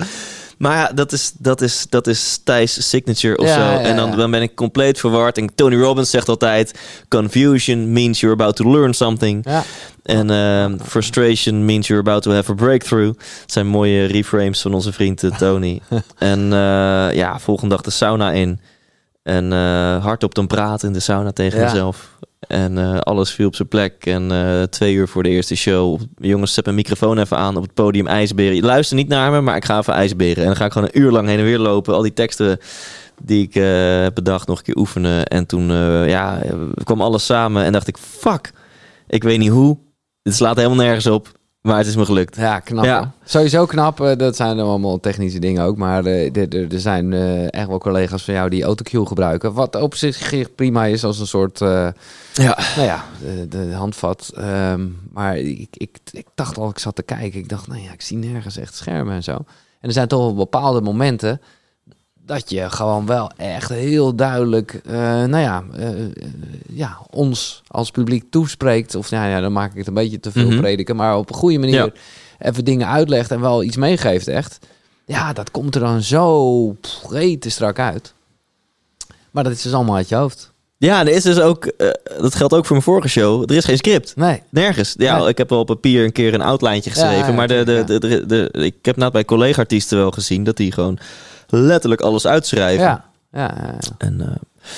Maar 0.59 0.77
ja, 0.77 0.93
dat 0.95 1.13
is, 1.13 1.33
dat 1.39 1.61
is, 1.61 1.87
dat 1.89 2.07
is 2.07 2.41
Thijs' 2.45 2.89
signature 2.89 3.37
of 3.39 3.47
Ja, 3.47 3.55
zo. 3.55 3.61
ja, 3.61 3.79
en 3.81 3.97
dan, 3.97 4.17
dan 4.17 4.31
ben 4.31 4.43
ik 4.43 4.55
compleet 4.55 4.99
verward. 5.01 5.39
En 5.39 5.55
Tony 5.55 5.77
Robbins 5.81 6.11
zegt 6.11 6.29
altijd... 6.29 6.79
Confusion 7.09 7.93
means 7.93 8.21
you're 8.21 8.37
about 8.43 8.57
to 8.57 8.71
learn 8.71 8.95
something. 8.95 9.45
ja. 9.49 9.63
En 10.03 10.31
ehm, 10.31 10.79
frustration 10.87 11.65
means 11.65 11.87
you're 11.87 12.03
about 12.03 12.23
to 12.23 12.33
have 12.33 12.51
a 12.51 12.55
breakthrough. 12.55 13.19
Het 13.43 13.53
zijn 13.53 13.67
mooie 13.67 14.05
reframes 14.05 14.61
van 14.61 14.75
onze 14.75 14.93
vriend 14.93 15.23
eh, 15.23 15.37
Tony. 15.37 15.81
en 16.19 16.41
eh, 16.53 17.15
ja, 17.15 17.39
volgende 17.39 17.75
dag 17.75 17.85
de 17.85 17.91
sauna 17.91 18.33
in. 18.33 18.61
En 19.23 19.53
eh 19.53 20.05
hardop 20.05 20.35
dan 20.35 20.47
praten 20.47 20.89
in 20.89 20.95
de 20.95 21.01
sauna 21.01 21.33
tegen 21.33 21.59
Ja. 21.59 21.65
mezelf. 21.65 22.09
En 22.39 22.79
eh, 22.79 22.99
alles 22.99 23.31
viel 23.31 23.47
op 23.47 23.55
zijn 23.55 23.69
plek. 23.69 24.07
En 24.07 24.31
eh, 24.31 24.63
twee 24.63 24.95
uur 24.95 25.09
voor 25.09 25.23
de 25.23 25.29
eerste 25.29 25.57
show. 25.57 26.01
Jongens, 26.17 26.55
zet 26.55 26.65
mijn 26.65 26.77
microfoon 26.77 27.19
even 27.19 27.37
aan 27.37 27.57
op 27.57 27.63
het 27.63 27.75
podium 27.75 28.07
ijsberen. 28.07 28.55
Je 28.55 28.63
luistert 28.63 29.01
niet 29.01 29.09
naar 29.09 29.31
me, 29.31 29.41
maar 29.41 29.57
ik 29.57 29.65
ga 29.65 29.79
even 29.79 29.95
ijsberen. 29.95 30.37
En 30.37 30.47
dan 30.47 30.57
ga 30.57 30.65
ik 30.65 30.73
gewoon 30.73 30.89
een 30.93 31.01
uur 31.01 31.11
lang 31.11 31.29
heen 31.29 31.39
en 31.39 31.45
weer 31.45 31.59
lopen. 31.59 31.95
Al 31.95 32.03
die 32.03 32.13
teksten 32.13 32.59
die 33.23 33.43
ik 33.43 33.55
eh, 33.55 34.03
heb 34.03 34.15
bedacht 34.15 34.47
nog 34.47 34.59
een 34.59 34.65
keer 34.65 34.77
oefenen. 34.77 35.27
En 35.27 35.47
toen 35.47 35.69
ja, 36.09 36.43
kwam 36.85 37.01
alles 37.01 37.27
samen 37.27 37.65
en 37.65 37.73
dacht 37.73 37.89
ik, 37.89 37.97
fuck. 37.97 38.53
Ik 39.07 39.23
weet 39.23 39.39
niet 39.39 39.51
hoe. 39.51 39.79
Het 40.23 40.35
slaat 40.35 40.57
helemaal 40.57 40.77
nergens 40.77 41.07
op. 41.07 41.36
Maar 41.67 41.79
het 41.79 41.87
is 41.87 41.97
me 41.97 42.05
gelukt. 42.05 42.37
Ja, 42.37 42.61
knap. 42.61 42.85
Ja. 42.85 43.13
Sowieso 43.25 43.67
knap. 43.67 44.01
eh, 44.01 44.17
dat 44.17 44.37
zijn 44.37 44.57
dan 44.57 44.67
allemaal 44.69 45.01
technische 45.01 45.39
dingen 45.39 45.63
ook. 45.65 45.77
Maar 45.77 46.05
eh, 46.05 46.37
er- 46.37 46.49
er 46.57 46.73
er 46.73 46.81
zijn 46.81 47.13
eh, 47.13 47.53
echt 47.53 47.67
wel 47.69 47.79
collega's 47.79 48.25
van 48.25 48.35
jou 48.35 48.49
die 48.51 48.63
autocue 48.65 49.07
gebruiken. 49.07 49.53
Wat 49.53 49.77
op 49.77 49.95
zich 49.95 50.55
prima 50.55 50.85
is 50.85 51.05
als 51.05 51.19
een 51.19 51.27
soort, 51.27 51.61
eh, 51.61 51.89
Ja. 52.33 52.59
nou 52.77 52.87
ja, 52.87 53.05
de, 53.21 53.49
de 53.49 53.73
handvat. 53.75 54.33
Ehm, 54.37 54.87
maar 55.13 55.37
ik, 55.39 55.69
ik, 55.77 55.99
ik 56.13 56.27
dacht 56.35 56.59
al, 56.59 56.69
ik 56.69 56.79
zat 56.79 56.95
te 56.97 57.03
kijken. 57.03 57.39
Ik 57.39 57.49
dacht, 57.49 57.67
nou 57.69 57.81
ja, 57.83 57.93
ik 57.93 58.03
zie 58.03 58.17
nergens 58.17 58.57
echt 58.57 58.75
schermen 58.75 59.15
en 59.15 59.23
zo. 59.23 59.33
En 59.81 59.89
er 59.89 59.93
zijn 59.93 60.09
toch 60.09 60.21
wel 60.21 60.35
bepaalde 60.35 60.81
momenten 60.81 61.41
dat 62.27 62.51
je 62.51 62.71
gewoon 62.71 63.07
wel 63.07 63.31
echt 63.37 63.69
heel 63.69 64.15
duidelijk, 64.15 64.81
eh, 64.87 64.93
nou 65.25 65.39
ja, 65.39 65.65
eh, 65.75 65.89
eh, 66.05 66.09
ja, 66.69 66.99
ons 67.11 67.63
als 67.67 67.91
publiek 67.91 68.25
toespreekt. 68.31 68.95
Of 68.95 69.11
nou 69.11 69.29
ja, 69.29 69.41
dan 69.41 69.53
maak 69.53 69.71
ik 69.73 69.79
het 69.79 69.87
een 69.87 69.95
beetje 69.95 70.21
te 70.21 70.33
veel 70.33 70.49
Mhm. 70.51 70.61
prediken, 70.61 70.97
maar 70.97 71.17
op 71.17 71.29
een 71.31 71.35
goede 71.37 71.59
manier 71.59 71.75
Ja. 71.75 71.91
even 72.39 72.65
dingen 72.65 72.89
uitlegt 72.89 73.31
en 73.31 73.41
wel 73.41 73.63
iets 73.63 73.77
meegeeft, 73.77 74.29
echt. 74.29 74.59
Ja, 75.05 75.33
dat 75.33 75.51
komt 75.51 75.75
er 75.75 75.81
dan 75.81 76.03
zo 76.03 76.77
rete 77.11 77.49
strak 77.51 77.79
uit. 77.79 78.15
Maar 79.31 79.45
dat 79.45 79.53
is 79.53 79.63
dus 79.63 79.73
allemaal 79.75 79.97
uit 79.97 80.09
je 80.09 80.15
hoofd. 80.15 80.55
Ja, 80.79 81.01
er 81.01 81.09
is 81.13 81.23
dus 81.23 81.41
ook, 81.41 81.73
dat 82.21 82.35
geldt 82.35 82.55
ook 82.55 82.63
voor 82.65 82.73
mijn 82.77 82.83
vorige 82.89 83.09
show. 83.09 83.43
Er 83.51 83.57
is 83.57 83.65
geen 83.65 83.77
script. 83.77 84.17
Nee. 84.17 84.43
Nergens. 84.51 84.95
Ja, 84.99 85.19
Nee. 85.19 85.29
ik 85.29 85.39
heb 85.39 85.49
wel 85.51 85.59
op 85.59 85.67
papier 85.67 86.05
een 86.05 86.13
keer 86.13 86.35
een 86.35 86.41
outlijntje 86.41 86.91
geschreven. 86.91 87.19
Ja, 87.19 87.27
ja, 87.27 87.33
maar 87.33 87.49
de, 87.49 87.63
de, 87.65 87.83
de, 87.87 87.99
de, 87.99 88.27
de- 88.27 88.51
ik 88.65 88.75
heb 88.83 88.97
net 88.97 89.13
bij 89.13 89.25
collega-artiesten 89.25 89.99
wel 89.99 90.11
gezien 90.11 90.45
dat 90.45 90.57
die 90.57 90.73
gewoon 90.73 90.99
letterlijk 91.47 92.01
alles 92.01 92.27
uitschrijven. 92.27 92.85
Ja. 92.85 93.05
Ja, 93.33 93.55
ja, 93.57 93.65
ja. 93.67 93.79
En, 93.99 94.21
eh, 94.21 94.27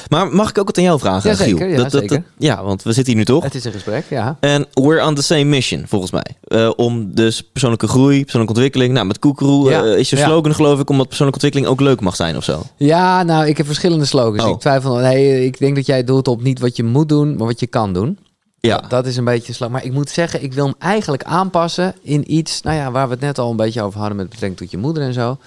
maar 0.08 0.28
mag 0.34 0.50
ik 0.50 0.58
ook 0.58 0.66
wat 0.66 0.78
aan 0.78 0.84
jou 0.84 0.98
vragen, 0.98 1.30
Ja, 1.30 1.36
Giel? 1.36 1.58
ja, 1.66 1.88
zeker. 1.88 2.22
ja, 2.38 2.64
want 2.64 2.82
we 2.82 2.92
zitten 2.92 3.12
hier 3.12 3.16
nu 3.22 3.24
toch? 3.28 3.42
Het 3.44 3.54
is 3.54 3.64
een 3.64 3.72
gesprek, 3.72 4.04
ja. 4.10 4.36
En 4.40 4.66
we're 4.72 5.04
on 5.06 5.14
the 5.14 5.22
same 5.22 5.44
mission, 5.44 5.84
volgens 5.86 6.10
mij. 6.10 6.24
Eh, 6.44 6.70
om 6.76 7.14
dus 7.14 7.42
persoonlijke 7.42 7.86
groei, 7.88 8.20
persoonlijke 8.22 8.54
ontwikkeling. 8.54 8.92
Nou, 8.92 9.06
met 9.06 9.18
Koekeroe 9.18 9.70
Ja. 9.70 9.84
eh, 9.84 9.98
is 9.98 10.10
je 10.10 10.16
Ja. 10.16 10.24
slogan, 10.26 10.54
geloof 10.54 10.80
ik, 10.80 10.90
omdat 10.90 11.06
persoonlijke 11.08 11.44
ontwikkeling 11.44 11.66
ook 11.80 11.86
leuk 11.88 12.00
mag 12.00 12.16
zijn 12.16 12.36
of 12.36 12.44
zo. 12.44 12.62
Ja, 12.76 13.22
nou, 13.22 13.46
ik 13.46 13.56
heb 13.56 13.66
verschillende 13.66 14.04
slogans. 14.04 14.42
Oh. 14.42 14.50
Ik 14.50 14.60
twijfel. 14.60 14.94
Nee, 14.96 15.44
ik 15.44 15.58
denk 15.58 15.74
dat 15.76 15.86
jij 15.86 16.04
doelt 16.04 16.28
op 16.28 16.42
niet 16.42 16.60
wat 16.60 16.76
je 16.76 16.84
moet 16.84 17.08
doen, 17.08 17.36
maar 17.36 17.46
wat 17.46 17.60
je 17.60 17.66
kan 17.66 17.92
doen. 17.92 18.18
Ja. 18.60 18.82
Dat 18.88 19.06
is 19.06 19.16
een 19.16 19.24
beetje 19.24 19.52
slag. 19.52 19.68
Maar 19.68 19.84
ik 19.84 19.92
moet 19.92 20.10
zeggen, 20.10 20.42
ik 20.42 20.52
wil 20.52 20.64
hem 20.64 20.74
eigenlijk 20.78 21.22
aanpassen 21.24 21.94
in 22.02 22.34
iets, 22.34 22.62
nou 22.62 22.76
ja, 22.76 22.90
waar 22.90 23.06
we 23.06 23.12
het 23.12 23.22
net 23.22 23.38
al 23.38 23.50
een 23.50 23.56
beetje 23.56 23.82
over 23.82 23.98
hadden 23.98 24.16
met 24.16 24.28
betrekking 24.28 24.60
tot 24.60 24.70
je 24.70 24.76
moeder 24.78 25.02
en 25.02 25.12
zo. 25.12 25.38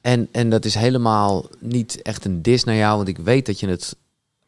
En, 0.00 0.28
en 0.32 0.50
dat 0.50 0.64
is 0.64 0.74
helemaal 0.74 1.46
niet 1.58 2.02
echt 2.02 2.24
een 2.24 2.42
dis 2.42 2.64
naar 2.64 2.76
jou, 2.76 2.96
want 2.96 3.08
ik 3.08 3.18
weet 3.18 3.46
dat 3.46 3.60
je 3.60 3.68
het 3.68 3.96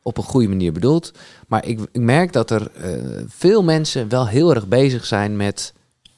op 0.02 0.16
een 0.16 0.24
goede 0.24 0.48
manier 0.48 0.72
bedoelt. 0.72 1.12
Maar 1.48 1.66
ik, 1.66 1.81
ik 1.93 2.01
merk 2.01 2.32
dat 2.32 2.51
er 2.51 2.70
eh, 2.70 3.22
veel 3.27 3.62
mensen 3.62 4.09
wel 4.09 4.28
heel 4.28 4.55
erg 4.55 4.68
bezig 4.68 5.06
zijn 5.06 5.36
met 5.36 5.74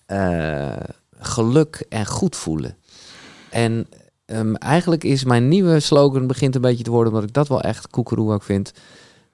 eh, 0.07 0.77
geluk 1.19 1.87
en 1.89 2.07
goed 2.07 2.37
voelen. 2.37 2.77
En 3.51 3.87
ehm, 4.25 4.55
eigenlijk 4.55 5.05
is 5.05 5.25
mijn 5.25 5.49
nieuwe 5.49 5.81
slogan 5.81 6.27
begint 6.27 6.55
een 6.55 6.61
beetje 6.61 6.85
te 6.85 6.91
worden, 6.91 7.13
omdat 7.13 7.29
ik 7.29 7.35
dat 7.35 7.49
wel 7.49 7.61
echt 7.61 7.89
koekeroe 7.89 8.33
ook 8.33 8.43
vind. 8.43 8.73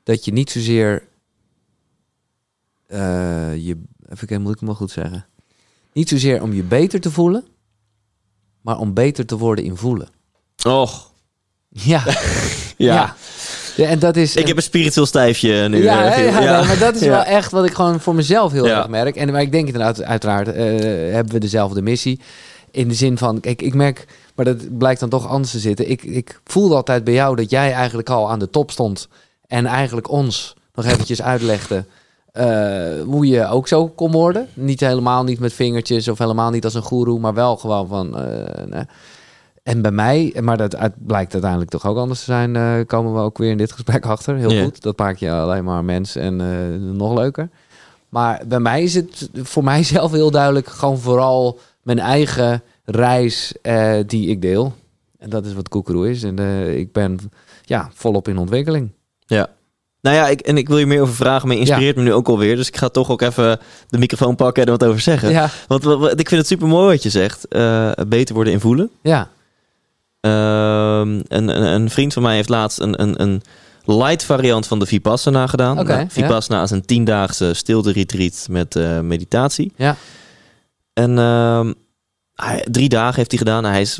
Dat 0.02 0.24
je 0.24 0.32
niet 0.32 0.50
zozeer 0.50 1.02
eh, 2.86 3.56
je, 3.56 3.76
even 4.08 4.26
kijken, 4.26 4.42
moet 4.42 4.52
ik 4.52 4.58
hem 4.58 4.68
wel 4.68 4.78
goed 4.78 4.90
zeggen. 4.90 5.26
Niet 5.92 6.08
zozeer 6.08 6.42
om 6.42 6.52
je 6.52 6.62
beter 6.62 7.00
te 7.00 7.10
voelen, 7.10 7.44
maar 8.60 8.78
om 8.78 8.94
beter 8.94 9.26
te 9.26 9.36
worden 9.36 9.64
in 9.64 9.76
voelen. 9.76 10.08
Och, 10.66 11.10
Ja, 11.68 12.02
ja. 12.06 12.14
ja. 12.76 13.16
Ja, 13.78 13.86
en 13.86 13.98
dat 13.98 14.16
is. 14.16 14.36
Ik 14.36 14.46
heb 14.46 14.56
een 14.56 14.62
spiritueel 14.62 15.06
stijfje 15.06 15.68
nu. 15.68 15.82
ja, 15.82 16.04
eh, 16.04 16.16
hè, 16.16 16.40
ja, 16.40 16.58
nee, 16.58 16.66
maar 16.66 16.78
dat 16.78 16.94
is 16.94 17.06
wel 17.06 17.22
echt 17.22 17.50
wat 17.50 17.64
ik 17.64 17.72
gewoon 17.72 18.00
voor 18.00 18.14
mezelf 18.14 18.52
heel 18.52 18.68
erg 18.68 18.88
merk. 18.88 19.16
En 19.16 19.32
maar 19.32 19.40
ik 19.40 19.52
denk 19.52 19.66
inderdaad, 19.66 20.02
uiteraard 20.02 20.48
eh, 20.48 20.64
hebben 21.14 21.32
we 21.32 21.38
dezelfde 21.38 21.82
missie. 21.82 22.20
In 22.70 22.88
de 22.88 22.94
zin 22.94 23.18
van, 23.18 23.40
kijk, 23.40 23.62
ik 23.62 23.74
merk, 23.74 24.06
maar 24.34 24.44
dat 24.44 24.78
blijkt 24.78 25.00
dan 25.00 25.08
toch 25.08 25.28
anders 25.28 25.52
te 25.52 25.58
zitten. 25.58 25.90
Ik, 25.90 26.02
ik 26.02 26.40
voelde 26.44 26.74
altijd 26.74 27.04
bij 27.04 27.14
jou 27.14 27.36
dat 27.36 27.50
jij 27.50 27.72
eigenlijk 27.72 28.10
al 28.10 28.30
aan 28.30 28.38
de 28.38 28.50
top 28.50 28.70
stond. 28.70 29.08
En 29.46 29.66
eigenlijk 29.66 30.10
ons 30.10 30.54
nog 30.74 30.84
eventjes 30.84 31.22
uitlegde 31.22 31.84
eh, 32.38 33.02
hoe 33.04 33.26
je 33.26 33.46
ook 33.46 33.68
zo 33.68 33.88
kon 33.88 34.12
worden. 34.12 34.48
Niet 34.54 34.80
helemaal 34.80 35.24
niet 35.24 35.38
met 35.38 35.52
vingertjes 35.52 36.08
of 36.08 36.18
helemaal 36.18 36.50
niet 36.50 36.64
als 36.64 36.74
een 36.74 36.82
goeroe, 36.82 37.18
maar 37.18 37.34
wel 37.34 37.56
gewoon 37.56 37.88
van... 37.88 38.18
eh, 38.18 38.66
nee. 38.66 38.84
En 39.62 39.82
bij 39.82 39.90
mij, 39.90 40.34
maar 40.40 40.56
dat 40.56 40.76
uit, 40.76 40.92
blijkt 40.98 41.32
uiteindelijk 41.32 41.70
toch 41.70 41.86
ook 41.86 41.96
anders 41.96 42.18
te 42.18 42.24
zijn, 42.24 42.56
eh, 42.56 42.86
komen 42.86 43.14
we 43.14 43.20
ook 43.20 43.38
weer 43.38 43.50
in 43.50 43.56
dit 43.56 43.72
gesprek 43.72 44.06
achter. 44.06 44.36
Heel 44.36 44.64
goed. 44.64 44.82
Dat 44.82 44.98
maakt 44.98 45.18
je 45.18 45.32
alleen 45.32 45.64
maar 45.64 45.84
mens 45.84 46.16
en 46.16 46.36
nog 46.96 47.14
leuker. 47.14 47.48
Maar 48.08 48.42
bij 48.46 48.60
mij 48.60 48.82
is 48.82 48.94
het 48.94 49.30
voor 49.34 49.64
mijzelf 49.74 50.12
heel 50.12 50.30
duidelijk 50.30 50.66
gewoon 50.66 50.98
vooral 50.98 51.58
mijn 51.82 51.98
eigen 51.98 52.62
reis 52.84 53.54
die 54.06 54.28
ik 54.28 54.42
deel. 54.42 54.72
En 55.18 55.30
dat 55.30 55.46
is 55.46 55.54
wat 55.54 55.68
Koekeroe 55.68 56.10
is. 56.10 56.22
En 56.22 56.38
ik 56.78 56.92
ben 56.92 57.18
ja, 57.62 57.90
volop 57.94 58.28
in 58.28 58.38
ontwikkeling. 58.38 58.92
Ja. 59.26 59.56
Nou 60.00 60.16
ja, 60.16 60.28
ik, 60.28 60.40
en 60.40 60.56
ik 60.56 60.68
wil 60.68 60.78
je 60.78 60.86
meer 60.86 61.00
over 61.02 61.14
vragen, 61.14 61.46
maar 61.48 61.56
je 61.56 61.62
inspireert 61.62 61.96
me 61.96 62.02
nu 62.02 62.12
ook 62.12 62.28
alweer. 62.28 62.56
Dus 62.56 62.68
ik 62.68 62.76
ga 62.76 62.88
toch 62.88 63.10
ook 63.10 63.22
even 63.22 63.58
de 63.88 63.98
microfoon 63.98 64.34
pakken 64.36 64.62
en 64.66 64.72
er 64.72 64.78
wat 64.78 64.88
over 64.88 65.00
zeggen. 65.00 65.30
Ja, 65.30 65.50
Want 65.68 65.84
wat- 65.84 65.98
wat- 65.98 66.20
ik 66.20 66.28
vind 66.28 66.40
het 66.40 66.46
super 66.50 66.68
mooi 66.68 66.92
wat 66.94 67.02
je 67.02 67.10
zegt. 67.10 67.48
Eh, 67.48 67.90
beter 68.08 68.34
worden 68.34 68.52
in 68.52 68.60
voelen. 68.60 68.90
ja. 69.02 69.28
Ehm, 70.20 71.08
een, 71.08 71.22
een, 71.28 71.62
een 71.62 71.90
vriend 71.90 72.12
van 72.12 72.22
mij 72.22 72.34
heeft 72.34 72.48
laatst 72.48 72.80
een, 72.80 73.02
een, 73.02 73.22
een 73.22 73.42
light 73.84 74.24
variant 74.24 74.66
van 74.66 74.78
de 74.78 74.86
Vipassana 74.86 75.46
gedaan. 75.46 75.78
Oké, 75.78 75.92
Nou, 75.96 76.06
Vipassana 76.10 76.62
is 76.62 76.70
een 76.70 76.84
tiendaagse 76.84 77.54
stilte 77.54 77.92
retreat 77.92 78.46
met 78.50 78.76
eh, 78.76 79.00
meditatie. 79.00 79.72
Ja. 79.76 79.96
En 80.92 81.18
ehm, 81.18 81.72
hij, 82.34 82.66
drie 82.70 82.88
dagen 82.88 83.14
heeft 83.16 83.30
hij 83.30 83.38
gedaan. 83.38 83.64
Hij 83.64 83.80
is 83.80 83.98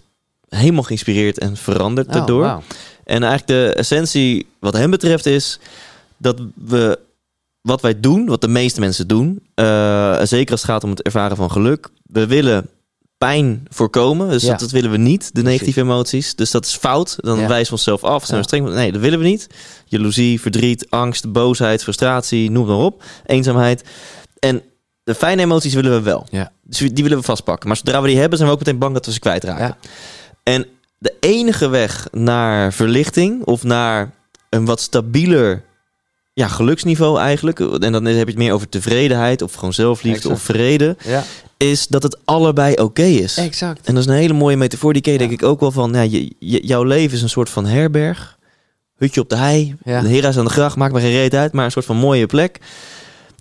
helemaal 0.49 0.83
geïnspireerd 0.83 1.39
en 1.39 1.57
veranderd 1.57 2.07
Oh, 2.07 2.13
daardoor. 2.13 2.41
wauw. 2.43 2.63
En 3.05 3.23
eigenlijk 3.23 3.47
de 3.47 3.75
essentie 3.75 4.47
wat 4.61 4.73
hem 4.73 4.91
betreft 4.91 5.27
is 5.27 5.59
dat 6.19 6.41
we 6.55 6.99
wat 7.61 7.81
wij 7.81 8.01
doen, 8.01 8.27
wat 8.27 8.41
de 8.41 8.49
meeste 8.49 8.81
mensen 8.81 9.09
doen, 9.09 9.43
eh, 9.55 10.21
zeker 10.23 10.51
als 10.53 10.63
het 10.63 10.71
gaat 10.71 10.85
om 10.85 10.91
het 10.91 11.03
ervaren 11.03 11.37
van 11.37 11.51
geluk, 11.51 11.89
we 12.03 12.27
willen 12.27 12.69
pijn 13.19 13.67
voorkomen. 13.69 14.29
Dus 14.31 14.43
Ja. 14.43 14.51
dat, 14.51 14.61
dat 14.61 14.71
willen 14.71 14.91
we 14.91 14.97
niet, 14.97 15.31
de 15.35 15.43
negatieve 15.43 15.81
emoties. 15.81 16.35
Dus 16.35 16.51
dat 16.51 16.65
is 16.65 16.77
fout. 16.77 17.17
Dan 17.21 17.39
Ja. 17.39 17.47
wijzen 17.49 17.67
we 17.67 17.73
onszelf 17.73 18.05
af. 18.05 18.25
Zijn 18.25 18.37
Ja. 18.37 18.43
we 18.43 18.49
streng? 18.49 18.75
Nee, 18.75 18.93
dat 18.93 19.01
willen 19.01 19.19
we 19.19 19.25
niet. 19.25 19.47
Jaloezie, 19.85 20.41
verdriet, 20.41 20.91
angst, 20.91 21.33
boosheid, 21.33 21.83
frustratie, 21.83 22.51
noem 22.51 22.67
maar 22.67 22.77
op. 22.77 23.03
Eenzaamheid. 23.27 23.85
En 24.39 24.63
de 25.05 25.15
fijne 25.15 25.43
emoties 25.43 25.75
willen 25.75 25.93
we 25.93 26.01
wel. 26.03 26.27
Ja. 26.31 26.53
Dus 26.63 26.79
die 26.79 27.03
willen 27.03 27.19
we 27.19 27.25
vastpakken. 27.25 27.69
Maar 27.69 27.77
zodra 27.77 28.01
we 28.03 28.09
die 28.09 28.19
hebben, 28.19 28.39
zijn 28.39 28.51
we 28.51 28.55
ook 28.57 28.65
meteen 28.65 28.79
bang 28.81 28.95
dat 28.95 29.07
we 29.07 29.13
ze 29.13 29.19
kwijtraken. 29.19 29.65
Ja. 29.67 29.77
En 30.43 30.67
de 30.99 31.15
enige 31.21 31.69
weg 31.69 32.09
naar 32.13 32.73
verlichting 32.73 33.45
of 33.45 33.63
naar 33.65 34.11
een 34.51 34.65
wat 34.65 34.81
stabieler 34.81 35.63
ja, 36.39 36.49
geluksniveau 36.49 37.19
eigenlijk, 37.19 37.61
en 37.61 37.93
dan 37.93 38.05
heb 38.05 38.15
je 38.15 38.25
het 38.25 38.37
meer 38.37 38.53
over 38.53 38.69
tevredenheid 38.69 39.43
of 39.43 39.55
gewoon 39.55 39.73
zelfliefde 39.73 40.19
Exact. 40.29 40.35
of 40.35 40.43
vrede, 40.43 40.97
Ja, 41.05 41.25
is 41.57 41.87
dat 41.87 42.03
het 42.03 42.19
allebei 42.25 42.75
oké 42.75 43.03
is. 43.03 43.37
exact. 43.37 43.87
En 43.87 43.95
dat 43.95 44.03
is 44.05 44.09
een 44.11 44.17
hele 44.17 44.33
mooie 44.33 44.57
metafoor. 44.57 44.93
Die 44.93 45.03
ken 45.03 45.13
je 45.13 45.19
Ja. 45.19 45.27
denk 45.27 45.41
ik 45.41 45.47
ook 45.47 45.61
wel 45.61 45.73
van, 45.73 45.93
ja, 45.93 46.01
je, 46.01 46.33
je- 46.39 46.67
jouw 46.67 46.83
leven 46.83 47.17
is 47.17 47.23
een 47.23 47.29
soort 47.29 47.51
van 47.51 47.67
herberg. 47.67 48.39
Hutje 48.97 49.21
op 49.21 49.29
de 49.29 49.37
hei, 49.37 49.77
Ja. 49.85 50.01
de 50.01 50.09
hera's 50.09 50.37
aan 50.39 50.45
de 50.45 50.51
gracht, 50.51 50.77
maakt 50.77 50.93
me 50.93 51.01
geen 51.01 51.11
reet 51.11 51.35
uit, 51.35 51.53
maar 51.53 51.65
een 51.65 51.71
soort 51.71 51.85
van 51.85 51.97
mooie 51.97 52.27
plek. 52.27 52.59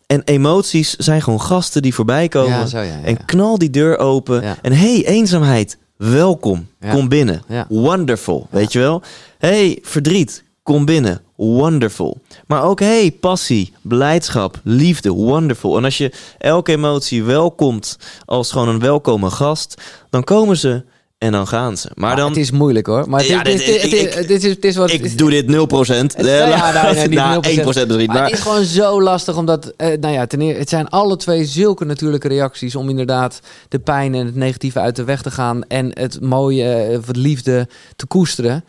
En 0.08 0.22
emoties 0.26 0.96
zijn 0.96 1.22
gewoon 1.22 1.42
gasten 1.42 1.82
die 1.82 1.94
voorbij 1.94 2.28
komen. 2.28 2.68
Zo. 2.68 2.78
En 3.04 3.26
knal 3.26 3.58
die 3.58 3.70
deur 3.70 3.98
open. 3.98 4.44
En 4.62 4.72
hey, 4.74 5.06
eenzaamheid, 5.06 5.78
welkom. 5.98 6.68
Kom 6.92 7.08
binnen. 7.10 7.42
Wonderful, 7.70 8.48
weet 8.52 8.72
je 8.72 8.80
wel? 8.80 9.02
hey, 9.38 9.80
verdriet, 9.82 10.44
kom 10.68 10.86
binnen. 10.86 11.22
Wonderful. 11.36 12.18
Maar 12.48 12.64
ook 12.64 12.80
hey, 12.80 13.12
passie, 13.20 13.74
blijdschap, 13.82 14.60
liefde, 14.64 15.10
wonderful. 15.10 15.78
En 15.78 15.84
als 15.84 15.98
je 15.98 16.12
elke 16.38 16.72
emotie 16.72 17.24
welkomt 17.24 17.98
als 18.26 18.52
gewoon 18.52 18.68
een 18.70 18.80
welkome 18.80 19.30
gast, 19.30 19.82
dan 20.10 20.24
komen 20.24 20.58
ze 20.58 20.84
en 21.18 21.32
dan 21.32 21.48
gaan 21.48 21.78
ze. 21.78 21.90
Maar 21.94 22.16
dan 22.16 22.28
het 22.30 22.38
is 22.38 22.52
moeilijk 22.52 22.88
hoor. 22.88 23.10
Maar 23.10 23.26
Ja, 23.26 23.44
dit- 23.44 23.58
dit, 23.58 23.66
dit, 23.66 23.84
ik- 23.94 24.28
dit, 24.28 24.44
ik- 24.44 24.62
dit 24.62 24.66
is, 24.66 24.76
wat. 24.76 24.90
is- 24.90 25.00
ik 25.00 25.18
doe 25.18 25.30
dit 25.30 25.48
0%. 25.48 26.16
Het- 26.18 26.26
ja, 26.26 26.48
ja, 26.48 26.84
nee, 26.84 26.94
nee, 26.94 27.08
niet 27.08 27.18
Nou, 27.20 27.42
0%. 27.44 27.48
1% 27.48 27.66
misschien. 27.88 28.06
Maar 28.08 28.16
Maar, 28.16 28.24
het 28.26 28.34
is 28.34 28.40
gewoon 28.40 28.64
zo 28.64 29.02
lastig, 29.02 29.38
omdat, 29.38 29.74
eh, 29.78 29.88
nou 30.00 30.14
ja, 30.14 30.26
ten 30.28 30.42
eerste, 30.42 30.60
het 30.60 30.70
zijn 30.70 30.90
alle 30.90 31.16
twee 31.16 31.46
zulke 31.46 31.86
natuurlijke 31.86 32.28
reacties 32.28 32.76
om 32.76 32.90
inderdaad 32.90 33.40
de 33.70 33.80
pijn 33.80 34.16
en 34.16 34.26
het 34.26 34.36
negatieve 34.36 34.80
uit 34.80 34.96
de 34.96 35.04
weg 35.04 35.22
te 35.22 35.32
gaan 35.32 35.64
en 35.68 35.92
het 36.00 36.22
mooie, 36.22 36.64
eh, 36.74 36.98
het 37.08 37.16
liefde 37.18 37.68
te 37.96 38.06
koesteren. 38.06 38.64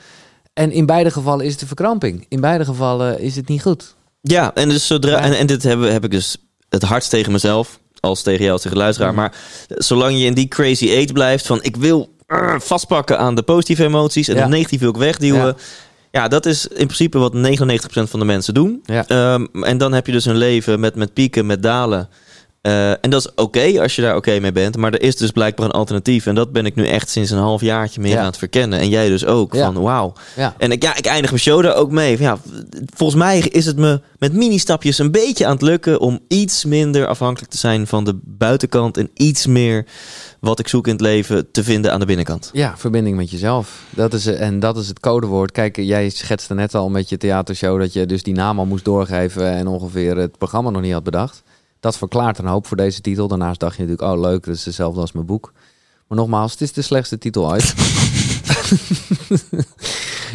En 0.58 0.72
in 0.72 0.86
beide 0.86 1.10
gevallen 1.10 1.44
is 1.44 1.50
het 1.50 1.60
de 1.60 1.66
verkramping. 1.66 2.26
In 2.28 2.40
beide 2.40 2.64
gevallen 2.64 3.20
is 3.20 3.36
het 3.36 3.48
niet 3.48 3.62
goed. 3.62 3.94
Ja, 4.20 4.54
en, 4.54 4.68
dus 4.68 4.86
zodra, 4.86 5.10
Ja. 5.10 5.20
en, 5.20 5.32
en 5.38 5.46
dit 5.46 5.62
heb, 5.62 5.82
heb 5.82 6.04
ik 6.04 6.10
dus 6.10 6.36
het 6.68 6.82
hardst 6.82 7.10
tegen 7.10 7.32
mezelf, 7.32 7.78
als 8.00 8.22
tegen 8.22 8.40
jou, 8.40 8.52
als 8.52 8.62
tegen 8.62 8.76
luisteraar. 8.76 9.12
Mhm. 9.12 9.20
Maar 9.20 9.34
zolang 9.68 10.18
je 10.18 10.24
in 10.24 10.34
die 10.34 10.48
crazy 10.48 10.90
age 10.96 11.12
blijft 11.12 11.46
van 11.46 11.62
ik 11.62 11.76
wil 11.76 12.08
uh, 12.28 12.54
vastpakken 12.58 13.18
aan 13.18 13.34
de 13.34 13.42
positieve 13.42 13.84
emoties 13.84 14.28
en 14.28 14.36
Ja. 14.36 14.42
de 14.44 14.48
negatieve 14.48 14.84
wil 14.84 14.92
ik 14.92 15.00
wegduwen. 15.00 15.46
Ja. 15.46 15.54
Ja. 16.10 16.28
dat 16.28 16.46
is 16.46 16.66
in 16.66 16.86
principe 16.86 17.18
wat 17.18 17.32
99% 17.34 18.10
van 18.10 18.18
de 18.18 18.24
mensen 18.24 18.54
doen. 18.54 18.80
Ja. 18.84 19.06
Ehm, 19.06 19.44
en 19.62 19.78
dan 19.78 19.92
heb 19.92 20.06
je 20.06 20.12
dus 20.12 20.24
een 20.24 20.36
leven 20.36 20.80
met, 20.80 20.94
met 20.94 21.12
pieken, 21.12 21.46
met 21.46 21.62
dalen. 21.62 22.08
Eh, 22.68 22.90
en 22.90 23.10
dat 23.10 23.20
is 23.24 23.34
oké 23.34 23.80
als 23.80 23.96
je 23.96 24.02
daar 24.02 24.16
oké 24.16 24.40
mee 24.40 24.52
bent. 24.52 24.76
Maar 24.76 24.92
er 24.92 25.02
is 25.02 25.16
dus 25.16 25.30
blijkbaar 25.30 25.66
een 25.66 25.72
alternatief. 25.72 26.26
En 26.26 26.34
dat 26.34 26.52
ben 26.52 26.66
ik 26.66 26.74
nu 26.74 26.86
echt 26.86 27.10
sinds 27.10 27.30
een 27.30 27.38
half 27.38 27.60
jaartje 27.60 28.00
meer 28.00 28.12
Ja. 28.12 28.18
aan 28.20 28.26
het 28.26 28.36
verkennen. 28.36 28.78
En 28.78 28.88
jij 28.88 29.08
dus 29.08 29.24
ook. 29.24 29.54
Ja. 29.54 29.72
Van 29.72 29.82
wauw. 29.82 30.12
Ja. 30.36 30.54
En 30.58 30.70
ik, 30.72 30.82
ja, 30.82 30.96
ik 30.96 31.06
eindig 31.06 31.30
mijn 31.30 31.42
show 31.42 31.62
daar 31.62 31.74
ook 31.76 31.90
mee. 31.90 32.16
Van, 32.16 32.26
Ja, 32.26 32.38
volgens 32.94 33.18
mij 33.18 33.38
is 33.38 33.66
het 33.66 33.76
me 33.76 34.00
met 34.18 34.32
mini-stapjes 34.32 34.98
een 34.98 35.10
beetje 35.10 35.46
aan 35.46 35.52
het 35.52 35.62
lukken 35.62 36.00
om 36.00 36.18
iets 36.28 36.64
minder 36.64 37.06
afhankelijk 37.06 37.50
te 37.52 37.58
zijn 37.58 37.86
van 37.86 38.04
de 38.04 38.18
buitenkant 38.22 38.96
en 38.96 39.10
iets 39.14 39.46
meer 39.46 39.86
wat 40.40 40.58
ik 40.58 40.68
zoek 40.68 40.86
in 40.86 40.92
het 40.92 41.00
leven 41.00 41.50
te 41.50 41.64
vinden 41.64 41.92
aan 41.92 42.00
de 42.00 42.06
binnenkant. 42.06 42.50
Ja, 42.52 42.74
verbinding 42.76 43.16
met 43.16 43.30
jezelf. 43.30 43.82
Dat 43.90 44.12
is, 44.12 44.26
en 44.26 44.60
dat 44.60 44.76
is 44.76 44.88
het 44.88 45.00
codewoord. 45.00 45.52
Kijk, 45.52 45.76
jij 45.76 46.08
schetste 46.08 46.54
net 46.54 46.74
al 46.74 46.88
met 46.88 47.08
je 47.08 47.16
theatershow 47.16 47.80
dat 47.80 47.92
je 47.92 48.06
dus 48.06 48.22
die 48.22 48.34
naam 48.34 48.58
al 48.58 48.66
moest 48.66 48.84
doorgeven 48.84 49.50
en 49.52 49.66
ongeveer 49.66 50.16
het 50.16 50.38
programma 50.38 50.70
nog 50.70 50.82
niet 50.82 50.92
had 50.92 51.02
bedacht. 51.02 51.42
Dat 51.80 51.96
verklaart 51.96 52.38
een 52.38 52.46
hoop 52.46 52.66
voor 52.66 52.76
deze 52.76 53.00
titel. 53.00 53.28
Daarnaast 53.28 53.60
dacht 53.60 53.76
je 53.76 53.82
natuurlijk, 53.82 54.12
oh 54.12 54.20
leuk, 54.20 54.44
dat 54.44 54.54
is 54.54 54.64
hetzelfde 54.64 55.00
als 55.00 55.12
mijn 55.12 55.26
boek. 55.26 55.52
Maar 56.08 56.18
nogmaals, 56.18 56.52
het 56.52 56.60
is 56.60 56.72
de 56.72 56.82
slechtste 56.82 57.18
titel 57.18 57.52
uit. 57.52 57.74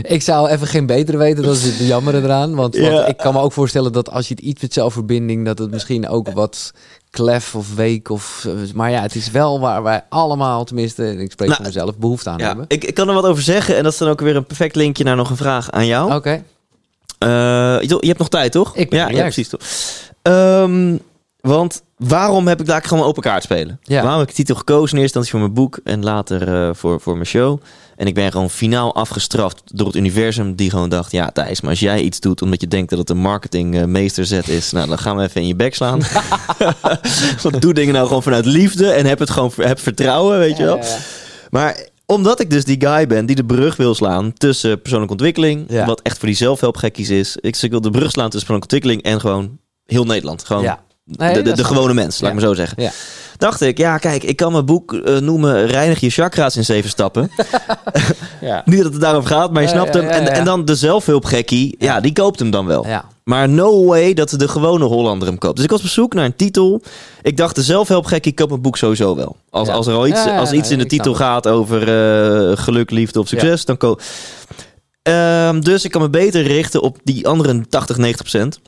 ik 0.01 0.21
zou 0.21 0.49
even 0.49 0.67
geen 0.67 0.85
betere 0.85 1.17
weten, 1.17 1.43
dat 1.43 1.55
is 1.55 1.63
het 1.63 1.87
jammer 1.87 2.15
eraan. 2.15 2.55
Want, 2.55 2.75
ik 3.07 3.17
kan 3.17 3.33
me 3.33 3.39
ook 3.39 3.53
voorstellen 3.53 3.91
dat 3.91 4.09
als 4.09 4.27
je 4.27 4.33
het 4.33 4.43
iets 4.43 4.61
met 4.61 4.73
zelfverbinding, 4.73 5.45
dat 5.45 5.59
het 5.59 5.71
misschien 5.71 6.07
ook 6.07 6.31
wat 6.31 6.73
klef 7.09 7.55
of 7.55 7.75
week 7.75 8.09
of... 8.09 8.47
Maar 8.73 8.91
ja, 8.91 9.01
het 9.01 9.15
is 9.15 9.31
wel 9.31 9.59
waar 9.59 9.83
wij 9.83 10.03
allemaal, 10.09 10.63
tenminste, 10.63 11.17
ik 11.17 11.31
spreek 11.31 11.47
Nou, 11.47 11.63
voor 11.63 11.73
mezelf, 11.73 11.97
behoefte 11.97 12.29
aan 12.29 12.37
Ja, 12.37 12.47
hebben. 12.47 12.65
ik, 12.67 12.83
ik 12.83 12.93
kan 12.93 13.07
er 13.07 13.13
wat 13.13 13.25
over 13.25 13.43
zeggen 13.43 13.77
en 13.77 13.83
dat 13.83 13.91
is 13.91 13.97
dan 13.97 14.09
ook 14.09 14.21
weer 14.21 14.35
een 14.35 14.45
perfect 14.45 14.75
linkje 14.75 15.03
naar 15.03 15.15
nog 15.15 15.29
een 15.29 15.37
vraag 15.37 15.71
aan 15.71 15.85
jou. 15.85 16.13
Oké. 16.13 16.43
Eh, 17.17 17.29
je, 17.81 17.97
je 17.99 18.07
hebt 18.07 18.19
nog 18.19 18.29
tijd, 18.29 18.51
toch? 18.51 18.75
Ik 18.75 18.89
ben 18.89 18.99
ja, 18.99 19.09
ja, 19.09 19.21
precies. 19.21 19.49
Toch? 19.49 19.61
Ehm, 20.21 20.97
want 21.47 21.83
waarom 21.97 22.47
heb 22.47 22.59
ik 22.59 22.65
daar 22.65 22.83
gewoon 22.83 23.03
open 23.03 23.21
kaart 23.21 23.43
spelen? 23.43 23.79
Ja. 23.81 24.01
Waarom 24.01 24.19
heb 24.19 24.29
ik 24.29 24.35
de 24.35 24.41
titel 24.41 24.55
gekozen? 24.55 24.95
In 24.95 25.01
eerste 25.01 25.17
instantie 25.17 25.31
voor 25.31 25.39
mijn 25.39 25.53
boek 25.53 25.79
en 25.83 26.03
later 26.03 26.67
eh, 26.67 26.75
voor, 26.75 26.99
voor 26.99 27.13
mijn 27.13 27.25
show. 27.25 27.61
En 27.95 28.07
ik 28.07 28.13
ben 28.13 28.31
gewoon 28.31 28.49
finaal 28.49 28.95
afgestraft 28.95 29.61
door 29.65 29.87
het 29.87 29.95
universum 29.95 30.55
die 30.55 30.69
gewoon 30.69 30.89
dacht... 30.89 31.11
ja, 31.11 31.29
Thijs, 31.29 31.61
maar 31.61 31.69
als 31.69 31.79
jij 31.79 32.01
iets 32.01 32.19
doet 32.19 32.41
omdat 32.41 32.61
je 32.61 32.67
denkt 32.67 32.89
dat 32.89 32.99
het 32.99 33.09
een 33.09 33.17
marketingmeesterzet 33.17 34.47
is... 34.47 34.71
nou, 34.71 34.87
dan 34.87 34.97
gaan 34.97 35.17
we 35.17 35.23
even 35.23 35.41
in 35.41 35.47
je 35.47 35.55
bek 35.55 35.75
slaan. 35.75 36.01
Want 37.43 37.61
doe 37.61 37.73
dingen 37.73 37.93
nou 37.93 38.07
gewoon 38.07 38.23
vanuit 38.23 38.45
liefde 38.45 38.91
en 38.91 39.05
heb 39.05 39.19
het 39.19 39.29
gewoon 39.29 39.51
heb 39.55 39.79
vertrouwen, 39.79 40.39
weet 40.39 40.57
je 40.57 40.63
wel. 40.63 40.79
Maar 41.49 41.87
omdat 42.05 42.39
ik 42.39 42.49
dus 42.49 42.65
die 42.65 42.81
guy 42.81 43.07
ben 43.07 43.25
die 43.25 43.35
de 43.35 43.45
brug 43.45 43.75
wil 43.75 43.95
slaan 43.95 44.33
tussen 44.33 44.81
persoonlijke 44.81 45.13
ontwikkeling, 45.13 45.85
wat 45.85 46.01
echt 46.01 46.17
voor 46.17 46.27
die 46.27 46.37
zelfhelpgekkies 46.37 47.09
is. 47.09 47.37
Ik, 47.41 47.57
ik 47.61 47.71
wil 47.71 47.81
de 47.81 47.89
brug 47.89 48.11
slaan 48.11 48.29
tussen 48.29 48.47
persoonlijke 48.47 48.75
ontwikkeling 48.75 49.03
en 49.03 49.19
gewoon 49.19 49.57
heel 49.85 50.05
Nederland. 50.05 50.43
Gewoon 50.43 50.63
Ja. 50.63 50.83
De, 51.03 51.25
Nee, 51.25 51.41
de, 51.41 51.63
gewone 51.63 51.93
mens, 51.93 52.19
laat 52.19 52.30
ik 52.30 52.35
maar 52.35 52.47
zo 52.47 52.53
zeggen. 52.53 52.84
Ja. 52.84 52.91
Dacht 53.38 53.61
ik, 53.61 53.77
ja 53.77 53.97
kijk, 53.97 54.23
ik 54.23 54.35
kan 54.35 54.51
mijn 54.51 54.65
boek 54.65 54.93
eh, 54.93 55.17
noemen 55.17 55.65
Reinig 55.65 55.99
je 55.99 56.09
chakra's 56.09 56.55
in 56.55 56.65
zeven 56.65 56.89
stappen. 56.89 57.31
Niet 58.65 58.84
dat 58.84 58.91
het 58.91 59.01
daarover 59.01 59.30
gaat, 59.30 59.51
maar 59.51 59.61
je 59.61 59.67
snapt 59.67 59.93
hem. 59.93 60.03
En, 60.07 60.27
en 60.27 60.45
dan 60.45 60.65
de 60.65 60.75
zelfhulpgekkie, 60.75 61.75
ja. 61.80 61.93
Ja. 61.93 62.01
die 62.01 62.13
koopt 62.13 62.39
hem 62.39 62.51
dan 62.51 62.65
wel. 62.65 62.85
Maar 63.23 63.49
no 63.49 63.85
way 63.85 64.13
dat 64.13 64.30
de 64.30 64.47
gewone 64.47 64.85
Hollander 64.85 65.27
hem 65.27 65.38
koopt. 65.38 65.55
Dus 65.55 65.65
ik 65.65 65.71
was 65.71 65.81
op 65.81 65.88
zoek 65.88 66.13
naar 66.13 66.25
een 66.25 66.35
titel. 66.35 66.81
Ik 67.21 67.38
dacht, 67.38 67.55
de 67.55 67.63
zelfhelpgekkie 67.63 68.34
koopt 68.34 68.49
mijn 68.49 68.61
boek 68.61 68.77
sowieso 68.77 69.15
wel. 69.15 69.35
Als, 69.49 69.69
als 69.69 69.88
er 69.88 69.93
al 69.93 70.07
iets, 70.07 70.25
als 70.25 70.51
iets 70.51 70.71
in 70.71 70.77
de 70.77 70.85
titel 70.85 71.13
gaat 71.13 71.47
over 71.47 71.81
eh, 71.81 72.57
geluk, 72.57 72.91
liefde 72.91 73.19
of 73.19 73.27
succes, 73.27 73.65
dan 73.65 73.77
koop 73.77 74.01
Ehm, 75.03 75.59
Dus 75.59 75.85
ik 75.85 75.91
kan 75.91 76.01
me 76.01 76.09
beter 76.09 76.41
richten 76.41 76.81
op 76.81 76.97
die 77.03 77.27
andere 77.27 77.67
80, 77.69 77.97
90 77.97 78.21
procent. 78.21 78.59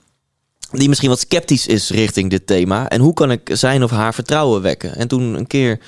Die 0.72 0.88
misschien 0.90 1.10
wat 1.10 1.20
sceptisch 1.20 1.68
is 1.68 1.90
richting 1.90 2.30
dit 2.30 2.48
thema. 2.48 2.90
En 2.90 3.02
hoe 3.02 3.14
kan 3.14 3.32
ik 3.32 3.50
zijn 3.54 3.84
of 3.84 3.92
haar 3.92 4.14
vertrouwen 4.14 4.62
wekken? 4.62 4.96
En 4.96 5.08
toen 5.08 5.34
een 5.34 5.48
keer 5.48 5.80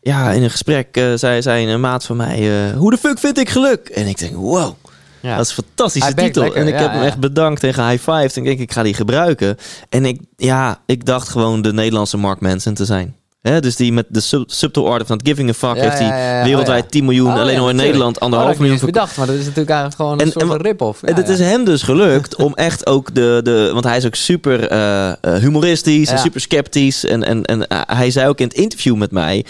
ja, 0.00 0.30
in 0.32 0.42
een 0.42 0.50
gesprek 0.50 0.88
eh, 0.96 1.12
zei, 1.14 1.42
zei 1.42 1.66
een 1.68 1.80
maat 1.80 2.04
van 2.04 2.16
mij... 2.16 2.68
eh, 2.70 2.76
hoe 2.76 2.90
de 2.90 2.96
fuck 2.98 3.18
vind 3.18 3.38
ik 3.38 3.48
geluk? 3.48 3.88
En 3.88 4.06
ik 4.06 4.18
denk, 4.18 4.34
wow, 4.34 4.74
Ja. 5.20 5.36
dat 5.36 5.44
is 5.46 5.56
een 5.56 5.64
fantastische 5.64 6.14
titel. 6.14 6.42
lekker, 6.42 6.60
en 6.60 6.66
ik 6.66 6.74
ja, 6.74 6.80
heb 6.80 6.92
hem 6.92 7.02
echt 7.02 7.18
bedankt 7.18 7.64
en 7.64 7.74
gehighfived. 7.74 8.36
En 8.36 8.42
ik 8.42 8.48
denk, 8.48 8.60
ik 8.60 8.72
ga 8.72 8.82
die 8.82 8.94
gebruiken. 8.94 9.56
En 9.88 10.04
ik, 10.04 10.20
ja, 10.36 10.80
ik 10.86 11.04
dacht 11.04 11.28
gewoon 11.28 11.62
de 11.62 11.72
Nederlandse 11.72 12.16
Mark 12.16 12.40
Manson 12.40 12.74
te 12.74 12.84
zijn. 12.84 13.16
Hè, 13.40 13.60
dus 13.60 13.76
die 13.76 13.92
met 13.92 14.06
de 14.08 14.20
sub 14.20 14.50
Subtle 14.50 14.82
Art 14.84 15.02
of 15.02 15.08
Not 15.08 15.20
Giving 15.24 15.48
a 15.50 15.52
Fuck 15.52 15.76
Ja, 15.76 15.82
heeft 15.82 15.98
ja, 15.98 16.38
ja, 16.38 16.44
wereldwijd 16.44 16.78
Oh, 16.78 16.84
ja. 16.84 16.90
10 16.90 17.04
miljoen. 17.04 17.32
Oh, 17.32 17.38
alleen 17.40 17.58
al 17.58 17.68
in. 17.70 17.76
Nederland 17.76 18.20
anderhalf 18.20 18.50
Oh, 18.52 18.56
heb 18.58 18.64
ik 18.66 18.70
miljoen. 18.72 18.92
bedacht, 18.92 19.16
maar 19.16 19.26
dat 19.26 19.34
is 19.34 19.40
natuurlijk 19.44 19.70
eigenlijk 19.70 20.00
gewoon 20.00 20.12
een 20.12 20.20
En- 20.26 20.30
soort 20.32 20.42
en 20.42 20.48
van 20.48 20.56
wa- 20.56 20.62
rip-off. 20.62 21.02
En 21.02 21.14
het 21.14 21.28
is 21.28 21.38
hem 21.38 21.64
dus 21.64 21.82
gelukt 21.82 22.36
om 22.36 22.54
echt 22.54 22.86
ook 22.86 23.14
de, 23.14 23.40
de... 23.42 23.70
Want 23.72 23.84
hij 23.84 23.96
is 23.96 24.06
ook 24.06 24.14
super 24.14 24.68
eh, 24.68 25.08
eh, 25.08 25.14
humoristisch 25.40 26.10
en 26.10 26.18
super 26.18 26.40
sceptisch. 26.40 27.04
En, 27.04 27.24
en, 27.24 27.44
en 27.44 27.66
eh, 27.68 27.80
hij 27.86 28.10
zei 28.10 28.28
ook 28.28 28.38
in 28.38 28.46
het 28.46 28.56
interview 28.56 28.96
met 28.96 29.10
mij... 29.10 29.44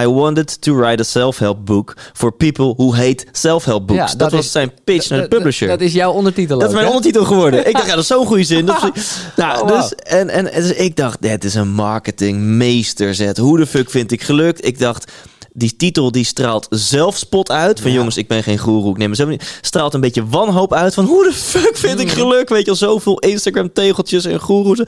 I 0.00 0.06
wanted 0.06 0.60
to 0.62 0.74
write 0.74 1.00
a 1.00 1.04
self-help 1.04 1.64
book 1.64 1.96
for 2.12 2.32
people 2.32 2.74
who 2.76 2.94
hate 2.94 3.26
self-help 3.32 3.86
books. 3.86 4.00
Ja, 4.02 4.06
dat, 4.06 4.18
dat 4.18 4.32
was 4.32 4.52
zijn 4.52 4.72
pitch 4.84 5.08
naar 5.08 5.20
de 5.20 5.28
publisher. 5.28 5.68
Dat, 5.68 5.80
is 5.80 5.92
jouw 5.92 6.12
ondertitel 6.12 6.58
Dat 6.58 6.68
is 6.68 6.74
mijn 6.74 6.86
hè? 6.86 6.90
ondertitel 6.92 7.24
geworden. 7.24 7.66
Ik 7.66 7.72
dacht, 7.72 7.86
ja, 7.86 7.90
dat 7.94 8.00
is 8.00 8.06
zo'n 8.06 8.26
goede 8.26 8.44
zin. 8.44 8.66
Dat 8.66 8.90
is- 8.94 9.16
nou, 9.36 9.62
Oh, 9.62 9.68
wauw. 9.68 9.80
dus, 9.80 9.94
en, 9.94 10.28
en, 10.30 10.52
en 10.52 10.62
dus 10.62 10.72
ik 10.72 10.96
dacht, 10.96 11.22
dit 11.22 11.44
is 11.44 11.54
een 11.54 11.68
marketingmeesterzet. 11.72 13.36
Hoe 13.36 13.58
de 13.58 13.66
fuck 13.66 13.90
vind 13.90 14.12
ik 14.12 14.22
gelukt? 14.22 14.66
Ik 14.66 14.78
dacht, 14.78 15.12
die 15.56 15.76
titel 15.76 16.10
die 16.12 16.24
straalt 16.24 16.66
zelfspot 16.70 17.50
uit. 17.50 17.80
Van 17.80 17.90
Ja. 17.90 17.96
jongens, 17.96 18.16
ik 18.16 18.28
ben 18.28 18.42
geen 18.42 18.58
goeroe. 18.58 18.90
Ik 18.90 18.96
neem 18.98 19.08
mezelf 19.08 19.28
niet. 19.28 19.58
Straalt 19.60 19.94
een 19.94 20.00
beetje 20.00 20.26
wanhoop 20.28 20.72
uit. 20.72 20.94
Van 20.94 21.04
hoe 21.04 21.24
de 21.24 21.32
fuck 21.32 21.76
vind 21.76 22.00
ik 22.00 22.10
geluk? 22.10 22.48
Weet 22.48 22.64
je 22.64 22.70
al, 22.70 22.76
zoveel 22.76 23.18
Instagram 23.18 23.72
tegeltjes 23.72 24.24
en 24.24 24.40
goeroes. 24.40 24.80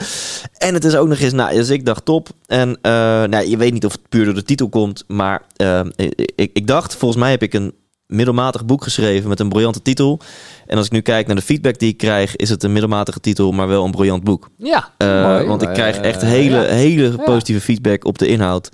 En 0.59 0.75
het 0.75 0.85
is 0.85 0.97
ook 0.97 1.09
nog 1.09 1.19
eens, 1.19 1.33
nou, 1.33 1.55
dus 1.55 1.69
ik 1.69 1.85
dacht 1.87 2.05
top. 2.05 2.29
En 2.47 2.79
eh, 2.83 2.91
nou, 3.25 3.49
je 3.49 3.57
weet 3.57 3.73
niet 3.73 3.85
of 3.85 3.93
het 3.93 4.09
puur 4.09 4.25
door 4.25 4.35
de 4.35 4.43
titel 4.43 4.69
komt. 4.69 5.05
Maar 5.07 5.43
eh, 5.57 5.81
ik, 5.97 6.33
ik, 6.37 6.51
ik 6.53 6.67
dacht, 6.67 6.95
volgens 6.97 7.21
mij 7.21 7.31
heb 7.31 7.43
ik 7.43 7.55
een 7.55 7.73
middelmatig 8.07 8.65
boek 8.65 8.83
geschreven 8.83 9.29
met 9.29 9.41
een 9.41 9.49
briljante 9.49 9.83
titel. 9.83 10.21
En 10.67 10.77
als 10.77 10.87
ik 10.87 10.93
nu 10.93 11.01
kijk 11.01 11.27
naar 11.27 11.37
de 11.37 11.43
feedback 11.43 11.79
die 11.79 11.89
ik 11.89 11.97
krijg, 11.97 12.37
is 12.37 12.49
het 12.51 12.63
een 12.63 12.73
middelmatige 12.73 13.21
titel, 13.21 13.53
maar 13.53 13.69
wel 13.69 13.85
een 13.85 13.91
briljant 13.91 14.25
boek. 14.25 14.49
Ja, 14.57 14.93
Eh, 14.99 15.23
mooi. 15.23 15.45
want 15.47 15.63
ik 15.63 15.69
Eh, 15.69 15.75
krijg 15.75 15.97
echt 15.99 16.23
hele, 16.23 16.57
ja. 16.57 16.63
hele 16.63 17.11
positieve 17.25 17.61
feedback 17.61 18.05
op 18.05 18.19
de 18.19 18.27
inhoud. 18.27 18.69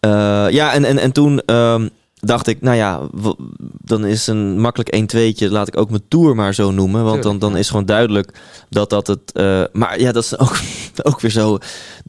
Eh, 0.00 0.46
ja, 0.50 0.72
en, 0.72 0.84
en, 0.84 0.98
en 0.98 1.12
toen 1.12 1.40
ehm, 1.40 1.88
dacht 2.14 2.46
ik, 2.46 2.60
nou 2.60 2.76
ja, 2.76 3.00
dan 3.84 4.04
is 4.06 4.26
een 4.26 4.60
makkelijk 4.60 4.88
1 4.90 5.06
2 5.06 5.34
laat 5.50 5.68
ik 5.68 5.76
ook 5.76 5.90
mijn 5.90 6.08
tour 6.08 6.34
maar 6.34 6.54
zo 6.54 6.70
noemen. 6.70 7.04
Want 7.04 7.22
dan, 7.22 7.38
dan 7.38 7.56
is 7.56 7.68
gewoon 7.68 7.86
duidelijk 7.86 8.38
dat 8.68 8.90
dat 8.90 9.06
het... 9.06 9.32
eh, 9.32 9.62
maar 9.72 10.00
ja, 10.00 10.12
dat 10.12 10.22
is 10.24 10.38
ook, 10.44 10.56
ook 11.02 11.20
weer 11.20 11.30
zo... 11.30 11.58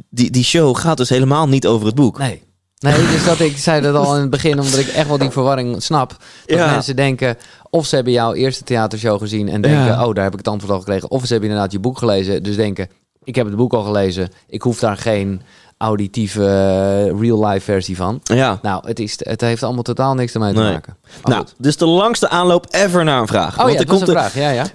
Die, 0.10 0.32
die 0.32 0.44
show 0.44 0.78
gaat 0.78 0.98
dus 0.98 1.10
helemaal 1.10 1.48
niet 1.48 1.68
over 1.68 1.86
het 1.86 1.96
boek. 1.96 2.18
Nee. 2.18 2.48
Nee, 2.80 3.08
dus 3.08 3.26
dat 3.26 3.40
ik 3.40 3.58
zei 3.58 3.82
dat 3.82 3.96
al 3.96 4.16
in 4.16 4.22
het 4.22 4.30
begin, 4.30 4.60
omdat 4.60 4.80
ik 4.80 4.88
echt 4.88 5.08
wel 5.08 5.18
die 5.18 5.30
verwarring 5.30 5.84
snap. 5.84 6.10
Dat 6.46 6.58
Ja. 6.58 6.72
mensen 6.72 6.96
denken, 6.96 7.38
of 7.70 7.86
ze 7.86 7.96
hebben 7.96 8.14
jouw 8.14 8.34
eerste 8.34 8.64
theatershow 8.64 9.20
gezien 9.20 9.50
en 9.50 9.62
denken, 9.62 9.86
Ja. 9.86 10.06
oh, 10.08 10.14
daar 10.14 10.24
heb 10.24 10.32
ik 10.34 10.38
het 10.40 10.48
antwoord 10.48 10.74
al 10.74 10.80
gekregen. 10.80 11.12
Of 11.12 11.22
ze 11.26 11.32
hebben 11.32 11.50
inderdaad 11.50 11.72
je 11.72 11.80
boek 11.80 11.98
gelezen, 11.98 12.44
dus 12.44 12.56
denken, 12.56 12.90
ik 13.24 13.36
heb 13.36 13.46
het 13.46 13.56
boek 13.56 13.74
al 13.74 13.84
gelezen. 13.84 14.30
Ik 14.48 14.62
hoef 14.62 14.80
daar 14.80 14.98
geen 14.98 15.42
auditieve 15.84 16.44
eh, 16.44 17.20
real-life 17.22 17.62
versie 17.66 17.96
van. 17.96 18.20
Ja. 18.24 18.60
Nou, 18.62 18.88
het, 18.88 19.00
is, 19.00 19.16
het 19.24 19.42
heeft 19.42 19.64
allemaal 19.64 19.84
totaal 19.84 20.14
niks 20.14 20.34
ermee 20.34 20.54
te 20.54 20.60
Nee. 20.60 20.72
maken. 20.72 20.98
Nou, 21.24 21.40
goed. 21.40 21.54
dus 21.58 21.78
de 21.78 21.86
langste 21.86 22.30
aanloop 22.30 22.66
ever 22.70 23.04
naar 23.04 23.22
een 23.22 23.28
vraag. 23.28 23.52
Oh 23.58 23.58
Want 23.64 23.74
ja, 23.74 23.80
er 23.80 23.86
komt 23.86 24.02
een 24.02 24.08
vraag. 24.08 24.36
Ja, 24.36 24.50
ja. 24.50 24.66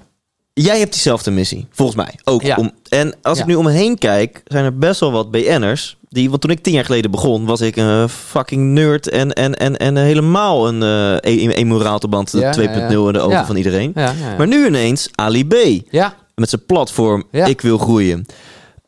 Jij 0.52 0.78
hebt 0.78 0.92
diezelfde 0.92 1.30
missie, 1.30 1.66
volgens 1.70 1.96
mij. 1.96 2.14
Ook. 2.24 2.42
Ja. 2.42 2.56
Om, 2.56 2.70
en 2.88 3.14
als 3.22 3.38
ik 3.38 3.46
nu 3.46 3.54
om 3.54 3.64
me 3.64 3.70
heen 3.70 3.98
kijk, 3.98 4.42
zijn 4.44 4.64
er 4.64 4.78
best 4.78 5.00
wel 5.00 5.12
wat 5.12 5.30
BN'ers. 5.30 5.96
Die, 6.08 6.28
want 6.30 6.40
toen 6.40 6.50
ik 6.50 6.62
tien 6.62 6.72
jaar 6.72 6.84
geleden 6.84 7.10
begon, 7.10 7.44
was 7.44 7.60
ik 7.60 7.76
een 7.76 8.08
fucking 8.08 8.72
nerd. 8.72 9.08
En, 9.08 9.32
en, 9.32 9.54
en, 9.54 9.76
en 9.76 9.96
helemaal 9.96 10.68
een 10.68 10.82
uh, 11.24 11.56
emoraalteband 11.56 12.32
Ja, 12.32 12.54
2.0 12.56 12.62
ja, 12.62 12.70
ja. 12.70 12.78
in 13.06 13.12
de 13.12 13.20
ogen 13.20 13.46
van 13.46 13.56
iedereen. 13.56 13.92
Maar 14.38 14.46
nu 14.46 14.66
ineens 14.66 15.08
Ali 15.14 15.46
B. 15.46 15.54
ja, 15.90 16.14
Met 16.34 16.48
zijn 16.48 16.66
platform 16.66 17.24
Ja. 17.30 17.46
Ik 17.46 17.60
wil 17.60 17.78
groeien. 17.78 18.26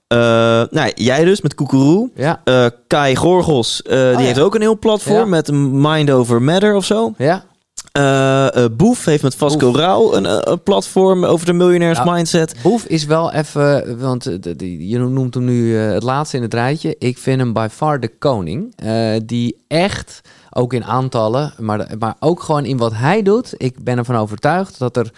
Eh, 0.06 0.18
nou, 0.70 0.90
jij 0.94 1.24
dus 1.24 1.40
met 1.40 1.54
Koekeroe. 1.54 2.10
ja, 2.14 2.40
Eh, 2.44 2.66
Kai 2.86 3.16
Gorgels, 3.16 3.82
eh, 3.82 3.92
die 3.98 4.04
Oh, 4.06 4.12
ja. 4.12 4.18
heeft 4.26 4.40
ook 4.40 4.54
een 4.54 4.60
heel 4.60 4.78
platform 4.78 5.16
Ja. 5.18 5.24
met 5.24 5.50
Mind 5.72 6.10
Over 6.10 6.42
Matter 6.42 6.74
of 6.74 6.84
zo. 6.84 7.14
ja. 7.18 7.44
Boef 8.76 9.04
heeft 9.04 9.22
met 9.22 9.34
Vasco. 9.34 9.72
Rauw 9.74 10.14
een, 10.14 10.50
een 10.50 10.62
platform 10.62 11.24
over 11.24 11.46
de 11.46 11.52
miljonairs 11.52 11.98
Nou, 11.98 12.10
mindset. 12.12 12.54
Boef 12.62 12.84
is 12.84 13.04
wel 13.04 13.32
even, 13.32 13.98
want 14.00 14.24
je 14.58 14.98
noemt 14.98 15.34
hem 15.34 15.44
nu 15.44 15.74
het 15.76 16.02
laatste 16.02 16.36
in 16.36 16.42
het 16.42 16.54
rijtje. 16.54 16.96
Ik 16.98 17.18
vind 17.18 17.40
hem 17.40 17.52
by 17.52 17.66
far 17.70 18.00
de 18.00 18.08
koning. 18.18 18.74
die 19.26 19.64
echt, 19.68 20.20
ook 20.50 20.72
in 20.72 20.84
aantallen, 20.84 21.52
maar, 21.58 21.86
maar 21.98 22.14
ook 22.20 22.42
gewoon 22.42 22.64
in 22.64 22.76
wat 22.76 22.92
hij 22.94 23.22
doet. 23.22 23.54
Ik 23.56 23.84
ben 23.84 23.98
ervan 23.98 24.16
overtuigd 24.16 24.78
dat 24.78 24.96
er, 24.96 25.10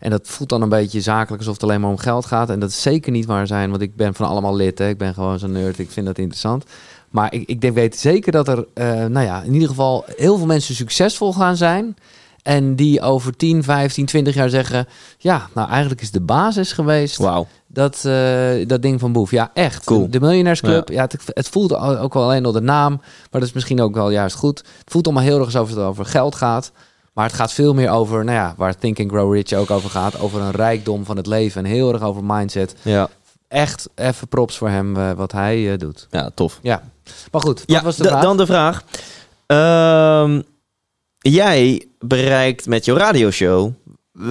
en 0.00 0.10
dat 0.10 0.28
voelt 0.28 0.48
dan 0.48 0.62
een 0.62 0.68
beetje 0.68 1.00
zakelijk 1.00 1.38
alsof 1.38 1.54
het 1.54 1.62
alleen 1.62 1.80
maar 1.80 1.90
om 1.90 1.98
geld 1.98 2.26
gaat. 2.26 2.50
En 2.50 2.60
dat 2.60 2.70
is 2.70 2.82
zeker 2.82 3.12
niet 3.12 3.26
waar 3.26 3.46
zijn, 3.46 3.70
want 3.70 3.82
ik 3.82 3.96
ben 3.96 4.14
van 4.14 4.28
allemaal 4.28 4.56
lid. 4.56 4.78
Hè. 4.78 4.88
Ik 4.88 4.98
ben 4.98 5.14
gewoon 5.14 5.38
zo'n 5.38 5.52
nerd, 5.52 5.78
ik 5.78 5.90
vind 5.90 6.06
dat 6.06 6.18
interessant. 6.18 6.64
Maar 7.10 7.34
ik, 7.34 7.48
ik 7.48 7.60
denk, 7.60 7.74
weet 7.74 7.96
zeker 7.96 8.32
dat 8.32 8.48
er, 8.48 8.66
eh, 8.74 8.86
nou 9.04 9.26
ja, 9.26 9.42
in 9.42 9.52
ieder 9.52 9.68
geval 9.68 10.04
heel 10.16 10.36
veel 10.36 10.46
mensen 10.46 10.74
succesvol 10.74 11.32
gaan 11.32 11.56
zijn. 11.56 11.96
En 12.42 12.76
die 12.76 13.00
over 13.00 13.36
10, 13.36 13.62
15, 13.62 14.06
20 14.06 14.34
jaar 14.34 14.48
zeggen... 14.48 14.86
ja, 15.18 15.48
nou 15.54 15.68
eigenlijk 15.68 16.00
is 16.00 16.10
de 16.10 16.20
basis 16.20 16.72
geweest 16.72 17.16
Wauw. 17.16 17.46
dat, 17.66 18.04
eh, 18.04 18.66
dat 18.66 18.82
ding 18.82 19.00
van 19.00 19.12
Boef. 19.12 19.30
Ja, 19.30 19.50
echt. 19.54 19.84
Cool. 19.84 20.10
De, 20.10 20.20
Miljonairsclub. 20.20 20.88
Ja. 20.88 21.02
het, 21.02 21.22
het 21.26 21.48
voelt 21.48 21.74
ook 21.74 22.14
wel 22.14 22.22
alleen 22.22 22.42
door 22.42 22.52
de 22.52 22.60
naam. 22.60 22.96
Maar 22.96 23.40
dat 23.40 23.42
is 23.42 23.52
misschien 23.52 23.80
ook 23.80 23.94
wel 23.94 24.10
juist 24.10 24.36
goed. 24.36 24.58
Het 24.58 24.90
voelt 24.90 25.06
allemaal 25.06 25.24
heel 25.24 25.36
erg 25.36 25.44
alsof 25.44 25.68
het 25.68 25.78
over 25.78 26.04
geld 26.04 26.34
gaat. 26.34 26.72
Maar 27.12 27.24
het 27.26 27.34
gaat 27.34 27.52
veel 27.52 27.74
meer 27.74 27.90
over, 27.90 28.24
nou 28.24 28.36
ja, 28.36 28.54
waar 28.56 28.76
Think 28.78 29.00
and 29.00 29.10
Grow 29.10 29.34
Rich 29.34 29.52
ook 29.52 29.70
over 29.70 29.90
gaat. 29.90 30.20
Over 30.20 30.40
een 30.40 30.50
rijkdom 30.50 31.04
van 31.04 31.16
het 31.16 31.26
leven. 31.26 31.64
En 31.64 31.70
heel 31.70 31.92
erg 31.92 32.02
over 32.02 32.24
mindset. 32.24 32.74
Ja. 32.82 33.08
Echt 33.48 33.88
even 33.94 34.28
props 34.28 34.58
voor 34.58 34.68
hem 34.68 34.96
eh, 34.96 35.12
wat 35.12 35.32
hij 35.32 35.72
eh, 35.72 35.78
doet. 35.78 36.06
ja, 36.10 36.30
tof. 36.34 36.58
Ja. 36.62 36.82
Maar 37.32 37.40
goed, 37.40 37.62
Ja, 37.66 37.82
was 37.82 37.96
de 37.96 38.04
vraag. 38.04 38.22
dan 38.22 38.36
de 38.36 38.46
vraag. 38.46 38.84
Ehm, 39.46 40.40
jij 41.18 41.86
bereikt 41.98 42.66
met 42.66 42.84
jouw 42.84 42.96
radioshow 42.96 43.72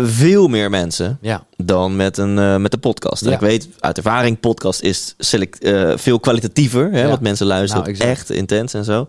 veel 0.04 0.48
meer 0.48 0.70
mensen 0.70 1.18
Ja, 1.22 1.44
dan 1.58 1.96
met, 1.96 2.18
een, 2.18 2.40
eh, 2.40 2.56
met 2.56 2.72
de 2.72 2.78
podcast. 2.78 3.22
En 3.22 3.28
Ja. 3.30 3.34
Ik 3.36 3.40
weet 3.42 3.68
uit 3.80 3.98
ervaring, 3.98 4.40
podcast 4.40 4.82
is 4.82 5.16
select, 5.18 5.60
eh, 5.64 5.92
veel 5.96 6.20
kwalitatiever. 6.20 6.92
Hè, 6.92 7.02
Ja. 7.02 7.08
Want 7.08 7.22
mensen 7.22 7.46
luisteren 7.48 7.84
Nou, 7.98 7.98
echt 8.10 8.30
intens 8.30 8.74
en 8.74 8.84
zo. 8.84 9.08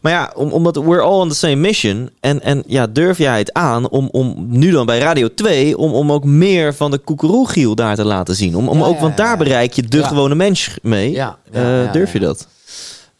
Maar 0.00 0.12
ja, 0.12 0.32
om, 0.34 0.50
omdat 0.52 0.76
we're 0.76 1.00
all 1.00 1.20
on 1.20 1.28
the 1.28 1.34
same 1.34 1.54
mission. 1.56 2.10
En, 2.20 2.42
en 2.42 2.62
ja, 2.66 2.86
durf 2.86 3.18
jij 3.18 3.38
het 3.38 3.52
aan 3.52 3.88
om, 3.88 4.08
om 4.12 4.46
nu 4.48 4.70
dan 4.70 4.86
bij 4.86 4.98
Radio 4.98 5.28
2... 5.34 5.76
om, 5.78 5.92
om 5.92 6.12
ook 6.12 6.24
meer 6.24 6.74
van 6.74 6.90
de 6.90 6.98
koekeroegiel 6.98 7.74
daar 7.74 7.96
te 7.96 8.04
laten 8.04 8.34
zien? 8.34 8.54
Om, 8.56 8.68
om 8.68 8.82
ook, 8.82 9.00
want 9.00 9.16
daar 9.16 9.36
bereik 9.36 9.72
je 9.72 9.82
de 9.82 10.04
gewone 10.04 10.34
mens 10.34 10.78
mee. 10.82 11.18
Eh, 11.52 11.92
durf 11.92 12.12
je 12.12 12.18
dat? 12.18 12.46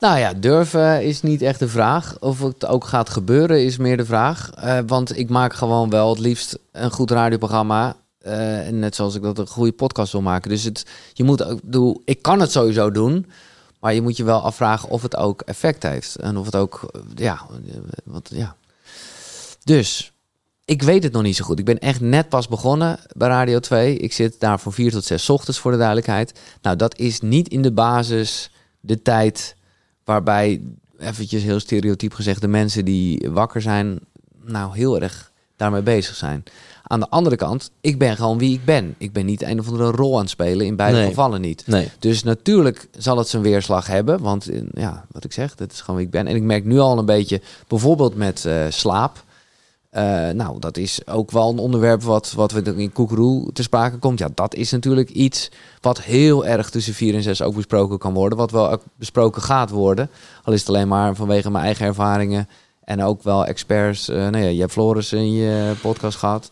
Nou 0.01 0.18
ja, 0.18 0.32
durven 0.35 1.05
is 1.05 1.22
niet 1.22 1.43
echt 1.43 1.59
de 1.59 1.68
vraag. 1.68 2.16
Of 2.20 2.40
het 2.40 2.66
ook 2.66 2.85
gaat 2.85 3.10
gebeuren 3.10 3.64
is 3.64 3.77
meer 3.77 3.97
de 3.97 4.05
vraag. 4.05 4.51
Eh, 4.51 4.78
want 4.86 5.18
ik 5.18 5.28
maak 5.28 5.55
gewoon 5.55 5.90
wel 5.90 6.09
het 6.09 6.18
liefst 6.18 6.59
een 6.72 6.90
goed 6.90 7.10
radioprogramma. 7.10 7.97
en 8.20 8.78
net 8.78 8.94
zoals 8.94 9.14
ik 9.14 9.22
dat 9.22 9.39
een 9.39 9.47
goede 9.47 9.72
podcast 9.72 10.12
wil 10.12 10.20
maken. 10.22 10.51
Dus 10.51 10.64
het, 10.64 10.86
je 11.12 11.24
moet 11.24 11.43
ook, 11.43 11.62
bedoel, 11.62 12.02
ik 12.05 12.22
kan 12.22 12.40
het 12.40 12.51
sowieso 12.51 12.90
doen. 12.90 13.27
Maar 13.81 13.94
je 13.94 14.02
moet 14.02 14.16
je 14.16 14.24
wel 14.24 14.40
afvragen 14.43 14.89
of 14.89 15.02
het 15.02 15.16
ook 15.16 15.40
effect 15.40 15.82
heeft. 15.82 16.16
En 16.16 16.36
of 16.36 16.44
het 16.44 16.56
ook, 16.56 16.90
eh, 16.93 17.01
ja, 17.14 17.47
wat, 18.05 18.31
ja. 18.32 18.56
Dus, 19.64 20.12
ik 20.64 20.82
weet 20.82 21.02
het 21.02 21.12
nog 21.12 21.22
niet 21.22 21.36
zo 21.36 21.44
goed. 21.44 21.59
Ik 21.59 21.64
ben 21.64 21.78
echt 21.78 22.01
net 22.01 22.28
pas 22.28 22.48
begonnen 22.48 22.98
bij 23.16 23.28
Radio 23.28 23.59
2. 23.59 23.97
Ik 23.97 24.12
zit 24.12 24.40
daar 24.40 24.60
van 24.60 24.72
4 24.72 24.90
tot 24.90 25.05
6 25.05 25.31
ochtends 25.31 25.59
voor 25.59 25.70
de 25.70 25.77
duidelijkheid. 25.77 26.40
Nou, 26.62 26.77
dat 26.77 26.98
is 26.98 27.20
niet 27.20 27.48
in 27.48 27.62
de 27.62 27.72
basis 27.72 28.51
de 28.81 29.02
tijd 29.02 29.56
waarbij, 30.10 30.60
eventjes 30.98 31.42
heel 31.42 31.60
stereotyp 31.60 32.12
gezegd, 32.12 32.40
de 32.40 32.48
mensen 32.48 32.84
die 32.84 33.28
wakker 33.30 33.62
zijn, 33.62 33.98
nou 34.44 34.76
heel 34.76 35.00
erg 35.00 35.30
daarmee 35.56 35.82
bezig 35.82 36.14
zijn. 36.14 36.42
Aan 36.82 37.00
de 37.00 37.08
andere 37.08 37.36
kant, 37.36 37.70
ik 37.80 37.98
ben 37.98 38.16
gewoon 38.16 38.38
wie 38.38 38.52
ik 38.54 38.64
ben. 38.64 38.94
Ik 38.98 39.12
ben 39.12 39.26
niet 39.26 39.42
een 39.42 39.58
of 39.60 39.68
andere 39.68 39.90
rol 39.90 40.14
aan 40.14 40.20
het 40.20 40.30
spelen, 40.30 40.66
in 40.66 40.76
beide 40.76 40.98
Nee. 40.98 41.08
gevallen 41.08 41.40
niet. 41.40 41.62
Nee. 41.66 41.88
Dus 41.98 42.22
natuurlijk 42.22 42.88
zal 42.98 43.18
het 43.18 43.28
zijn 43.28 43.42
weerslag 43.42 43.86
hebben. 43.86 44.20
Want 44.20 44.48
eh, 44.48 44.60
ja, 44.74 45.04
wat 45.10 45.24
ik 45.24 45.32
zeg, 45.32 45.54
dat 45.54 45.72
is 45.72 45.80
gewoon 45.80 45.96
wie 45.96 46.04
ik 46.06 46.12
ben. 46.12 46.26
En 46.26 46.36
ik 46.36 46.42
merk 46.42 46.64
nu 46.64 46.78
al 46.78 46.98
een 46.98 47.04
beetje, 47.06 47.40
bijvoorbeeld 47.68 48.14
met 48.14 48.44
eh, 48.44 48.64
slaap. 48.68 49.24
Eh, 49.90 50.28
nou, 50.28 50.58
dat 50.58 50.76
is 50.76 51.06
ook 51.06 51.30
wel 51.30 51.50
een 51.50 51.58
onderwerp 51.58 52.02
wat, 52.02 52.32
wat 52.32 52.52
we 52.52 52.74
in 52.76 52.92
Koekeroe 52.92 53.52
te 53.52 53.62
sprake 53.62 53.98
komt. 53.98 54.18
Ja, 54.18 54.28
dat 54.34 54.54
is 54.54 54.70
natuurlijk 54.70 55.10
iets 55.10 55.50
wat 55.80 56.02
heel 56.02 56.46
erg 56.46 56.70
tussen 56.70 56.94
4 56.94 57.14
en 57.14 57.22
6 57.22 57.42
ook 57.42 57.54
besproken 57.54 57.98
kan 57.98 58.12
worden. 58.14 58.38
Wat 58.38 58.50
wel 58.50 58.82
besproken 58.96 59.42
gaat 59.42 59.70
worden. 59.70 60.10
Al 60.44 60.52
is 60.52 60.60
het 60.60 60.68
alleen 60.68 60.88
maar 60.88 61.14
vanwege 61.14 61.50
mijn 61.50 61.64
eigen 61.64 61.86
ervaringen. 61.86 62.48
En 62.84 63.02
ook 63.02 63.22
wel 63.22 63.46
experts. 63.46 64.08
eh 64.08 64.16
nou 64.16 64.38
ja, 64.38 64.48
je 64.48 64.60
hebt 64.60 64.72
Floris 64.72 65.12
in 65.12 65.32
je 65.32 65.72
podcast 65.82 66.18
gehad. 66.18 66.48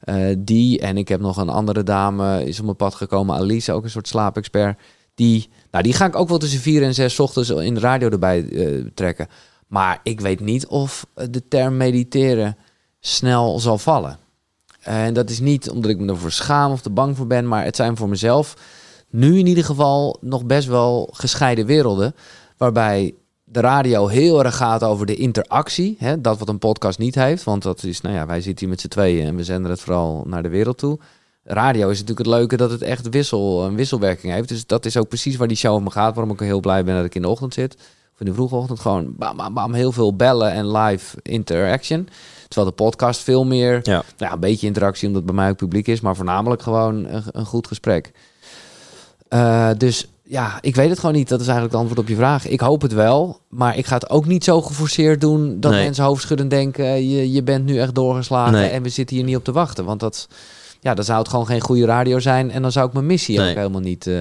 Eh, 0.00 0.34
die 0.38 0.80
en 0.80 0.96
ik 0.96 1.08
heb 1.08 1.20
nog 1.20 1.36
een 1.36 1.48
andere 1.48 1.82
dame 1.82 2.44
is 2.44 2.58
op 2.58 2.64
mijn 2.64 2.76
pad 2.76 2.94
gekomen. 2.94 3.36
Alice, 3.36 3.72
ook 3.72 3.84
een 3.84 3.90
soort 3.90 4.08
slaapexpert. 4.08 4.78
Die, 5.14 5.48
nou, 5.70 5.84
die 5.84 5.92
ga 5.92 6.06
ik 6.06 6.16
ook 6.16 6.28
wel 6.28 6.38
tussen 6.38 6.60
4 6.60 6.82
en 6.82 6.94
6 6.94 7.20
ochtends 7.20 7.50
in 7.50 7.74
de 7.74 7.80
radio 7.80 8.08
erbij 8.08 8.42
trekken. 8.94 9.28
Maar 9.66 10.00
ik 10.02 10.20
weet 10.20 10.40
niet 10.40 10.66
of 10.66 11.06
de 11.14 11.48
term 11.48 11.76
mediteren 11.76 12.56
snel 13.00 13.58
zal 13.58 13.78
vallen. 13.78 14.18
En 14.80 15.14
dat 15.14 15.30
is 15.30 15.40
niet 15.40 15.70
omdat 15.70 15.90
ik 15.90 15.98
me 15.98 16.12
ervoor 16.12 16.32
schaam 16.32 16.72
of 16.72 16.80
te 16.80 16.90
bang 16.90 17.16
voor 17.16 17.26
ben, 17.26 17.48
maar 17.48 17.64
het 17.64 17.76
zijn 17.76 17.96
voor 17.96 18.08
mezelf 18.08 18.56
nu 19.10 19.38
in 19.38 19.46
ieder 19.46 19.64
geval 19.64 20.16
nog 20.20 20.44
best 20.44 20.68
wel 20.68 21.08
gescheiden 21.12 21.66
werelden. 21.66 22.14
Waarbij 22.56 23.14
de 23.44 23.60
radio 23.60 24.06
heel 24.06 24.44
erg 24.44 24.56
gaat 24.56 24.82
over 24.82 25.06
de 25.06 25.16
interactie. 25.16 25.96
Hè? 25.98 26.20
Dat 26.20 26.38
wat 26.38 26.48
een 26.48 26.58
podcast 26.58 26.98
niet 26.98 27.14
heeft. 27.14 27.44
Want 27.44 27.62
dat 27.62 27.82
is, 27.82 28.00
nou 28.00 28.14
ja, 28.14 28.26
wij 28.26 28.40
zitten 28.40 28.58
hier 28.58 28.68
met 28.68 28.80
z'n 28.80 28.88
tweeën 28.88 29.26
en 29.26 29.36
we 29.36 29.44
zenden 29.44 29.70
het 29.70 29.80
vooral 29.80 30.24
naar 30.26 30.42
de 30.42 30.48
wereld 30.48 30.78
toe. 30.78 30.98
Radio 31.44 31.88
is 31.88 32.00
natuurlijk 32.00 32.26
het 32.28 32.36
leuke 32.36 32.56
dat 32.56 32.70
het 32.70 32.82
echt 32.82 33.08
wissel, 33.08 33.64
een 33.64 33.74
wisselwerking 33.74 34.32
heeft. 34.32 34.48
Dus 34.48 34.66
dat 34.66 34.84
is 34.84 34.96
ook 34.96 35.08
precies 35.08 35.36
waar 35.36 35.48
die 35.48 35.56
show 35.56 35.74
om 35.74 35.88
gaat. 35.88 36.14
Waarom 36.14 36.32
ik 36.32 36.40
heel 36.40 36.60
blij 36.60 36.84
ben 36.84 36.96
dat 36.96 37.04
ik 37.04 37.14
in 37.14 37.22
de 37.22 37.28
ochtend 37.28 37.54
zit. 37.54 37.74
Of 38.14 38.20
in 38.20 38.26
de 38.26 38.34
vroege 38.34 38.54
ochtend. 38.54 38.80
Gewoon 38.80 39.14
bam, 39.16 39.36
bam, 39.36 39.54
bam, 39.54 39.72
heel 39.72 39.92
veel 39.92 40.16
bellen 40.16 40.52
en 40.52 40.76
live 40.76 41.16
interaction. 41.22 42.08
Terwijl 42.48 42.70
de 42.76 42.82
podcast 42.82 43.20
veel 43.22 43.44
meer, 43.44 43.80
Ja. 43.82 44.02
ja, 44.16 44.32
een 44.32 44.40
beetje 44.40 44.66
interactie 44.66 45.06
omdat 45.06 45.22
het 45.22 45.30
bij 45.30 45.40
mij 45.40 45.50
ook 45.50 45.56
publiek 45.56 45.86
is. 45.86 46.00
Maar 46.00 46.16
voornamelijk 46.16 46.62
gewoon 46.62 47.04
een, 47.04 47.22
een 47.32 47.46
goed 47.46 47.66
gesprek. 47.66 48.12
Eh, 49.28 49.70
dus 49.76 50.08
ja, 50.22 50.58
ik 50.60 50.74
weet 50.74 50.90
het 50.90 50.98
gewoon 50.98 51.14
niet. 51.14 51.28
Dat 51.28 51.40
is 51.40 51.46
eigenlijk 51.46 51.74
het 51.76 51.82
antwoord 51.84 52.06
op 52.06 52.14
je 52.14 52.20
vraag. 52.20 52.46
Ik 52.48 52.60
hoop 52.60 52.82
het 52.82 52.92
wel, 52.92 53.40
maar 53.48 53.76
ik 53.76 53.86
ga 53.86 53.94
het 53.94 54.10
ook 54.10 54.26
niet 54.26 54.44
zo 54.44 54.62
geforceerd 54.62 55.20
doen 55.20 55.60
dat 55.60 55.72
Nee. 55.72 55.84
mensen 55.84 56.04
hoofdschuddend 56.04 56.50
denken: 56.50 57.08
je, 57.08 57.32
je 57.32 57.42
bent 57.42 57.64
nu 57.64 57.78
echt 57.80 57.94
doorgeslagen 57.94 58.52
Nee. 58.52 58.68
en 58.70 58.82
we 58.82 58.88
zitten 58.88 59.16
hier 59.16 59.24
niet 59.24 59.36
op 59.36 59.44
te 59.44 59.52
wachten. 59.52 59.84
Want 59.84 60.00
dat, 60.00 60.28
ja, 60.80 60.94
dan 60.94 61.04
zou 61.04 61.18
het 61.18 61.28
gewoon 61.28 61.46
geen 61.46 61.60
goede 61.60 61.84
radio 61.86 62.18
zijn 62.18 62.50
en 62.50 62.62
dan 62.62 62.72
zou 62.72 62.86
ik 62.86 62.92
mijn 62.92 63.06
missie 63.06 63.38
Nee. 63.38 63.50
ook 63.50 63.56
helemaal 63.56 63.80
niet. 63.80 64.06
eh, 64.06 64.14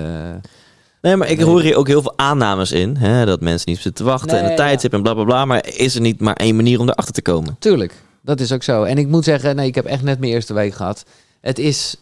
Nee, 1.01 1.15
maar 1.15 1.29
ik 1.29 1.39
hoor 1.41 1.61
hier 1.61 1.75
ook 1.75 1.87
heel 1.87 2.01
veel 2.01 2.13
aannames 2.17 2.71
in. 2.71 2.95
Hè? 2.97 3.25
Dat 3.25 3.41
mensen 3.41 3.69
niet 3.69 3.79
zitten 3.79 4.05
te 4.05 4.11
wachten 4.11 4.37
en 4.37 4.41
Nee, 4.41 4.49
een 4.51 4.57
tijdstip 4.57 4.93
en 4.93 5.01
bla 5.01 5.13
bla 5.13 5.23
bla. 5.23 5.45
Maar 5.45 5.67
is 5.75 5.95
er 5.95 6.01
niet 6.01 6.19
maar 6.19 6.35
één 6.35 6.55
manier 6.55 6.79
om 6.79 6.89
erachter 6.89 7.13
te 7.13 7.21
komen? 7.21 7.55
Tuurlijk, 7.59 7.93
dat 8.27 8.39
is 8.39 8.51
ook 8.51 8.63
zo. 8.63 8.83
En 8.83 8.97
ik 8.97 9.07
moet 9.07 9.23
zeggen, 9.23 9.55
nee, 9.55 9.67
ik 9.67 9.75
heb 9.75 9.85
echt 9.85 10.03
net 10.03 10.19
mijn 10.19 10.31
eerste 10.31 10.53
week 10.53 10.73
gehad. 10.73 11.03
Het 11.41 11.59
is, 11.59 11.95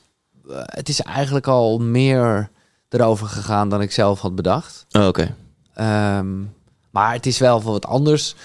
eh, 0.49 0.55
het 0.65 0.89
is 0.89 1.01
eigenlijk 1.01 1.47
al 1.47 1.77
meer 1.79 2.49
erover 2.89 3.27
gegaan 3.27 3.69
dan 3.69 3.81
ik 3.81 3.91
zelf 3.91 4.19
had 4.19 4.35
bedacht. 4.35 4.85
Oh, 4.91 5.07
Oké. 5.07 5.35
Ehm, 5.73 6.41
maar 6.91 7.13
het 7.13 7.25
is 7.25 7.37
wel 7.37 7.61
wat 7.61 7.85
anders 7.85 8.35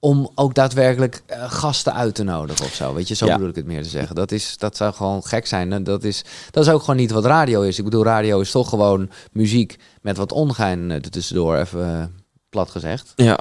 om 0.00 0.30
ook 0.34 0.54
daadwerkelijk 0.54 1.22
eh, 1.26 1.50
gasten 1.52 1.94
uit 1.94 2.14
te 2.14 2.22
nodigen 2.22 2.64
of 2.64 2.74
zo. 2.74 2.94
Weet 2.94 3.08
je, 3.08 3.14
zo 3.14 3.26
Ja. 3.26 3.32
bedoel 3.34 3.48
ik 3.48 3.54
het 3.56 3.66
meer 3.66 3.82
te 3.82 3.88
zeggen. 3.88 4.14
Dat, 4.14 4.32
is, 4.32 4.56
dat 4.58 4.76
zou 4.76 4.94
gewoon 4.94 5.24
gek 5.24 5.46
zijn. 5.46 5.72
En 5.72 5.84
Dat 5.84 6.04
is, 6.04 6.24
dat 6.50 6.64
is 6.66 6.70
ook 6.72 6.80
gewoon 6.80 6.96
niet 6.96 7.10
wat 7.10 7.24
radio 7.24 7.62
is. 7.62 7.78
Ik 7.78 7.84
bedoel, 7.84 8.04
radio 8.04 8.40
is 8.40 8.50
toch 8.50 8.68
gewoon 8.68 9.10
muziek 9.32 9.76
met 10.02 10.16
wat 10.16 10.32
ongein 10.32 10.90
eh, 10.90 10.96
er 10.96 11.10
tussendoor, 11.10 11.56
even 11.56 12.14
plat 12.50 12.70
gezegd. 12.70 13.12
Ja. 13.16 13.38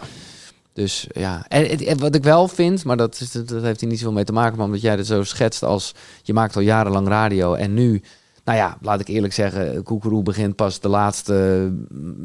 Dus 0.77 1.07
ja, 1.11 1.45
en, 1.47 1.99
wat 1.99 2.15
ik 2.15 2.23
wel 2.23 2.47
vind, 2.47 2.83
maar 2.83 2.97
dat, 2.97 3.19
is, 3.19 3.31
dat 3.31 3.61
heeft 3.61 3.79
hier 3.79 3.89
niet 3.89 3.99
zoveel 3.99 4.13
mee 4.13 4.23
te 4.23 4.31
maken, 4.31 4.57
maar 4.57 4.65
omdat 4.65 4.81
jij 4.81 4.95
het 4.95 5.05
zo 5.07 5.23
schetst 5.23 5.63
als 5.63 5.93
je 6.23 6.33
maakt 6.33 6.55
al 6.55 6.61
jarenlang 6.61 7.07
radio 7.07 7.53
en 7.53 7.73
nu, 7.73 8.01
nou 8.43 8.57
ja, 8.57 8.77
laat 8.81 8.99
ik 8.99 9.07
eerlijk 9.07 9.33
zeggen, 9.33 9.83
Koekeroe 9.83 10.23
begint 10.23 10.55
pas 10.55 10.79
de 10.79 10.87
laatste 10.87 11.71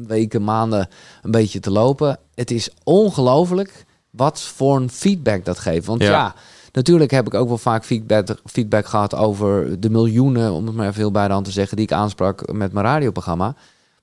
weken, 0.07 0.45
maanden 0.45 0.89
een 1.23 1.31
beetje 1.31 1.61
te 1.61 1.71
lopen. 1.71 2.19
Het 2.35 2.51
is 2.51 2.71
ongelooflijk 2.85 3.85
wat 4.11 4.41
voor 4.41 4.77
een 4.77 4.91
feedback 4.91 5.45
dat 5.45 5.59
geeft. 5.59 5.87
Want 5.87 6.03
Ja. 6.03 6.11
ja, 6.11 6.35
natuurlijk 6.73 7.11
heb 7.11 7.27
ik 7.27 7.35
ook 7.35 7.49
wel 7.49 7.59
vaak 7.59 7.85
feedback, 7.85 8.37
feedback 8.45 8.87
gehad 8.87 9.15
over 9.15 9.81
de 9.81 9.91
miljoenen, 9.91 10.53
om 10.53 10.67
het 10.67 10.75
maar 10.75 10.87
even 10.87 11.01
heel 11.01 11.11
bij 11.11 11.27
de 11.27 11.33
hand 11.33 11.45
te 11.45 11.53
zeggen, 11.53 11.77
die 11.77 11.87
ik 11.87 11.93
aansprak 11.93 12.53
met 12.53 12.73
mijn 12.73 12.87
radioprogramma. 12.87 13.55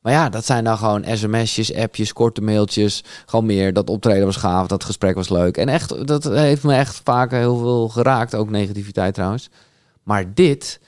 Maar 0.02 0.14
ja, 0.14 0.30
dat 0.30 0.46
zijn 0.46 0.64
dan 0.64 0.78
gewoon 0.78 1.06
sms'jes, 1.14 1.76
appjes, 1.76 2.14
korte 2.14 2.42
mailtjes. 2.42 3.04
Gewoon 3.26 3.46
meer. 3.46 3.74
Dat 3.74 3.90
optreden 3.90 4.26
was 4.26 4.36
gaaf, 4.36 4.68
dat 4.68 4.84
gesprek 4.84 5.16
was 5.16 5.30
leuk. 5.30 5.58
En 5.58 5.70
echt, 5.70 6.08
dat 6.08 6.24
heeft 6.24 6.64
me 6.64 6.74
echt 6.74 7.02
vaak 7.04 7.32
heel 7.32 7.58
veel 7.58 7.90
geraakt. 7.90 8.36
Ook 8.36 8.50
negativiteit 8.50 9.14
trouwens. 9.14 9.50
Maar 10.04 10.34
dit, 10.34 10.80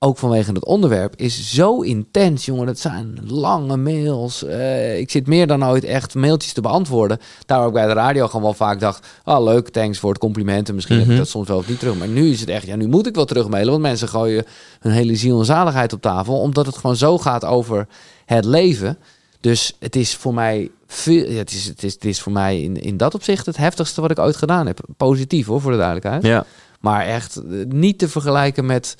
ook 0.00 0.18
vanwege 0.18 0.52
het 0.52 0.64
onderwerp, 0.64 1.16
is 1.16 1.54
zo 1.54 1.80
intens, 1.80 2.44
jongen. 2.44 2.66
Dat 2.66 2.78
zijn 2.78 3.18
lange 3.26 3.76
mails. 3.76 4.44
Eh, 4.44 4.98
ik 4.98 5.10
zit 5.10 5.26
meer 5.26 5.46
dan 5.46 5.64
ooit 5.64 5.84
echt 5.84 6.14
mailtjes 6.14 6.52
te 6.52 6.60
beantwoorden. 6.60 7.18
Daar 7.46 7.64
ook 7.64 7.72
bij 7.72 7.86
de 7.86 7.92
radio 7.92 8.26
gewoon 8.26 8.42
wel 8.42 8.54
vaak 8.54 8.80
dacht... 8.80 9.06
ah, 9.24 9.44
leuk, 9.44 9.68
thanks 9.68 9.98
voor 9.98 10.10
het 10.10 10.18
compliment. 10.18 10.68
En 10.68 10.74
misschien 10.74 10.96
heb 10.96 11.04
Mhm. 11.04 11.14
ik 11.14 11.20
dat 11.20 11.28
soms 11.28 11.48
wel 11.48 11.56
of 11.56 11.68
niet 11.68 11.78
terug. 11.78 11.94
Maar 11.96 12.08
nu 12.08 12.30
is 12.30 12.40
het 12.40 12.48
echt, 12.48 12.66
ja, 12.66 12.76
nu 12.76 12.88
moet 12.88 13.06
ik 13.06 13.14
wel 13.14 13.24
terugmailen. 13.24 13.70
Want 13.70 13.82
mensen 13.82 14.08
gooien 14.08 14.44
hun 14.80 14.92
hele 14.92 15.16
ziel 15.16 15.38
en 15.38 15.44
zaligheid 15.44 15.92
op 15.92 16.00
tafel. 16.02 16.40
Omdat 16.40 16.66
het 16.66 16.76
gewoon 16.76 16.96
zo 16.96 17.18
gaat 17.18 17.44
over 17.44 17.86
het 18.24 18.44
leven. 18.44 18.98
Dus 19.40 19.76
het 19.78 19.96
is 19.96 20.14
voor 20.14 20.34
mij... 20.34 20.70
Veel, 20.86 21.30
ja, 21.30 21.38
het, 21.38 21.50
is, 21.50 21.64
het, 21.66 21.82
is, 21.82 21.92
het 21.92 22.04
is 22.04 22.20
voor 22.20 22.32
mij 22.32 22.60
in, 22.62 22.82
in 22.82 22.96
dat 22.96 23.14
opzicht 23.14 23.46
het 23.46 23.56
heftigste 23.56 24.00
wat 24.00 24.10
ik 24.10 24.18
ooit 24.18 24.36
gedaan 24.36 24.66
heb. 24.66 24.80
Positief 24.96 25.46
hoor, 25.46 25.60
voor 25.60 25.70
de 25.70 25.76
duidelijkheid. 25.76 26.22
Ja. 26.22 26.44
Maar 26.80 27.06
echt 27.06 27.36
eh, 27.36 27.42
niet 27.68 27.98
te 27.98 28.08
vergelijken 28.08 28.66
met, 28.66 28.94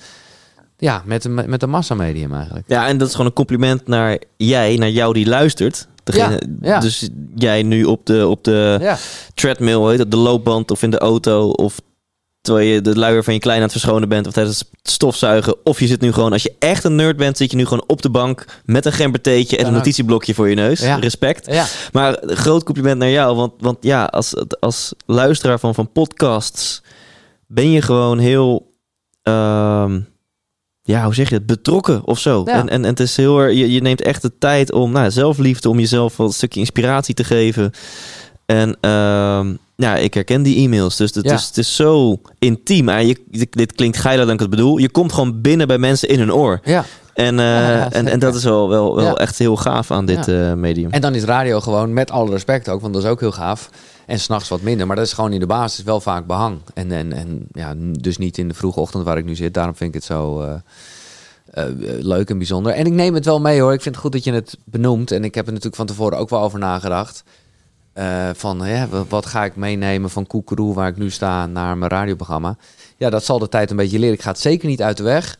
ja, 0.78 1.02
met, 1.05 1.22
de- 1.22 1.28
met 1.28 1.60
de 1.60 1.66
massamedium 1.66 2.34
eigenlijk. 2.34 2.68
ja, 2.68 2.86
en 2.86 2.98
dat 2.98 3.06
is 3.09 3.12
gewoon 3.12 3.26
een 3.26 3.32
compliment 3.36 3.86
naar 3.86 4.18
jij, 4.36 4.76
naar 4.76 4.90
jou 4.90 5.12
die 5.12 5.26
luistert. 5.26 5.88
Degene, 6.05 6.32
Ja, 6.32 6.68
ja. 6.68 6.80
Dus 6.80 7.09
jij 7.34 7.62
nu 7.62 7.84
op 7.84 8.06
de, 8.06 8.26
op 8.26 8.44
de 8.44 8.76
Ja, 8.80 8.96
treadmill, 9.34 9.88
heet 9.90 9.98
het, 9.98 10.10
de 10.10 10.16
loopband 10.16 10.70
of 10.70 10.82
in 10.82 10.90
de 10.90 10.98
auto... 10.98 11.48
of 11.50 11.80
terwijl 12.40 12.66
je 12.68 12.80
de 12.80 12.96
luier 12.98 13.24
van 13.24 13.34
je 13.34 13.40
klein 13.40 13.56
aan 13.56 13.62
het 13.62 13.72
verschonen 13.72 14.09
bent... 14.09 14.26
of 14.26 14.32
tijdens 14.32 14.59
het 14.59 14.90
stofzuigen. 14.90 15.56
Of 15.64 15.80
je 15.80 15.86
zit 15.86 16.00
nu 16.00 16.12
gewoon, 16.12 16.32
als 16.32 16.42
je 16.42 16.55
echt 16.59 16.84
een 16.84 16.94
nerd 16.94 17.16
bent... 17.16 17.36
zit 17.36 17.50
je 17.50 17.56
nu 17.56 17.64
gewoon 17.64 17.84
op 17.86 18.02
de 18.02 18.10
bank 18.10 18.44
met 18.64 18.86
een 18.86 18.92
gembertheetje... 18.92 19.56
en 19.56 19.62
een 19.64 19.70
ook. 19.70 19.76
notitieblokje 19.76 20.34
voor 20.34 20.48
je 20.48 20.55
neus. 20.55 20.80
Ja. 20.80 20.96
Respect. 20.96 21.46
ja. 21.52 21.64
Maar 21.92 22.22
een 22.22 22.36
groot 22.36 22.64
compliment 22.64 22.98
naar 22.98 23.10
jou. 23.10 23.36
Want, 23.36 23.52
want 23.59 23.76
ja, 23.80 24.05
als, 24.05 24.34
als 24.60 24.92
luisteraar 25.06 25.59
van, 25.59 25.74
van 25.74 25.92
podcasts 25.92 26.82
ben 27.46 27.70
je 27.70 27.82
gewoon 27.82 28.18
heel. 28.18 28.72
ehm, 29.22 30.00
ja, 30.94 31.05
hoe 31.05 31.15
zeg 31.15 31.28
je 31.28 31.35
het? 31.35 31.47
Betrokken 31.47 32.06
of 32.06 32.19
zo. 32.19 32.43
Ja. 32.47 32.52
En, 32.52 32.69
en, 32.69 32.82
en 32.85 32.90
het 32.90 33.01
is 33.01 33.16
heel 33.16 33.39
erg. 33.39 33.55
Je, 33.55 33.73
je 33.73 33.81
neemt 33.81 34.02
echt 34.02 34.23
de 34.23 34.32
tijd 34.39 34.73
om 34.73 34.93
nou, 34.93 35.10
zelfliefde, 35.10 35.69
om 35.69 35.78
jezelf 35.78 36.16
wel 36.16 36.27
een 36.27 36.32
stukje 36.32 36.60
inspiratie 36.60 37.15
te 37.15 37.24
geven. 37.24 37.70
En 38.47 38.77
ehm, 38.81 39.55
ja, 39.77 39.97
ik 39.97 40.15
herken 40.15 40.43
die 40.43 40.56
e-mails. 40.65 40.97
Dus 40.97 41.15
het, 41.15 41.24
Ja. 41.24 41.35
is, 41.35 41.47
het 41.47 41.59
is 41.59 41.77
zo 41.77 42.20
intiem. 42.39 42.89
En 42.89 43.06
je, 43.06 43.16
dit 43.51 43.73
klinkt 43.73 43.97
geiler 43.97 44.24
dan 44.24 44.35
ik 44.35 44.40
het 44.40 44.51
bedoel. 44.51 44.78
Je 44.78 44.90
komt 44.90 45.12
gewoon 45.12 45.40
binnen 45.40 45.66
bij 45.66 45.78
mensen 45.78 46.09
in 46.09 46.19
hun 46.19 46.32
oor. 46.32 46.60
ja. 46.65 46.85
En, 47.15 47.39
eh, 47.39 47.44
Ja, 47.44 47.93
en, 47.93 48.09
en 48.09 48.19
dat 48.19 48.35
is 48.35 48.44
wel, 48.44 48.69
wel, 48.69 48.97
wel 48.97 49.19
echt 49.19 49.39
heel 49.39 49.56
gaaf 49.56 49.90
aan 49.90 50.06
dit 50.06 50.28
eh, 50.28 50.52
medium. 50.52 50.90
En 50.90 51.01
dan 51.01 51.15
is 51.15 51.24
radio 51.24 51.60
gewoon, 51.60 51.93
met 51.93 52.10
alle 52.10 52.31
respect 52.31 52.69
ook, 52.69 52.81
want 52.81 52.94
dat 52.94 53.02
is 53.02 53.09
ook 53.09 53.20
heel 53.20 53.32
gaaf. 53.32 53.70
En 54.09 54.20
s'nachts 54.20 54.48
wat 54.48 54.60
minder, 54.60 54.86
maar 54.86 54.97
dat 54.97 55.05
is 55.05 55.12
gewoon 55.12 55.32
in 55.32 55.40
de 55.40 55.47
basis 55.47 55.85
wel 55.85 56.01
vaak 56.01 56.26
behang. 56.26 56.60
En, 56.74 56.93
en, 56.93 57.12
en 57.12 57.47
ja, 57.52 57.74
dus 57.76 58.18
niet 58.18 58.39
in 58.39 58.48
de 58.48 58.55
vroege 58.55 58.80
ochtend 58.80 59.05
waar 59.05 59.18
ik 59.18 59.24
nu 59.24 59.35
zit. 59.35 59.55
Daarom 59.55 59.74
vind 59.74 59.89
ik 59.89 59.94
het 59.94 60.05
zo 60.05 60.40
eh, 60.40 60.55
eh, 61.51 61.74
leuk 62.01 62.30
en 62.30 62.39
bijzonder. 62.39 62.72
En 62.72 62.86
ik 62.86 62.93
neem 62.93 63.14
het 63.14 63.24
wel 63.24 63.40
mee 63.40 63.60
hoor. 63.60 63.72
Ik 63.72 63.82
vind 63.82 63.94
het 63.94 64.05
goed 64.05 64.12
dat 64.12 64.24
je 64.24 64.32
het 64.32 64.59
benoemt. 64.64 65.10
En 65.10 65.24
ik 65.24 65.35
heb 65.35 65.44
er 65.44 65.51
natuurlijk 65.51 65.76
van 65.76 65.86
tevoren 65.86 66.18
ook 66.18 66.28
wel 66.28 66.40
over 66.40 66.59
nagedacht. 66.59 67.24
Eh, 67.93 68.30
van 68.35 68.60
ja, 68.64 68.89
wat 69.09 69.26
ga 69.26 69.44
ik 69.44 69.56
meenemen 69.56 70.10
van 70.10 70.26
Koekeroe, 70.26 70.74
waar 70.74 70.89
ik 70.89 70.97
nu 70.97 71.10
sta, 71.10 71.47
naar 71.47 71.78
mijn 71.78 71.90
radioprogramma. 71.90 72.56
Ja, 72.97 73.10
dat 73.10 73.24
zal 73.24 73.39
de 73.39 73.48
tijd 73.48 73.70
een 73.70 73.76
beetje 73.76 73.98
leren. 73.98 74.14
Ik 74.14 74.22
ga 74.22 74.30
het 74.30 74.40
zeker 74.40 74.68
niet 74.68 74.82
uit 74.82 74.97
de 74.97 75.02
weg. 75.02 75.39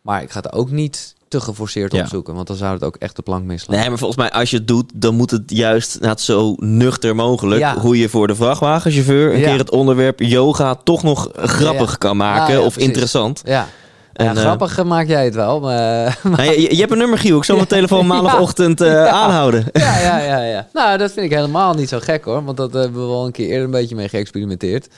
Maar 0.00 0.22
ik 0.22 0.30
ga 0.30 0.40
het 0.40 0.52
ook 0.52 0.70
niet 0.70 1.13
te 1.38 1.40
geforceerd 1.40 1.92
Ja. 1.92 2.00
opzoeken. 2.00 2.34
Want 2.34 2.46
dan 2.46 2.56
zou 2.56 2.72
het 2.74 2.82
ook 2.84 2.96
echt 2.96 3.16
de 3.16 3.22
plank 3.22 3.44
misslaan. 3.44 3.78
Nee, 3.78 3.88
maar 3.88 3.98
volgens 3.98 4.18
mij 4.20 4.30
als 4.32 4.50
je 4.50 4.56
het 4.56 4.68
doet, 4.68 4.92
dan 4.94 5.14
moet 5.14 5.30
het 5.30 5.42
juist 5.46 6.00
nou, 6.00 6.18
zo 6.18 6.54
nuchter 6.58 7.14
mogelijk. 7.14 7.60
Ja. 7.60 7.78
Hoe 7.78 7.98
je 7.98 8.08
voor 8.08 8.26
de 8.26 8.34
vrachtwagenchauffeur 8.34 9.34
een 9.34 9.42
keer 9.42 9.58
het 9.58 9.70
onderwerp 9.70 10.20
yoga 10.20 10.74
toch 10.74 11.02
nog 11.02 11.28
grappig 11.34 11.98
kan 11.98 12.16
maken. 12.16 12.42
Ah, 12.44 12.50
ja, 12.50 12.58
of 12.60 12.72
precies. 12.72 12.88
interessant. 12.88 13.42
Ja. 13.44 13.66
En, 14.12 14.24
ja, 14.24 14.32
eh, 14.34 14.36
grappig 14.40 14.84
maak 14.84 15.06
jij 15.06 15.24
het 15.24 15.34
wel. 15.34 15.60
Maar, 15.60 16.18
Nou, 16.22 16.42
je, 16.42 16.60
je 16.74 16.80
hebt 16.80 16.92
een 16.92 16.98
nummer, 16.98 17.18
Giel. 17.18 17.36
Ik 17.36 17.44
zal 17.44 17.56
mijn 17.56 17.68
telefoon 17.78 18.06
maandagochtend 18.06 18.80
eh, 18.80 18.92
Ja. 19.04 19.08
aanhouden. 19.08 19.64
ja, 19.72 19.98
ja, 19.98 20.18
ja, 20.18 20.42
ja. 20.42 20.68
Nou, 20.72 20.98
dat 20.98 21.12
vind 21.12 21.26
ik 21.26 21.32
helemaal 21.36 21.74
niet 21.74 21.88
zo 21.88 21.98
gek 22.00 22.24
hoor. 22.24 22.44
Want 22.44 22.56
dat 22.56 22.72
hebben 22.72 23.00
we 23.00 23.06
wel 23.06 23.26
een 23.26 23.32
keer 23.32 23.46
eerder 23.48 23.64
een 23.64 23.70
beetje 23.70 23.94
mee 23.94 24.08
geëxperimenteerd. 24.08 24.88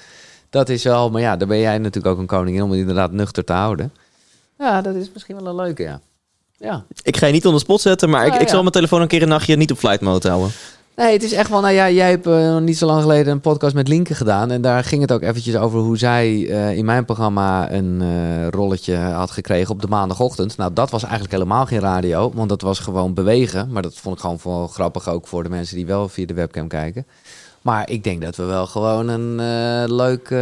Dat 0.50 0.68
is 0.68 0.82
wel, 0.84 1.10
maar 1.10 1.20
ja, 1.20 1.36
daar 1.36 1.48
ben 1.48 1.58
jij 1.58 1.78
natuurlijk 1.78 2.14
ook 2.14 2.18
een 2.20 2.26
koningin 2.26 2.62
om 2.62 2.70
het 2.70 2.78
inderdaad 2.80 3.12
nuchter 3.12 3.44
te 3.44 3.52
houden. 3.52 3.92
Ja, 4.58 4.80
dat 4.80 4.94
is 4.94 5.10
misschien 5.12 5.36
wel 5.36 5.46
een 5.46 5.54
leuke, 5.54 5.82
ja. 5.82 6.00
Ja. 6.59 6.85
Ik 7.03 7.16
ga 7.16 7.27
je 7.27 7.33
niet 7.33 7.47
onder 7.47 7.61
spot 7.61 7.81
zetten, 7.81 8.11
maar 8.11 8.27
ik, 8.27 8.33
Ah, 8.33 8.41
ik 8.41 8.49
zal 8.49 8.61
mijn 8.61 8.73
telefoon 8.73 9.01
een 9.01 9.09
keer 9.09 9.23
een 9.23 9.28
nachtje 9.28 9.57
niet 9.57 9.70
op 9.70 9.78
flight 9.78 10.01
mode 10.01 10.28
houden. 10.28 10.51
Nee, 10.97 11.12
het 11.12 11.23
is 11.23 11.33
echt 11.33 11.51
wel, 11.51 11.61
nou 11.61 11.74
ja, 11.74 11.91
jij 11.91 12.11
hebt 12.11 12.27
eh, 12.27 12.57
niet 12.59 12.78
zo 12.78 12.87
lang 12.87 13.03
geleden 13.03 13.33
een 13.33 13.41
podcast 13.41 13.74
met 13.74 13.89
Linke 13.89 14.15
gedaan. 14.15 14.51
En 14.51 14.61
daar 14.62 14.85
ging 14.85 15.01
het 15.01 15.12
ook 15.12 15.23
eventjes 15.23 15.57
over 15.57 15.78
hoe 15.81 15.99
zij 15.99 16.49
eh, 16.51 16.77
in 16.77 16.85
mijn 16.85 17.05
programma 17.05 17.73
een 17.73 17.99
eh, 18.03 18.49
rolletje 18.49 18.97
had 18.97 19.31
gekregen 19.31 19.74
op 19.74 19.81
de 19.83 19.89
maandagochtend. 19.89 20.57
Nou, 20.57 20.73
dat 20.73 20.91
was 20.91 21.03
eigenlijk 21.03 21.33
helemaal 21.33 21.66
geen 21.66 21.81
radio, 21.81 22.31
want 22.35 22.49
dat 22.49 22.61
was 22.61 22.78
gewoon 22.78 23.15
bewegen. 23.15 23.69
Maar 23.70 23.83
dat 23.83 23.95
vond 23.95 24.15
ik 24.15 24.20
gewoon 24.20 24.39
wel 24.43 24.66
grappig 24.66 25.09
ook 25.09 25.27
voor 25.27 25.43
de 25.43 25.49
mensen 25.49 25.77
die 25.77 25.87
wel 25.87 26.09
via 26.09 26.27
de 26.27 26.35
webcam 26.35 26.69
kijken. 26.69 27.07
Maar 27.62 27.91
ik 27.91 28.05
denk 28.05 28.23
dat 28.23 28.37
we 28.37 28.45
wel 28.45 28.66
gewoon 28.66 29.09
een 29.09 29.37
leuk 29.95 30.35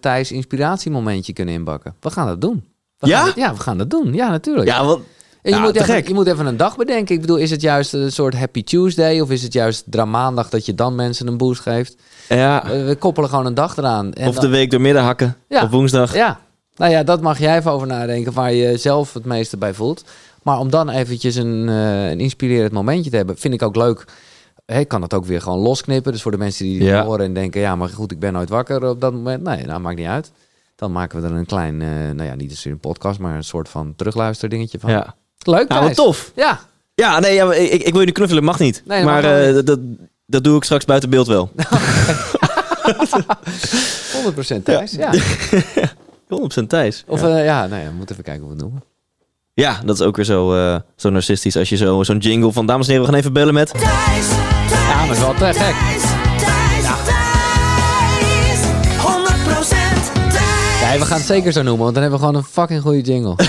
Thijs 0.00 0.32
inspiratiemomentje 0.32 1.32
kunnen 1.32 1.54
inbakken. 1.54 1.94
We 2.00 2.10
gaan 2.10 2.26
dat 2.26 2.40
doen. 2.40 2.64
We 2.98 3.06
Ja? 3.06 3.16
Gaan 3.16 3.26
dat- 3.26 3.36
ja, 3.36 3.54
we 3.54 3.60
gaan 3.60 3.78
dat 3.78 3.90
doen. 3.90 4.14
Ja, 4.14 4.30
natuurlijk. 4.30 4.68
Ja, 4.68 4.84
want 4.84 5.02
En 5.42 5.50
je, 5.50 5.56
Ja, 5.56 5.62
moet 5.62 5.76
even, 5.76 6.04
je 6.08 6.14
moet 6.14 6.26
even 6.26 6.46
een 6.46 6.56
dag 6.56 6.76
bedenken. 6.76 7.14
Ik 7.14 7.20
bedoel, 7.20 7.36
is 7.36 7.50
het 7.50 7.60
juist 7.60 7.92
een 7.92 8.12
soort 8.12 8.34
Happy 8.34 8.64
Tuesday? 8.64 9.20
Of 9.20 9.30
is 9.30 9.42
het 9.42 9.52
juist 9.52 9.84
Dramaandag 9.86 10.48
dat 10.48 10.66
je 10.66 10.74
dan 10.74 10.94
mensen 10.94 11.26
een 11.26 11.36
boost 11.36 11.60
geeft? 11.60 11.96
ja, 12.28 12.62
We, 12.66 12.82
we 12.82 12.96
koppelen 12.96 13.28
gewoon 13.30 13.46
een 13.46 13.54
dag 13.54 13.76
eraan. 13.76 14.12
En 14.12 14.28
of 14.28 14.34
dan- 14.34 14.44
de 14.44 14.50
week 14.50 14.70
door 14.70 14.80
midden 14.80 15.02
hakken 15.02 15.36
Ja. 15.48 15.62
op 15.62 15.70
woensdag. 15.70 16.14
Ja, 16.14 16.40
nou 16.76 16.90
ja, 16.92 17.02
dat 17.02 17.20
mag 17.20 17.38
jij 17.38 17.56
even 17.58 17.70
over 17.70 17.86
nadenken. 17.86 18.32
Waar 18.32 18.52
je 18.52 18.76
zelf 18.76 19.12
het 19.14 19.24
meeste 19.24 19.56
bij 19.56 19.74
voelt. 19.74 20.04
Maar 20.42 20.58
om 20.58 20.70
dan 20.70 20.88
eventjes 20.88 21.34
een, 21.34 21.68
eh, 21.68 22.10
een 22.10 22.20
inspirerend 22.20 22.72
momentje 22.72 23.10
te 23.10 23.16
hebben, 23.16 23.38
vind 23.38 23.54
ik 23.54 23.62
ook 23.62 23.76
leuk. 23.76 24.04
ik 24.66 24.88
kan 24.88 25.02
het 25.02 25.14
ook 25.14 25.24
weer 25.24 25.40
gewoon 25.40 25.58
losknippen. 25.58 26.12
Dus 26.12 26.22
voor 26.22 26.30
de 26.30 26.38
mensen 26.38 26.64
die 26.64 26.82
Ja. 26.84 27.04
horen 27.04 27.24
en 27.24 27.34
denken... 27.34 27.60
ja, 27.60 27.76
maar 27.76 27.88
goed, 27.88 28.12
ik 28.12 28.18
ben 28.18 28.32
nooit 28.32 28.48
wakker 28.48 28.88
op 28.88 29.00
dat 29.00 29.12
moment. 29.12 29.42
Nee, 29.42 29.64
nou, 29.66 29.80
maakt 29.80 29.96
niet 29.96 30.06
uit. 30.06 30.30
Dan 30.76 30.92
maken 30.92 31.20
we 31.22 31.26
er 31.28 31.34
een 31.34 31.46
klein, 31.46 31.82
eh, 31.82 31.88
nou 31.88 32.22
ja, 32.22 32.34
niet 32.34 32.50
eens 32.50 32.64
een 32.64 32.78
podcast... 32.78 33.18
maar 33.18 33.36
een 33.36 33.44
soort 33.44 33.68
van 33.68 33.92
terugluisterdingetje 33.96 34.78
van. 34.78 34.90
Ja. 34.90 35.14
Leuk, 35.48 35.68
Nou, 35.68 35.82
wat 35.82 35.94
tof. 35.94 36.32
Ja, 36.34 36.60
Ja, 36.94 37.18
nee, 37.18 37.34
ja, 37.34 37.52
ik, 37.52 37.82
ik 37.82 37.90
wil 37.92 38.00
je 38.00 38.06
nu 38.06 38.12
knuffelen, 38.12 38.44
mag 38.44 38.58
niet. 38.58 38.82
Nee, 38.84 39.02
dat 39.02 39.06
maar 39.12 39.22
mag 39.22 39.30
wel 39.30 39.56
eh, 39.58 39.64
dat, 39.64 39.78
dat, 40.26 40.44
doe 40.44 40.56
ik 40.56 40.64
straks 40.64 40.84
buiten 40.84 41.10
beeld 41.10 41.26
wel. 41.26 41.50
100% 41.56 41.60
Thijs. 44.62 44.92
Ja. 44.92 45.10
100% 46.62 46.66
Thijs. 46.66 47.04
Of 47.06 47.20
ja. 47.20 47.28
ja, 47.28 47.38
ja 47.38 47.66
nou 47.66 47.82
ja, 47.82 47.88
we 47.88 47.94
moeten 47.94 48.12
even 48.12 48.24
kijken 48.24 48.42
hoe 48.42 48.50
we 48.52 48.56
het 48.56 48.64
noemen. 48.64 48.82
Ja, 49.54 49.80
dat 49.84 50.00
is 50.00 50.06
ook 50.06 50.16
weer 50.16 50.24
zo, 50.24 50.54
eh, 50.54 50.76
zo 50.96 51.10
narcistisch 51.10 51.56
als 51.56 51.68
je 51.68 51.76
zo, 51.76 52.02
zo'n 52.02 52.18
jingle 52.18 52.52
van... 52.52 52.66
Dames 52.66 52.86
en 52.86 52.92
heren, 52.92 53.06
we 53.06 53.12
gaan 53.12 53.20
even 53.20 53.32
bellen 53.32 53.54
met... 53.54 53.68
Thijs, 53.68 53.82
Thijs, 54.68 54.86
Ja, 54.88 54.96
maar 55.04 55.10
is 55.10 55.18
wel 55.18 55.34
te 55.34 55.44
gek. 55.44 55.54
Thijs, 55.54 56.02
Thijs, 56.38 56.84
Thijs, 57.04 58.60
100% 58.98 59.00
Thijs. 60.30 60.80
Ja, 60.80 60.98
we 60.98 61.04
gaan 61.04 61.18
het 61.18 61.26
zeker 61.26 61.52
zo 61.52 61.62
noemen, 61.62 61.82
want 61.82 61.94
dan 61.94 62.02
hebben 62.02 62.20
we 62.20 62.26
gewoon 62.26 62.40
een 62.42 62.48
fucking 62.50 62.82
goede 62.82 63.00
jingle. 63.00 63.34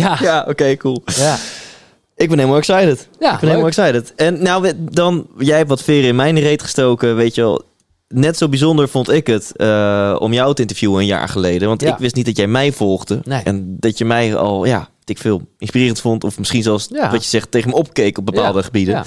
ja. 0.00 0.16
Ja, 0.20 0.46
oké, 0.48 0.76
cool. 0.76 1.02
Ja. 1.04 1.36
Ik 2.16 2.28
ben 2.28 2.38
helemaal 2.38 2.58
excited. 2.58 3.08
Ja, 3.20 3.32
ik 3.34 3.38
ben 3.40 3.48
helemaal 3.48 3.68
excited. 3.68 4.12
En 4.16 4.42
nou, 4.42 4.72
dan, 4.90 5.26
jij 5.38 5.56
hebt 5.56 5.68
wat 5.68 5.82
veren 5.82 6.08
in 6.08 6.16
mijn 6.16 6.38
reet 6.38 6.62
gestoken, 6.62 7.16
weet 7.16 7.34
je 7.34 7.40
wel. 7.40 7.62
Net 8.08 8.36
zo 8.36 8.48
bijzonder 8.48 8.88
vond 8.88 9.10
ik 9.10 9.26
het 9.26 9.56
eh, 9.56 10.16
om 10.18 10.32
jou 10.32 10.54
te 10.54 10.60
interviewen 10.60 11.00
een 11.00 11.06
jaar 11.06 11.28
geleden. 11.28 11.68
Want 11.68 11.82
Ja. 11.82 11.92
ik 11.92 11.98
wist 11.98 12.14
niet 12.14 12.26
dat 12.26 12.36
jij 12.36 12.46
mij 12.46 12.72
volgde. 12.72 13.20
Nee. 13.24 13.42
En 13.42 13.76
dat 13.80 13.98
je 13.98 14.04
mij 14.04 14.36
al, 14.36 14.64
ja, 14.64 14.88
ik 15.04 15.18
veel 15.18 15.42
inspirerend 15.58 16.00
vond. 16.00 16.24
Of 16.24 16.38
misschien 16.38 16.62
zelfs, 16.62 16.86
Ja. 16.90 17.10
wat 17.10 17.22
je 17.22 17.28
zegt, 17.30 17.50
tegen 17.50 17.70
me 17.70 17.76
opkeek 17.76 18.18
op 18.18 18.26
bepaalde 18.26 18.62
gebieden. 18.62 18.94
ja. 18.94 19.04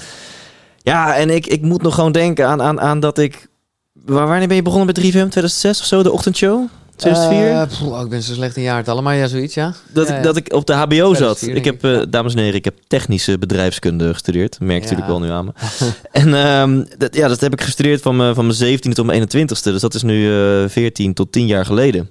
Ja, 0.82 1.16
en 1.16 1.30
ik, 1.30 1.46
ik 1.46 1.62
moet 1.62 1.82
nog 1.82 1.94
gewoon 1.94 2.12
denken 2.12 2.46
aan, 2.46 2.62
aan, 2.62 2.80
aan 2.80 3.00
dat 3.00 3.18
ik... 3.18 3.48
Waar, 3.92 4.26
wanneer 4.28 4.46
ben 4.48 4.56
je 4.56 4.62
begonnen 4.62 4.86
met 4.86 4.98
3FM? 4.98 5.10
2006 5.10 5.80
of 5.80 5.86
zo? 5.86 6.02
De 6.02 6.12
ochtendshow? 6.12 6.64
2004? 6.96 7.50
Eh, 7.50 7.66
pff, 7.66 7.82
oh, 7.82 8.00
ik 8.00 8.08
ben 8.08 8.22
zo 8.22 8.32
slecht 8.34 8.56
in 8.56 8.62
jaartallen, 8.62 9.02
maar 9.02 9.16
ja, 9.16 9.26
zoiets, 9.26 9.54
ja. 9.54 9.74
dat, 9.92 10.08
ja, 10.08 10.12
ik, 10.12 10.18
ja. 10.18 10.24
dat 10.26 10.36
ik 10.36 10.52
op 10.52 10.66
de 10.66 10.72
HBO 10.72 11.14
zat. 11.14 11.38
2004 11.38 11.56
Ik 11.56 11.64
heb, 11.64 11.84
eh, 11.84 12.02
dames 12.10 12.32
en 12.34 12.38
heren, 12.40 12.54
ik 12.54 12.64
heb 12.64 12.74
technische 12.86 13.38
bedrijfskunde 13.38 14.12
gestudeerd. 14.12 14.60
Merk 14.60 14.80
natuurlijk 14.82 15.08
wel 15.08 15.20
nu 15.20 15.30
aan 15.30 15.44
me. 15.44 15.52
en 16.20 16.34
ehm, 16.34 16.84
dat, 16.98 17.14
ja, 17.14 17.28
dat 17.28 17.40
heb 17.40 17.52
ik 17.52 17.60
gestudeerd 17.60 18.02
van, 18.02 18.16
mijn- 18.16 18.34
van 18.34 18.46
mijn 18.46 18.58
17e 18.58 18.92
tot 18.92 19.06
mijn 19.06 19.20
21ste. 19.22 19.62
Dus 19.62 19.80
dat 19.80 19.94
is 19.94 20.02
nu 20.02 20.32
eh 20.62 20.68
14 20.68 21.14
tot 21.14 21.32
10 21.32 21.46
jaar 21.46 21.64
geleden. 21.66 22.10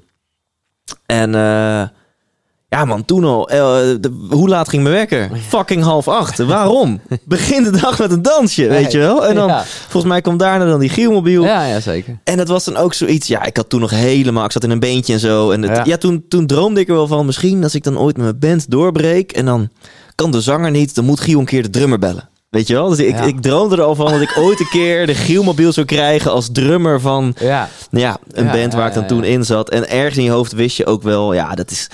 En 1.06 1.36
eh, 1.36 1.84
ja 2.78 2.86
man, 2.86 3.06
toen 3.06 3.24
al. 3.24 3.50
eh, 3.50 3.58
de- 4.00 4.26
hoe 4.30 4.50
laat 4.50 4.70
ging 4.70 4.84
mijn 4.84 4.96
wekker? 4.96 5.30
Fucking 5.48 5.84
half 5.84 6.08
acht. 6.08 6.38
Waarom? 6.38 7.02
Begin 7.26 7.64
de 7.64 7.72
dag 7.72 8.00
met 8.00 8.12
een 8.12 8.22
dansje, 8.22 8.68
weet 8.68 8.92
je 8.92 8.98
wel? 8.98 9.28
En 9.28 9.36
dan, 9.36 9.48
Ja. 9.48 9.64
volgens 9.66 10.12
mij 10.12 10.22
kwam 10.22 10.38
daarna 10.38 10.66
dan 10.66 10.80
die 10.80 10.90
Gielmobiel. 10.90 11.44
Ja, 11.44 11.66
ja, 11.66 11.80
zeker. 11.80 12.18
En 12.24 12.38
dat 12.38 12.48
was 12.48 12.64
dan 12.64 12.76
ook 12.78 12.94
zoiets, 12.94 13.28
ja, 13.28 13.44
ik 13.44 13.58
had 13.58 13.70
toen 13.70 13.80
nog 13.82 13.90
helemaal, 13.92 14.46
ik 14.46 14.52
zat 14.52 14.64
in 14.64 14.70
een 14.70 14.80
beentje 14.80 15.14
en 15.14 15.20
zo. 15.20 15.52
En 15.52 15.62
het, 15.62 15.76
ja, 15.78 15.84
Ja. 15.86 15.98
toen, 15.98 16.26
toen 16.30 16.46
droomde 16.48 16.80
ik 16.80 16.88
er 16.88 16.94
wel 16.96 17.08
van, 17.08 17.26
misschien 17.26 17.64
als 17.64 17.76
ik 17.76 17.84
dan 17.84 17.98
ooit 18.00 18.18
met 18.18 18.26
mijn 18.26 18.40
band 18.40 18.72
doorbreek 18.72 19.32
en 19.32 19.46
dan 19.46 19.70
kan 20.16 20.32
de 20.32 20.42
zanger 20.42 20.72
niet, 20.72 20.96
dan 20.96 21.06
moet 21.06 21.20
Giel 21.20 21.40
een 21.40 21.46
keer 21.46 21.64
de 21.64 21.70
drummer 21.70 22.00
bellen. 22.00 22.30
Weet 22.50 22.68
je 22.68 22.74
wel? 22.74 22.90
Dus 22.90 23.00
ik, 23.00 23.16
Ja. 23.18 23.22
ik 23.24 23.42
droomde 23.42 23.76
er 23.76 23.82
al 23.82 23.96
van 23.96 24.12
dat 24.12 24.22
ik 24.22 24.36
ooit 24.38 24.60
een 24.60 24.70
keer 24.70 25.06
de 25.08 25.16
Gielmobiel 25.16 25.72
zou 25.72 25.86
krijgen 25.86 26.32
als 26.32 26.50
drummer 26.52 27.02
van 27.02 27.36
Ja. 27.40 27.70
nou 27.90 28.04
ja, 28.06 28.18
een 28.32 28.46
Ja, 28.46 28.52
band 28.52 28.74
waar 28.74 28.88
ik 28.88 28.94
dan 28.94 29.06
toen 29.08 29.24
in 29.24 29.46
zat. 29.46 29.70
En 29.70 29.90
ergens 29.90 30.18
in 30.18 30.24
je 30.24 30.30
hoofd 30.32 30.52
wist 30.52 30.78
je 30.78 30.86
ook 30.86 31.04
wel, 31.04 31.34
ja, 31.34 31.56
dat 31.56 31.72
is 31.72 31.88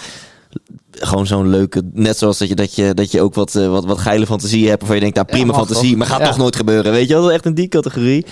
gewoon 1.06 1.28
zo'n 1.28 1.50
leuke, 1.50 1.82
net 1.94 2.18
zoals 2.18 2.38
dat 2.38 2.48
je, 2.48 2.56
dat 2.56 2.76
je, 2.76 2.94
dat 2.94 3.12
je 3.12 3.22
ook 3.22 3.34
wat, 3.36 3.56
eh, 3.56 3.68
wat, 3.68 3.86
wat 3.86 4.00
geile 4.00 4.26
fantasie 4.26 4.68
hebt, 4.68 4.80
waarvan 4.80 4.96
je 4.96 5.02
denkt, 5.02 5.16
nou 5.16 5.28
prima 5.28 5.54
fantasie, 5.54 5.90
toch? 5.90 5.98
maar 5.98 6.08
gaat 6.08 6.20
Ja. 6.20 6.26
toch 6.28 6.38
nooit 6.38 6.56
gebeuren, 6.56 6.92
weet 6.92 7.08
je 7.08 7.14
wel? 7.14 7.22
Dat 7.22 7.30
is 7.32 7.36
echt 7.36 7.46
in 7.46 7.54
die 7.54 7.68
categorie. 7.68 8.26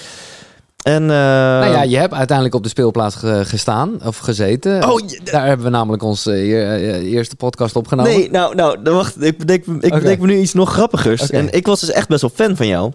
En, 0.84 1.02
eh, 1.02 1.08
Nou 1.10 1.72
ja, 1.72 1.84
je 1.84 1.98
hebt 1.98 2.14
uiteindelijk 2.14 2.56
op 2.56 2.64
de 2.64 2.70
speelplaats 2.70 3.16
ge- 3.16 3.42
gestaan 3.46 4.00
of 4.06 4.18
gezeten. 4.18 4.90
Oh, 4.92 5.00
je- 5.00 5.20
Daar 5.24 5.46
hebben 5.48 5.66
we 5.66 5.72
namelijk 5.72 6.04
onze 6.04 6.32
eh, 6.32 7.12
eerste 7.12 7.36
podcast 7.36 7.76
opgenomen. 7.76 8.12
Nee, 8.12 8.32
nou, 8.32 8.56
nou 8.56 8.78
dan 8.84 8.96
wacht. 8.96 9.24
Ik 9.24 9.38
bedenk, 9.38 9.66
ik 9.80 9.94
bedenk 9.94 10.20
me 10.20 10.28
nu 10.28 10.38
iets 10.40 10.54
nog 10.54 10.72
grappigers. 10.74 11.30
En 11.30 11.54
ik 11.54 11.66
was 11.68 11.80
dus 11.80 11.92
echt 11.92 12.08
best 12.08 12.22
wel 12.22 12.32
fan 12.34 12.56
van 12.56 12.68
jou. 12.68 12.92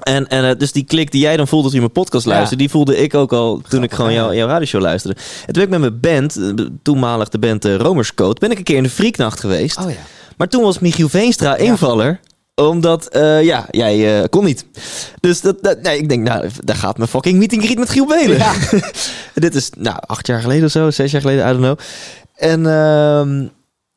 En, 0.00 0.28
en 0.28 0.50
eh, 0.50 0.58
dus 0.58 0.72
die 0.72 0.84
klik 0.84 1.10
die 1.10 1.20
jij 1.20 1.36
dan 1.36 1.48
voelde 1.48 1.64
toen 1.66 1.74
je 1.74 1.80
mijn 1.80 1.92
podcast 1.92 2.24
Ja. 2.24 2.30
luisterde, 2.30 2.62
die 2.62 2.70
voelde 2.70 2.96
ik 2.96 3.14
ook 3.14 3.32
al 3.32 3.62
toen 3.68 3.82
ik 3.82 3.92
gewoon 3.92 4.10
hè? 4.10 4.16
jou, 4.16 4.36
jouw 4.36 4.48
radioshow 4.48 4.80
luisterde. 4.80 5.20
En 5.46 5.52
toen 5.52 5.54
ben 5.54 5.62
ik 5.62 5.68
met 5.68 5.80
mijn 5.80 6.00
band, 6.00 6.36
eh, 6.36 6.66
toenmalig 6.82 7.28
de 7.28 7.38
band 7.38 7.66
uh, 7.66 7.74
Romers 7.74 8.14
Code, 8.14 8.40
ben 8.40 8.50
ik 8.50 8.58
een 8.58 8.64
keer 8.64 8.76
in 8.76 8.82
de 8.82 8.90
Freaknacht 8.90 9.40
geweest. 9.40 9.78
Oh 9.78 9.90
ja. 9.90 9.96
Maar 10.36 10.48
toen 10.48 10.62
was 10.62 10.78
Michiel 10.78 11.08
Veenstra 11.08 11.56
invaller 11.56 12.20
omdat, 12.62 13.08
eh, 13.08 13.42
ja, 13.42 13.66
jij 13.70 14.20
eh, 14.22 14.28
kon 14.30 14.44
niet. 14.44 14.66
Dus 15.20 15.40
dat, 15.40 15.62
dat, 15.62 15.82
nee, 15.82 15.98
ik 15.98 16.08
denk, 16.08 16.28
nou, 16.28 16.48
daar 16.64 16.76
gaat 16.76 16.96
mijn 16.96 17.08
fucking 17.08 17.38
meeting 17.38 17.64
greet 17.64 17.78
met 17.78 17.90
Giel 17.90 18.06
Belen. 18.06 18.36
Ja. 18.36 18.52
Dit 19.34 19.54
is, 19.54 19.70
nou, 19.78 19.96
acht 20.06 20.26
jaar 20.26 20.40
geleden 20.40 20.64
of 20.64 20.70
zo, 20.70 20.90
zes 20.90 21.10
jaar 21.10 21.20
geleden, 21.20 21.44
I 21.44 21.48
don't 21.48 21.60
know. 21.60 21.78
En 22.34 22.66
ehm, 22.66 23.46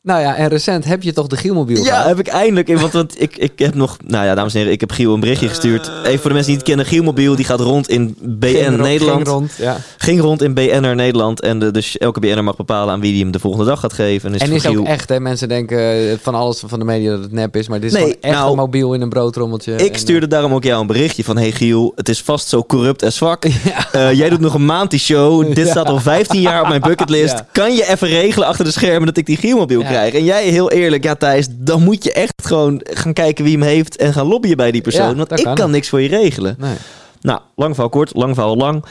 Nou 0.10 0.22
ja, 0.22 0.36
en 0.36 0.48
recent 0.48 0.86
heb 0.86 1.04
je 1.04 1.14
toch 1.14 1.28
de 1.28 1.38
Gielmobiel 1.38 1.84
ja, 1.84 1.90
gehad? 1.90 2.06
heb 2.08 2.20
ik 2.20 2.28
eindelijk. 2.28 2.68
in- 2.70 2.80
Want, 2.80 2.94
want 2.94 3.22
ik, 3.22 3.38
ik 3.38 3.52
heb 3.56 3.76
nog. 3.76 3.98
Nou 4.06 4.26
ja, 4.26 4.36
dames 4.36 4.52
en 4.54 4.58
heren, 4.60 4.74
ik 4.74 4.80
heb 4.80 4.92
Giel 4.92 5.14
een 5.14 5.20
berichtje 5.20 5.48
gestuurd. 5.48 5.92
Even 6.04 6.20
voor 6.20 6.30
de 6.30 6.36
mensen 6.36 6.46
die 6.46 6.56
het 6.56 6.64
kennen: 6.64 6.86
Gielmobiel 6.86 7.36
die 7.36 7.46
gaat 7.46 7.60
rond 7.60 7.90
in 7.90 8.16
BN 8.22 8.46
Ging 8.48 8.66
rond- 8.68 8.78
Nederland. 8.82 9.18
ging 9.18 9.28
rond, 9.28 9.52
ja. 9.58 9.78
Ging 9.98 10.22
rond 10.22 10.42
in 10.42 10.54
BNR 10.54 10.96
Nederland. 10.96 11.42
En 11.42 11.60
de, 11.60 11.72
dus 11.72 11.98
elke 11.98 12.20
BNR 12.20 12.44
mag 12.44 12.56
bepalen 12.56 12.94
aan 12.94 13.00
wie 13.02 13.12
die 13.12 13.22
hem 13.22 13.32
de 13.32 13.40
volgende 13.40 13.66
dag 13.66 13.80
gaat 13.80 13.94
geven. 13.94 14.30
En 14.30 14.36
is, 14.36 14.42
En 14.42 14.48
voor 14.48 14.56
is 14.58 14.66
ook 14.66 14.74
Giel- 14.74 14.86
echt, 14.86 15.10
hè? 15.10 15.20
Mensen 15.20 15.48
denken 15.50 15.80
eh, 16.10 16.16
van 16.22 16.36
alles 16.36 16.64
van 16.66 16.80
de 16.80 16.86
media 16.86 17.12
dat 17.12 17.22
het 17.22 17.32
nep 17.32 17.56
is, 17.56 17.68
maar 17.68 17.80
dit 17.80 17.90
is 17.90 17.96
Nee, 17.96 18.02
gewoon 18.06 18.22
echt 18.22 18.36
nou, 18.36 18.50
een 18.52 18.58
mobiel 18.58 18.94
in 18.94 19.02
een 19.02 19.10
broodrommeltje. 19.10 19.76
Ik 19.76 19.94
En, 19.94 20.00
stuurde 20.00 20.28
daarom 20.28 20.54
ook 20.54 20.64
jou 20.64 20.82
een 20.82 20.88
berichtje 20.88 21.24
van... 21.24 21.38
Hey 21.38 21.52
Giel, 21.52 21.92
het 21.96 22.10
is 22.10 22.22
vast 22.22 22.48
zo 22.48 22.64
corrupt 22.64 23.02
en 23.02 23.14
zwak. 23.14 23.46
Ja. 23.64 23.92
Eh, 23.92 24.14
jij 24.14 24.30
doet 24.30 24.40
nog 24.40 24.54
een 24.54 24.66
maand 24.66 24.90
die 24.92 25.00
show. 25.00 25.48
Dit 25.54 25.58
Ja. 25.66 25.72
staat 25.72 25.88
al 25.90 26.00
15 26.00 26.42
jaar 26.42 26.62
op 26.62 26.68
mijn 26.68 26.82
bucketlist. 26.82 27.34
Ja. 27.34 27.48
Kan 27.52 27.74
je 27.76 27.88
even 27.90 28.08
regelen 28.08 28.48
achter 28.48 28.66
de 28.66 28.72
schermen 28.72 29.06
dat 29.06 29.18
ik 29.18 29.26
die 29.26 29.38
Gielmobiel 29.38 29.82
Ja. 29.82 29.88
En 30.08 30.24
jij 30.24 30.48
heel 30.48 30.72
eerlijk, 30.72 31.04
ja 31.04 31.16
Thijs, 31.16 31.48
dan 31.52 31.84
moet 31.84 32.04
je 32.04 32.14
echt 32.14 32.34
gewoon 32.44 32.82
gaan 32.84 33.14
kijken 33.14 33.44
wie 33.44 33.54
hem 33.54 33.68
heeft... 33.68 33.96
en 33.98 34.14
gaan 34.14 34.28
lobbyen 34.28 34.58
bij 34.58 34.72
die 34.72 34.82
persoon. 34.82 35.10
Ja, 35.10 35.16
want 35.16 35.32
ik 35.40 35.44
kan. 35.44 35.56
kan 35.56 35.72
niks 35.72 35.90
voor 35.90 36.02
je 36.02 36.08
regelen. 36.08 36.56
Nee. 36.60 36.76
Nou, 37.22 37.40
lang 37.56 37.74
verhaal 37.74 37.90
kort, 37.92 38.16
lang 38.16 38.34
verhaal 38.36 38.56
lang. 38.56 38.84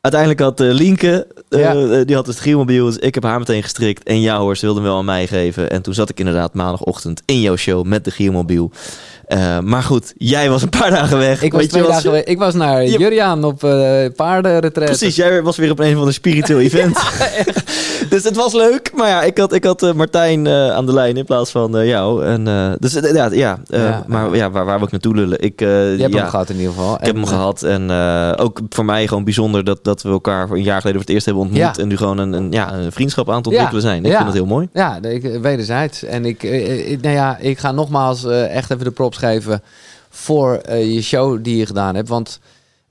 Uiteindelijk 0.00 0.40
had 0.42 0.60
eh, 0.60 0.70
Lienke, 0.70 1.26
eh, 1.48 1.60
Ja. 1.60 1.74
eh, 1.74 2.06
die 2.06 2.16
had 2.16 2.26
het 2.26 2.40
Gielmobiel, 2.40 2.84
dus 2.86 2.96
ik 2.96 3.14
heb 3.14 3.22
haar 3.22 3.38
meteen 3.38 3.62
gestrikt. 3.62 4.02
En 4.02 4.20
ja 4.20 4.38
hoor, 4.38 4.56
ze 4.56 4.64
wilde 4.64 4.80
hem 4.80 4.88
wel 4.88 4.98
aan 4.98 5.04
mij 5.04 5.26
geven. 5.26 5.70
En 5.70 5.82
toen 5.82 5.94
zat 5.94 6.08
ik 6.08 6.18
inderdaad 6.18 6.54
maandagochtend 6.54 7.22
in 7.24 7.40
jouw 7.40 7.56
show 7.56 7.84
met 7.84 8.04
de 8.04 8.10
Gielmobiel. 8.10 8.70
Eh, 9.26 9.58
maar 9.58 9.82
goed, 9.82 10.12
jij 10.16 10.50
was 10.50 10.62
een 10.62 10.68
paar 10.68 10.90
dagen 10.90 11.18
weg. 11.18 11.42
Ik 11.42 11.52
was 11.52 11.66
twee 11.66 11.82
was- 11.82 11.90
dagen 11.92 12.10
weg. 12.10 12.24
Ik 12.24 12.38
was 12.38 12.54
naar 12.54 12.84
Je- 12.84 12.98
Juriaan 12.98 13.44
op 13.44 13.62
uh, 13.64 14.04
paardenretreat. 14.16 14.88
Precies, 14.88 15.16
jij 15.16 15.42
was 15.42 15.56
weer 15.56 15.70
op 15.70 15.78
een 15.78 15.96
van 15.96 16.04
de 16.04 16.12
spiritueel 16.12 16.60
event. 16.68 16.98
dus 18.08 18.24
het 18.24 18.36
was 18.36 18.52
leuk. 18.52 18.90
Maar 18.94 19.08
ja, 19.08 19.22
ik 19.22 19.38
had, 19.38 19.52
ik 19.52 19.64
had 19.64 19.82
eh, 19.82 19.92
Martijn 19.92 20.46
eh, 20.46 20.70
aan 20.70 20.86
de 20.86 20.92
lijn 20.92 21.16
in 21.16 21.24
plaats 21.24 21.50
van 21.50 21.76
eh, 21.78 21.86
jou. 21.88 22.24
En, 22.24 22.48
eh, 22.48 22.72
dus 22.78 22.94
eh, 22.94 23.14
ja, 23.14 23.28
ja, 23.32 23.58
eh, 23.70 23.82
Ja, 23.82 24.04
maar 24.06 24.36
ja, 24.36 24.50
waar, 24.50 24.64
waar 24.64 24.78
we 24.78 24.84
ook 24.84 24.90
naartoe 24.90 25.14
lullen. 25.14 25.40
Ik, 25.42 25.60
eh, 25.60 25.68
Je 25.96 26.02
hebt 26.02 26.14
hem 26.14 26.26
gehad 26.28 26.48
in 26.50 26.56
ieder 26.56 26.72
geval. 26.72 26.94
Ik 26.94 27.06
heb 27.06 27.14
hem 27.14 27.26
gehad 27.26 27.62
en 27.62 27.90
eh, 27.90 28.32
ook 28.36 28.60
voor 28.68 28.84
mij 28.84 29.06
gewoon 29.06 29.24
bijzonder 29.24 29.64
dat, 29.64 29.78
dat 29.84 30.02
we 30.02 30.08
elkaar 30.08 30.46
voor 30.46 30.56
een 30.56 30.62
jaar 30.62 30.80
geleden 30.80 30.92
voor 31.00 31.00
het 31.06 31.14
eerst 31.14 31.24
hebben 31.26 31.42
ontmoet. 31.44 31.78
En 31.78 31.88
nu 31.88 31.96
gewoon 31.96 32.18
een, 32.18 32.32
een, 32.32 32.52
ja, 32.52 32.72
een 32.72 32.92
vriendschap 32.92 33.30
aan 33.30 33.36
het 33.36 33.46
ontwikkelen 33.46 33.82
zijn. 33.82 34.04
Ik 34.04 34.12
vind 34.12 34.24
dat 34.24 34.34
heel 34.34 34.46
mooi. 34.46 34.68
Ja, 34.72 34.98
ik, 35.02 35.38
wederzijds. 35.42 36.02
En 36.04 36.24
ik, 36.24 36.42
eh, 36.42 36.98
nou 37.00 37.14
ja, 37.14 37.38
ik 37.40 37.58
ga 37.58 37.72
nogmaals 37.72 38.24
eh, 38.24 38.56
echt 38.56 38.70
even 38.70 38.84
de 38.84 38.90
props 38.90 39.13
geven 39.16 39.62
voor 40.08 40.54
eh, 40.54 40.94
je 40.94 41.02
show 41.02 41.44
die 41.44 41.56
je 41.56 41.66
gedaan 41.66 41.94
hebt. 41.94 42.08
Want 42.08 42.40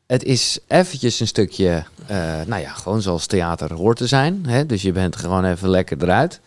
het 0.07 0.23
is 0.23 0.59
eventjes 0.67 1.19
een 1.19 1.27
stukje, 1.27 1.83
eh, 2.07 2.17
nou 2.45 2.61
ja, 2.61 2.69
gewoon 2.69 3.01
zoals 3.01 3.25
theater 3.25 3.73
hoort 3.73 3.97
te 3.97 4.07
zijn. 4.07 4.45
Hè? 4.47 4.65
Dus 4.65 4.81
je 4.81 4.91
bent 4.91 5.15
gewoon 5.15 5.45
even 5.45 5.69
lekker 5.69 6.03
eruit. 6.03 6.39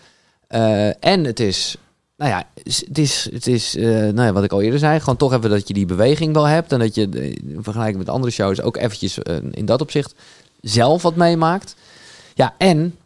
Eh, 0.48 1.04
en 1.04 1.24
het 1.24 1.40
is, 1.40 1.76
nou 2.16 2.30
ja, 2.30 2.44
het 2.62 2.98
is, 2.98 3.28
het 3.32 3.46
is 3.46 3.74
nou 3.74 4.22
ja, 4.22 4.32
wat 4.32 4.44
ik 4.44 4.52
al 4.52 4.62
eerder 4.62 4.78
zei, 4.78 5.00
gewoon 5.00 5.16
toch 5.16 5.32
even 5.32 5.50
dat 5.50 5.68
je 5.68 5.74
die 5.74 5.86
beweging 5.86 6.34
wel 6.34 6.44
hebt. 6.44 6.72
En 6.72 6.78
dat 6.78 6.94
je 6.94 7.08
in 7.08 7.58
vergelijking 7.60 7.98
met 7.98 8.08
andere 8.08 8.32
shows 8.32 8.60
ook 8.60 8.76
eventjes 8.76 9.18
in 9.50 9.64
dat 9.64 9.80
opzicht 9.80 10.14
zelf 10.60 11.02
wat 11.02 11.16
meemaakt. 11.16 11.76
Ja, 12.34 12.54
en 12.58 12.96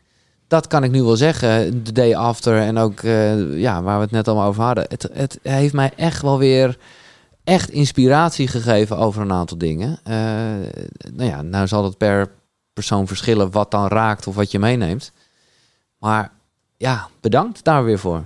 dat 0.51 0.67
kan 0.67 0.85
ik 0.85 0.91
nu 0.91 1.03
wel 1.03 1.17
zeggen, 1.17 1.85
de 1.85 1.93
day 1.93 2.15
after 2.15 2.59
en 2.59 2.79
ook 2.79 3.01
eh, 3.01 3.59
ja, 3.61 3.83
waar 3.83 3.97
we 3.97 4.03
het 4.03 4.11
net 4.11 4.29
allemaal 4.29 4.49
over 4.49 4.63
hadden. 4.63 4.85
Het, 4.89 5.09
het 5.13 5.39
heeft 5.43 5.73
mij 5.75 5.93
echt 5.97 6.23
wel 6.23 6.39
weer 6.39 6.79
echt 7.45 7.71
inspiratie 7.71 8.49
gegeven 8.49 8.97
over 8.97 9.23
een 9.23 9.33
aantal 9.33 9.59
dingen. 9.59 9.99
Eh, 10.05 10.15
nou 11.13 11.31
ja, 11.31 11.43
nou 11.43 11.67
zal 11.67 11.85
het 11.85 11.97
per 11.99 12.31
persoon 12.73 13.07
verschillen 13.07 13.51
wat 13.51 13.71
dan 13.71 13.89
raakt 13.89 14.27
of 14.27 14.35
wat 14.35 14.51
je 14.51 14.59
meeneemt. 14.59 15.13
Maar 15.99 16.31
ja, 16.77 17.09
bedankt 17.21 17.65
daar 17.65 17.85
weer 17.85 17.99
voor. 17.99 18.25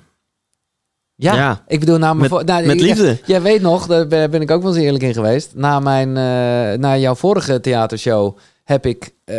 Ja, 1.14 1.34
Ja. 1.34 1.62
ik 1.66 1.80
bedoel, 1.80 2.14
Met- 2.14 2.28
voor, 2.28 2.44
nou, 2.44 2.66
met 2.66 2.76
ik- 2.76 2.82
liefde. 2.82 3.18
Jij 3.26 3.42
weet 3.42 3.60
nog, 3.60 3.86
daar 3.86 4.06
ben 4.06 4.30
ben 4.30 4.40
ik 4.40 4.51
ook 4.51 4.62
wel 4.62 4.74
eens 4.74 4.84
eerlijk 4.84 5.05
in 5.05 5.14
geweest. 5.14 5.55
Na, 5.55 5.80
mijn, 5.80 6.09
eh, 6.09 6.78
na 6.78 6.96
jouw 6.96 7.14
vorige 7.14 7.60
theatershow 7.60 8.36
heb 8.65 8.86
ik, 8.86 9.11
eh, 9.24 9.36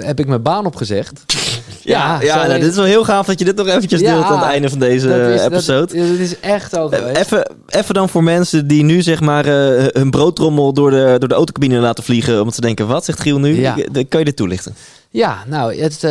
heb 0.00 0.18
ik 0.20 0.26
mijn 0.26 0.42
baan 0.42 0.66
opgezegd. 0.66 1.24
Ja, 1.82 2.20
ja, 2.22 2.40
zo 2.42 2.48
nou, 2.48 2.60
dit 2.60 2.70
is 2.70 2.76
wel 2.76 2.84
heel 2.84 3.04
gaaf 3.04 3.26
dat 3.26 3.38
je 3.38 3.44
dit 3.44 3.56
nog 3.56 3.66
eventjes 3.66 4.00
Ja, 4.00 4.12
deelt 4.12 4.24
aan 4.24 4.38
het 4.38 4.48
einde 4.48 4.68
van 4.70 4.78
deze 4.78 5.08
Dat 5.08 5.18
is- 5.28 5.40
dat- 5.42 5.52
episode. 5.52 6.08
Dat, 6.08 6.18
is 6.18 6.40
echt 6.40 6.70
zo 6.72 6.88
Eh. 6.88 7.20
Even, 7.20 7.50
even 7.66 7.94
dan 7.94 8.08
voor 8.08 8.22
mensen 8.22 8.66
die 8.66 8.82
nu 8.82 9.02
zeg 9.02 9.20
maar 9.20 9.44
eh, 9.46 9.84
hun 9.92 10.10
broodtrommel 10.10 10.72
door 10.72 10.90
de, 10.90 11.16
door 11.18 11.28
de 11.28 11.34
autocabine 11.34 11.78
laten 11.78 12.04
vliegen. 12.04 12.38
Omdat 12.38 12.54
ze 12.54 12.60
denken, 12.60 12.86
wat 12.86 13.04
zegt 13.04 13.20
Giel 13.20 13.38
nu? 13.38 13.60
Ja. 13.60 13.74
Kan 14.08 14.18
je 14.18 14.24
dit 14.24 14.36
toelichten? 14.36 14.74
Ja, 15.10 15.44
nou, 15.46 15.80
het, 15.80 16.02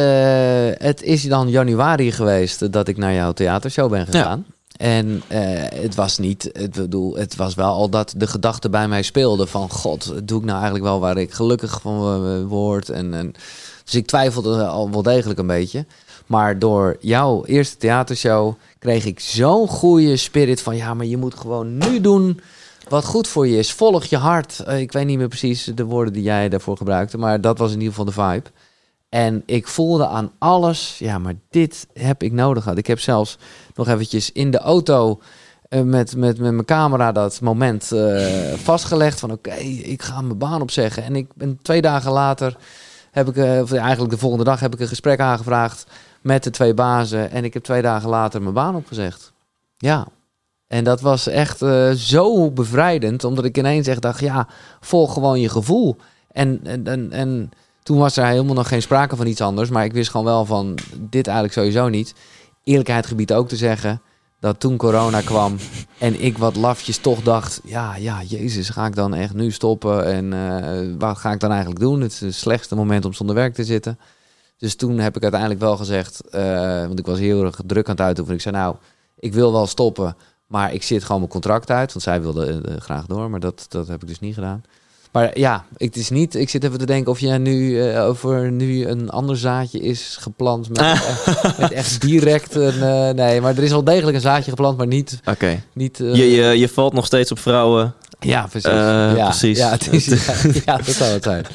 het 0.88 1.02
is 1.02 1.24
dan 1.24 1.50
januari 1.50 2.12
geweest 2.12 2.72
dat 2.72 2.88
ik 2.88 2.98
naar 2.98 3.14
jouw 3.14 3.32
theatershow 3.32 3.92
ben 3.92 4.06
gegaan. 4.06 4.46
En 4.78 5.22
eh, 5.28 5.42
het 5.82 5.96
was 5.96 6.18
niet, 6.18 6.50
ik 6.54 6.72
bedoel, 6.72 7.16
het 7.16 7.36
was 7.36 7.56
wel 7.56 7.74
al 7.74 7.90
dat 7.90 8.14
de 8.18 8.28
gedachte 8.28 8.70
bij 8.70 8.88
mij 8.88 9.02
speelde 9.02 9.48
van, 9.48 9.70
god, 9.70 10.14
doe 10.24 10.40
ik 10.40 10.46
nou 10.46 10.56
eigenlijk 10.56 10.86
wel 10.86 11.00
waar 11.00 11.18
ik 11.18 11.32
gelukkig 11.32 11.82
van 11.82 12.26
eh, 12.26 12.48
word? 12.48 12.90
En, 12.90 13.14
en, 13.14 13.34
dus 13.84 13.96
ik 13.96 14.06
twijfelde 14.06 14.66
al 14.66 14.92
wel 14.92 15.02
degelijk 15.02 15.40
een 15.40 15.48
beetje. 15.48 15.86
Maar 16.26 16.60
door 16.60 16.98
jouw 17.00 17.46
eerste 17.46 17.78
theatershow 17.78 18.54
kreeg 18.80 19.06
ik 19.06 19.20
zo'n 19.20 19.68
goede 19.68 20.18
spirit 20.18 20.62
van, 20.62 20.76
ja, 20.76 20.94
maar 20.94 21.06
je 21.06 21.18
moet 21.18 21.36
gewoon 21.36 21.78
nu 21.78 22.02
doen 22.02 22.40
wat 22.90 23.06
goed 23.06 23.28
voor 23.28 23.48
je 23.48 23.58
is. 23.58 23.74
Volg 23.74 24.06
je 24.06 24.18
hart. 24.18 24.60
Eh, 24.60 24.80
ik 24.80 24.92
weet 24.92 25.06
niet 25.06 25.18
meer 25.18 25.28
precies 25.28 25.64
de 25.76 25.86
woorden 25.86 26.14
die 26.14 26.24
jij 26.24 26.50
daarvoor 26.50 26.78
gebruikte, 26.78 27.18
maar 27.18 27.42
dat 27.42 27.58
was 27.58 27.72
in 27.72 27.82
ieder 27.82 27.94
geval 27.94 28.06
de 28.06 28.12
vibe. 28.12 28.50
En 29.10 29.44
ik 29.46 29.68
voelde 29.68 30.08
aan 30.08 30.32
alles, 30.38 30.98
ja, 31.00 31.18
maar 31.18 31.34
dit 31.50 31.88
heb 31.94 32.24
ik 32.24 32.32
nodig 32.32 32.64
gehad. 32.64 32.78
Ik 32.78 32.88
heb 32.88 33.00
zelfs 33.00 33.38
nog 33.76 33.88
eventjes 33.88 34.32
in 34.32 34.52
de 34.52 34.58
auto 34.58 35.20
eh, 35.70 35.82
met, 35.82 36.16
met, 36.16 36.40
met 36.40 36.52
mijn 36.52 36.66
camera 36.66 37.12
dat 37.12 37.42
moment 37.42 37.92
eh, 37.92 38.54
vastgelegd 38.54 39.20
van 39.20 39.32
oké, 39.32 39.54
ik 39.54 40.02
ga 40.02 40.22
mijn 40.22 40.38
baan 40.38 40.62
opzeggen. 40.62 41.04
En 41.04 41.16
ik 41.16 41.28
ben 41.34 41.60
twee 41.62 41.82
dagen 41.82 42.12
later, 42.12 42.58
heb 43.12 43.28
ik, 43.28 43.38
eh, 43.38 43.74
eigenlijk 43.74 44.12
de 44.12 44.18
volgende 44.18 44.44
dag, 44.44 44.60
heb 44.60 44.74
ik 44.74 44.80
een 44.80 44.88
gesprek 44.88 45.20
aangevraagd 45.20 45.86
met 46.22 46.44
de 46.44 46.50
twee 46.50 46.74
bazen. 46.74 47.32
En 47.32 47.44
ik 47.44 47.54
heb 47.54 47.64
twee 47.64 47.82
dagen 47.82 48.10
later 48.10 48.42
mijn 48.42 48.54
baan 48.54 48.76
opgezegd. 48.76 49.34
Ja. 49.78 50.08
En 50.68 50.84
dat 50.84 51.02
was 51.02 51.28
echt 51.28 51.58
zo 51.96 52.52
bevrijdend, 52.52 53.24
omdat 53.24 53.46
ik 53.46 53.58
ineens 53.58 53.88
echt 53.88 54.02
dacht, 54.02 54.20
ja, 54.20 54.48
volg 54.80 55.14
gewoon 55.14 55.40
je 55.40 55.50
gevoel. 55.50 55.98
En, 56.32 56.60
en, 56.64 56.88
en, 56.88 57.12
en 57.12 57.52
toen 57.86 57.98
was 57.98 58.18
er 58.18 58.26
helemaal 58.26 58.54
nog 58.54 58.68
geen 58.68 58.82
sprake 58.82 59.16
van 59.16 59.28
iets 59.28 59.42
anders. 59.42 59.70
Maar 59.70 59.86
ik 59.86 59.94
wist 59.94 60.10
gewoon 60.10 60.26
wel 60.26 60.46
van 60.46 60.78
dit 61.00 61.28
eigenlijk 61.28 61.58
sowieso 61.58 61.90
niet. 61.90 62.14
Eerlijkheid 62.64 63.06
gebied 63.06 63.34
ook 63.34 63.48
te 63.48 63.56
zeggen 63.56 64.02
dat 64.40 64.60
toen 64.60 64.78
corona 64.78 65.22
kwam 65.22 65.58
en 65.98 66.22
ik 66.22 66.38
wat 66.38 66.56
lafjes 66.56 66.98
toch 66.98 67.22
dacht, 67.22 67.62
ja, 67.64 67.96
ja, 67.96 68.22
jezus, 68.22 68.70
ga 68.70 68.86
ik 68.86 68.96
dan 68.96 69.14
echt 69.14 69.34
nu 69.34 69.52
stoppen 69.52 70.06
en 70.06 70.34
eh, 70.34 70.96
wat 71.00 71.18
ga 71.18 71.32
ik 71.32 71.40
dan 71.40 71.50
eigenlijk 71.50 71.80
doen? 71.80 72.02
Het 72.02 72.12
is 72.12 72.20
het 72.20 72.36
slechtste 72.36 72.76
moment 72.76 73.06
om 73.06 73.14
zonder 73.14 73.36
werk 73.36 73.54
te 73.54 73.64
zitten. 73.64 74.00
Dus 74.58 74.76
toen 74.76 74.98
heb 74.98 75.16
ik 75.16 75.22
uiteindelijk 75.22 75.62
wel 75.62 75.78
gezegd, 75.78 76.30
eh, 76.30 76.86
want 76.86 77.00
ik 77.00 77.06
was 77.06 77.20
heel 77.20 77.44
erg 77.44 77.60
druk 77.66 77.86
aan 77.86 77.96
het 77.96 78.06
uitoefenen. 78.06 78.38
Ik 78.38 78.44
zei, 78.44 78.56
nou, 78.56 78.76
ik 79.20 79.34
wil 79.34 79.52
wel 79.52 79.68
stoppen, 79.68 80.16
maar 80.48 80.74
ik 80.74 80.84
zit 80.84 81.04
gewoon 81.04 81.20
mijn 81.20 81.32
contract 81.32 81.72
uit, 81.72 81.94
want 81.94 82.06
zij 82.06 82.22
wilde 82.22 82.62
eh, 82.62 82.76
graag 82.78 83.06
door, 83.06 83.30
maar 83.30 83.40
dat, 83.40 83.66
dat 83.70 83.88
heb 83.88 84.02
ik 84.02 84.08
dus 84.08 84.20
niet 84.20 84.34
gedaan. 84.34 84.64
Maar 85.16 85.40
ja, 85.40 85.66
het 85.78 85.96
is 85.96 86.10
niet. 86.10 86.36
Ik 86.36 86.50
zit 86.50 86.64
even 86.64 86.80
te 86.80 86.86
denken 86.86 87.12
of 87.12 87.20
jij 87.20 87.38
nu 87.38 87.82
eh, 87.82 88.04
over 88.06 88.52
nu 88.52 88.86
een 88.88 89.10
ander 89.10 89.38
zaadje 89.38 89.80
is 89.80 90.18
geplant 90.20 90.70
met, 90.70 90.78
echt, 90.80 91.58
met 91.60 91.72
echt 91.72 92.02
direct 92.02 92.56
een. 92.56 92.82
eh, 92.82 93.10
nee, 93.10 93.42
maar 93.42 93.58
er 93.58 93.64
is 93.64 93.70
wel 93.72 93.84
degelijk 93.84 94.16
een 94.16 94.22
zaadje 94.22 94.50
geplant, 94.50 94.78
maar 94.78 94.88
niet. 94.88 95.20
Oké. 95.30 95.64
niet 95.74 96.00
eh, 96.00 96.16
Je, 96.16 96.32
je, 96.32 96.44
je 96.60 96.70
valt 96.70 96.94
nog 96.94 97.06
steeds 97.06 97.32
op 97.32 97.40
vrouwen. 97.40 97.94
ja, 98.20 98.48
precies. 98.50 98.70
Eh, 98.72 98.76
ja, 99.16 99.24
precies. 99.24 99.58
Ja, 99.58 99.72
het 99.72 99.94
is, 99.94 100.06
ja, 100.26 100.34
ja, 100.66 100.78
dat 100.78 100.96
zou 100.96 101.12
het 101.12 101.24
zijn. 101.24 101.46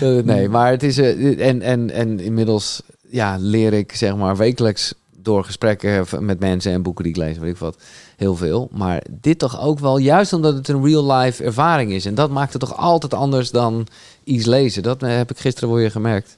Eh, 0.00 0.24
nee, 0.24 0.48
maar 0.48 0.70
het 0.70 0.82
is. 0.82 0.98
eh, 0.98 1.46
en, 1.48 1.62
en, 1.62 1.90
en 1.90 2.20
inmiddels 2.20 2.82
ja, 3.10 3.36
leer 3.40 3.72
ik 3.72 3.92
zeg 3.96 4.16
maar 4.16 4.36
wekelijks 4.36 4.94
door 5.26 5.44
gesprekken 5.44 6.06
met 6.20 6.40
mensen 6.40 6.72
en 6.72 6.82
boeken 6.82 7.04
die 7.04 7.12
ik 7.12 7.18
lees, 7.18 7.38
weet 7.38 7.50
ik 7.50 7.58
wat, 7.58 7.76
heel 8.16 8.36
veel. 8.36 8.68
Maar 8.72 9.02
dit 9.10 9.38
toch 9.38 9.60
ook 9.60 9.78
wel, 9.78 9.98
juist 9.98 10.32
omdat 10.32 10.54
het 10.54 10.68
een 10.68 10.84
real-life 10.84 11.44
ervaring 11.44 11.92
is. 11.92 12.04
En 12.04 12.14
dat 12.14 12.30
maakt 12.30 12.52
het 12.52 12.60
toch 12.60 12.76
altijd 12.76 13.14
anders 13.14 13.50
dan 13.50 13.86
iets 14.24 14.44
lezen. 14.44 14.82
Dat 14.82 15.02
eh, 15.02 15.16
heb 15.16 15.30
ik 15.30 15.38
gisteren 15.38 15.74
weer 15.74 15.90
gemerkt. 15.90 16.36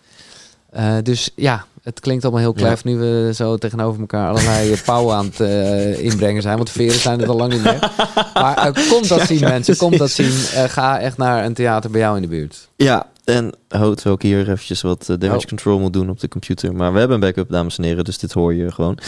Eh, 0.71 0.97
dus 1.03 1.31
ja, 1.37 1.65
het 1.83 2.01
klinkt 2.01 2.25
allemaal 2.25 2.43
heel 2.43 2.53
klef 2.53 2.85
nu 2.85 2.97
we 2.97 3.31
zo 3.35 3.57
tegenover 3.57 4.01
elkaar 4.01 4.29
allerlei 4.29 4.73
eh, 4.73 4.79
pauwen 4.85 5.17
aan 5.17 5.25
het 5.25 5.41
eh, 5.41 6.05
inbrengen 6.05 6.43
zijn. 6.43 6.57
Want 6.57 6.71
veren 6.71 6.99
zijn 7.01 7.21
het 7.21 7.29
al 7.29 7.37
lang 7.37 7.53
niet 7.53 7.63
meer. 7.63 7.93
Maar 8.35 8.73
kom 8.91 9.07
dat 9.09 9.21
zien 9.21 9.41
mensen, 9.41 9.77
kom 9.77 9.97
dat 9.97 10.11
zien. 10.11 10.31
Ga 10.69 11.01
echt 11.01 11.17
naar 11.17 11.45
een 11.45 11.55
theater 11.55 11.91
bij 11.91 12.01
jou 12.01 12.17
in 12.17 12.23
de 12.23 12.29
buurt. 12.29 12.69
Ja, 12.77 13.07
en 13.25 13.55
houd 13.69 14.05
ik 14.05 14.23
hier 14.23 14.41
eventjes 14.41 14.81
wat 14.83 15.07
damage 15.07 15.35
Oh. 15.39 15.45
control 15.45 15.79
moet 15.79 15.93
doen 15.93 16.11
op 16.11 16.21
de 16.21 16.29
computer. 16.29 16.75
Maar 16.75 16.93
we 16.93 16.99
hebben 16.99 17.15
een 17.17 17.23
backup, 17.23 17.51
dames 17.51 17.79
en 17.79 17.85
heren, 17.85 18.05
dus 18.05 18.19
dit 18.19 18.33
hoor 18.33 18.55
je 18.55 18.73
gewoon. 18.73 18.99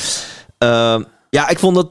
Ehm, 0.59 1.03
ja, 1.31 1.49
ik 1.49 1.59
vond 1.59 1.75
dat, 1.75 1.89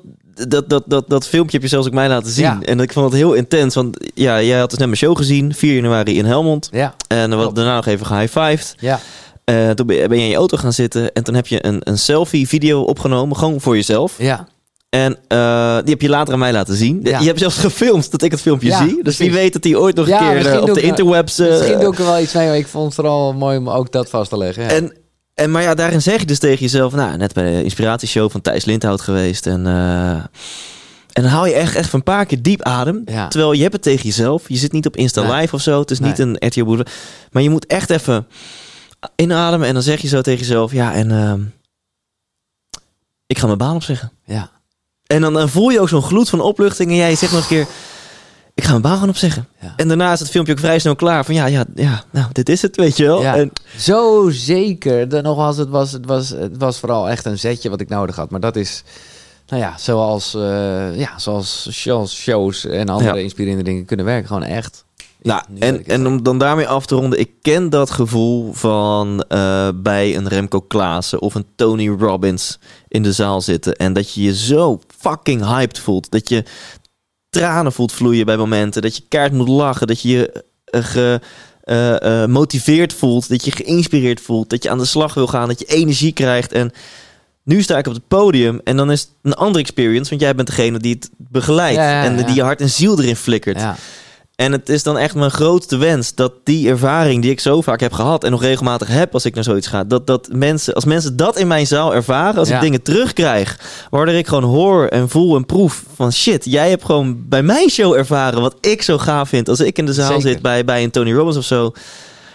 dat, 0.48 0.70
dat, 0.70 0.84
dat, 0.88 1.10
dat 1.10 1.28
filmpje 1.28 1.54
heb 1.54 1.62
je 1.62 1.68
zelfs 1.68 1.88
ook 1.88 1.94
mij 1.94 2.08
laten 2.08 2.32
zien. 2.32 2.44
Ja. 2.46 2.60
En 2.62 2.80
ik 2.80 2.94
vond 2.94 3.06
het 3.06 3.16
heel 3.16 3.34
intens, 3.34 3.76
want 3.76 4.12
ja, 4.14 4.42
jij 4.42 4.60
had 4.60 4.70
dus 4.70 4.80
net 4.80 4.88
mijn 4.88 5.00
show 5.00 5.18
gezien, 5.18 5.54
4 5.54 5.76
januari 5.76 6.18
in 6.18 6.26
Helmond. 6.26 6.70
Ja, 6.72 6.94
En 7.08 7.30
we 7.30 7.36
hadden 7.36 7.54
daarna 7.54 7.76
nog 7.76 7.86
even 7.86 8.06
gehighfived. 8.06 8.76
ja, 8.80 9.00
Eh 9.50 9.70
toen 9.70 9.86
ben 9.88 9.98
je 9.98 10.24
in 10.24 10.28
je 10.30 10.36
auto 10.36 10.58
gaan 10.58 10.74
zitten 10.74 11.14
en 11.14 11.24
toen 11.24 11.36
heb 11.36 11.48
je 11.48 11.66
een, 11.66 11.82
een 11.84 11.98
selfie-video 11.98 12.82
opgenomen, 12.82 13.38
gewoon 13.38 13.62
voor 13.62 13.76
jezelf. 13.76 14.14
ja. 14.18 14.48
En 14.90 15.18
eh, 15.28 15.78
die 15.78 15.90
heb 15.90 16.02
je 16.02 16.10
later 16.10 16.34
aan 16.34 16.40
mij 16.40 16.52
laten 16.52 16.76
zien. 16.76 17.00
Ja. 17.04 17.20
Je 17.20 17.26
hebt 17.26 17.40
zelfs 17.40 17.58
gefilmd 17.58 18.12
dat 18.12 18.22
ik 18.22 18.32
het 18.32 18.42
filmpje 18.42 18.68
Ja, 18.68 18.84
zie. 18.88 19.04
Dus 19.04 19.18
wie 19.18 19.32
weet 19.32 19.54
dat 19.54 19.62
die 19.62 19.80
ooit 19.80 19.96
nog 19.96 20.10
een 20.10 20.18
keer 20.18 20.46
eh, 20.46 20.62
op 20.62 20.74
de 20.74 20.82
interwebs... 20.82 21.38
Misschien 21.38 21.80
doe 21.80 21.92
ik 21.92 22.00
er 22.00 22.06
wel 22.06 22.20
iets 22.20 22.34
mee, 22.34 22.48
maar 22.48 22.58
ik 22.58 22.68
vond 22.68 22.86
het 22.86 22.96
vooral 22.96 23.34
mooi 23.34 23.58
om 23.58 23.70
ook 23.70 23.92
dat 23.92 24.10
vast 24.10 24.30
te 24.30 24.38
leggen. 24.38 24.64
Ja. 24.64 24.70
En, 24.70 24.94
en, 25.34 25.52
maar 25.52 25.62
ja, 25.62 25.74
daarin 25.76 26.02
zeg 26.02 26.20
je 26.20 26.26
dus 26.26 26.40
tegen 26.40 26.60
jezelf... 26.60 26.94
Nou, 26.94 27.18
net 27.18 27.34
bij 27.34 27.52
de 27.56 27.64
inspiratieshow 27.64 28.32
van 28.32 28.42
Thijs 28.42 28.66
Lindhout 28.66 29.02
geweest. 29.02 29.48
En, 29.48 29.66
en 29.68 30.30
dan 31.14 31.26
haal 31.32 31.46
je 31.46 31.54
echt, 31.54 31.76
echt 31.76 31.94
een 31.94 32.04
paar 32.04 32.26
keer 32.26 32.42
diep 32.42 32.62
adem. 32.62 33.04
Terwijl 33.06 33.52
je 33.52 33.62
hebt 33.62 33.74
het 33.74 33.82
tegen 33.84 34.06
jezelf. 34.06 34.44
Je 34.48 34.58
zit 34.58 34.72
niet 34.72 34.86
op 34.86 34.96
Insta 34.98 35.22
Nee. 35.22 35.42
Live 35.42 35.56
of 35.56 35.62
zo. 35.62 35.80
Het 35.80 35.92
is 35.92 36.00
niet 36.00 36.20
een 36.20 36.36
RTL 36.40 36.64
Boulevard. 36.64 36.92
Maar 37.32 37.44
je 37.44 37.50
moet 37.50 37.66
echt 37.66 37.90
even 37.90 38.28
inademen. 39.16 39.68
En 39.68 39.74
dan 39.74 39.84
zeg 39.84 40.02
je 40.02 40.08
zo 40.08 40.22
tegen 40.22 40.40
jezelf... 40.40 40.72
Ja, 40.72 40.94
en 40.94 41.12
ehm, 41.12 41.42
ik 43.28 43.38
ga 43.40 43.46
mijn 43.46 43.58
baan 43.58 43.76
opzeggen. 43.76 44.12
ja. 44.26 44.50
En 45.06 45.22
dan, 45.22 45.34
dan 45.34 45.50
voel 45.50 45.70
je 45.70 45.80
ook 45.80 45.90
zo'n 45.90 46.02
gloed 46.02 46.30
van 46.30 46.42
opluchting. 46.42 46.90
En 46.90 46.96
jij 46.96 47.16
zegt 47.16 47.32
nog 47.32 47.42
een 47.42 47.48
keer... 47.48 47.68
Ik 48.54 48.64
ga 48.64 48.70
mijn 48.70 48.82
baan 48.82 48.98
gaan 48.98 49.10
opzeggen. 49.10 49.48
Ja. 49.62 49.74
En 49.76 49.88
daarna 49.88 50.12
is 50.14 50.20
het 50.20 50.30
filmpje 50.30 50.54
ook 50.54 50.60
vrij 50.60 50.80
snel 50.80 50.96
klaar. 50.96 51.26
Van 51.26 51.36
ja, 51.36 51.46
ja, 51.46 51.66
ja 51.76 52.04
nou, 52.12 52.28
dit 52.32 52.50
is 52.50 52.62
het, 52.62 52.76
weet 52.76 52.98
je 52.98 53.06
wel. 53.06 53.22
Ja. 53.22 53.36
En, 53.36 53.52
Zo 53.78 54.30
zeker. 54.32 55.10
De, 55.10 55.22
nogmaals, 55.22 55.58
het 55.58 55.70
was, 55.70 55.92
het, 55.92 56.06
was, 56.06 56.30
het 56.30 56.58
was 56.58 56.80
vooral 56.80 57.10
echt 57.10 57.26
een 57.26 57.40
zetje 57.40 57.70
wat 57.70 57.82
ik 57.82 57.90
nodig 57.90 58.16
had. 58.16 58.30
Maar 58.30 58.40
dat 58.40 58.56
is, 58.56 58.84
nou 59.48 59.62
ja, 59.62 59.78
zoals, 59.78 60.34
eh, 60.34 61.00
ja, 61.00 61.20
zoals 61.20 61.68
shows, 61.72 62.16
shows 62.16 62.66
en 62.66 62.90
andere 62.90 63.16
Ja. 63.16 63.22
inspirerende 63.22 63.64
dingen 63.64 63.86
kunnen 63.86 64.06
werken. 64.06 64.28
Gewoon 64.28 64.44
echt. 64.44 64.86
Nou, 65.22 65.42
en, 65.60 65.86
en 65.86 66.08
om 66.08 66.24
dan 66.24 66.38
daarmee 66.38 66.68
af 66.68 66.86
te 66.86 66.96
ronden, 66.96 67.20
ik 67.20 67.30
ken 67.42 67.70
dat 67.70 67.90
gevoel 67.92 68.54
van 68.54 69.24
eh, 69.28 69.70
bij 69.76 70.16
een 70.16 70.28
Remco 70.28 70.62
Klaassen 70.62 71.22
of 71.22 71.36
een 71.36 71.46
Tony 71.56 71.88
Robbins 71.90 72.60
in 72.88 73.04
de 73.04 73.12
zaal 73.14 73.42
zitten. 73.42 73.76
En 73.76 73.94
dat 73.94 74.14
je 74.14 74.22
je 74.22 74.36
zo 74.36 74.80
fucking 75.00 75.46
hyped 75.46 75.80
voelt. 75.80 76.12
Dat 76.12 76.30
je 76.30 76.44
tranen 77.30 77.72
voelt 77.72 77.92
vloeien 77.92 78.26
bij 78.26 78.38
momenten. 78.38 78.82
Dat 78.82 78.96
je 78.96 79.04
kaart 79.10 79.34
moet 79.34 79.48
lachen. 79.48 79.88
Dat 79.88 80.02
je 80.02 80.10
je 80.10 80.44
ge- 80.66 81.22
eh, 81.64 82.22
eh, 82.24 82.30
motiveerd 82.30 82.94
voelt. 82.94 83.30
Dat 83.30 83.46
je 83.46 83.52
geïnspireerd 83.52 84.22
voelt. 84.22 84.50
Dat 84.50 84.64
je 84.64 84.70
aan 84.70 84.78
de 84.78 84.86
slag 84.86 85.14
wil 85.14 85.28
gaan. 85.28 85.48
Dat 85.48 85.60
je 85.60 85.66
energie 85.66 86.14
krijgt. 86.14 86.52
En 86.52 86.72
nu 87.44 87.62
sta 87.62 87.78
ik 87.78 87.88
op 87.88 87.94
het 87.94 88.08
podium 88.08 88.62
en 88.64 88.78
dan 88.78 88.92
is 88.92 89.02
het 89.02 89.10
een 89.22 89.34
andere 89.34 89.64
experience. 89.64 90.10
Want 90.10 90.22
jij 90.22 90.36
bent 90.36 90.48
degene 90.48 90.80
die 90.80 90.94
het 90.94 91.10
begeleidt. 91.18 91.76
Ja, 91.78 91.90
ja, 91.90 92.04
en 92.04 92.16
die 92.26 92.36
je 92.36 92.44
hart 92.44 92.62
en 92.62 92.70
ziel 92.70 93.00
erin 93.02 93.16
flikkert. 93.16 93.60
En 94.40 94.52
het 94.52 94.70
is 94.70 94.84
dan 94.84 94.98
echt 94.98 95.16
mijn 95.16 95.32
grootste 95.32 95.78
wens 95.78 96.16
dat 96.16 96.34
die 96.44 96.70
ervaring 96.70 97.22
die 97.22 97.32
ik 97.32 97.40
zo 97.40 97.62
vaak 97.62 97.80
heb 97.80 97.94
gehad 97.94 98.24
en 98.24 98.32
nog 98.32 98.42
regelmatig 98.42 98.88
heb 98.88 99.14
als 99.14 99.26
ik 99.26 99.36
naar 99.36 99.44
zoiets 99.44 99.68
ga, 99.68 99.84
dat, 99.84 100.08
dat 100.08 100.28
mensen, 100.32 100.74
als 100.74 100.86
mensen 100.86 101.16
dat 101.16 101.38
in 101.38 101.48
mijn 101.48 101.68
zaal 101.68 101.96
ervaren, 101.96 102.38
als 102.40 102.50
Ja. 102.50 102.56
ik 102.56 102.62
dingen 102.62 102.82
terugkrijg, 102.82 103.60
waardoor 103.90 104.16
ik 104.16 104.28
gewoon 104.28 104.44
hoor 104.44 104.86
en 104.88 105.10
voel 105.10 105.36
en 105.36 105.46
proef 105.46 105.84
van 105.96 106.12
shit, 106.14 106.46
jij 106.46 106.70
hebt 106.70 106.86
gewoon 106.86 107.18
bij 107.30 107.44
mijn 107.44 107.70
show 107.70 107.94
ervaren 107.94 108.42
wat 108.42 108.56
ik 108.62 108.82
zo 108.82 108.98
gaaf 108.98 109.30
vind 109.30 109.50
als 109.50 109.60
ik 109.60 109.78
in 109.78 109.86
de 109.86 109.94
zaal 109.94 110.08
Zeker. 110.08 110.22
zit 110.30 110.42
bij, 110.42 110.66
bij 110.66 110.84
een 110.84 110.92
Tony 110.92 111.14
Robbins 111.14 111.38
of 111.38 111.44
zo. 111.46 111.72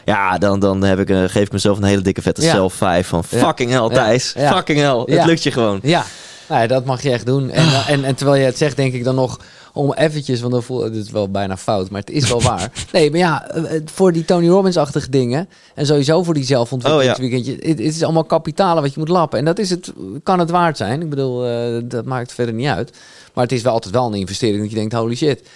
Ja, 0.05 0.39
dan, 0.39 0.61
dan 0.61 0.83
heb 0.83 0.99
ik, 0.99 1.11
eh, 1.11 1.23
geef 1.27 1.43
ik 1.43 1.53
mezelf 1.53 1.77
een 1.79 1.85
hele 1.85 2.03
dikke 2.03 2.23
vette 2.23 2.43
Ja. 2.43 2.51
self 2.53 2.73
five 2.75 3.05
van 3.05 3.25
fucking 3.25 3.71
hell 3.71 3.89
Thijs, 3.89 4.33
Ja. 4.37 4.53
Fucking 4.55 4.79
hell, 4.79 5.17
het 5.17 5.27
lukt 5.27 5.43
je 5.43 5.51
gewoon. 5.53 5.79
ja. 5.83 6.05
Nou 6.49 6.61
ja, 6.61 6.67
dat 6.67 6.85
mag 6.85 7.03
je 7.03 7.11
echt 7.11 7.27
doen. 7.27 7.51
En, 7.51 7.69
en, 7.87 8.05
en 8.05 8.15
terwijl 8.15 8.39
je 8.41 8.47
het 8.47 8.59
zegt, 8.59 8.77
denk 8.77 8.95
ik 8.95 9.05
dan 9.05 9.15
nog 9.15 9.39
om 9.77 9.93
eventjes, 9.93 10.41
want 10.41 10.53
dan 10.53 10.63
voel 10.63 10.85
het 10.85 10.95
is 10.95 11.11
wel 11.11 11.31
bijna 11.31 11.57
fout, 11.57 11.91
maar 11.91 12.01
het 12.01 12.11
is 12.11 12.29
wel 12.29 12.43
waar. 12.43 12.71
Nee, 12.93 13.11
maar 13.11 13.19
ja, 13.19 13.49
eh, 13.49 13.81
voor 13.85 14.13
die 14.13 14.25
Tony 14.25 14.49
Robbins-achtige 14.49 15.11
dingen 15.11 15.49
en 15.75 15.87
sowieso 15.87 16.23
voor 16.23 16.35
die 16.35 16.45
zelfontwikkelingsweekendje, 16.45 17.53
het, 17.53 17.63
het 17.63 17.81
is 17.81 18.03
allemaal 18.03 18.25
kapitalen 18.25 18.83
wat 18.83 18.93
je 18.95 18.99
moet 18.99 19.09
lappen. 19.09 19.39
En 19.39 19.45
dat 19.45 19.59
is 19.59 19.71
het, 19.71 19.93
kan 20.23 20.39
het 20.39 20.51
waard 20.51 20.77
zijn. 20.77 21.03
Ik 21.03 21.11
bedoel, 21.11 21.47
eh, 21.47 21.83
dat 21.85 22.05
maakt 22.05 22.33
verder 22.33 22.55
niet 22.55 22.67
uit. 22.69 22.93
Maar 23.35 23.45
het 23.45 23.53
is 23.53 23.63
wel 23.63 23.73
altijd 23.73 23.95
wel 23.95 24.07
een 24.07 24.15
investering 24.15 24.61
dat 24.61 24.71
je 24.71 24.77
denkt, 24.77 24.93
holy 24.95 25.15
shit. 25.17 25.49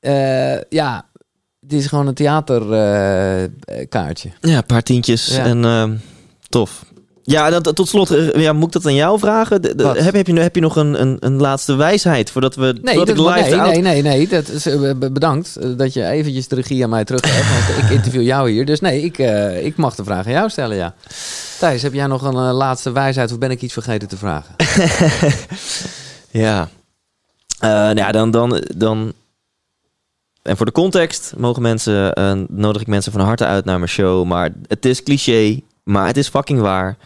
Eh, 0.00 0.60
ja, 0.68 1.06
Het 1.60 1.72
is 1.72 1.86
gewoon 1.86 2.06
een 2.06 2.14
theaterkaartje. 2.14 4.30
Ja, 4.40 4.56
een 4.56 4.66
paar 4.66 4.82
tientjes 4.82 5.26
Ja. 5.26 5.44
en 5.44 5.64
ehm, 5.64 5.94
tof. 6.48 6.84
Ja, 7.28 7.50
dat, 7.50 7.74
tot 7.76 7.88
slot, 7.88 8.10
eh, 8.10 8.42
ja, 8.42 8.52
moet 8.52 8.66
ik 8.66 8.72
dat 8.72 8.86
aan 8.86 8.94
jou 8.94 9.18
vragen? 9.18 9.62
De- 9.62 9.74
de- 9.74 9.82
Wat? 9.82 9.98
heb, 9.98 10.14
heb, 10.14 10.26
je, 10.26 10.40
heb 10.40 10.54
je 10.54 10.60
nog 10.60 10.76
een, 10.76 11.00
een, 11.00 11.16
een 11.20 11.36
laatste 11.40 11.74
wijsheid 11.74 12.30
voordat 12.30 12.54
we 12.54 12.78
Nee, 12.82 12.94
dat, 12.96 13.08
ik 13.08 13.18
live 13.18 13.56
nee, 13.56 13.60
nee, 13.70 13.80
nee, 13.82 14.02
nee. 14.02 14.28
Dat 14.28 14.48
is, 14.48 14.66
eh, 14.66 14.92
be- 14.94 15.10
bedankt 15.10 15.56
eh, 15.56 15.68
dat 15.76 15.92
je 15.92 16.04
eventjes 16.06 16.48
de 16.48 16.54
regie 16.54 16.84
aan 16.84 16.90
mij 16.90 17.04
teruggeeft. 17.04 17.68
want 17.68 17.82
ik 17.84 17.90
interview 17.96 18.22
jou 18.22 18.50
hier. 18.50 18.64
Dus 18.64 18.80
nee, 18.80 19.02
ik, 19.02 19.18
ik 19.64 19.76
mag 19.76 19.94
de 19.94 20.04
vraag 20.04 20.26
aan 20.26 20.32
jou 20.32 20.48
stellen, 20.50 20.76
ja. 20.76 20.94
Thijs, 21.58 21.82
heb 21.82 21.92
jij 21.92 22.06
nog 22.06 22.22
een 22.22 22.34
laatste 22.34 22.92
wijsheid 22.92 23.32
of 23.32 23.38
ben 23.38 23.50
ik 23.50 23.62
iets 23.62 23.72
vergeten 23.72 24.08
te 24.08 24.16
vragen? 24.16 24.54
Ja. 26.30 26.68
Nou 27.60 27.96
ja, 27.96 28.12
dan, 28.12 28.30
dan, 28.30 28.62
dan... 28.76 29.12
En 30.42 30.56
voor 30.56 30.66
de 30.66 30.72
context 30.72 31.34
mogen 31.36 31.62
mensen, 31.62 32.12
nodig 32.48 32.82
ik 32.82 32.86
mensen 32.88 33.12
van 33.12 33.20
harte 33.20 33.44
uit 33.44 33.64
naar 33.64 33.78
mijn 33.78 33.90
show. 33.90 34.24
Maar 34.24 34.50
het 34.66 34.84
is 34.84 35.02
cliché, 35.02 35.60
maar 35.88 36.06
het 36.06 36.16
is 36.16 36.28
fucking 36.28 36.60
waar. 36.60 36.96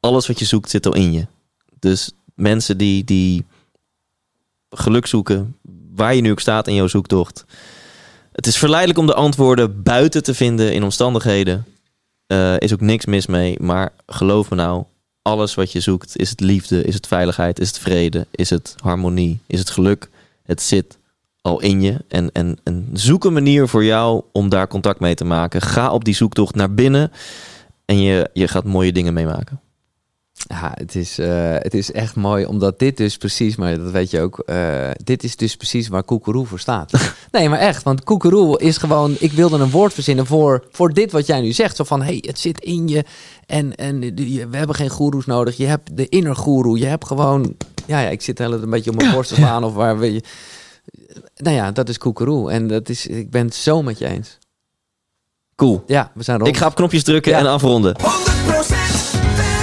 Alles 0.00 0.26
wat 0.26 0.38
je 0.38 0.44
zoekt 0.44 0.70
zit 0.70 0.86
al 0.86 0.94
in 0.94 1.12
je. 1.12 1.26
Dus 1.78 2.10
mensen 2.34 2.78
die, 2.78 3.04
die 3.04 3.44
geluk 4.70 5.06
zoeken, 5.06 5.56
waar 5.94 6.14
je 6.14 6.20
nu 6.20 6.30
ook 6.30 6.40
staat 6.40 6.66
in 6.66 6.74
jouw 6.74 6.86
zoektocht. 6.86 7.44
Het 8.32 8.46
is 8.46 8.56
verleidelijk 8.56 8.98
om 8.98 9.06
de 9.06 9.14
antwoorden 9.14 9.82
buiten 9.82 10.22
te 10.22 10.34
vinden 10.34 10.72
in 10.72 10.82
omstandigheden. 10.82 11.64
Eh, 12.26 12.58
is 12.58 12.72
ook 12.72 12.80
niks 12.80 13.06
mis 13.06 13.26
mee. 13.26 13.56
Maar 13.60 13.92
geloof 14.06 14.50
me 14.50 14.56
nou, 14.56 14.84
alles 15.22 15.54
wat 15.54 15.72
je 15.72 15.80
zoekt, 15.80 16.16
is 16.16 16.30
het 16.30 16.40
liefde, 16.40 16.84
is 16.84 16.94
het 16.94 17.06
veiligheid, 17.06 17.60
is 17.60 17.68
het 17.68 17.78
vrede, 17.78 18.26
is 18.30 18.50
het 18.50 18.74
harmonie, 18.82 19.38
is 19.46 19.58
het 19.58 19.70
geluk. 19.70 20.10
Het 20.42 20.62
zit 20.62 20.98
al 21.40 21.60
in 21.60 21.80
je. 21.82 22.04
En, 22.08 22.32
en, 22.32 22.58
en 22.62 22.88
zoek 22.92 23.24
een 23.24 23.32
manier 23.32 23.68
voor 23.68 23.84
jou 23.84 24.22
om 24.32 24.48
daar 24.48 24.68
contact 24.68 25.00
mee 25.00 25.14
te 25.14 25.24
maken. 25.24 25.60
Ga 25.62 25.92
op 25.92 26.04
die 26.04 26.14
zoektocht 26.14 26.54
naar 26.54 26.74
binnen 26.74 27.12
en 27.90 28.00
je, 28.00 28.30
je 28.32 28.48
gaat 28.48 28.64
mooie 28.64 28.92
dingen 28.92 29.12
meemaken. 29.12 29.60
Ja, 30.32 30.72
het 30.74 30.94
is, 30.94 31.18
eh, 31.18 31.54
het 31.54 31.74
is 31.74 31.92
echt 31.92 32.16
mooi, 32.16 32.44
omdat 32.46 32.78
dit 32.78 32.96
dus 32.96 33.16
precies, 33.16 33.56
maar 33.56 33.78
dat 33.78 33.90
weet 33.90 34.10
je 34.10 34.20
ook, 34.20 34.38
eh, 34.38 34.90
dit 35.04 35.24
is 35.24 35.36
dus 35.36 35.56
precies 35.56 35.88
waar 35.88 36.02
koekeroe 36.02 36.46
voor 36.46 36.58
staat. 36.58 37.12
nee, 37.32 37.48
maar 37.48 37.58
echt, 37.58 37.82
want 37.82 38.04
koekeroe 38.04 38.60
is 38.60 38.76
gewoon, 38.76 39.16
ik 39.18 39.32
wilde 39.32 39.58
een 39.58 39.70
woord 39.70 39.92
verzinnen 39.92 40.26
voor, 40.26 40.66
voor 40.70 40.92
dit 40.92 41.12
wat 41.12 41.26
jij 41.26 41.40
nu 41.40 41.52
zegt. 41.52 41.76
Zo 41.76 41.84
van, 41.84 42.02
hey, 42.02 42.24
het 42.26 42.38
zit 42.38 42.60
in 42.60 42.88
je 42.88 43.04
en, 43.46 43.74
en 43.74 44.00
we 44.50 44.56
hebben 44.56 44.76
geen 44.76 44.90
goeroes 44.90 45.26
nodig. 45.26 45.56
Je 45.56 45.66
hebt 45.66 45.96
de 45.96 46.08
inner 46.08 46.36
goeroe, 46.36 46.78
je 46.78 46.86
hebt 46.86 47.06
gewoon, 47.06 47.56
ja, 47.86 48.00
ja 48.00 48.08
ik 48.08 48.22
zit 48.22 48.38
heel 48.38 48.52
een 48.52 48.70
beetje 48.70 48.90
op 48.90 48.96
mijn 48.96 49.12
borst 49.12 49.28
te 49.28 49.34
slaan 49.40 49.64
of 49.64 49.74
waar 49.74 49.98
weet 49.98 50.14
je. 50.14 50.22
Nou 51.36 51.56
ja, 51.56 51.70
dat 51.70 51.88
is 51.88 51.98
koekeroe 51.98 52.50
en 52.50 52.66
dat 52.66 52.88
is, 52.88 53.06
ik 53.06 53.30
ben 53.30 53.44
het 53.44 53.54
zo 53.54 53.82
met 53.82 53.98
je 53.98 54.06
eens. 54.06 54.38
Cool. 55.60 55.82
Ja, 55.86 56.10
we 56.14 56.22
zijn 56.22 56.36
rond. 56.38 56.48
Ik 56.48 56.56
ga 56.56 56.66
op 56.66 56.74
knopjes 56.74 57.02
drukken 57.02 57.32
Ja. 57.32 57.38
en 57.38 57.46
afronden. 57.46 57.96
100% 58.00 58.04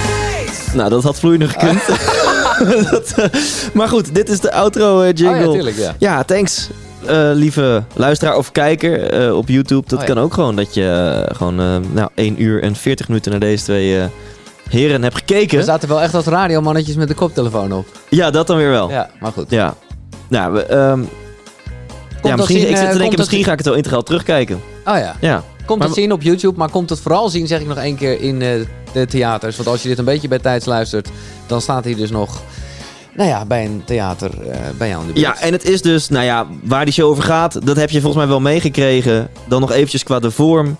Thijs. 0.04 0.74
Nou, 0.74 0.90
dat 0.90 1.02
had 1.02 1.18
vloeiender 1.18 1.48
gekund. 1.48 1.80
Dat, 2.90 3.12
eh, 3.16 3.40
maar 3.72 3.88
goed, 3.88 4.14
dit 4.14 4.28
is 4.28 4.40
de 4.40 4.52
outro 4.52 5.00
eh, 5.00 5.12
jingle. 5.12 5.38
Oh 5.38 5.44
ja, 5.44 5.52
tuurlijk, 5.52 5.76
ja. 5.76 5.94
Ja, 5.98 6.22
thanks. 6.24 6.68
eh, 7.06 7.30
lieve 7.32 7.82
luisteraar 7.94 8.36
of 8.36 8.52
kijker 8.52 9.10
eh, 9.10 9.36
op 9.36 9.48
YouTube. 9.48 9.82
Dat 9.88 9.98
Oh 10.00 10.06
ja. 10.06 10.12
kan 10.14 10.22
ook 10.22 10.34
gewoon 10.34 10.56
dat 10.56 10.74
je 10.74 11.24
gewoon 11.36 11.60
eh, 11.60 11.76
nou, 11.92 12.10
1 12.14 12.42
uur 12.42 12.62
en 12.62 12.76
40 12.76 13.08
minuten 13.08 13.30
naar 13.30 13.40
deze 13.40 13.64
twee 13.64 13.98
eh, 14.00 14.04
heren 14.68 15.02
hebt 15.02 15.16
gekeken. 15.16 15.58
We 15.58 15.64
zaten 15.64 15.88
wel 15.88 16.00
echt 16.00 16.14
als 16.14 16.24
radiomannetjes 16.24 16.96
met 16.96 17.08
de 17.08 17.14
koptelefoon 17.14 17.72
op. 17.72 17.86
Ja, 18.08 18.30
dat 18.30 18.46
dan 18.46 18.56
weer 18.56 18.70
wel. 18.70 18.88
Ja. 18.90 18.94
Ja, 18.94 19.10
maar 19.20 19.32
goed. 19.32 19.50
Nou, 20.28 20.52
we, 20.52 20.64
ehm, 20.64 21.02
ja, 22.22 22.36
misschien, 22.36 22.60
zien, 22.60 22.68
ik 22.70 22.76
zit 22.76 22.90
te 22.90 22.98
denken, 22.98 23.18
misschien 23.18 23.44
ga 23.44 23.52
ik 23.52 23.58
het 23.58 23.66
wel 23.66 23.76
integraal 23.76 24.02
terugkijken. 24.02 24.60
Oh 24.84 24.96
ja. 24.96 25.16
Ja. 25.20 25.42
Komt 25.68 25.80
Maar 25.80 25.88
het 25.88 25.98
zien 25.98 26.12
op 26.12 26.22
YouTube, 26.22 26.58
maar 26.58 26.70
komt 26.70 26.90
het 26.90 27.00
vooral 27.00 27.28
zien, 27.28 27.46
zeg 27.46 27.60
ik 27.60 27.66
nog 27.66 27.76
één 27.76 27.96
keer, 27.96 28.20
in 28.20 28.42
eh, 28.42 28.60
de 28.92 29.06
theaters. 29.06 29.56
Want 29.56 29.68
als 29.68 29.82
je 29.82 29.88
dit 29.88 29.98
een 29.98 30.04
beetje 30.04 30.28
bij 30.28 30.38
tijds 30.38 30.64
luistert, 30.64 31.08
dan 31.46 31.60
staat 31.60 31.84
hij 31.84 31.94
dus 31.94 32.10
nog, 32.10 32.42
nou 33.14 33.28
ja, 33.28 33.44
bij 33.44 33.64
een 33.64 33.82
theater 33.84 34.30
eh, 34.50 34.58
bij 34.78 34.88
jou 34.88 35.00
in 35.00 35.06
de 35.06 35.12
buurt. 35.12 35.26
Ja, 35.26 35.40
en 35.40 35.52
het 35.52 35.64
is 35.64 35.82
dus, 35.82 36.08
nou 36.08 36.24
ja, 36.24 36.46
waar 36.62 36.84
die 36.84 36.94
show 36.94 37.10
over 37.10 37.22
gaat, 37.22 37.66
dat 37.66 37.76
heb 37.76 37.90
je 37.90 38.00
volgens 38.00 38.22
mij 38.22 38.30
wel 38.32 38.40
meegekregen. 38.40 39.28
Dan 39.48 39.60
nog 39.60 39.72
eventjes 39.72 40.02
qua 40.02 40.18
de 40.18 40.30
vorm. 40.30 40.76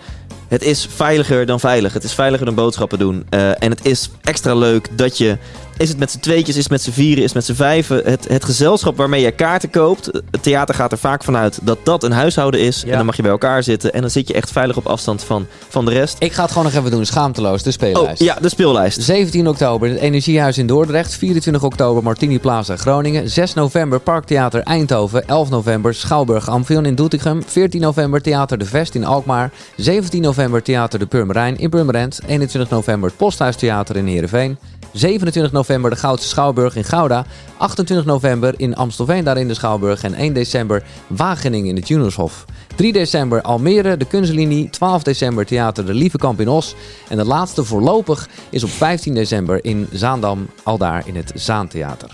Het 0.49 0.63
is 0.63 0.89
veiliger 0.91 1.47
dan 1.47 1.61
veilig. 1.61 1.93
Het 1.93 2.05
is 2.05 2.15
veiliger 2.15 2.47
dan 2.47 2.55
boodschappen 2.55 2.99
doen. 2.99 3.27
Eh, 3.29 3.63
en 3.63 3.71
het 3.71 3.87
is 3.87 4.11
extra 4.23 4.55
leuk 4.55 4.89
dat 4.93 5.19
je... 5.19 5.39
Is 5.79 5.89
het 5.89 5.99
met 5.99 6.11
z'n 6.11 6.19
tweetjes, 6.19 6.57
is 6.57 6.63
het 6.63 6.71
met 6.73 6.83
z'n 6.83 6.91
vieren, 6.91 7.19
is 7.19 7.25
het 7.25 7.35
met 7.35 7.45
z'n 7.45 7.63
vijven. 7.63 8.01
Het, 8.05 8.29
het 8.29 8.45
gezelschap 8.45 8.97
waarmee 8.97 9.21
je 9.23 9.31
kaarten 9.31 9.71
koopt. 9.71 10.07
Het 10.07 10.43
theater 10.43 10.75
gaat 10.75 10.93
er 10.93 10.99
vaak 10.99 11.25
vanuit 11.25 11.59
dat 11.63 11.79
dat 11.83 12.05
een 12.05 12.13
huishouden 12.13 12.61
is. 12.61 12.83
Ja. 12.83 12.91
En 12.91 12.97
dan 12.97 13.07
mag 13.07 13.17
je 13.17 13.23
bij 13.23 13.31
elkaar 13.31 13.63
zitten. 13.63 13.93
En 13.93 14.01
dan 14.01 14.11
zit 14.11 14.29
je 14.29 14.35
echt 14.35 14.51
veilig 14.53 14.77
op 14.77 14.87
afstand 14.87 15.25
van, 15.25 15.47
van 15.69 15.85
de 15.85 15.91
rest. 15.91 16.17
Ik 16.19 16.33
ga 16.33 16.43
het 16.43 16.51
gewoon 16.51 16.67
nog 16.67 16.75
even 16.77 16.91
doen, 16.91 17.07
schaamteloos, 17.07 17.63
de 17.63 17.69
Oh, 17.69 17.75
speellijst. 17.75 18.23
ja, 18.23 18.37
de 18.41 18.49
speellijst. 18.49 19.03
17 19.03 19.49
oktober 19.49 19.89
het 19.89 19.99
Energiehuis 19.99 20.59
in 20.59 20.67
Dordrecht. 20.67 21.15
24 21.15 21.63
oktober 21.63 22.03
Martini 22.03 22.39
Plaza 22.39 22.77
Groningen. 22.77 23.31
6 23.31 23.55
november 23.55 24.01
Parktheater 24.01 24.61
Eindhoven. 24.63 25.29
11 25.29 25.51
november 25.51 25.95
Schouwburg 25.95 26.49
Amphion 26.49 26.85
in 26.87 26.95
Doetinchem. 26.95 27.43
14 27.47 27.81
november 27.81 28.23
Theater 28.23 28.59
de 28.59 28.65
Vest 28.65 28.95
in 28.95 29.05
Alkmaar. 29.05 29.51
17 29.77 30.23
november 30.23 30.63
Theater 30.63 30.99
de 30.99 31.07
Purmerijn 31.07 31.59
in 31.59 31.71
Purmerend. 31.71 32.21
21 32.27 32.71
november 32.71 33.09
het 33.09 33.19
Posthuistheater 33.19 33.97
in 33.97 34.07
Heerenveen. 34.07 34.59
27 34.93 35.53
november 35.53 35.91
de 35.91 35.97
Goudse 35.97 36.29
Schouwburg 36.29 36.77
in 36.77 36.85
Gouda. 36.85 37.27
28 37.57 38.07
november 38.07 38.55
in 38.57 38.75
Amstelveen 38.75 39.25
daar 39.25 39.39
in 39.39 39.49
de 39.49 39.55
Schouwburg. 39.55 40.03
En 40.03 40.15
1 40.15 40.33
december 40.33 40.83
Wageningen 41.07 41.69
in 41.69 41.77
het 41.77 41.89
Junushof. 41.89 42.45
3 42.77 42.93
december 42.93 43.43
Almere, 43.43 43.97
de 43.97 44.05
Kunstlinie. 44.05 44.71
12 44.71 45.03
december 45.03 45.47
Theater 45.47 45.87
de 45.87 45.95
Lievekamp 45.95 46.41
in 46.41 46.49
Os. 46.49 46.75
En 47.09 47.17
de 47.17 47.25
laatste 47.25 47.65
voorlopig 47.65 48.29
is 48.51 48.65
op 48.65 48.71
15 48.71 49.15
december 49.15 49.65
in 49.65 49.89
Zaandam, 49.93 50.49
aldaar 50.63 51.03
in 51.07 51.17
het 51.17 51.33
Zaantheater. 51.35 52.11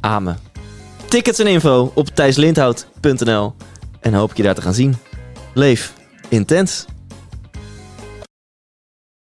Amen. 0.00 0.38
Tickets 1.08 1.38
en 1.38 1.46
info 1.46 1.92
op 1.94 2.08
thijslindhout.nl. 2.08 3.54
En 4.00 4.14
hoop 4.14 4.30
ik 4.30 4.36
je 4.36 4.42
daar 4.42 4.54
te 4.54 4.62
gaan 4.62 4.74
zien. 4.74 4.96
Leef 5.54 5.92
intens. 6.28 6.86